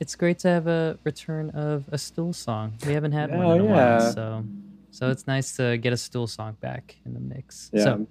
it's 0.00 0.16
great 0.16 0.38
to 0.40 0.48
have 0.48 0.66
a 0.66 0.98
return 1.04 1.50
of 1.50 1.84
a 1.92 1.98
stool 1.98 2.32
song. 2.32 2.72
We 2.86 2.94
haven't 2.94 3.12
had 3.12 3.30
one 3.30 3.44
Oh, 3.46 3.52
in 3.52 3.60
a 3.60 3.64
yeah. 3.64 3.70
while, 3.98 4.12
so 4.12 4.44
so 4.92 5.10
it's 5.10 5.26
nice 5.26 5.54
to 5.56 5.76
get 5.78 5.92
a 5.92 5.96
stool 5.96 6.26
song 6.26 6.56
back 6.60 6.96
in 7.04 7.12
the 7.14 7.20
mix. 7.20 7.70
Yeah. 7.72 7.84
So 7.84 8.06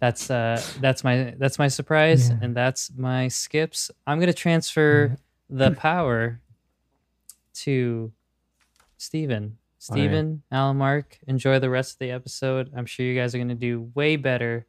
that's 0.00 0.30
uh 0.30 0.60
that's 0.80 1.04
my 1.04 1.34
that's 1.38 1.58
my 1.58 1.68
surprise 1.68 2.30
Yeah. 2.30 2.38
and 2.42 2.54
that's 2.54 2.90
my 2.96 3.28
skips. 3.28 3.90
I'm 4.08 4.18
gonna 4.18 4.32
transfer 4.32 5.16
the 5.48 5.70
power 5.76 6.40
to 7.54 8.12
Steven. 8.96 9.58
Steven, 9.78 10.42
Alan 10.50 10.78
Mark, 10.78 11.18
enjoy 11.26 11.58
the 11.58 11.68
rest 11.68 11.92
of 11.94 11.98
the 11.98 12.10
episode. 12.10 12.72
I'm 12.74 12.86
sure 12.86 13.04
you 13.04 13.14
guys 13.14 13.34
are 13.34 13.38
gonna 13.38 13.54
do 13.54 13.90
way 13.94 14.16
better 14.16 14.66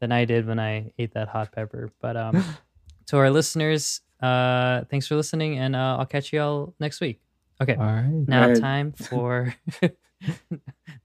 than 0.00 0.10
I 0.10 0.24
did 0.24 0.46
when 0.48 0.58
I 0.58 0.92
ate 0.98 1.14
that 1.14 1.28
hot 1.28 1.52
pepper. 1.52 1.92
But 2.00 2.16
um 2.16 2.42
to 3.06 3.16
our 3.18 3.30
listeners, 3.30 4.00
uh 4.20 4.82
thanks 4.90 5.06
for 5.06 5.14
listening 5.14 5.58
and 5.58 5.76
uh, 5.76 5.96
I'll 6.00 6.06
catch 6.06 6.32
you 6.32 6.40
all 6.40 6.74
next 6.80 7.00
week. 7.00 7.20
Okay. 7.60 7.76
all 7.76 7.84
right. 7.86 8.04
Now 8.26 8.42
Alright. 8.44 8.60
time 8.60 8.92
for 8.96 9.54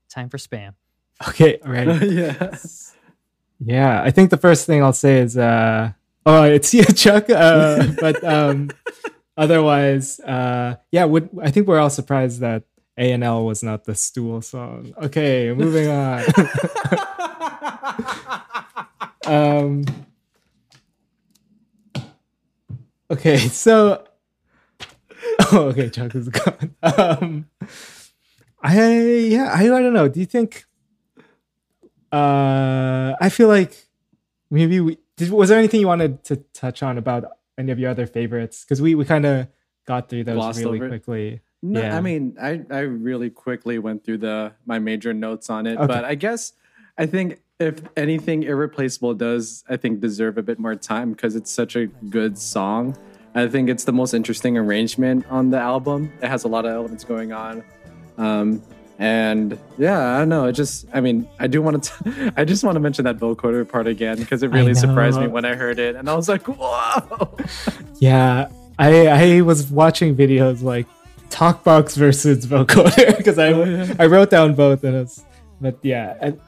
time 0.10 0.30
for 0.30 0.38
spam. 0.38 0.74
Okay, 1.30 1.60
all 1.64 1.72
right. 1.72 2.02
yeah. 2.10 2.56
Yeah, 3.60 4.02
I 4.02 4.10
think 4.12 4.30
the 4.32 4.38
first 4.38 4.66
thing 4.66 4.84
I'll 4.84 4.94
say 4.94 5.20
is, 5.20 5.38
uh, 5.38 5.92
oh, 6.26 6.44
it's 6.44 6.74
you, 6.74 6.84
Chuck. 6.86 7.30
Uh, 7.30 7.88
but 8.00 8.24
um, 8.24 8.70
otherwise, 9.38 10.20
uh, 10.20 10.76
yeah, 10.92 11.06
would, 11.06 11.30
I 11.42 11.52
think 11.52 11.68
we're 11.68 11.80
all 11.80 11.90
surprised 11.90 12.40
that 12.42 12.64
A 12.98 13.12
and 13.12 13.24
L 13.24 13.46
was 13.46 13.64
not 13.64 13.86
the 13.86 13.96
stool 13.96 14.42
song. 14.42 14.94
Okay, 15.02 15.54
moving 15.54 15.90
on. 15.90 16.24
um, 19.26 19.86
okay, 23.12 23.38
so, 23.38 24.06
oh, 25.52 25.68
okay, 25.70 25.90
Chuck 25.90 26.16
is 26.16 26.30
gone. 26.30 26.76
Um, 26.82 27.50
I 28.62 28.92
yeah, 29.00 29.52
I, 29.54 29.64
I 29.64 29.68
don't 29.82 29.94
know. 29.94 30.08
Do 30.08 30.20
you 30.22 30.26
think? 30.26 30.66
Uh, 32.12 33.16
I 33.20 33.30
feel 33.30 33.48
like 33.48 33.88
maybe 34.52 34.80
we 34.80 35.00
did. 35.18 35.30
Was 35.32 35.50
there 35.50 35.60
anything 35.60 35.80
you 35.80 35.88
wanted 35.88 36.24
to 36.26 36.38
touch 36.54 36.84
on 36.84 36.98
about 36.98 37.26
any 37.58 37.72
of 37.72 37.80
your 37.80 37.90
other 37.92 38.08
favorites? 38.08 38.64
Because 38.64 38.82
we 38.82 38.96
we 38.96 39.06
kind 39.06 39.26
of 39.26 39.48
got 39.86 40.10
through 40.10 40.24
those 40.24 40.36
Glossed 40.36 40.60
really 40.60 40.80
quickly. 40.80 41.42
No, 41.62 41.82
Yeah. 41.82 41.98
I 41.98 42.02
mean, 42.02 42.36
I, 42.42 42.62
I 42.70 42.80
really 42.80 43.30
quickly 43.30 43.80
went 43.80 44.04
through 44.04 44.18
the 44.20 44.54
my 44.66 44.80
major 44.80 45.14
notes 45.14 45.50
on 45.50 45.66
it, 45.68 45.78
Okay. 45.78 45.88
but 45.88 46.04
I 46.06 46.16
guess 46.16 46.54
I 46.98 47.06
think 47.06 47.42
if 47.60 47.82
anything, 47.96 48.44
Irreplaceable 48.44 49.14
does 49.14 49.64
I 49.70 49.78
think 49.78 50.00
deserve 50.02 50.38
a 50.38 50.44
bit 50.44 50.60
more 50.60 50.76
time 50.76 51.12
because 51.12 51.36
it's 51.36 51.52
such 51.52 51.76
a 51.76 51.88
good 51.88 52.38
song. 52.38 52.98
I 53.36 53.48
think 53.48 53.70
it's 53.70 53.86
the 53.86 53.94
most 53.94 54.14
interesting 54.14 54.58
arrangement 54.58 55.26
on 55.30 55.50
the 55.50 55.58
album. 55.60 56.12
It 56.22 56.28
has 56.28 56.44
a 56.44 56.48
lot 56.48 56.66
of 56.66 56.72
elements 56.72 57.04
going 57.04 57.32
on, 57.32 57.64
um, 58.18 58.62
and 59.00 59.58
yeah, 59.78 60.16
I 60.16 60.20
don't 60.20 60.30
know. 60.30 60.46
It 60.46 60.54
just, 60.54 60.86
I 60.94 61.02
mean, 61.02 61.28
I 61.40 61.48
do 61.48 61.62
want 61.62 61.84
to, 61.84 62.34
I 62.38 62.46
just 62.46 62.64
want 62.64 62.76
to 62.76 62.80
mention 62.80 63.06
that 63.06 63.18
vocoder 63.18 63.68
part 63.68 63.88
again 63.88 64.18
because 64.18 64.44
it 64.44 64.52
really 64.52 64.74
surprised 64.74 65.20
me 65.20 65.28
when 65.28 65.46
I 65.46 65.56
heard 65.56 65.80
it, 65.80 65.96
and 65.96 66.10
I 66.10 66.16
was 66.16 66.28
like, 66.30 66.44
whoa. 66.48 67.36
Yeah, 68.00 68.50
I 68.78 69.08
I 69.08 69.42
was 69.42 69.72
watching 69.72 70.16
videos 70.16 70.62
like 70.62 70.88
Talkbox 71.30 71.96
versus 71.98 72.46
vocoder 72.46 73.16
because 73.18 73.40
I 73.40 73.54
Oh, 73.54 73.64
yeah. 73.64 73.94
I 74.00 74.06
wrote 74.08 74.30
down 74.30 74.56
both 74.56 74.84
and 74.84 74.96
it's 74.96 75.24
but 75.62 75.78
yeah, 75.84 76.18
and, 76.20 76.40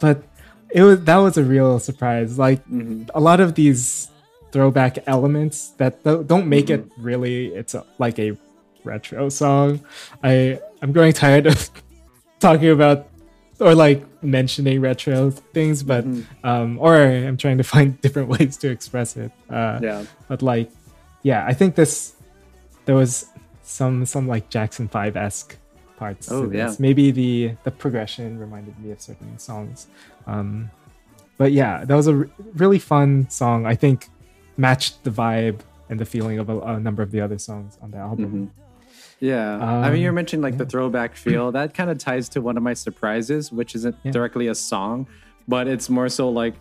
but 0.00 0.22
it 0.70 0.82
was 0.82 1.04
that 1.04 1.16
was 1.18 1.36
a 1.38 1.44
real 1.44 1.78
surprise. 1.78 2.38
Like 2.38 2.66
Mhm. 2.68 3.08
a 3.14 3.20
lot 3.20 3.38
of 3.40 3.54
these 3.54 4.10
throwback 4.52 4.98
elements 5.06 5.70
that 5.78 6.02
don't 6.02 6.26
don't 6.26 6.48
make 6.48 6.70
it 6.70 6.84
really 6.98 7.48
it's 7.54 7.74
a, 7.74 7.84
like 7.98 8.18
a 8.18 8.36
retro 8.82 9.28
song. 9.28 9.80
I 10.24 10.58
I'm 10.82 10.92
growing 10.92 11.12
tired 11.12 11.46
of 11.46 11.70
talking 12.40 12.68
about 12.70 13.08
or 13.58 13.74
like 13.74 14.04
mentioning 14.22 14.80
retro 14.80 15.30
things, 15.30 15.82
but 15.82 16.04
Mhm. 16.04 16.24
um, 16.44 16.78
or 16.78 16.94
I'm 16.96 17.36
trying 17.36 17.56
to 17.58 17.64
find 17.64 17.98
different 18.04 18.28
ways 18.28 18.56
to 18.58 18.70
express 18.70 19.16
it. 19.16 19.32
Uh, 19.48 19.78
Yeah. 19.82 20.04
but 20.28 20.42
like, 20.42 20.70
yeah, 21.22 21.44
I 21.46 21.54
think 21.54 21.74
this 21.74 22.14
there 22.84 22.94
was 22.94 23.26
some 23.62 24.04
some 24.06 24.28
like 24.28 24.48
Jackson 24.50 24.88
Five 24.88 25.16
esque 25.16 25.56
parts. 25.96 26.30
Oh, 26.30 26.46
to 26.46 26.56
yeah. 26.56 26.74
maybe 26.78 27.10
the 27.10 27.56
the 27.64 27.70
progression 27.70 28.38
reminded 28.38 28.78
me 28.78 28.90
of 28.92 29.00
certain 29.00 29.38
songs. 29.38 29.86
Um, 30.26 30.70
but 31.38 31.52
yeah, 31.52 31.84
that 31.84 31.94
was 31.96 32.08
a 32.08 32.28
really 32.54 32.78
fun 32.78 33.28
song. 33.30 33.64
I 33.66 33.74
think 33.74 34.08
matched 34.56 35.02
the 35.04 35.10
vibe 35.10 35.60
and 35.88 35.98
the 36.00 36.04
feeling 36.06 36.38
of 36.38 36.48
a, 36.50 36.58
a 36.60 36.80
number 36.80 37.02
of 37.02 37.10
the 37.10 37.20
other 37.20 37.38
songs 37.38 37.78
on 37.82 37.90
the 37.90 37.98
album. 37.98 38.50
Yeah. 39.20 39.56
I 39.64 39.90
mean, 39.90 40.02
you're 40.02 40.12
mentioning 40.12 40.42
like 40.42 40.58
the 40.58 40.66
throwback 40.66 41.16
feel. 41.16 41.52
That 41.52 41.72
kind 41.74 41.90
of 41.90 41.98
ties 41.98 42.28
to 42.30 42.40
one 42.42 42.56
of 42.56 42.62
my 42.62 42.74
surprises, 42.74 43.50
which 43.50 43.74
isn't 43.74 43.96
Yeah. 44.02 44.12
directly 44.12 44.48
a 44.48 44.54
song, 44.54 45.06
but 45.48 45.68
it's 45.68 45.88
more 45.88 46.08
so 46.08 46.28
like 46.28 46.54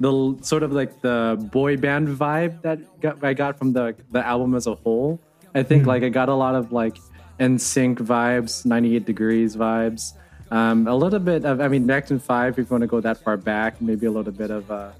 the 0.00 0.36
sort 0.40 0.62
of 0.64 0.72
like 0.72 1.00
the 1.00 1.38
boy 1.52 1.76
band 1.76 2.08
vibe 2.08 2.60
that 2.62 2.78
got, 3.00 3.22
I 3.22 3.34
got 3.34 3.56
from 3.58 3.72
the 3.72 3.94
the 4.10 4.26
album 4.26 4.54
as 4.54 4.66
a 4.66 4.74
whole. 4.74 5.20
I 5.54 5.62
think 5.62 5.82
Hmm. 5.84 5.88
like 5.90 6.02
I 6.02 6.08
got 6.08 6.28
a 6.28 6.34
lot 6.34 6.54
of 6.54 6.72
like 6.72 6.98
NSYNC 7.38 7.98
vibes, 7.98 8.64
98 8.66 9.04
degrees 9.04 9.56
vibes. 9.56 10.14
Um, 10.50 10.86
a 10.86 10.94
little 10.94 11.18
bit 11.18 11.44
of, 11.46 11.60
I 11.60 11.68
mean, 11.68 11.86
Next 11.86 12.10
in 12.10 12.18
Five, 12.18 12.58
if 12.58 12.66
you 12.68 12.70
want 12.70 12.82
to 12.82 12.86
go 12.86 13.00
that 13.00 13.18
far 13.18 13.36
back, 13.38 13.80
maybe 13.80 14.04
a 14.06 14.10
little 14.10 14.32
bit 14.32 14.50
of 14.50 14.70
uh, 14.70 14.90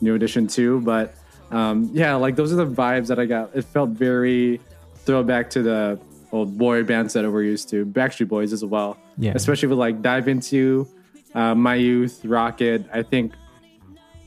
New 0.00 0.14
Edition 0.14 0.46
too. 0.46 0.80
But 0.80 1.14
um, 1.50 1.88
yeah, 1.92 2.14
like 2.16 2.36
those 2.36 2.52
are 2.52 2.56
the 2.56 2.66
vibes 2.66 3.06
that 3.06 3.18
I 3.18 3.24
got. 3.26 3.50
It 3.54 3.64
felt 3.64 3.90
very 3.90 4.60
throwback 5.06 5.48
to 5.50 5.62
the 5.62 5.98
old 6.32 6.58
boy 6.58 6.82
bands 6.82 7.12
that 7.14 7.30
we're 7.30 7.42
used 7.42 7.68
to, 7.70 7.86
Backstreet 7.86 8.28
Boys 8.28 8.52
as 8.52 8.64
well. 8.64 8.98
Yeah. 9.16 9.32
Especially 9.34 9.68
with 9.68 9.78
like 9.78 10.02
Dive 10.02 10.28
Into, 10.28 10.88
uh, 11.34 11.54
My 11.54 11.74
Youth, 11.74 12.24
Rocket. 12.24 12.84
I 12.92 13.02
think, 13.02 13.32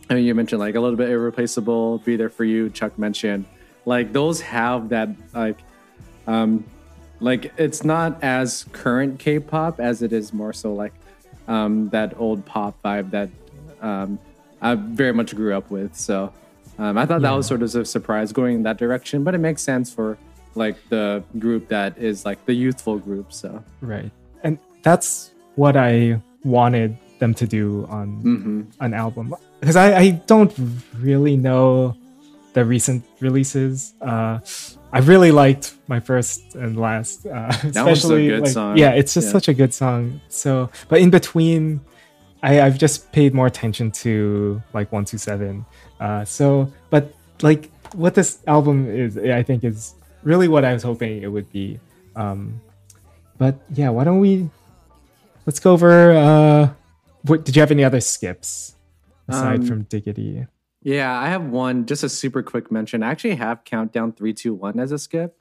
I 0.09 0.15
mean, 0.15 0.25
you 0.25 0.35
mentioned 0.35 0.59
like 0.59 0.75
a 0.75 0.79
little 0.79 0.97
bit 0.97 1.09
Irreplaceable, 1.09 1.99
Be 1.99 2.15
There 2.15 2.29
For 2.29 2.43
You, 2.43 2.69
Chuck 2.69 2.97
mentioned. 2.97 3.45
Like 3.85 4.13
those 4.13 4.41
have 4.41 4.89
that, 4.89 5.09
like, 5.33 5.57
um, 6.27 6.65
like 7.19 7.53
it's 7.57 7.83
not 7.83 8.21
as 8.23 8.65
current 8.71 9.19
K-pop 9.19 9.79
as 9.79 10.01
it 10.01 10.11
is 10.11 10.33
more 10.33 10.53
so 10.53 10.73
like 10.73 10.93
um, 11.47 11.89
that 11.89 12.13
old 12.17 12.45
pop 12.45 12.81
vibe 12.83 13.11
that 13.11 13.29
um, 13.81 14.19
I 14.61 14.75
very 14.75 15.13
much 15.13 15.35
grew 15.35 15.55
up 15.55 15.69
with. 15.69 15.95
So 15.95 16.33
um, 16.79 16.97
I 16.97 17.05
thought 17.05 17.21
that 17.21 17.31
was 17.31 17.47
sort 17.47 17.61
of 17.61 17.73
a 17.75 17.85
surprise 17.85 18.31
going 18.31 18.55
in 18.55 18.63
that 18.63 18.77
direction, 18.77 19.23
but 19.23 19.35
it 19.35 19.39
makes 19.39 19.61
sense 19.61 19.93
for 19.93 20.17
like 20.55 20.77
the 20.89 21.23
group 21.39 21.67
that 21.69 21.97
is 21.97 22.25
like 22.25 22.45
the 22.45 22.53
youthful 22.53 22.97
group. 22.97 23.31
So 23.33 23.63
Right. 23.81 24.11
And 24.43 24.57
that's 24.83 25.31
what 25.55 25.75
I 25.77 26.21
wanted 26.43 26.97
them 27.19 27.33
to 27.35 27.45
do 27.47 27.85
on 27.89 28.21
Mhm. 28.23 28.65
an 28.79 28.93
album. 28.93 29.33
Because 29.59 29.75
I, 29.75 29.95
I 29.97 30.09
don't 30.25 30.51
really 30.99 31.37
know 31.37 31.95
the 32.53 32.65
recent 32.65 33.03
releases. 33.21 33.93
Uh, 34.01 34.39
I 34.91 34.99
really 34.99 35.31
liked 35.31 35.75
my 35.87 35.99
first 36.01 36.55
and 36.55 36.75
last. 36.77 37.25
Uh, 37.25 37.29
one's 37.63 37.63
a 37.63 37.67
especially, 37.69 38.27
good 38.27 38.41
like- 38.41 38.51
song. 38.51 38.77
Yeah, 38.77 38.89
it's 38.91 39.13
just 39.13 39.27
Yeah. 39.27 39.31
such 39.33 39.47
a 39.47 39.53
good 39.53 39.73
song. 39.73 40.19
So, 40.27 40.69
but 40.89 40.99
in 40.99 41.09
between, 41.11 41.79
I, 42.43 42.61
I've 42.61 42.77
just 42.77 43.11
paid 43.11 43.33
more 43.33 43.45
attention 43.47 43.91
to 44.03 44.61
like 44.73 44.91
127. 44.91 45.63
Uh, 45.99 46.25
so, 46.25 46.67
but 46.89 47.13
like 47.41 47.69
what 47.93 48.15
this 48.15 48.39
album 48.47 48.89
is, 48.89 49.17
I 49.17 49.43
think 49.43 49.63
is 49.63 49.93
really 50.23 50.47
what 50.47 50.63
I 50.65 50.73
was 50.73 50.83
hoping 50.83 51.21
it 51.23 51.27
would 51.27 51.51
be. 51.51 51.79
Um, 52.15 52.61
but 53.37 53.55
yeah, 53.73 53.89
why 53.89 54.03
don't 54.03 54.19
we 54.19 54.49
let's 55.45 55.59
go 55.59 55.71
over 55.73 56.11
uh 56.11 56.69
what 57.23 57.45
did 57.45 57.55
you 57.55 57.61
have 57.61 57.71
any 57.71 57.83
other 57.83 58.01
skips 58.01 58.75
aside 59.27 59.59
Um, 59.61 59.65
from 59.65 59.81
Diggity? 59.83 60.45
yeah, 60.83 61.17
I 61.17 61.27
have 61.29 61.43
one 61.45 61.85
just 61.85 62.03
a 62.03 62.09
super 62.09 62.41
quick 62.43 62.71
mention. 62.71 63.03
I 63.03 63.09
actually 63.11 63.35
have 63.35 63.63
Countdown 63.63 64.11
Three 64.13 64.33
Two 64.33 64.53
One 64.53 64.79
as 64.79 64.91
a 64.91 64.97
skip. 64.99 65.37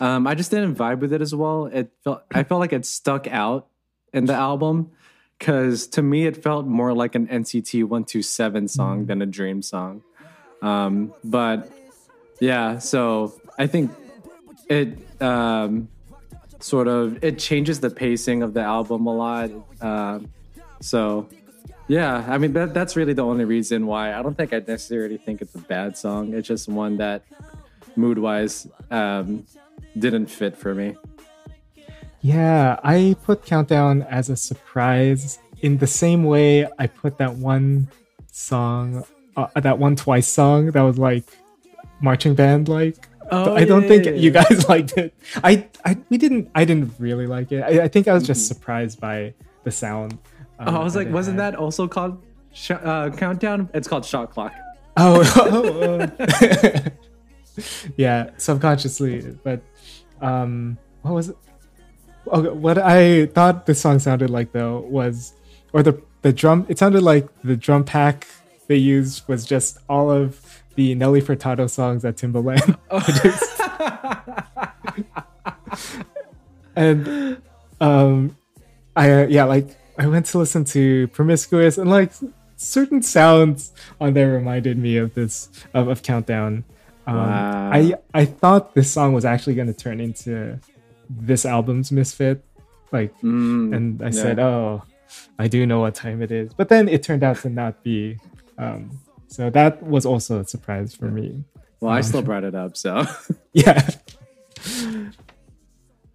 Um, 0.00 0.26
I 0.26 0.34
just 0.34 0.50
didn't 0.50 0.76
vibe 0.76 1.00
with 1.00 1.12
it 1.12 1.20
as 1.20 1.34
well. 1.34 1.66
It 1.66 1.90
felt 2.04 2.22
I 2.32 2.42
felt 2.44 2.60
like 2.60 2.72
it 2.72 2.86
stuck 2.86 3.26
out 3.28 3.66
in 4.12 4.24
the 4.26 4.34
album 4.34 4.90
because 5.38 5.86
to 5.88 6.02
me 6.02 6.26
it 6.26 6.42
felt 6.42 6.66
more 6.66 6.94
like 6.94 7.14
an 7.14 7.26
NCT 7.26 7.84
One 7.84 8.04
Two 8.04 8.22
Seven 8.22 8.68
song 8.68 9.06
than 9.06 9.20
a 9.20 9.26
Dream 9.26 9.60
song. 9.62 10.02
Um, 10.62 11.12
but 11.22 11.70
yeah, 12.40 12.78
so 12.78 13.34
I 13.58 13.66
think 13.66 13.90
it 14.68 15.22
um, 15.22 15.88
sort 16.60 16.88
of 16.88 17.22
it 17.22 17.38
changes 17.38 17.80
the 17.80 17.90
pacing 17.90 18.42
of 18.42 18.54
the 18.54 18.60
album 18.62 19.06
a 19.06 19.14
lot. 19.14 19.50
Um, 19.80 20.30
so 20.80 21.28
yeah, 21.88 22.24
I 22.28 22.38
mean 22.38 22.52
that 22.54 22.74
that's 22.74 22.96
really 22.96 23.12
the 23.12 23.24
only 23.24 23.44
reason 23.44 23.86
why 23.86 24.14
I 24.14 24.22
don't 24.22 24.36
think 24.36 24.52
I 24.52 24.62
necessarily 24.66 25.18
think 25.18 25.42
it's 25.42 25.54
a 25.54 25.58
bad 25.58 25.96
song. 25.96 26.34
It's 26.34 26.48
just 26.48 26.68
one 26.68 26.96
that 26.98 27.24
mood 27.96 28.18
wise 28.18 28.66
um, 28.90 29.44
didn't 29.98 30.26
fit 30.26 30.56
for 30.56 30.74
me. 30.74 30.96
Yeah, 32.22 32.80
I 32.82 33.16
put 33.22 33.44
Countdown 33.44 34.02
as 34.02 34.30
a 34.30 34.36
surprise 34.36 35.38
in 35.60 35.76
the 35.76 35.86
same 35.86 36.24
way 36.24 36.66
I 36.78 36.86
put 36.86 37.18
that 37.18 37.34
one 37.34 37.88
song, 38.32 39.04
uh, 39.36 39.48
that 39.60 39.78
one 39.78 39.94
twice 39.96 40.26
song 40.26 40.70
that 40.70 40.80
was 40.80 40.98
like 40.98 41.24
marching 42.00 42.34
band 42.34 42.68
like. 42.68 43.08
Oh, 43.30 43.54
I 43.54 43.64
don't 43.64 43.82
yeah, 43.82 43.88
think 43.88 44.04
yeah, 44.06 44.12
you 44.12 44.30
yeah. 44.30 44.44
guys 44.44 44.68
liked 44.74 44.96
it. 44.98 45.14
I, 45.42 45.68
I 45.84 45.96
we 46.10 46.18
didn't 46.18 46.50
I 46.54 46.64
didn't 46.64 46.92
really 46.98 47.26
like 47.26 47.52
it. 47.52 47.62
I, 47.62 47.84
I 47.84 47.88
think 47.88 48.08
I 48.08 48.12
was 48.14 48.26
just 48.26 48.40
Mm-hmm. 48.42 48.54
surprised 48.54 49.00
by 49.00 49.34
the 49.64 49.70
sound. 49.70 50.18
uh, 50.58 50.64
Oh, 50.68 50.80
I 50.80 50.84
was 50.84 50.94
like, 50.96 51.08
wasn't 51.10 51.38
had. 51.40 51.54
that 51.54 51.58
also 51.58 51.88
called 51.88 52.22
sh- 52.52 52.70
uh, 52.72 53.10
Countdown? 53.10 53.68
It's 53.74 53.88
called 53.88 54.04
Shot 54.04 54.30
Clock. 54.30 54.52
Oh, 54.96 55.22
oh, 55.36 55.98
uh, 56.00 56.90
yeah, 57.96 58.30
subconsciously. 58.36 59.36
But 59.42 59.62
um, 60.20 60.78
what 61.02 61.14
was 61.14 61.28
it? 61.30 61.36
Okay, 62.26 62.48
what 62.48 62.78
I 62.78 63.26
thought 63.26 63.66
this 63.66 63.80
song 63.80 63.98
sounded 63.98 64.30
like 64.30 64.52
though 64.52 64.80
was, 64.80 65.34
or 65.72 65.82
the 65.82 66.00
the 66.22 66.32
drum. 66.32 66.66
It 66.68 66.78
sounded 66.78 67.02
like 67.02 67.28
the 67.42 67.56
drum 67.56 67.84
pack 67.84 68.26
they 68.66 68.76
used 68.76 69.28
was 69.28 69.44
just 69.44 69.78
all 69.88 70.10
of 70.10 70.40
the 70.76 70.94
Nelly 70.94 71.20
Furtado 71.22 71.68
songs 71.68 72.04
at 72.04 72.16
Timbaland. 72.16 72.76
and 76.76 77.40
um, 77.80 78.36
I 78.96 79.10
uh, 79.10 79.26
yeah, 79.26 79.44
like 79.44 79.76
I 79.98 80.06
went 80.06 80.26
to 80.26 80.38
listen 80.38 80.64
to 80.66 81.08
Promiscuous 81.08 81.78
and 81.78 81.90
like 81.90 82.12
certain 82.56 83.02
sounds 83.02 83.72
on 84.00 84.14
there 84.14 84.32
reminded 84.32 84.78
me 84.78 84.96
of 84.96 85.14
this 85.14 85.48
of, 85.74 85.88
of 85.88 86.02
Countdown. 86.02 86.64
Um, 87.06 87.16
Wow. 87.16 87.70
I 87.72 87.94
I 88.14 88.24
thought 88.24 88.74
this 88.74 88.90
song 88.90 89.12
was 89.12 89.24
actually 89.24 89.54
going 89.54 89.68
to 89.68 89.74
turn 89.74 90.00
into 90.00 90.58
this 91.10 91.44
album's 91.44 91.92
misfit, 91.92 92.42
like, 92.92 93.12
Mm, 93.20 93.76
and 93.76 94.02
I 94.02 94.06
yeah. 94.06 94.10
said, 94.10 94.38
oh, 94.38 94.82
I 95.38 95.48
do 95.48 95.66
know 95.66 95.80
what 95.80 95.94
time 95.94 96.22
it 96.22 96.32
is, 96.32 96.54
but 96.54 96.70
then 96.70 96.88
it 96.88 97.02
turned 97.02 97.22
out 97.22 97.36
to 97.38 97.50
not 97.50 97.82
be. 97.84 98.18
Um, 98.56 98.90
so 99.34 99.50
that 99.50 99.82
was 99.82 100.06
also 100.06 100.40
a 100.40 100.44
surprise 100.46 100.94
for 100.94 101.06
me. 101.10 101.44
well, 101.80 101.92
I 101.92 102.00
still 102.00 102.22
brought 102.22 102.44
it 102.44 102.54
up, 102.54 102.76
so 102.76 103.04
Yeah. 103.52 103.88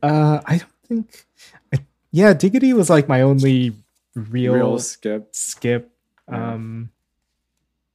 Uh, 0.02 0.40
I 0.46 0.58
don't 0.58 0.72
think. 0.88 1.26
I, 1.74 1.80
yeah, 2.12 2.34
Diggity 2.34 2.74
was 2.74 2.90
like 2.90 3.08
my 3.08 3.22
only 3.22 3.76
real, 4.16 4.54
real 4.54 4.80
skip. 4.80 5.30
skip. 5.36 5.92
Yeah. 6.30 6.54
Um, 6.54 6.90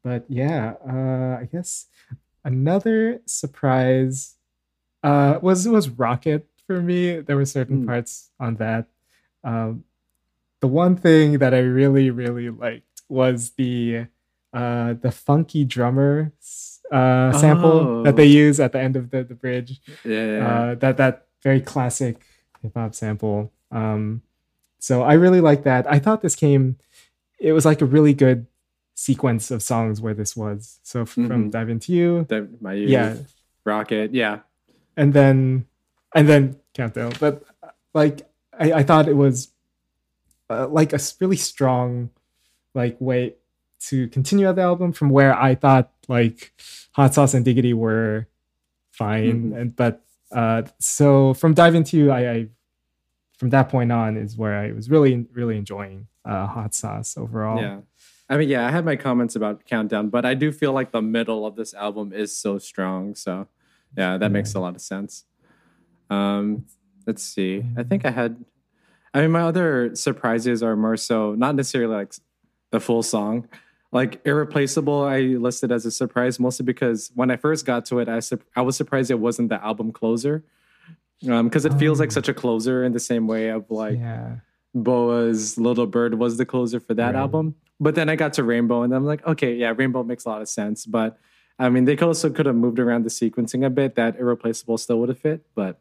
but 0.02 0.24
yeah, 0.28 0.74
uh, 0.86 1.40
I 1.40 1.48
guess 1.50 1.86
another 2.44 3.20
surprise 3.26 4.36
uh, 5.02 5.38
was 5.40 5.66
was 5.66 5.88
Rocket 5.88 6.46
for 6.66 6.80
me. 6.82 7.20
There 7.20 7.36
were 7.36 7.46
certain 7.46 7.80
Hmm. 7.80 7.86
parts 7.86 8.30
on 8.38 8.56
that. 8.56 8.86
Um, 9.42 9.84
the 10.60 10.68
one 10.68 10.96
thing 10.96 11.38
that 11.38 11.52
I 11.54 11.58
really 11.60 12.10
really 12.10 12.50
liked 12.50 13.02
was 13.08 13.52
the 13.56 14.06
uh, 14.54 14.94
the 14.94 15.10
funky 15.10 15.64
drummer 15.64 16.32
uh, 16.92 17.32
sample 17.32 18.02
that 18.04 18.14
Oh. 18.14 18.16
they 18.16 18.26
use 18.26 18.60
at 18.60 18.72
the 18.72 18.80
end 18.80 18.94
of 18.96 19.10
the, 19.10 19.24
the 19.24 19.34
bridge 19.34 19.80
Yeah, 20.04 20.46
uh, 20.46 20.74
that 20.76 20.96
that 20.98 21.26
very 21.42 21.60
classic 21.60 22.16
hip 22.62 22.72
hop 22.76 22.94
sample. 22.94 23.52
Um, 23.70 24.22
so 24.78 25.02
I 25.02 25.14
really 25.14 25.40
like 25.40 25.64
that. 25.64 25.90
I 25.90 25.98
thought 25.98 26.22
this 26.22 26.36
came. 26.36 26.76
It 27.38 27.52
was 27.52 27.64
like 27.64 27.80
a 27.82 27.86
really 27.86 28.14
good 28.14 28.46
sequence 28.94 29.50
of 29.50 29.62
songs 29.62 30.00
where 30.00 30.14
this 30.14 30.36
was. 30.36 30.78
So 30.82 31.02
f- 31.02 31.08
from. 31.10 31.50
Dive 31.50 31.68
Into 31.68 31.92
You, 31.92 32.24
The- 32.28 32.48
my 32.60 32.74
youth, 32.74 32.90
yeah, 32.90 33.16
Rocket. 33.64 34.14
Yeah, 34.14 34.40
and 34.96 35.12
then 35.12 35.66
and 36.14 36.28
then 36.28 36.56
Countdown. 36.74 37.12
But 37.18 37.42
like 37.94 38.28
I, 38.58 38.72
I 38.72 38.82
thought 38.84 39.08
it 39.08 39.16
was 39.16 39.48
uh, 40.50 40.68
like 40.68 40.92
a 40.92 41.00
really 41.20 41.36
strong 41.36 42.10
like 42.74 42.96
way 43.00 43.34
to 43.88 44.08
continue 44.08 44.52
the 44.52 44.62
album 44.62 44.92
from 44.92 45.10
where 45.10 45.34
I 45.38 45.54
thought 45.54 45.90
like 46.08 46.52
Hot 46.92 47.14
Sauce 47.14 47.34
and 47.34 47.44
Diggity 47.44 47.72
were 47.74 48.26
fine, 48.92 49.50
Mhm. 49.52 49.60
and 49.60 49.76
but 49.76 50.02
uh, 50.32 50.62
so 50.78 51.34
from 51.34 51.54
Dive 51.54 51.74
Into 51.74 51.96
You, 51.96 52.10
I, 52.10 52.30
I 52.32 52.48
from 53.38 53.50
that 53.50 53.68
point 53.68 53.90
on 53.92 54.16
is 54.16 54.36
where 54.36 54.54
I 54.58 54.72
was 54.72 54.88
really 54.90 55.26
really 55.32 55.56
enjoying 55.56 56.06
uh, 56.24 56.46
Hot 56.46 56.74
Sauce 56.74 57.16
overall. 57.16 57.60
yeah. 57.60 57.80
I 58.30 58.38
mean, 58.38 58.48
yeah, 58.48 58.66
I 58.66 58.70
had 58.70 58.86
my 58.86 58.96
comments 58.96 59.36
about 59.36 59.66
Countdown, 59.66 60.08
but 60.08 60.24
I 60.24 60.32
do 60.32 60.50
feel 60.50 60.72
like 60.72 60.92
the 60.92 61.02
middle 61.02 61.44
of 61.44 61.56
this 61.56 61.74
album 61.74 62.10
is 62.10 62.34
so 62.34 62.56
strong. 62.56 63.14
So, 63.14 63.48
yeah, 63.98 64.16
that 64.16 64.32
makes 64.32 64.54
a 64.54 64.60
lot 64.60 64.74
of 64.74 64.80
sense. 64.80 65.24
Um, 66.08 66.64
let's 67.06 67.22
see. 67.22 67.64
I 67.76 67.82
think 67.82 68.06
I 68.06 68.10
had. 68.10 68.42
I 69.12 69.20
mean, 69.20 69.30
my 69.30 69.42
other 69.42 69.94
surprises 69.94 70.62
are 70.62 70.74
more 70.74 70.96
so 70.96 71.34
not 71.34 71.54
necessarily 71.54 71.94
like 71.94 72.14
the 72.70 72.80
full 72.80 73.02
song. 73.02 73.46
Like 73.94 74.20
Irreplaceable, 74.26 75.04
I 75.04 75.20
listed 75.20 75.70
as 75.72 75.86
a 75.86 75.90
surprise 75.90 76.38
mostly 76.40 76.66
because 76.66 77.10
when 77.14 77.30
I 77.30 77.36
first 77.36 77.64
got 77.64 77.86
to 77.86 78.00
it, 78.00 78.08
I 78.08 78.18
sup- 78.18 78.42
I 78.56 78.60
was 78.62 78.76
surprised 78.76 79.10
it 79.10 79.20
wasn't 79.20 79.48
the 79.50 79.64
album 79.64 79.92
closer. 79.92 80.44
because 81.22 81.64
it 81.64 81.72
feels 81.74 82.00
like 82.00 82.10
such 82.12 82.28
a 82.28 82.34
closer 82.34 82.84
in 82.84 82.92
the 82.92 83.00
same 83.00 83.26
way 83.26 83.48
of 83.48 83.70
like 83.70 83.96
yeah. 83.98 84.36
BoA's 84.74 85.56
Little 85.56 85.86
Bird 85.86 86.14
was 86.18 86.36
the 86.36 86.44
closer 86.44 86.80
for 86.80 86.92
that 86.94 87.14
Right. 87.14 87.20
album. 87.20 87.54
But 87.80 87.94
then 87.94 88.08
I 88.08 88.16
got 88.16 88.32
to 88.34 88.42
Rainbow 88.44 88.82
and 88.82 88.92
I'm 88.94 89.04
like, 89.06 89.24
okay, 89.26 89.54
yeah, 89.54 89.72
Rainbow 89.76 90.02
makes 90.02 90.24
a 90.26 90.28
lot 90.28 90.42
of 90.42 90.48
sense. 90.48 90.84
But 90.86 91.16
I 91.58 91.68
mean, 91.68 91.84
they 91.84 91.94
could 91.96 92.08
also 92.08 92.30
could 92.30 92.46
have 92.46 92.56
moved 92.56 92.78
around 92.80 93.04
the 93.04 93.10
sequencing 93.10 93.64
a 93.64 93.70
bit. 93.70 93.94
That 93.94 94.16
Irreplaceable 94.18 94.76
still 94.78 94.98
would 95.00 95.08
have 95.08 95.18
fit, 95.20 95.46
but 95.54 95.80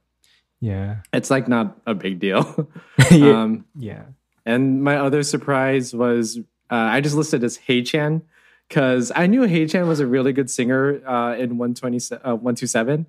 Yeah. 0.61 0.98
it's 1.11 1.31
like 1.31 1.48
not 1.48 1.77
a 1.88 1.95
big 1.95 2.19
deal. 2.19 2.69
yeah. 3.11 3.41
um, 3.41 3.65
yeah. 3.76 4.03
and 4.45 4.84
my 4.84 4.98
other 4.98 5.23
surprise 5.23 5.95
was 5.95 6.40
uh, 6.72 6.76
I 6.76 7.02
just 7.02 7.15
listed 7.15 7.44
as 7.44 7.57
Haechan 7.57 8.22
because 8.68 9.11
I 9.15 9.27
knew 9.27 9.41
Haechan 9.41 9.88
was 9.88 9.99
a 9.99 10.07
really 10.07 10.34
good 10.34 10.49
singer 10.49 11.02
uh, 11.07 11.35
in 11.35 11.57
120, 11.57 11.98
uh, 12.15 12.35
127. 12.35 13.06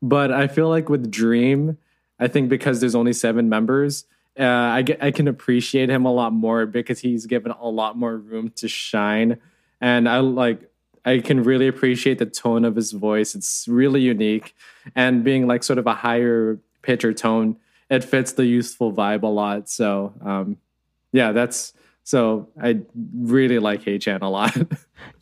But 0.00 0.32
I 0.32 0.46
feel 0.46 0.68
like 0.68 0.88
with 0.88 1.10
Dream, 1.10 1.78
I 2.18 2.28
think 2.28 2.48
because 2.48 2.80
there's 2.80 2.94
only 2.94 3.12
seven 3.12 3.48
members, 3.48 4.04
uh, 4.38 4.44
I, 4.44 4.82
get, 4.82 5.02
I 5.02 5.10
can 5.10 5.26
appreciate 5.26 5.90
him 5.90 6.04
a 6.04 6.12
lot 6.12 6.32
more 6.32 6.64
because 6.64 7.00
he's 7.00 7.26
given 7.26 7.52
a 7.52 7.68
lot 7.68 7.96
more 7.96 8.16
room 8.16 8.50
to 8.56 8.68
shine. 8.68 9.38
And 9.80 10.08
I 10.08 10.18
like, 10.18 10.70
I 11.04 11.18
can 11.18 11.42
really 11.42 11.66
appreciate 11.66 12.18
the 12.18 12.26
tone 12.26 12.64
of 12.64 12.76
his 12.76 12.92
voice. 12.92 13.34
It's 13.34 13.66
really 13.66 14.00
unique. 14.00 14.54
And 14.94 15.24
being 15.24 15.46
like 15.46 15.64
sort 15.64 15.78
of 15.78 15.86
a 15.86 15.94
higher 15.94 16.58
pitch 16.82 17.04
or 17.04 17.12
tone, 17.12 17.56
it 17.90 18.04
fits 18.04 18.32
the 18.32 18.46
youthful 18.46 18.92
vibe 18.92 19.22
a 19.22 19.28
lot. 19.28 19.68
So, 19.68 20.12
um, 20.24 20.58
yeah, 21.12 21.32
that's 21.32 21.72
so 22.08 22.48
I 22.68 22.80
really 23.14 23.58
like 23.58 23.82
Haechan 23.84 24.22
a 24.22 24.28
lot. 24.38 24.56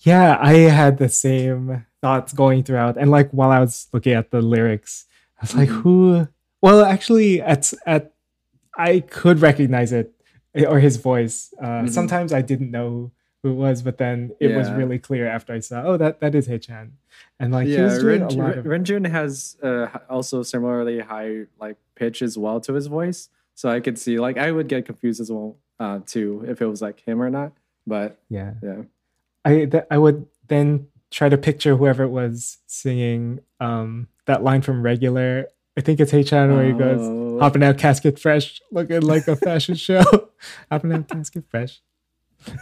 Yeah, 0.00 0.38
I 0.40 0.54
had 0.70 0.98
the 0.98 1.08
same 1.08 1.84
thoughts 2.00 2.32
going 2.32 2.62
throughout, 2.62 2.96
and 3.00 3.10
like 3.10 3.28
while 3.38 3.50
I 3.50 3.60
was 3.60 3.88
looking 3.92 4.14
at 4.14 4.30
the 4.30 4.40
lyrics, 4.40 5.06
I 5.38 5.40
was 5.44 5.54
like, 5.60 5.68
Mhm. 5.68 5.82
"Who?" 5.82 6.28
Well, 6.64 6.80
actually, 6.94 7.42
at 7.42 7.72
at 7.86 8.12
I 8.76 9.00
could 9.00 9.38
recognize 9.40 9.90
it 9.92 10.08
or 10.72 10.78
his 10.80 10.96
voice. 10.96 11.52
Uh, 11.60 11.82
Mhm. 11.82 11.90
Sometimes 11.90 12.30
I 12.32 12.42
didn't 12.50 12.70
know 12.70 13.10
who 13.42 13.48
it 13.52 13.58
was, 13.66 13.82
but 13.82 13.96
then 13.98 14.18
it 14.40 14.50
was 14.56 14.70
really 14.80 14.98
clear 14.98 15.26
after 15.36 15.52
I 15.58 15.60
saw, 15.60 15.82
"Oh, 15.88 15.96
that 16.02 16.20
that 16.22 16.34
is 16.34 16.46
Haechan," 16.48 16.86
and 17.40 17.48
like 17.52 17.66
he 17.66 17.74
yeah, 17.74 17.84
was 17.88 17.98
doing 17.98 18.20
Ren, 18.20 18.30
a 18.30 18.42
lot 18.42 18.58
of 18.58 18.64
Renjun 18.64 19.04
has 19.18 19.56
uh, 19.68 19.86
also 20.08 20.42
similarly 20.42 20.98
high 21.00 21.46
like 21.64 21.76
pitch 22.00 22.22
as 22.22 22.34
well 22.38 22.58
to 22.66 22.72
his 22.78 22.86
voice, 22.98 23.28
so 23.54 23.64
I 23.76 23.80
could 23.84 23.98
see 23.98 24.16
like 24.26 24.36
I 24.46 24.48
would 24.56 24.68
get 24.68 24.86
confused 24.90 25.20
as 25.20 25.30
well 25.34 25.56
uh, 25.80 26.00
too 26.06 26.44
if 26.48 26.60
it 26.62 26.66
was 26.66 26.80
like 26.82 27.00
him 27.00 27.20
or 27.22 27.30
not. 27.30 27.52
But 27.86 28.18
yeah. 28.28 28.54
yeah, 28.62 28.82
I 29.44 29.64
th- 29.66 29.84
I 29.90 29.98
would 29.98 30.26
then 30.48 30.88
try 31.10 31.28
to 31.28 31.38
picture 31.38 31.76
whoever 31.76 32.02
it 32.04 32.08
was 32.10 32.58
singing 32.66 33.40
um 33.60 34.08
that 34.26 34.42
line 34.42 34.62
from 34.62 34.82
Regular. 34.82 35.46
I 35.78 35.82
think 35.82 36.00
it's 36.00 36.10
Haechan 36.12 36.54
where 36.56 36.64
he 36.66 36.72
goes. 36.72 37.00
Oh. 37.00 37.38
hopping 37.38 37.62
out 37.62 37.76
casket 37.78 38.18
fresh, 38.18 38.60
looking 38.72 39.02
like 39.02 39.28
a 39.28 39.36
fashion 39.36 39.74
show. 39.74 40.02
hopping 40.70 40.92
out 40.92 41.06
casket 41.08 41.44
fresh. 41.50 41.80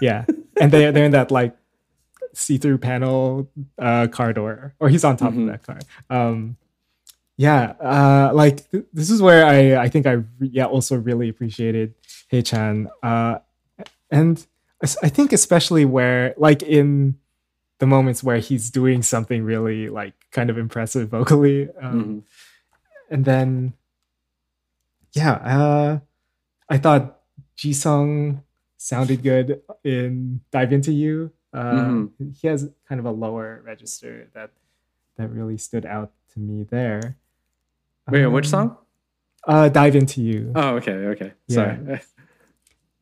Yeah. 0.01 0.25
And 0.61 0.73
they 0.73 0.91
they're 0.91 1.05
in 1.05 1.13
that 1.13 1.31
like 1.31 1.57
see-through 2.33 2.79
panel 2.79 3.49
uh 3.79 4.09
car 4.09 4.33
door. 4.33 4.75
Or 4.81 4.89
he's 4.89 5.05
on 5.05 5.17
top 5.17 5.33
Mhm. 5.33 5.43
of 5.43 5.47
that 5.47 5.63
car. 5.63 5.79
Um 6.11 6.57
yeah, 7.37 7.75
uh 7.81 8.31
like 8.35 8.71
th- 8.71 8.85
this 8.93 9.11
is 9.11 9.21
where 9.23 9.45
I 9.47 9.77
I 9.85 9.89
think 9.89 10.07
I 10.07 10.13
re- 10.13 10.51
yeah 10.53 10.67
also 10.67 10.97
really 10.97 11.29
appreciated 11.29 11.95
Haechan. 12.33 12.87
Uh 13.03 13.39
and 14.11 14.45
es- 14.83 14.97
I 15.03 15.09
think 15.09 15.33
especially 15.33 15.85
where 15.85 16.35
like 16.37 16.63
in 16.63 17.17
the 17.79 17.87
moments 17.87 18.23
where 18.23 18.39
he's 18.39 18.71
doing 18.71 19.03
something 19.03 19.43
really 19.43 19.89
like 19.89 20.15
kind 20.31 20.49
of 20.51 20.59
impressive 20.59 21.09
vocally. 21.11 21.69
Um 21.81 21.93
Mhm. 22.05 22.23
and 23.11 23.25
then 23.25 23.73
yeah 25.13 25.33
uh 25.35 25.99
i 26.69 26.79
thought 26.79 27.21
jisung 27.57 28.43
sounded 28.77 29.23
good 29.23 29.61
in 29.85 30.41
dive 30.51 30.73
into 30.73 30.93
you 30.93 31.31
uh 31.53 31.73
Mhm. 31.75 32.35
he 32.41 32.49
has 32.49 32.69
kind 32.89 32.99
of 32.99 33.05
a 33.07 33.11
lower 33.13 33.63
register 33.65 34.29
that 34.35 34.51
that 35.17 35.31
really 35.31 35.57
stood 35.59 35.87
out 35.87 36.11
to 36.35 36.41
me 36.41 36.65
there 36.65 37.17
Wait, 38.11 38.27
which 38.27 38.47
Um, 38.47 38.51
song? 38.51 38.77
uh 39.47 39.69
dive 39.69 39.95
into 39.97 40.23
you 40.23 40.53
Oh, 40.55 40.77
okay, 40.77 40.93
okay. 40.93 41.33
Yeah. 41.49 41.55
Sorry, 41.55 42.01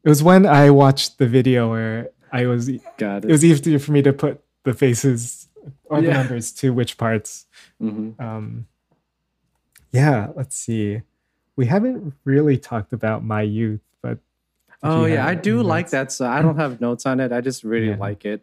it 0.05 0.09
was 0.09 0.23
when 0.23 0.45
i 0.47 0.70
watched 0.70 1.19
the 1.19 1.27
video 1.29 1.70
where 1.70 2.11
i 2.33 2.47
was 2.47 2.69
it 2.69 2.81
got 2.99 3.24
it. 3.24 3.31
was 3.31 3.45
easier 3.45 3.79
for 3.79 3.93
me 3.93 4.03
to 4.03 4.12
put 4.12 4.43
the 4.65 4.73
faces 4.74 5.49
or 5.85 6.03
the 6.03 6.11
numbers 6.12 6.51
to 6.53 6.73
which 6.73 6.97
parts 6.99 7.47
Mhm. 7.81 8.19
um 8.20 8.66
yeah 9.93 10.29
let's 10.35 10.57
see 10.57 11.03
we 11.55 11.66
haven't 11.66 12.15
really 12.24 12.57
talked 12.57 12.93
about 12.93 13.23
my 13.24 13.43
youth 13.43 13.81
but 14.03 14.19
Oh 14.85 15.05
yeah, 15.05 15.24
I 15.24 15.37
do 15.37 15.62
like 15.62 15.85
notes? 15.87 15.91
that. 15.93 16.11
So 16.12 16.27
I 16.27 16.43
don't 16.43 16.57
have 16.59 16.81
notes 16.81 17.07
on 17.07 17.20
it. 17.20 17.31
I 17.31 17.41
just 17.41 17.62
really 17.62 17.91
Yeah. 17.91 18.03
like 18.03 18.24
it. 18.24 18.43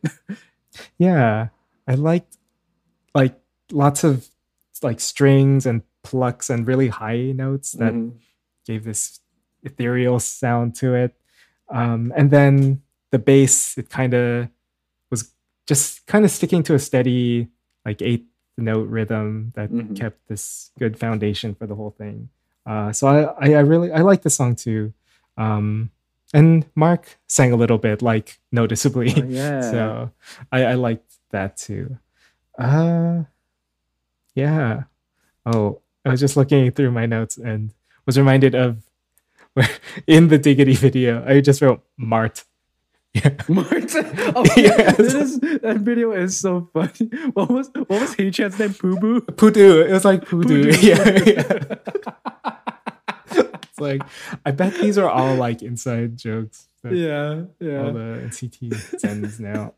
yeah 0.97 1.49
i 1.85 1.95
liked 1.95 2.37
like 3.13 3.35
lots 3.73 4.05
of 4.05 4.25
like 4.81 5.01
strings 5.01 5.65
and 5.65 5.81
plucks 6.03 6.49
and 6.49 6.67
really 6.67 6.87
high 6.87 7.31
notes 7.31 7.73
that 7.73 7.93
Mhm. 7.93 8.13
gave 8.65 8.83
this 8.83 9.19
ethereal 9.63 10.19
sound 10.19 10.73
to 10.75 10.93
it 10.95 11.15
um 11.69 12.13
and 12.15 12.31
then 12.31 12.81
the 13.11 13.19
bass 13.19 13.77
it 13.77 13.89
kind 13.89 14.13
of 14.13 14.47
was 15.11 15.33
just 15.67 16.05
kind 16.07 16.23
of 16.23 16.31
sticking 16.31 16.63
to 16.63 16.73
a 16.73 16.79
steady 16.79 17.47
like 17.85 18.01
eighth 18.01 18.25
note 18.57 18.87
rhythm 18.89 19.51
that 19.55 19.69
Mhm. 19.71 19.95
kept 19.95 20.27
this 20.27 20.71
good 20.79 20.97
foundation 20.97 21.53
for 21.55 21.67
the 21.67 21.75
whole 21.75 21.91
thing 21.91 22.29
uh 22.65 22.91
so 22.93 23.07
i 23.07 23.49
i, 23.49 23.53
I 23.55 23.59
really 23.61 23.91
i 23.91 24.01
like 24.01 24.21
the 24.21 24.29
song 24.29 24.55
too 24.55 24.93
um 25.37 25.91
and 26.33 26.65
mark 26.75 27.17
sang 27.27 27.51
a 27.51 27.55
little 27.55 27.77
bit 27.79 28.01
like 28.01 28.39
noticeably 28.51 29.13
Oh, 29.17 29.25
yeah. 29.27 29.61
so 29.71 30.11
I, 30.51 30.63
I 30.65 30.73
liked 30.75 31.11
that 31.31 31.57
too. 31.57 31.97
Uh 32.57 33.23
yeah. 34.35 34.83
Oh, 35.45 35.81
I 36.05 36.09
was 36.09 36.19
just 36.19 36.37
looking 36.37 36.71
through 36.71 36.91
my 36.91 37.05
notes 37.05 37.37
and 37.37 37.73
was 38.05 38.17
reminded 38.17 38.55
of 38.55 38.83
where 39.53 39.67
in 40.07 40.29
the 40.29 40.37
Diggity 40.37 40.73
video, 40.73 41.23
I 41.27 41.41
just 41.41 41.61
wrote 41.61 41.83
Mart. 41.97 42.43
Yeah. 43.15 43.31
Martin. 43.47 44.05
Oh, 44.35 44.45
Yes. 44.55 44.97
that, 44.97 45.15
is, 45.15 45.39
that 45.39 45.77
video 45.81 46.11
is 46.11 46.37
so 46.37 46.69
funny. 46.71 47.09
What 47.33 47.49
was 47.49 47.71
what 47.73 47.89
was 47.89 48.13
Haechan's 48.13 48.59
name? 48.59 48.75
Poo 48.75 48.99
Boo. 48.99 49.21
Pudu. 49.21 49.89
It 49.89 49.91
was 49.91 50.05
like 50.05 50.25
Pudu. 50.25 50.71
Pudu. 50.71 50.83
Yeah. 50.83 51.23
yeah. 51.25 51.53
it's 53.63 53.79
like 53.79 54.03
I 54.45 54.51
bet 54.51 54.75
these 54.75 54.99
are 54.99 55.09
all 55.09 55.33
like 55.35 55.63
inside 55.63 56.17
jokes. 56.17 56.67
that 56.83 56.93
yeah, 56.93 57.45
All 57.81 57.93
the 57.93 58.21
NCTzens 58.29 59.39
now. 59.39 59.73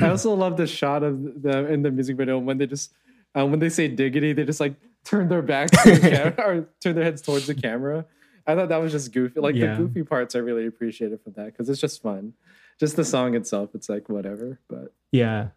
I 0.00 0.08
also 0.08 0.32
love 0.34 0.56
the 0.56 0.68
shot 0.68 1.02
of 1.02 1.42
them 1.42 1.66
in 1.66 1.82
the 1.82 1.90
music 1.90 2.16
video 2.16 2.38
when 2.38 2.58
they 2.58 2.66
just 2.66 2.92
uh, 3.36 3.44
when 3.44 3.58
they 3.58 3.68
say 3.68 3.88
diggity, 3.88 4.32
they 4.32 4.44
just 4.44 4.60
like 4.60 4.74
turn 5.06 5.28
their 5.28 5.40
backs 5.42 5.70
to 5.84 5.94
the 5.94 6.00
camera 6.10 6.34
or 6.46 6.68
turn 6.82 6.94
their 6.94 7.04
heads 7.04 7.22
towards 7.22 7.46
the 7.46 7.54
camera. 7.54 8.04
I 8.46 8.54
thought 8.54 8.68
that 8.68 8.76
was 8.76 8.92
just 8.92 9.12
goofy. 9.12 9.40
Like 9.40 9.54
Yeah. 9.54 9.74
the 9.76 9.84
goofy 9.84 10.02
parts, 10.02 10.34
I 10.34 10.40
really 10.40 10.66
appreciated 10.66 11.20
from 11.22 11.32
that 11.34 11.46
because 11.46 11.68
it's 11.68 11.80
just 11.80 12.02
fun. 12.02 12.34
Just 12.78 12.96
the 12.96 13.04
song 13.04 13.34
itself, 13.34 13.70
it's 13.74 13.88
like 13.88 14.08
whatever. 14.08 14.60
But 14.68 14.92
Yeah. 15.10 15.48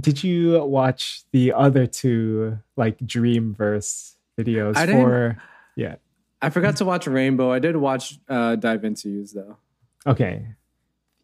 Did 0.00 0.24
you 0.24 0.64
watch 0.64 1.22
the 1.32 1.52
other 1.52 1.86
two 1.86 2.58
like 2.76 2.98
Dreamverse 2.98 4.14
videos 4.38 4.76
I 4.76 4.86
didn't- 4.86 5.02
for 5.02 5.36
yeah. 5.76 5.96
I 6.42 6.50
forgot 6.50 6.76
to 6.76 6.84
watch 6.84 7.06
Rainbow. 7.06 7.50
I 7.52 7.58
did 7.58 7.74
watch 7.76 8.18
uh, 8.28 8.56
Dive 8.56 8.84
Into 8.84 9.08
Use 9.08 9.32
though. 9.32 9.56
Okay. 10.06 10.46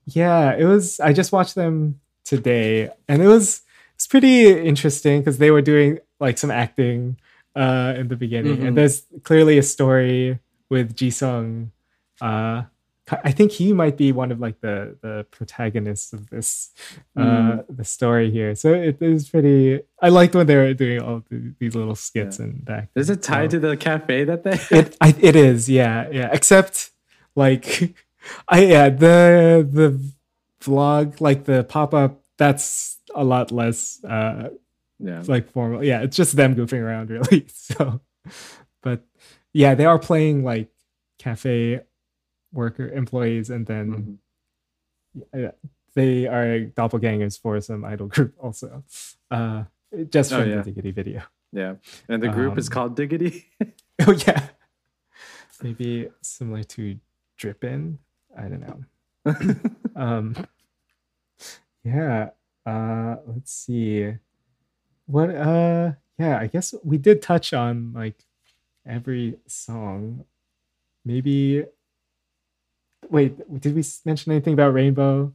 Yeah, 0.07 0.55
it 0.57 0.65
was 0.65 0.99
I 1.01 1.13
just 1.13 1.33
watched 1.33 1.55
them 1.55 2.01
today 2.25 2.91
and 3.09 3.21
it 3.23 3.27
was 3.27 3.63
pretty 4.11 4.51
interesting 4.71 5.21
because 5.21 5.39
they 5.39 5.51
were 5.51 5.63
doing 5.63 5.99
like 6.19 6.37
some 6.37 6.51
acting 6.51 7.17
uh 7.57 7.95
in 8.01 8.09
the 8.09 8.17
beginning 8.17 8.59
Mhm. 8.59 8.67
and 8.67 8.73
there's 8.77 8.97
clearly 9.29 9.57
a 9.59 9.63
story 9.63 10.39
with 10.69 10.95
Jisung 10.99 11.71
uh 12.21 12.63
I 13.25 13.33
think 13.33 13.51
he 13.51 13.73
might 13.73 13.97
be 13.97 14.13
one 14.13 14.31
of 14.31 14.39
like 14.39 14.61
the 14.61 14.77
the 15.03 15.27
protagonists 15.33 16.13
of 16.13 16.31
this 16.31 16.71
uh 17.17 17.59
the 17.69 17.83
story 17.85 18.31
here. 18.31 18.55
So 18.55 18.73
it 18.73 19.03
is 19.03 19.29
pretty 19.29 19.81
I 20.01 20.11
liked 20.11 20.35
when 20.37 20.47
they 20.47 20.55
were 20.55 20.75
doing 20.75 21.03
all 21.03 21.25
the, 21.29 21.53
these 21.59 21.75
little 21.75 21.97
skits 21.97 22.39
and 22.39 22.63
that. 22.67 22.87
Is 22.95 23.11
it 23.11 23.21
tied 23.23 23.51
to 23.51 23.59
the 23.59 23.77
cafe 23.77 24.23
that 24.31 24.45
they? 24.45 24.59
it 24.79 24.97
I, 25.07 25.09
it 25.19 25.35
is 25.35 25.69
yeah 25.69 26.07
yeah 26.13 26.29
except 26.33 26.91
like 27.35 27.67
i 28.49 28.59
yeah 28.63 28.89
the 28.91 29.67
the 29.79 29.89
vlog 30.63 31.21
like 31.21 31.45
the 31.51 31.65
pop-up 31.65 32.23
that's 32.39 33.00
a 33.15 33.25
lot 33.25 33.51
less 33.53 34.03
uh 34.05 34.51
yeah. 34.99 35.23
like 35.27 35.51
formal 35.51 35.83
yeah 35.85 36.03
it's 36.03 36.17
just 36.17 36.37
them 36.37 36.55
goofing 36.55 36.81
around 36.81 37.11
really 37.17 37.47
so 37.53 38.01
but 38.83 39.05
yeah 39.53 39.75
they 39.75 39.85
are 39.87 39.99
playing 39.99 40.45
like 40.45 40.69
cafe 41.19 41.81
worker 42.53 42.89
employees 42.89 43.51
and 43.51 43.67
then 43.67 44.19
Mhm. 45.35 45.49
uh, 45.49 45.53
they 45.95 46.27
are 46.27 46.67
doppelgangers 46.77 47.39
for 47.41 47.61
some 47.61 47.85
idol 47.85 48.07
group 48.07 48.35
also 48.39 48.85
uh 49.31 49.65
just 50.11 50.33
Oh, 50.33 50.41
from 50.41 50.51
yeah. 50.51 50.57
the 50.57 50.63
diggity 50.71 50.91
video 50.93 51.23
Yeah. 51.53 51.75
And 52.09 52.23
the 52.23 52.29
group 52.29 52.57
is 52.59 52.69
Um, 52.69 52.73
called 52.73 52.95
Diggity. 52.97 53.47
Oh 54.07 54.13
yeah. 54.27 54.49
Maybe 55.63 56.09
similar 56.23 56.63
to 56.79 56.97
Drippin'. 57.37 57.99
I 58.39 58.43
don't 58.49 58.63
know. 58.63 58.79
um 59.97 60.37
yeah. 61.85 62.31
Uh 62.71 63.17
let's 63.27 63.53
see. 63.53 64.15
What 65.07 65.31
uh 65.31 65.93
yeah, 66.19 66.39
I 66.39 66.47
guess 66.47 66.75
we 66.85 66.99
did 66.99 67.23
touch 67.23 67.53
on 67.53 67.93
like 67.95 68.25
every 68.87 69.37
song. 69.47 70.25
Maybe 71.05 71.65
wait, 73.09 73.61
did 73.61 73.75
we 73.75 73.85
mention 74.05 74.33
anything 74.33 74.53
about 74.53 74.75
Rainbow? 74.75 75.33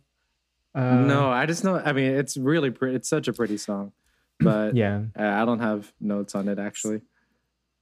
Uh, 0.73 0.95
no, 0.95 1.29
I 1.29 1.45
just 1.45 1.63
know. 1.63 1.77
I 1.77 1.93
mean, 1.93 2.11
it's 2.11 2.37
really 2.37 2.69
pretty. 2.69 2.95
It's 2.95 3.09
such 3.09 3.27
a 3.27 3.33
pretty 3.33 3.57
song, 3.57 3.93
but 4.39 4.75
yeah, 4.75 5.03
I 5.15 5.45
don't 5.45 5.59
have 5.59 5.91
notes 5.99 6.35
on 6.35 6.47
it 6.47 6.59
actually. 6.59 7.01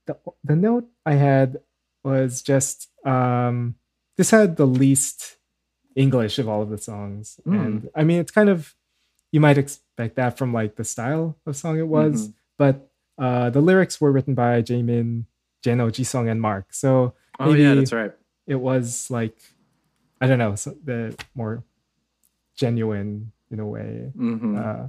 The 0.05 0.17
the 0.43 0.55
note 0.55 0.87
I 1.05 1.13
had 1.13 1.57
was 2.03 2.41
just 2.41 2.89
um 3.05 3.75
this 4.17 4.31
had 4.31 4.57
the 4.57 4.67
least 4.67 5.37
English 5.95 6.39
of 6.39 6.47
all 6.47 6.61
of 6.61 6.69
the 6.69 6.77
songs, 6.77 7.39
mm. 7.45 7.59
and 7.59 7.89
I 7.95 8.03
mean, 8.03 8.19
it's 8.19 8.31
kind 8.31 8.49
of 8.49 8.75
you 9.33 9.41
might 9.41 9.57
expect 9.57 10.15
that 10.15 10.37
from 10.37 10.53
like 10.53 10.77
the 10.77 10.85
style 10.85 11.35
of 11.45 11.57
song 11.57 11.77
it 11.77 11.87
was, 11.87 12.29
mm-hmm. 12.29 12.37
but 12.57 12.89
uh 13.17 13.49
the 13.49 13.59
lyrics 13.59 13.99
were 13.99 14.13
written 14.13 14.33
by 14.33 14.61
Jaemin, 14.61 15.25
Jeno, 15.65 15.91
Jisung, 15.91 16.31
and 16.31 16.39
Mark. 16.39 16.71
So 16.71 17.15
oh 17.39 17.53
yeah, 17.53 17.73
that's 17.73 17.91
right. 17.91 18.13
It 18.47 18.55
was 18.55 19.11
like 19.11 19.35
I 20.21 20.27
don't 20.27 20.39
know, 20.39 20.55
so 20.55 20.77
the 20.85 21.17
more 21.35 21.63
genuine 22.55 23.33
in 23.51 23.59
a 23.59 23.67
way. 23.67 24.11
Mm-hmm. 24.17 24.57
Uh, 24.57 24.87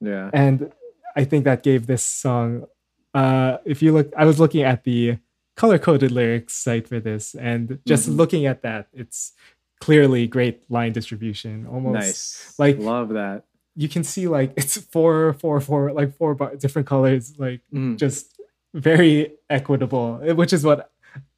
yeah. 0.00 0.30
And 0.32 0.72
I 1.16 1.24
think 1.24 1.44
that 1.44 1.62
gave 1.62 1.86
this 1.86 2.02
song, 2.02 2.66
uh, 3.14 3.58
if 3.64 3.82
you 3.82 3.92
look, 3.92 4.12
I 4.16 4.24
was 4.24 4.40
looking 4.40 4.62
at 4.62 4.84
the 4.84 5.18
color 5.56 5.78
coded 5.78 6.10
lyrics 6.10 6.54
site 6.54 6.88
for 6.88 7.00
this, 7.00 7.34
and 7.34 7.78
just 7.86 8.08
mm-hmm. 8.08 8.16
looking 8.16 8.46
at 8.46 8.62
that, 8.62 8.88
it's 8.92 9.32
clearly 9.80 10.26
great 10.26 10.70
line 10.70 10.92
distribution. 10.92 11.66
Almost 11.66 11.94
nice. 11.94 12.54
Like, 12.58 12.78
love 12.78 13.10
that. 13.10 13.44
You 13.80 13.88
can 13.88 14.04
see 14.04 14.28
like 14.28 14.52
it's 14.56 14.76
four, 14.76 15.32
four, 15.32 15.60
four, 15.60 15.92
like 15.92 16.14
four 16.16 16.34
bar- 16.34 16.56
different 16.56 16.86
colors, 16.86 17.38
like 17.38 17.62
mm. 17.72 17.96
just 17.96 18.38
very 18.74 19.32
equitable, 19.48 20.16
which 20.34 20.52
is 20.52 20.64
what 20.64 20.92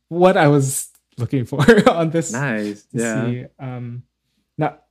what 0.08 0.36
I 0.36 0.48
was 0.48 0.90
looking 1.18 1.44
for 1.44 1.62
on 1.88 2.10
this. 2.10 2.32
Nice. 2.32 2.84
Yeah. 2.90 3.26
See. 3.26 3.46
Um, 3.58 4.02
not 4.58 4.82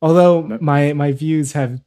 although 0.00 0.42
my 0.60 0.94
my 0.94 1.12
views 1.12 1.52
have 1.52 1.80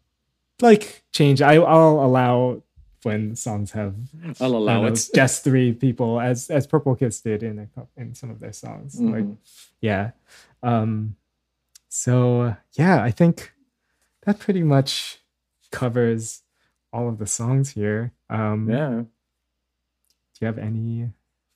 like 0.61 1.03
changed. 1.11 1.41
I, 1.41 1.55
I'll 1.55 1.99
allow 1.99 2.61
when 3.03 3.35
songs 3.35 3.71
have 3.71 3.95
I'll 4.39 4.55
allow 4.55 4.81
know, 4.81 4.87
it 4.87 5.09
just 5.13 5.43
three 5.43 5.73
people 5.73 6.19
as 6.19 6.49
as 6.49 6.67
Purple 6.67 6.95
Kiss 6.95 7.21
did 7.21 7.43
in 7.43 7.59
a, 7.59 7.67
in 7.95 8.13
some 8.15 8.29
of 8.29 8.39
their 8.39 8.53
songs. 8.53 8.95
Mm-hmm. 8.95 9.13
Like 9.13 9.37
yeah. 9.81 10.11
Um 10.61 11.15
so 11.89 12.55
yeah, 12.73 13.01
I 13.01 13.11
think 13.11 13.53
that 14.27 14.39
pretty 14.39 14.61
much 14.61 15.19
covers 15.71 16.43
all 16.93 17.07
of 17.09 17.17
the 17.17 17.25
songs 17.25 17.71
here. 17.71 18.13
Um 18.29 18.69
Yeah. 18.69 18.89
Do 18.99 20.37
you 20.41 20.47
have 20.47 20.57
any 20.59 21.09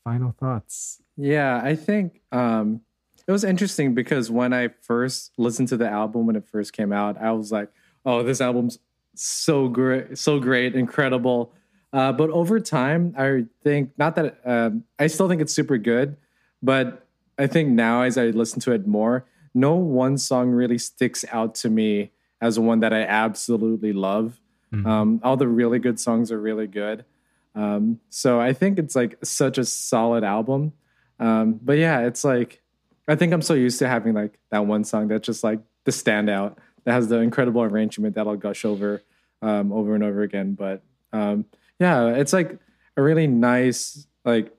final 0.04 0.32
thoughts? 0.32 1.02
Yeah, 1.18 1.62
I 1.64 1.76
think 1.76 2.22
um 2.32 2.82
it 3.28 3.32
was 3.32 3.44
interesting 3.44 3.94
because 3.94 4.32
when 4.32 4.54
I 4.54 4.70
first 4.82 5.34
listened 5.38 5.68
to 5.68 5.78
the 5.78 5.88
album 5.88 6.26
when 6.26 6.36
it 6.36 6.48
first 6.48 6.74
came 6.74 6.92
out, 6.92 7.18
I 7.22 7.32
was 7.32 7.52
like, 7.52 7.70
"Oh, 8.04 8.24
this 8.24 8.42
album's 8.42 8.80
so 9.16 9.68
great, 9.68 10.18
so 10.18 10.40
great, 10.40 10.74
incredible." 10.76 11.54
Uh, 11.94 12.12
but 12.14 12.30
over 12.32 12.60
time, 12.60 13.14
I 13.18 13.46
think 13.64 13.92
not 13.98 14.16
that 14.16 14.40
um, 14.46 14.86
I 14.98 15.08
still 15.08 15.28
think 15.30 15.42
it's 15.42 15.54
super 15.54 15.78
good, 15.78 16.18
but 16.64 17.06
I 17.38 17.48
think 17.48 17.70
now 17.70 18.02
as 18.02 18.18
I 18.18 18.28
listen 18.28 18.60
to 18.62 18.72
it 18.72 18.88
more, 18.88 19.26
no 19.54 19.76
one 19.76 20.18
song 20.18 20.50
really 20.52 20.78
sticks 20.78 21.24
out 21.32 21.54
to 21.56 21.70
me 21.70 22.12
as 22.42 22.60
one 22.60 22.80
that 22.80 22.92
I 22.92 23.04
absolutely 23.04 23.94
love. 23.94 24.40
Mm-hmm. 24.74 24.88
Um, 24.88 25.22
all 25.24 25.38
the 25.38 25.48
really 25.48 25.80
good 25.80 26.00
songs 26.00 26.32
are 26.32 26.40
really 26.40 26.68
good. 26.68 27.06
Um, 27.54 28.00
so 28.10 28.40
I 28.40 28.54
think 28.54 28.80
it's 28.80 28.96
like 28.96 29.18
such 29.24 29.58
a 29.58 29.66
solid 29.66 30.24
album. 30.24 30.74
Um, 31.20 31.60
but 31.62 31.78
yeah, 31.78 32.00
it's 32.02 32.24
like 32.24 32.62
I 33.08 33.16
think 33.16 33.34
I'm 33.34 33.42
so 33.42 33.54
used 33.54 33.80
to 33.80 33.88
having 33.88 34.14
like 34.14 34.40
that 34.50 34.66
one 34.66 34.84
song 34.84 35.08
that's 35.08 35.26
just 35.26 35.44
like 35.44 35.60
the 35.84 35.92
standout 35.92 36.58
that 36.84 36.94
has 36.94 37.10
the 37.10 37.18
incredible 37.18 37.62
arrangement 37.62 38.16
that 38.16 38.28
I'll 38.28 38.36
gush 38.36 38.66
over 38.66 39.02
um, 39.42 39.72
over 39.72 39.96
and 39.96 40.04
over 40.04 40.22
again. 40.22 40.54
But 40.54 40.82
um, 41.14 41.46
yeah, 41.80 42.08
it's 42.10 42.34
like 42.34 42.58
a 42.96 43.02
really 43.02 43.28
nice 43.28 44.08
like 44.24 44.56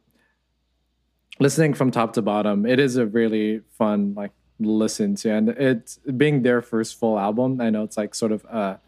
listening 1.38 1.74
from 1.74 1.90
top 1.90 2.12
to 2.14 2.22
bottom. 2.22 2.66
It 2.66 2.78
is 2.78 2.96
a 2.96 3.06
really 3.06 3.62
fun 3.78 4.14
like 4.14 4.32
listen 4.64 5.14
to, 5.16 5.30
and 5.30 5.48
it's 5.50 5.98
being 6.16 6.42
their 6.42 6.62
first 6.62 6.98
full 6.98 7.18
album. 7.18 7.60
I 7.60 7.70
know 7.70 7.82
it's 7.84 7.96
like 7.96 8.14
sort 8.14 8.32
of 8.32 8.44
a, 8.44 8.80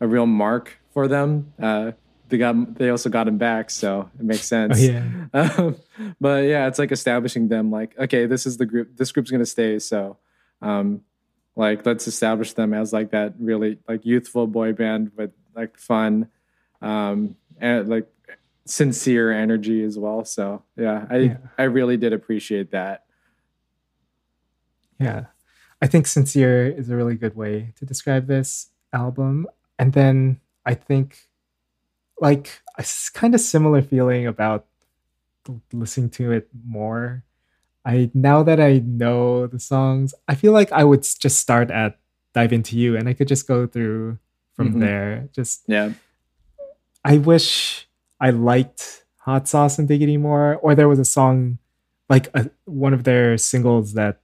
a 0.00 0.06
real 0.06 0.26
mark 0.26 0.78
for 0.92 1.08
them. 1.08 1.52
Uh, 1.60 1.92
they 2.28 2.38
got 2.38 2.76
they 2.76 2.90
also 2.90 3.10
got 3.10 3.28
him 3.28 3.38
back, 3.38 3.70
so 3.70 4.10
it 4.18 4.24
makes 4.24 4.46
sense. 4.48 4.78
Oh, 4.78 4.82
yeah. 4.82 5.04
Um, 5.34 5.76
but 6.20 6.44
yeah, 6.44 6.66
it's 6.68 6.78
like 6.78 6.92
establishing 6.92 7.48
them 7.48 7.70
like, 7.70 7.98
okay, 7.98 8.26
this 8.26 8.46
is 8.46 8.56
the 8.56 8.66
group. 8.66 8.96
This 8.96 9.12
group's 9.12 9.30
gonna 9.30 9.46
stay. 9.46 9.78
So, 9.78 10.16
um, 10.62 11.02
like, 11.56 11.84
let's 11.84 12.06
establish 12.06 12.52
them 12.52 12.72
as 12.74 12.92
like 12.92 13.10
that 13.10 13.34
really 13.38 13.78
like 13.88 14.04
youthful 14.04 14.46
boy 14.46 14.72
band, 14.72 15.12
with 15.16 15.32
like 15.54 15.78
fun, 15.78 16.28
um, 16.80 17.36
and 17.60 17.88
like 17.88 18.08
sincere 18.66 19.30
energy 19.30 19.82
as 19.82 19.98
well. 19.98 20.24
So 20.24 20.62
yeah, 20.76 21.06
I 21.10 21.16
yeah. 21.16 21.36
I 21.58 21.64
really 21.64 21.96
did 21.96 22.12
appreciate 22.12 22.70
that. 22.72 23.03
Yeah, 25.04 25.26
I 25.82 25.86
think 25.86 26.06
sincere 26.06 26.66
is 26.66 26.88
a 26.88 26.96
really 26.96 27.14
good 27.14 27.36
way 27.36 27.72
to 27.76 27.84
describe 27.84 28.26
this 28.26 28.70
album. 28.92 29.46
And 29.78 29.92
then 29.92 30.40
I 30.64 30.74
think 30.74 31.28
like 32.20 32.62
a 32.78 32.84
kind 33.12 33.34
of 33.34 33.40
similar 33.40 33.82
feeling 33.82 34.26
about 34.26 34.66
listening 35.72 36.10
to 36.10 36.32
it 36.32 36.48
more. 36.66 37.22
I 37.84 38.10
now 38.14 38.42
that 38.42 38.60
I 38.60 38.82
know 38.84 39.46
the 39.46 39.60
songs, 39.60 40.14
I 40.26 40.34
feel 40.34 40.52
like 40.52 40.72
I 40.72 40.84
would 40.84 41.02
just 41.02 41.38
start 41.38 41.70
at 41.70 41.98
Dive 42.32 42.52
Into 42.52 42.78
You 42.78 42.96
and 42.96 43.08
I 43.08 43.12
could 43.12 43.28
just 43.28 43.46
go 43.46 43.66
through 43.66 44.18
from 44.54 44.70
mm-hmm. 44.70 44.80
there. 44.80 45.28
Just 45.32 45.64
yeah. 45.66 45.92
I 47.04 47.18
wish 47.18 47.86
I 48.20 48.30
liked 48.30 49.04
Hot 49.18 49.46
Sauce 49.46 49.78
and 49.78 49.86
Diggity 49.86 50.16
more, 50.16 50.56
or 50.56 50.74
there 50.74 50.88
was 50.88 50.98
a 50.98 51.04
song 51.04 51.58
like 52.08 52.28
a, 52.34 52.50
one 52.64 52.94
of 52.94 53.04
their 53.04 53.36
singles 53.36 53.92
that 53.94 54.20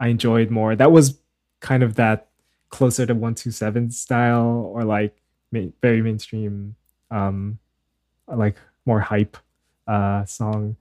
I 0.00 0.08
enjoyed 0.08 0.50
more. 0.50 0.74
That 0.74 0.90
was 0.90 1.20
kind 1.60 1.82
of 1.82 1.94
that 1.96 2.28
closer 2.70 3.06
to 3.06 3.12
127 3.12 3.90
style 3.90 4.70
or 4.72 4.84
like 4.84 5.16
very 5.52 6.00
mainstream 6.02 6.74
um, 7.10 7.58
like 8.26 8.56
more 8.86 9.00
hype 9.00 9.36
uh, 9.86 10.24
song. 10.24 10.76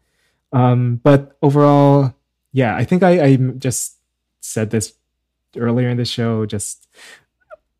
Um, 0.54 1.02
but 1.04 1.38
overall, 1.42 2.16
yeah, 2.52 2.76
I 2.76 2.86
think 2.86 3.04
I, 3.04 3.24
I 3.24 3.36
just 3.36 3.98
said 4.40 4.70
this 4.70 4.94
earlier 5.58 5.90
in 5.90 5.98
the 5.98 6.06
show. 6.06 6.46
Just 6.46 6.88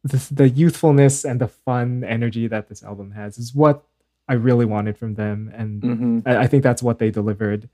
the, 0.04 0.28
the 0.32 0.50
youthfulness 0.50 1.24
and 1.24 1.40
the 1.40 1.48
fun 1.48 2.04
energy 2.04 2.48
that 2.48 2.70
this 2.70 2.84
album 2.84 3.12
has 3.12 3.38
is 3.38 3.54
what 3.56 3.84
I 4.28 4.34
really 4.34 4.66
wanted 4.66 4.98
from 4.98 5.16
them, 5.16 5.52
and 5.56 5.82
mm-hmm. 5.82 6.20
I, 6.26 6.44
I, 6.44 6.48
think 6.48 6.62
that's 6.62 6.84
what 6.84 7.00
they 7.00 7.10
delivered. 7.10 7.68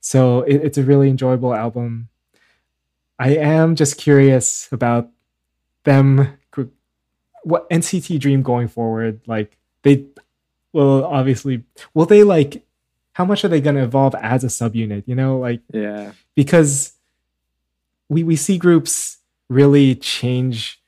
So 0.00 0.42
it, 0.42 0.56
it's 0.56 0.78
a 0.78 0.82
really 0.82 1.08
enjoyable 1.08 1.54
album. 1.54 2.08
I 3.20 3.36
am 3.36 3.76
just 3.76 3.98
curious 3.98 4.68
about 4.72 5.10
them 5.84 6.38
what 7.42 7.68
NCT 7.70 8.18
Dream 8.18 8.42
going 8.42 8.68
forward. 8.68 9.20
Like 9.26 9.58
they 9.82 10.06
will 10.72 11.04
obviously 11.04 11.64
will 11.94 12.06
they 12.06 12.24
like 12.24 12.64
how 13.12 13.24
much 13.24 13.44
are 13.44 13.48
they 13.48 13.60
going 13.60 13.76
to 13.76 13.82
evolve 13.82 14.14
as 14.14 14.44
a 14.44 14.46
subunit 14.46 15.02
you 15.06 15.14
know 15.14 15.38
like 15.38 15.60
yeah 15.72 16.12
because 16.36 16.92
we 18.08 18.22
we 18.22 18.36
see 18.36 18.56
groups 18.56 19.18
really 19.48 19.96
change 19.96 20.80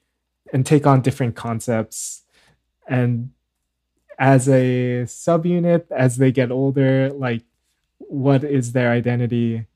and 0.53 0.65
take 0.65 0.87
on 0.87 1.01
different 1.01 1.35
concepts 1.35 2.23
and 2.87 3.31
as 4.19 4.49
a 4.49 5.03
subunit 5.05 5.85
as 5.91 6.17
they 6.19 6.31
get 6.31 6.53
older 6.53 7.11
like 7.11 7.43
what 7.99 8.45
is 8.45 8.73
their 8.73 8.93
identity 8.93 9.67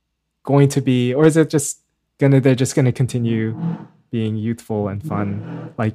going 0.45 0.69
to 0.69 0.81
be 0.81 1.12
or 1.12 1.27
is 1.27 1.37
it 1.37 1.51
just 1.51 1.81
gonna 2.18 2.40
they're 2.40 2.55
just 2.55 2.74
gonna 2.74 2.93
continue 2.93 3.59
being 4.10 4.36
youthful 4.36 4.88
and 4.88 5.02
fun. 5.02 5.74
Like 5.76 5.94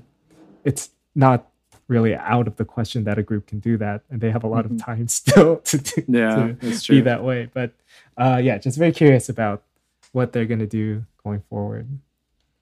it's 0.64 0.90
not 1.16 1.48
really 1.88 2.16
out 2.16 2.48
of 2.48 2.56
the 2.56 2.64
question 2.64 3.04
that 3.04 3.18
a 3.18 3.24
group 3.24 3.48
can 3.48 3.60
do 3.60 3.78
that 3.78 4.02
and 4.10 4.22
they 4.22 4.32
have 4.32 4.44
a 4.44 4.48
lot 4.48 4.64
mm-hmm. 4.64 4.76
of 4.76 4.86
time 4.86 5.08
still 5.08 5.58
to, 5.72 5.78
do, 5.78 6.04
yeah, 6.08 6.54
to 6.62 6.92
be 6.92 7.02
that 7.02 7.24
way. 7.24 7.50
But 7.54 7.74
uh, 8.18 8.40
yeah 8.42 8.58
just 8.58 8.78
very 8.78 8.92
curious 8.92 9.30
about 9.30 9.64
what 10.12 10.34
they're 10.34 10.46
going 10.46 10.60
to 10.60 10.68
do 10.68 11.06
going 11.24 11.42
forward. 11.50 11.88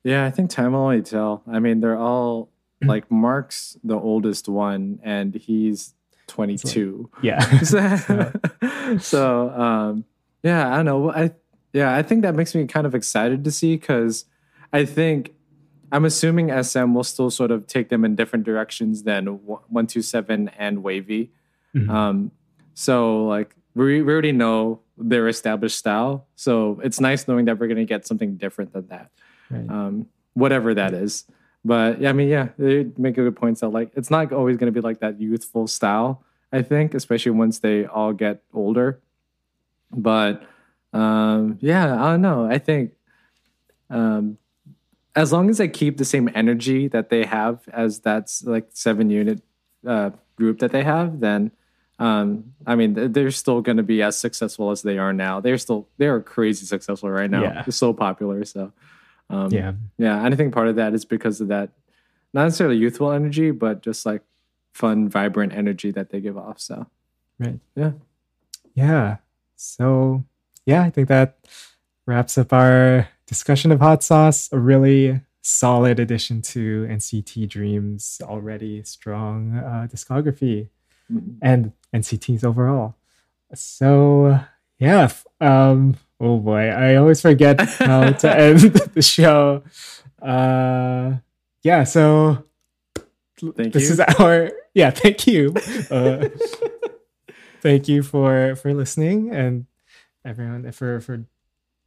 Yeah 0.04 0.26
i 0.26 0.32
think 0.32 0.50
time 0.50 0.74
will 0.74 0.82
only 0.82 1.02
tell. 1.02 1.44
I 1.52 1.60
mean 1.60 1.82
they're 1.82 1.98
all 1.98 2.50
like 2.82 3.10
mark's 3.12 3.78
the 3.84 4.00
oldest 4.00 4.48
one 4.48 5.00
and 5.04 5.36
he's 5.36 5.94
22 6.28 7.10
yeah. 7.22 7.40
So, 7.64 8.32
so 9.00 9.50
um 9.50 10.06
Yeah, 10.44 10.72
I 10.72 10.78
don't 10.78 10.86
know. 10.86 11.12
I 11.12 11.32
yeah, 11.74 11.96
I 11.96 12.02
think 12.02 12.24
that 12.24 12.36
makes 12.36 12.56
me 12.56 12.66
kind 12.66 12.88
of 12.88 12.96
excited 12.96 13.44
to 13.44 13.52
see 13.52 13.76
because 13.76 14.26
I 14.74 14.86
think 14.86 15.34
I'm 15.92 16.06
assuming 16.06 16.64
SM 16.64 16.94
will 16.94 17.04
still 17.04 17.30
sort 17.30 17.52
of 17.52 17.68
take 17.68 17.90
them 17.90 18.06
in 18.06 18.16
different 18.16 18.46
directions 18.46 19.04
than 19.04 19.26
one 19.28 19.88
two 19.88 20.02
seven 20.02 20.50
and 20.58 20.80
WayV. 20.80 21.30
Mm-hmm. 21.76 21.90
Um, 21.90 22.32
so 22.74 23.26
like 23.26 23.56
we, 23.76 24.02
we 24.02 24.12
already 24.12 24.32
know 24.32 24.82
their 24.98 25.28
established 25.28 25.78
style, 25.78 26.28
so 26.36 26.80
it's 26.84 27.00
nice 27.00 27.28
knowing 27.28 27.46
that 27.46 27.60
we're 27.60 27.68
gonna 27.68 27.86
get 27.86 28.06
something 28.06 28.36
different 28.36 28.74
than 28.74 28.88
that, 28.88 29.12
right. 29.50 29.70
um, 29.70 30.08
whatever 30.34 30.74
that 30.74 30.94
is. 30.94 31.26
But 31.64 32.02
yeah, 32.02 32.10
I 32.10 32.14
mean, 32.14 32.30
yeah, 32.30 32.50
they 32.58 32.88
make 32.98 33.18
a 33.18 33.24
good 33.24 33.36
points 33.36 33.62
that 33.62 33.70
like 33.70 33.92
it's 33.96 34.10
not 34.10 34.32
always 34.32 34.58
gonna 34.58 34.72
be 34.72 34.82
like 34.82 35.00
that 35.00 35.20
youthful 35.20 35.68
style. 35.68 36.24
I 36.52 36.64
think, 36.64 36.96
especially 36.96 37.32
once 37.32 37.60
they 37.60 37.86
all 37.86 38.12
get 38.12 38.42
older. 38.54 39.00
But 39.92 40.44
um, 40.94 41.58
yeah, 41.62 41.94
I 42.04 42.12
don't 42.12 42.22
know. 42.22 42.46
I 42.46 42.58
think 42.58 42.94
um, 43.90 44.38
as 45.16 45.32
long 45.32 45.50
as 45.50 45.58
they 45.58 45.68
keep 45.68 45.98
the 45.98 46.06
same 46.06 46.30
energy 46.34 46.88
that 46.88 47.10
they 47.10 47.26
have 47.26 47.62
as 47.72 48.00
that's 48.00 48.44
like 48.44 48.70
seven 48.74 49.10
unit 49.10 49.42
uh, 49.86 50.12
group 50.36 50.60
that 50.60 50.72
they 50.72 50.84
have, 50.84 51.20
then 51.20 51.52
um, 52.00 52.54
I 52.66 52.76
mean 52.76 53.12
they're 53.12 53.32
still 53.32 53.62
going 53.62 53.78
to 53.78 53.84
be 53.84 54.02
as 54.02 54.18
successful 54.18 54.72
as 54.72 54.82
they 54.82 54.98
are 54.98 55.14
now. 55.14 55.40
They're 55.40 55.58
still 55.58 55.88
they 55.98 56.08
are 56.08 56.22
crazy 56.22 56.66
successful 56.66 57.10
right 57.10 57.30
now. 57.30 57.44
Yeah. 57.44 57.64
They're 57.64 57.72
so 57.72 57.94
popular. 57.94 58.46
So 58.46 58.72
um, 59.30 59.52
yeah, 59.52 59.74
yeah. 59.98 60.24
And 60.24 60.34
I 60.34 60.38
think 60.38 60.54
part 60.54 60.68
of 60.68 60.78
that 60.78 60.94
is 60.94 61.06
because 61.06 61.42
of 61.42 61.50
that, 61.50 61.70
not 62.34 62.46
necessarily 62.46 62.78
youthful 62.78 63.12
energy, 63.12 63.52
but 63.52 63.82
just 63.82 64.06
like 64.06 64.22
fun, 64.74 65.10
vibrant 65.10 65.54
energy 65.54 65.92
that 65.92 66.10
they 66.10 66.20
give 66.20 66.38
off. 66.38 66.60
So 66.60 66.88
right, 67.38 67.60
yeah, 67.76 67.92
yeah. 68.74 69.18
So 69.56 70.24
yeah, 70.70 70.84
I 70.84 70.92
think 70.92 71.08
that 71.08 71.40
wraps 72.06 72.38
up 72.38 72.54
our 72.54 73.10
discussion 73.26 73.72
of 73.72 73.80
hot 73.80 74.04
sauce. 74.04 74.50
A 74.52 74.60
really 74.60 75.20
solid 75.42 76.00
addition 76.00 76.44
to 76.44 76.86
NCT 76.86 77.50
Dream's 77.50 78.22
already 78.24 78.84
strong 78.84 79.58
uh, 79.58 79.88
discography 79.92 80.70
mm-hmm. 81.12 81.38
and 81.42 81.72
NCT's 81.94 82.44
overall. 82.44 82.96
So 83.56 84.40
yeah, 84.78 85.10
um, 85.42 85.98
oh 86.20 86.38
boy, 86.38 86.70
I 86.70 86.96
always 86.98 87.20
forget 87.20 87.60
how 87.60 88.12
to 88.12 88.40
end 88.40 88.60
the 88.94 89.02
show. 89.02 89.64
Uh, 90.22 91.16
yeah, 91.64 91.84
so 91.84 92.46
thank 93.40 93.58
you. 93.58 93.70
this 93.72 93.88
you. 93.88 93.94
is 93.94 94.00
our 94.00 94.52
yeah. 94.76 94.92
Thank 94.92 95.26
you. 95.26 95.56
Uh, 95.90 96.30
thank 97.60 97.88
you 97.88 98.04
for 98.04 98.56
for 98.56 98.72
listening 98.72 99.34
and 99.34 99.66
everyone 100.26 100.72
for 100.72 101.00
for 101.00 101.26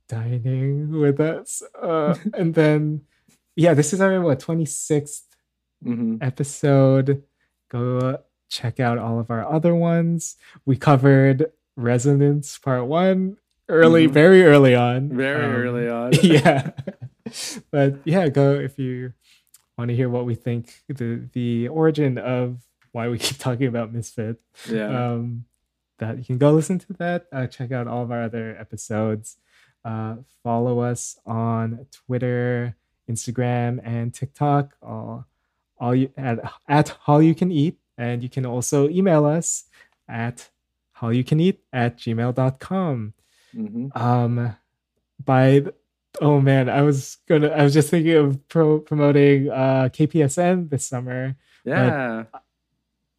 dining 0.08 0.98
with 0.98 1.20
us. 1.20 1.62
Uh, 1.80 2.14
and 2.34 2.54
then 2.54 3.02
yeah, 3.56 3.74
this 3.74 3.92
is 3.92 4.00
our 4.00 4.20
what 4.20 4.40
26th 4.40 5.22
mm-hmm. 5.84 6.16
episode. 6.20 7.22
Go 7.70 8.18
check 8.48 8.80
out 8.80 8.98
all 8.98 9.18
of 9.18 9.30
our 9.30 9.50
other 9.50 9.74
ones. 9.74 10.36
We 10.66 10.76
covered 10.76 11.52
Resonance 11.76 12.58
Part 12.58 12.86
One 12.86 13.38
early, 13.68 14.04
mm-hmm. 14.04 14.12
very 14.12 14.44
early 14.44 14.74
on. 14.74 15.08
Very 15.10 15.44
um, 15.44 15.50
early 15.50 15.88
on. 16.00 16.12
yeah. 16.22 16.70
but 17.70 17.98
yeah, 18.04 18.28
go 18.28 18.54
if 18.54 18.78
you 18.78 19.12
want 19.78 19.88
to 19.88 19.96
hear 19.96 20.08
what 20.08 20.26
we 20.26 20.34
think 20.34 20.82
the 20.88 21.28
the 21.32 21.68
origin 21.68 22.18
of 22.18 22.60
why 22.92 23.08
we 23.08 23.18
keep 23.26 23.38
talking 23.38 23.66
about 23.66 23.92
Misfit. 23.92 24.40
Yeah. 24.70 25.12
Um, 25.12 25.44
that 26.02 26.18
you 26.18 26.24
can 26.24 26.38
go 26.38 26.50
listen 26.50 26.78
to 26.80 26.92
that. 26.94 27.26
Uh, 27.32 27.46
check 27.46 27.70
out 27.70 27.86
all 27.86 28.02
of 28.02 28.10
our 28.10 28.24
other 28.24 28.56
episodes. 28.58 29.36
Uh, 29.84 30.16
follow 30.42 30.80
us 30.80 31.16
on 31.24 31.86
Twitter, 31.92 32.76
Instagram, 33.08 33.80
and 33.84 34.12
TikTok. 34.12 34.74
All, 34.82 35.26
all 35.78 35.94
you 35.94 36.10
at 36.16 36.40
at 36.68 36.96
hallyucaneat, 37.06 37.76
and 37.96 38.22
you 38.22 38.28
can 38.28 38.44
also 38.44 38.88
email 38.88 39.24
us 39.24 39.64
at 40.08 40.50
hallyucaneat 40.98 41.58
at 41.72 41.98
gmail.com. 41.98 43.14
Mm-hmm. 43.54 43.86
Um, 43.94 44.56
by 45.24 45.64
oh 46.20 46.40
man, 46.40 46.68
I 46.68 46.82
was 46.82 47.18
gonna 47.28 47.48
I 47.48 47.62
was 47.62 47.74
just 47.74 47.90
thinking 47.90 48.14
of 48.14 48.48
pro- 48.48 48.80
promoting 48.80 49.50
uh 49.50 49.88
KPSN 49.92 50.68
this 50.68 50.84
summer. 50.84 51.36
Yeah. 51.64 52.24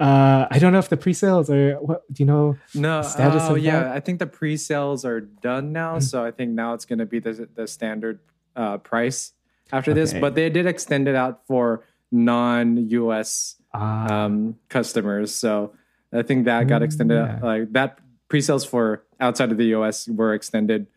Uh, 0.04 0.48
I 0.52 0.60
don't 0.60 0.74
know 0.74 0.80
if 0.80 0.90
the 0.90 0.98
pre-sales 0.98 1.50
are. 1.50 1.76
What 1.76 2.04
do 2.12 2.24
you 2.24 2.28
know? 2.28 2.58
No. 2.76 3.04
Status 3.04 3.44
oh, 3.46 3.56
yeah. 3.56 3.84
That? 3.84 3.92
I 3.96 4.00
think 4.02 4.20
the 4.20 4.28
pre-sales 4.28 5.06
are 5.06 5.22
done 5.22 5.72
now, 5.72 5.94
mm-hmm. 5.94 6.02
so 6.02 6.26
I 6.26 6.32
think 6.32 6.52
now 6.52 6.74
it's 6.74 6.84
going 6.84 7.00
to 7.00 7.06
be 7.06 7.20
the 7.20 7.48
the 7.56 7.68
standard 7.68 8.20
uh, 8.54 8.80
price 8.80 9.32
after 9.72 9.92
okay. 9.92 10.02
this. 10.02 10.12
But 10.12 10.36
they 10.36 10.50
did 10.50 10.66
extend 10.66 11.08
it 11.08 11.16
out 11.16 11.48
for 11.48 11.86
non-US 12.12 13.56
ah. 13.74 14.26
um, 14.26 14.60
customers, 14.68 15.34
so 15.34 15.74
I 16.12 16.24
think 16.24 16.46
that 16.46 16.68
got 16.68 16.84
extended. 16.84 17.16
Yeah. 17.16 17.40
Like 17.42 17.72
that 17.72 18.00
pre-sales 18.28 18.66
for 18.66 19.06
outside 19.22 19.54
of 19.54 19.58
the 19.58 19.72
US 19.78 20.10
were 20.10 20.34
extended. 20.34 20.88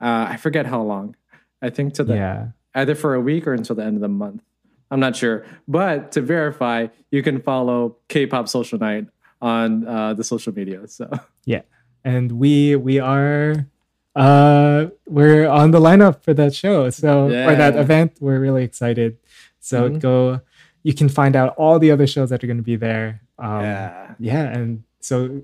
Uh, 0.00 0.26
I 0.30 0.38
forget 0.38 0.66
how 0.66 0.82
long. 0.82 1.14
I 1.62 1.70
think 1.70 1.94
to 1.94 2.04
the 2.04 2.16
yeah. 2.16 2.46
either 2.74 2.96
for 2.96 3.14
a 3.14 3.20
week 3.20 3.46
or 3.46 3.54
until 3.54 3.76
the 3.76 3.84
end 3.84 3.94
of 3.94 4.02
the 4.02 4.08
month. 4.08 4.42
I'm 4.90 5.00
not 5.00 5.16
sure. 5.16 5.44
But 5.66 6.12
to 6.12 6.20
verify, 6.20 6.88
you 7.10 7.22
can 7.22 7.40
follow 7.40 7.96
K-pop 8.08 8.48
Social 8.48 8.78
Night 8.78 9.06
on 9.40 9.86
uh, 9.86 10.14
the 10.14 10.24
social 10.24 10.52
media. 10.52 10.86
So 10.88 11.10
yeah, 11.44 11.62
and 12.04 12.32
we 12.32 12.76
we 12.76 12.98
are 12.98 13.66
uh 14.14 14.86
we're 15.06 15.46
on 15.46 15.72
the 15.72 15.80
lineup 15.80 16.22
for 16.22 16.32
that 16.34 16.54
show. 16.54 16.88
So 16.90 17.28
yeah. 17.28 17.48
for 17.48 17.56
that 17.56 17.76
event, 17.76 18.16
we're 18.20 18.40
really 18.40 18.64
excited. 18.64 19.18
So 19.60 19.88
mm-hmm. 19.88 19.98
go. 19.98 20.40
You 20.82 20.94
can 20.94 21.08
find 21.08 21.34
out 21.34 21.56
all 21.56 21.80
the 21.80 21.90
other 21.90 22.06
shows 22.06 22.30
that 22.30 22.44
are 22.44 22.46
going 22.46 22.58
to 22.58 22.62
be 22.62 22.76
there. 22.76 23.20
Um, 23.40 23.62
yeah, 23.62 24.14
yeah, 24.20 24.44
and 24.44 24.84
so 25.00 25.42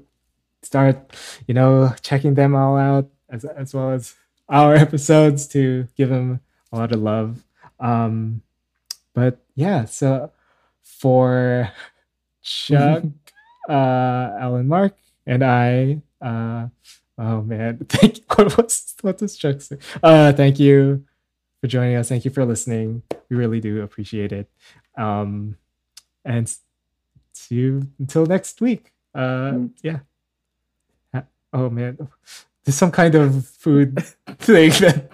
start, 0.63 1.17
you 1.49 1.55
know, 1.55 1.93
checking 2.01 2.35
them 2.35 2.55
all 2.55 2.77
out 2.77 3.09
as 3.29 3.45
as 3.45 3.75
well 3.75 3.91
as 3.91 4.15
our 4.49 4.75
episodes 4.87 5.49
to 5.49 5.89
give 5.97 6.09
them 6.11 6.41
a 6.73 6.79
lot 6.79 6.93
of 6.93 7.03
love. 7.03 7.43
Um, 7.81 8.43
but 9.15 9.45
yeah, 9.55 9.85
so 9.85 10.31
for 10.83 11.71
Chuck, 12.43 13.05
uh, 13.69 13.73
Alan, 14.41 14.69
Mark, 14.69 14.97
and 15.27 15.45
I, 15.45 16.01
uh, 16.21 16.69
oh 17.19 17.43
man, 17.43 17.79
thank 17.89 18.19
you. 18.19 18.25
What's 18.57 18.95
what 19.03 19.19
does 19.19 19.37
Chuck 19.37 19.61
say? 19.61 19.79
Uh, 20.03 20.33
thank 20.33 20.59
you 20.59 21.05
for 21.61 21.69
joining 21.69 21.97
us. 21.97 22.09
Thank 22.09 22.25
you 22.25 22.31
for 22.31 22.45
listening. 22.45 23.03
We 23.29 23.37
really 23.37 23.61
do 23.61 23.83
appreciate 23.83 24.33
it. 24.33 24.51
Um, 24.97 25.57
and 26.25 26.49
see 27.33 27.55
you 27.55 27.89
until 27.99 28.27
next 28.27 28.61
week. 28.61 28.93
Uh, 29.15 29.53
mm. 29.53 29.71
yeah. 29.83 30.01
Oh 31.53 31.69
man, 31.69 31.99
there's 32.65 32.77
some 32.77 32.91
kind 32.91 33.15
of 33.15 33.47
food 33.47 34.03
thing 34.39 34.71
that 34.81 35.11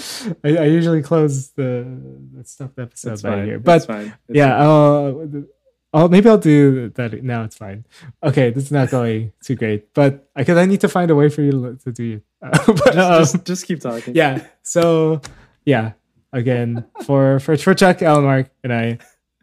I, 0.44 0.56
I, 0.56 0.64
usually 0.64 1.02
close 1.02 1.50
the, 1.50 1.86
the 2.34 2.44
stuffed 2.44 2.78
episode 2.78 3.22
by 3.22 3.44
here, 3.44 3.58
but 3.58 3.88
yeah, 4.28 4.58
I'll, 4.58 5.44
I'll 5.92 6.08
maybe 6.08 6.28
I'll 6.28 6.38
do 6.38 6.90
that 6.90 7.22
now. 7.22 7.44
It's 7.44 7.56
fine. 7.56 7.84
Okay, 8.22 8.50
this 8.50 8.64
is 8.64 8.72
not 8.72 8.90
going 8.90 9.32
too 9.42 9.56
great, 9.56 9.92
but 9.94 10.32
because 10.34 10.56
I 10.56 10.66
need 10.66 10.80
to 10.82 10.88
find 10.88 11.10
a 11.10 11.14
way 11.14 11.28
for 11.28 11.42
you 11.42 11.78
to 11.84 11.92
do 11.92 12.14
it. 12.14 12.22
Uh, 12.42 12.72
but, 12.84 12.98
um, 12.98 13.20
just, 13.20 13.44
just, 13.44 13.66
keep 13.66 13.80
talking. 13.80 14.14
Yeah. 14.14 14.46
So 14.62 15.20
yeah, 15.64 15.92
again 16.32 16.84
for 17.04 17.40
for 17.40 17.56
for 17.56 17.74
Chuck, 17.74 17.98
Almark, 17.98 18.50
and 18.62 18.72
I, 18.72 18.98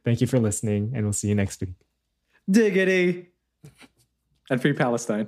thank 0.05 0.21
you 0.21 0.27
for 0.27 0.39
listening, 0.39 0.93
and 0.95 1.03
we'll 1.05 1.13
see 1.13 1.27
you 1.27 1.35
next 1.35 1.59
week. 1.61 1.75
Diggity. 2.49 3.27
And 4.49 4.61
free 4.61 4.73
Palestine. 4.73 5.27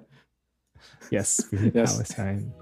Yes, 1.11 1.43
free 1.49 1.71
yes. 1.75 1.93
Palestine. 1.93 2.53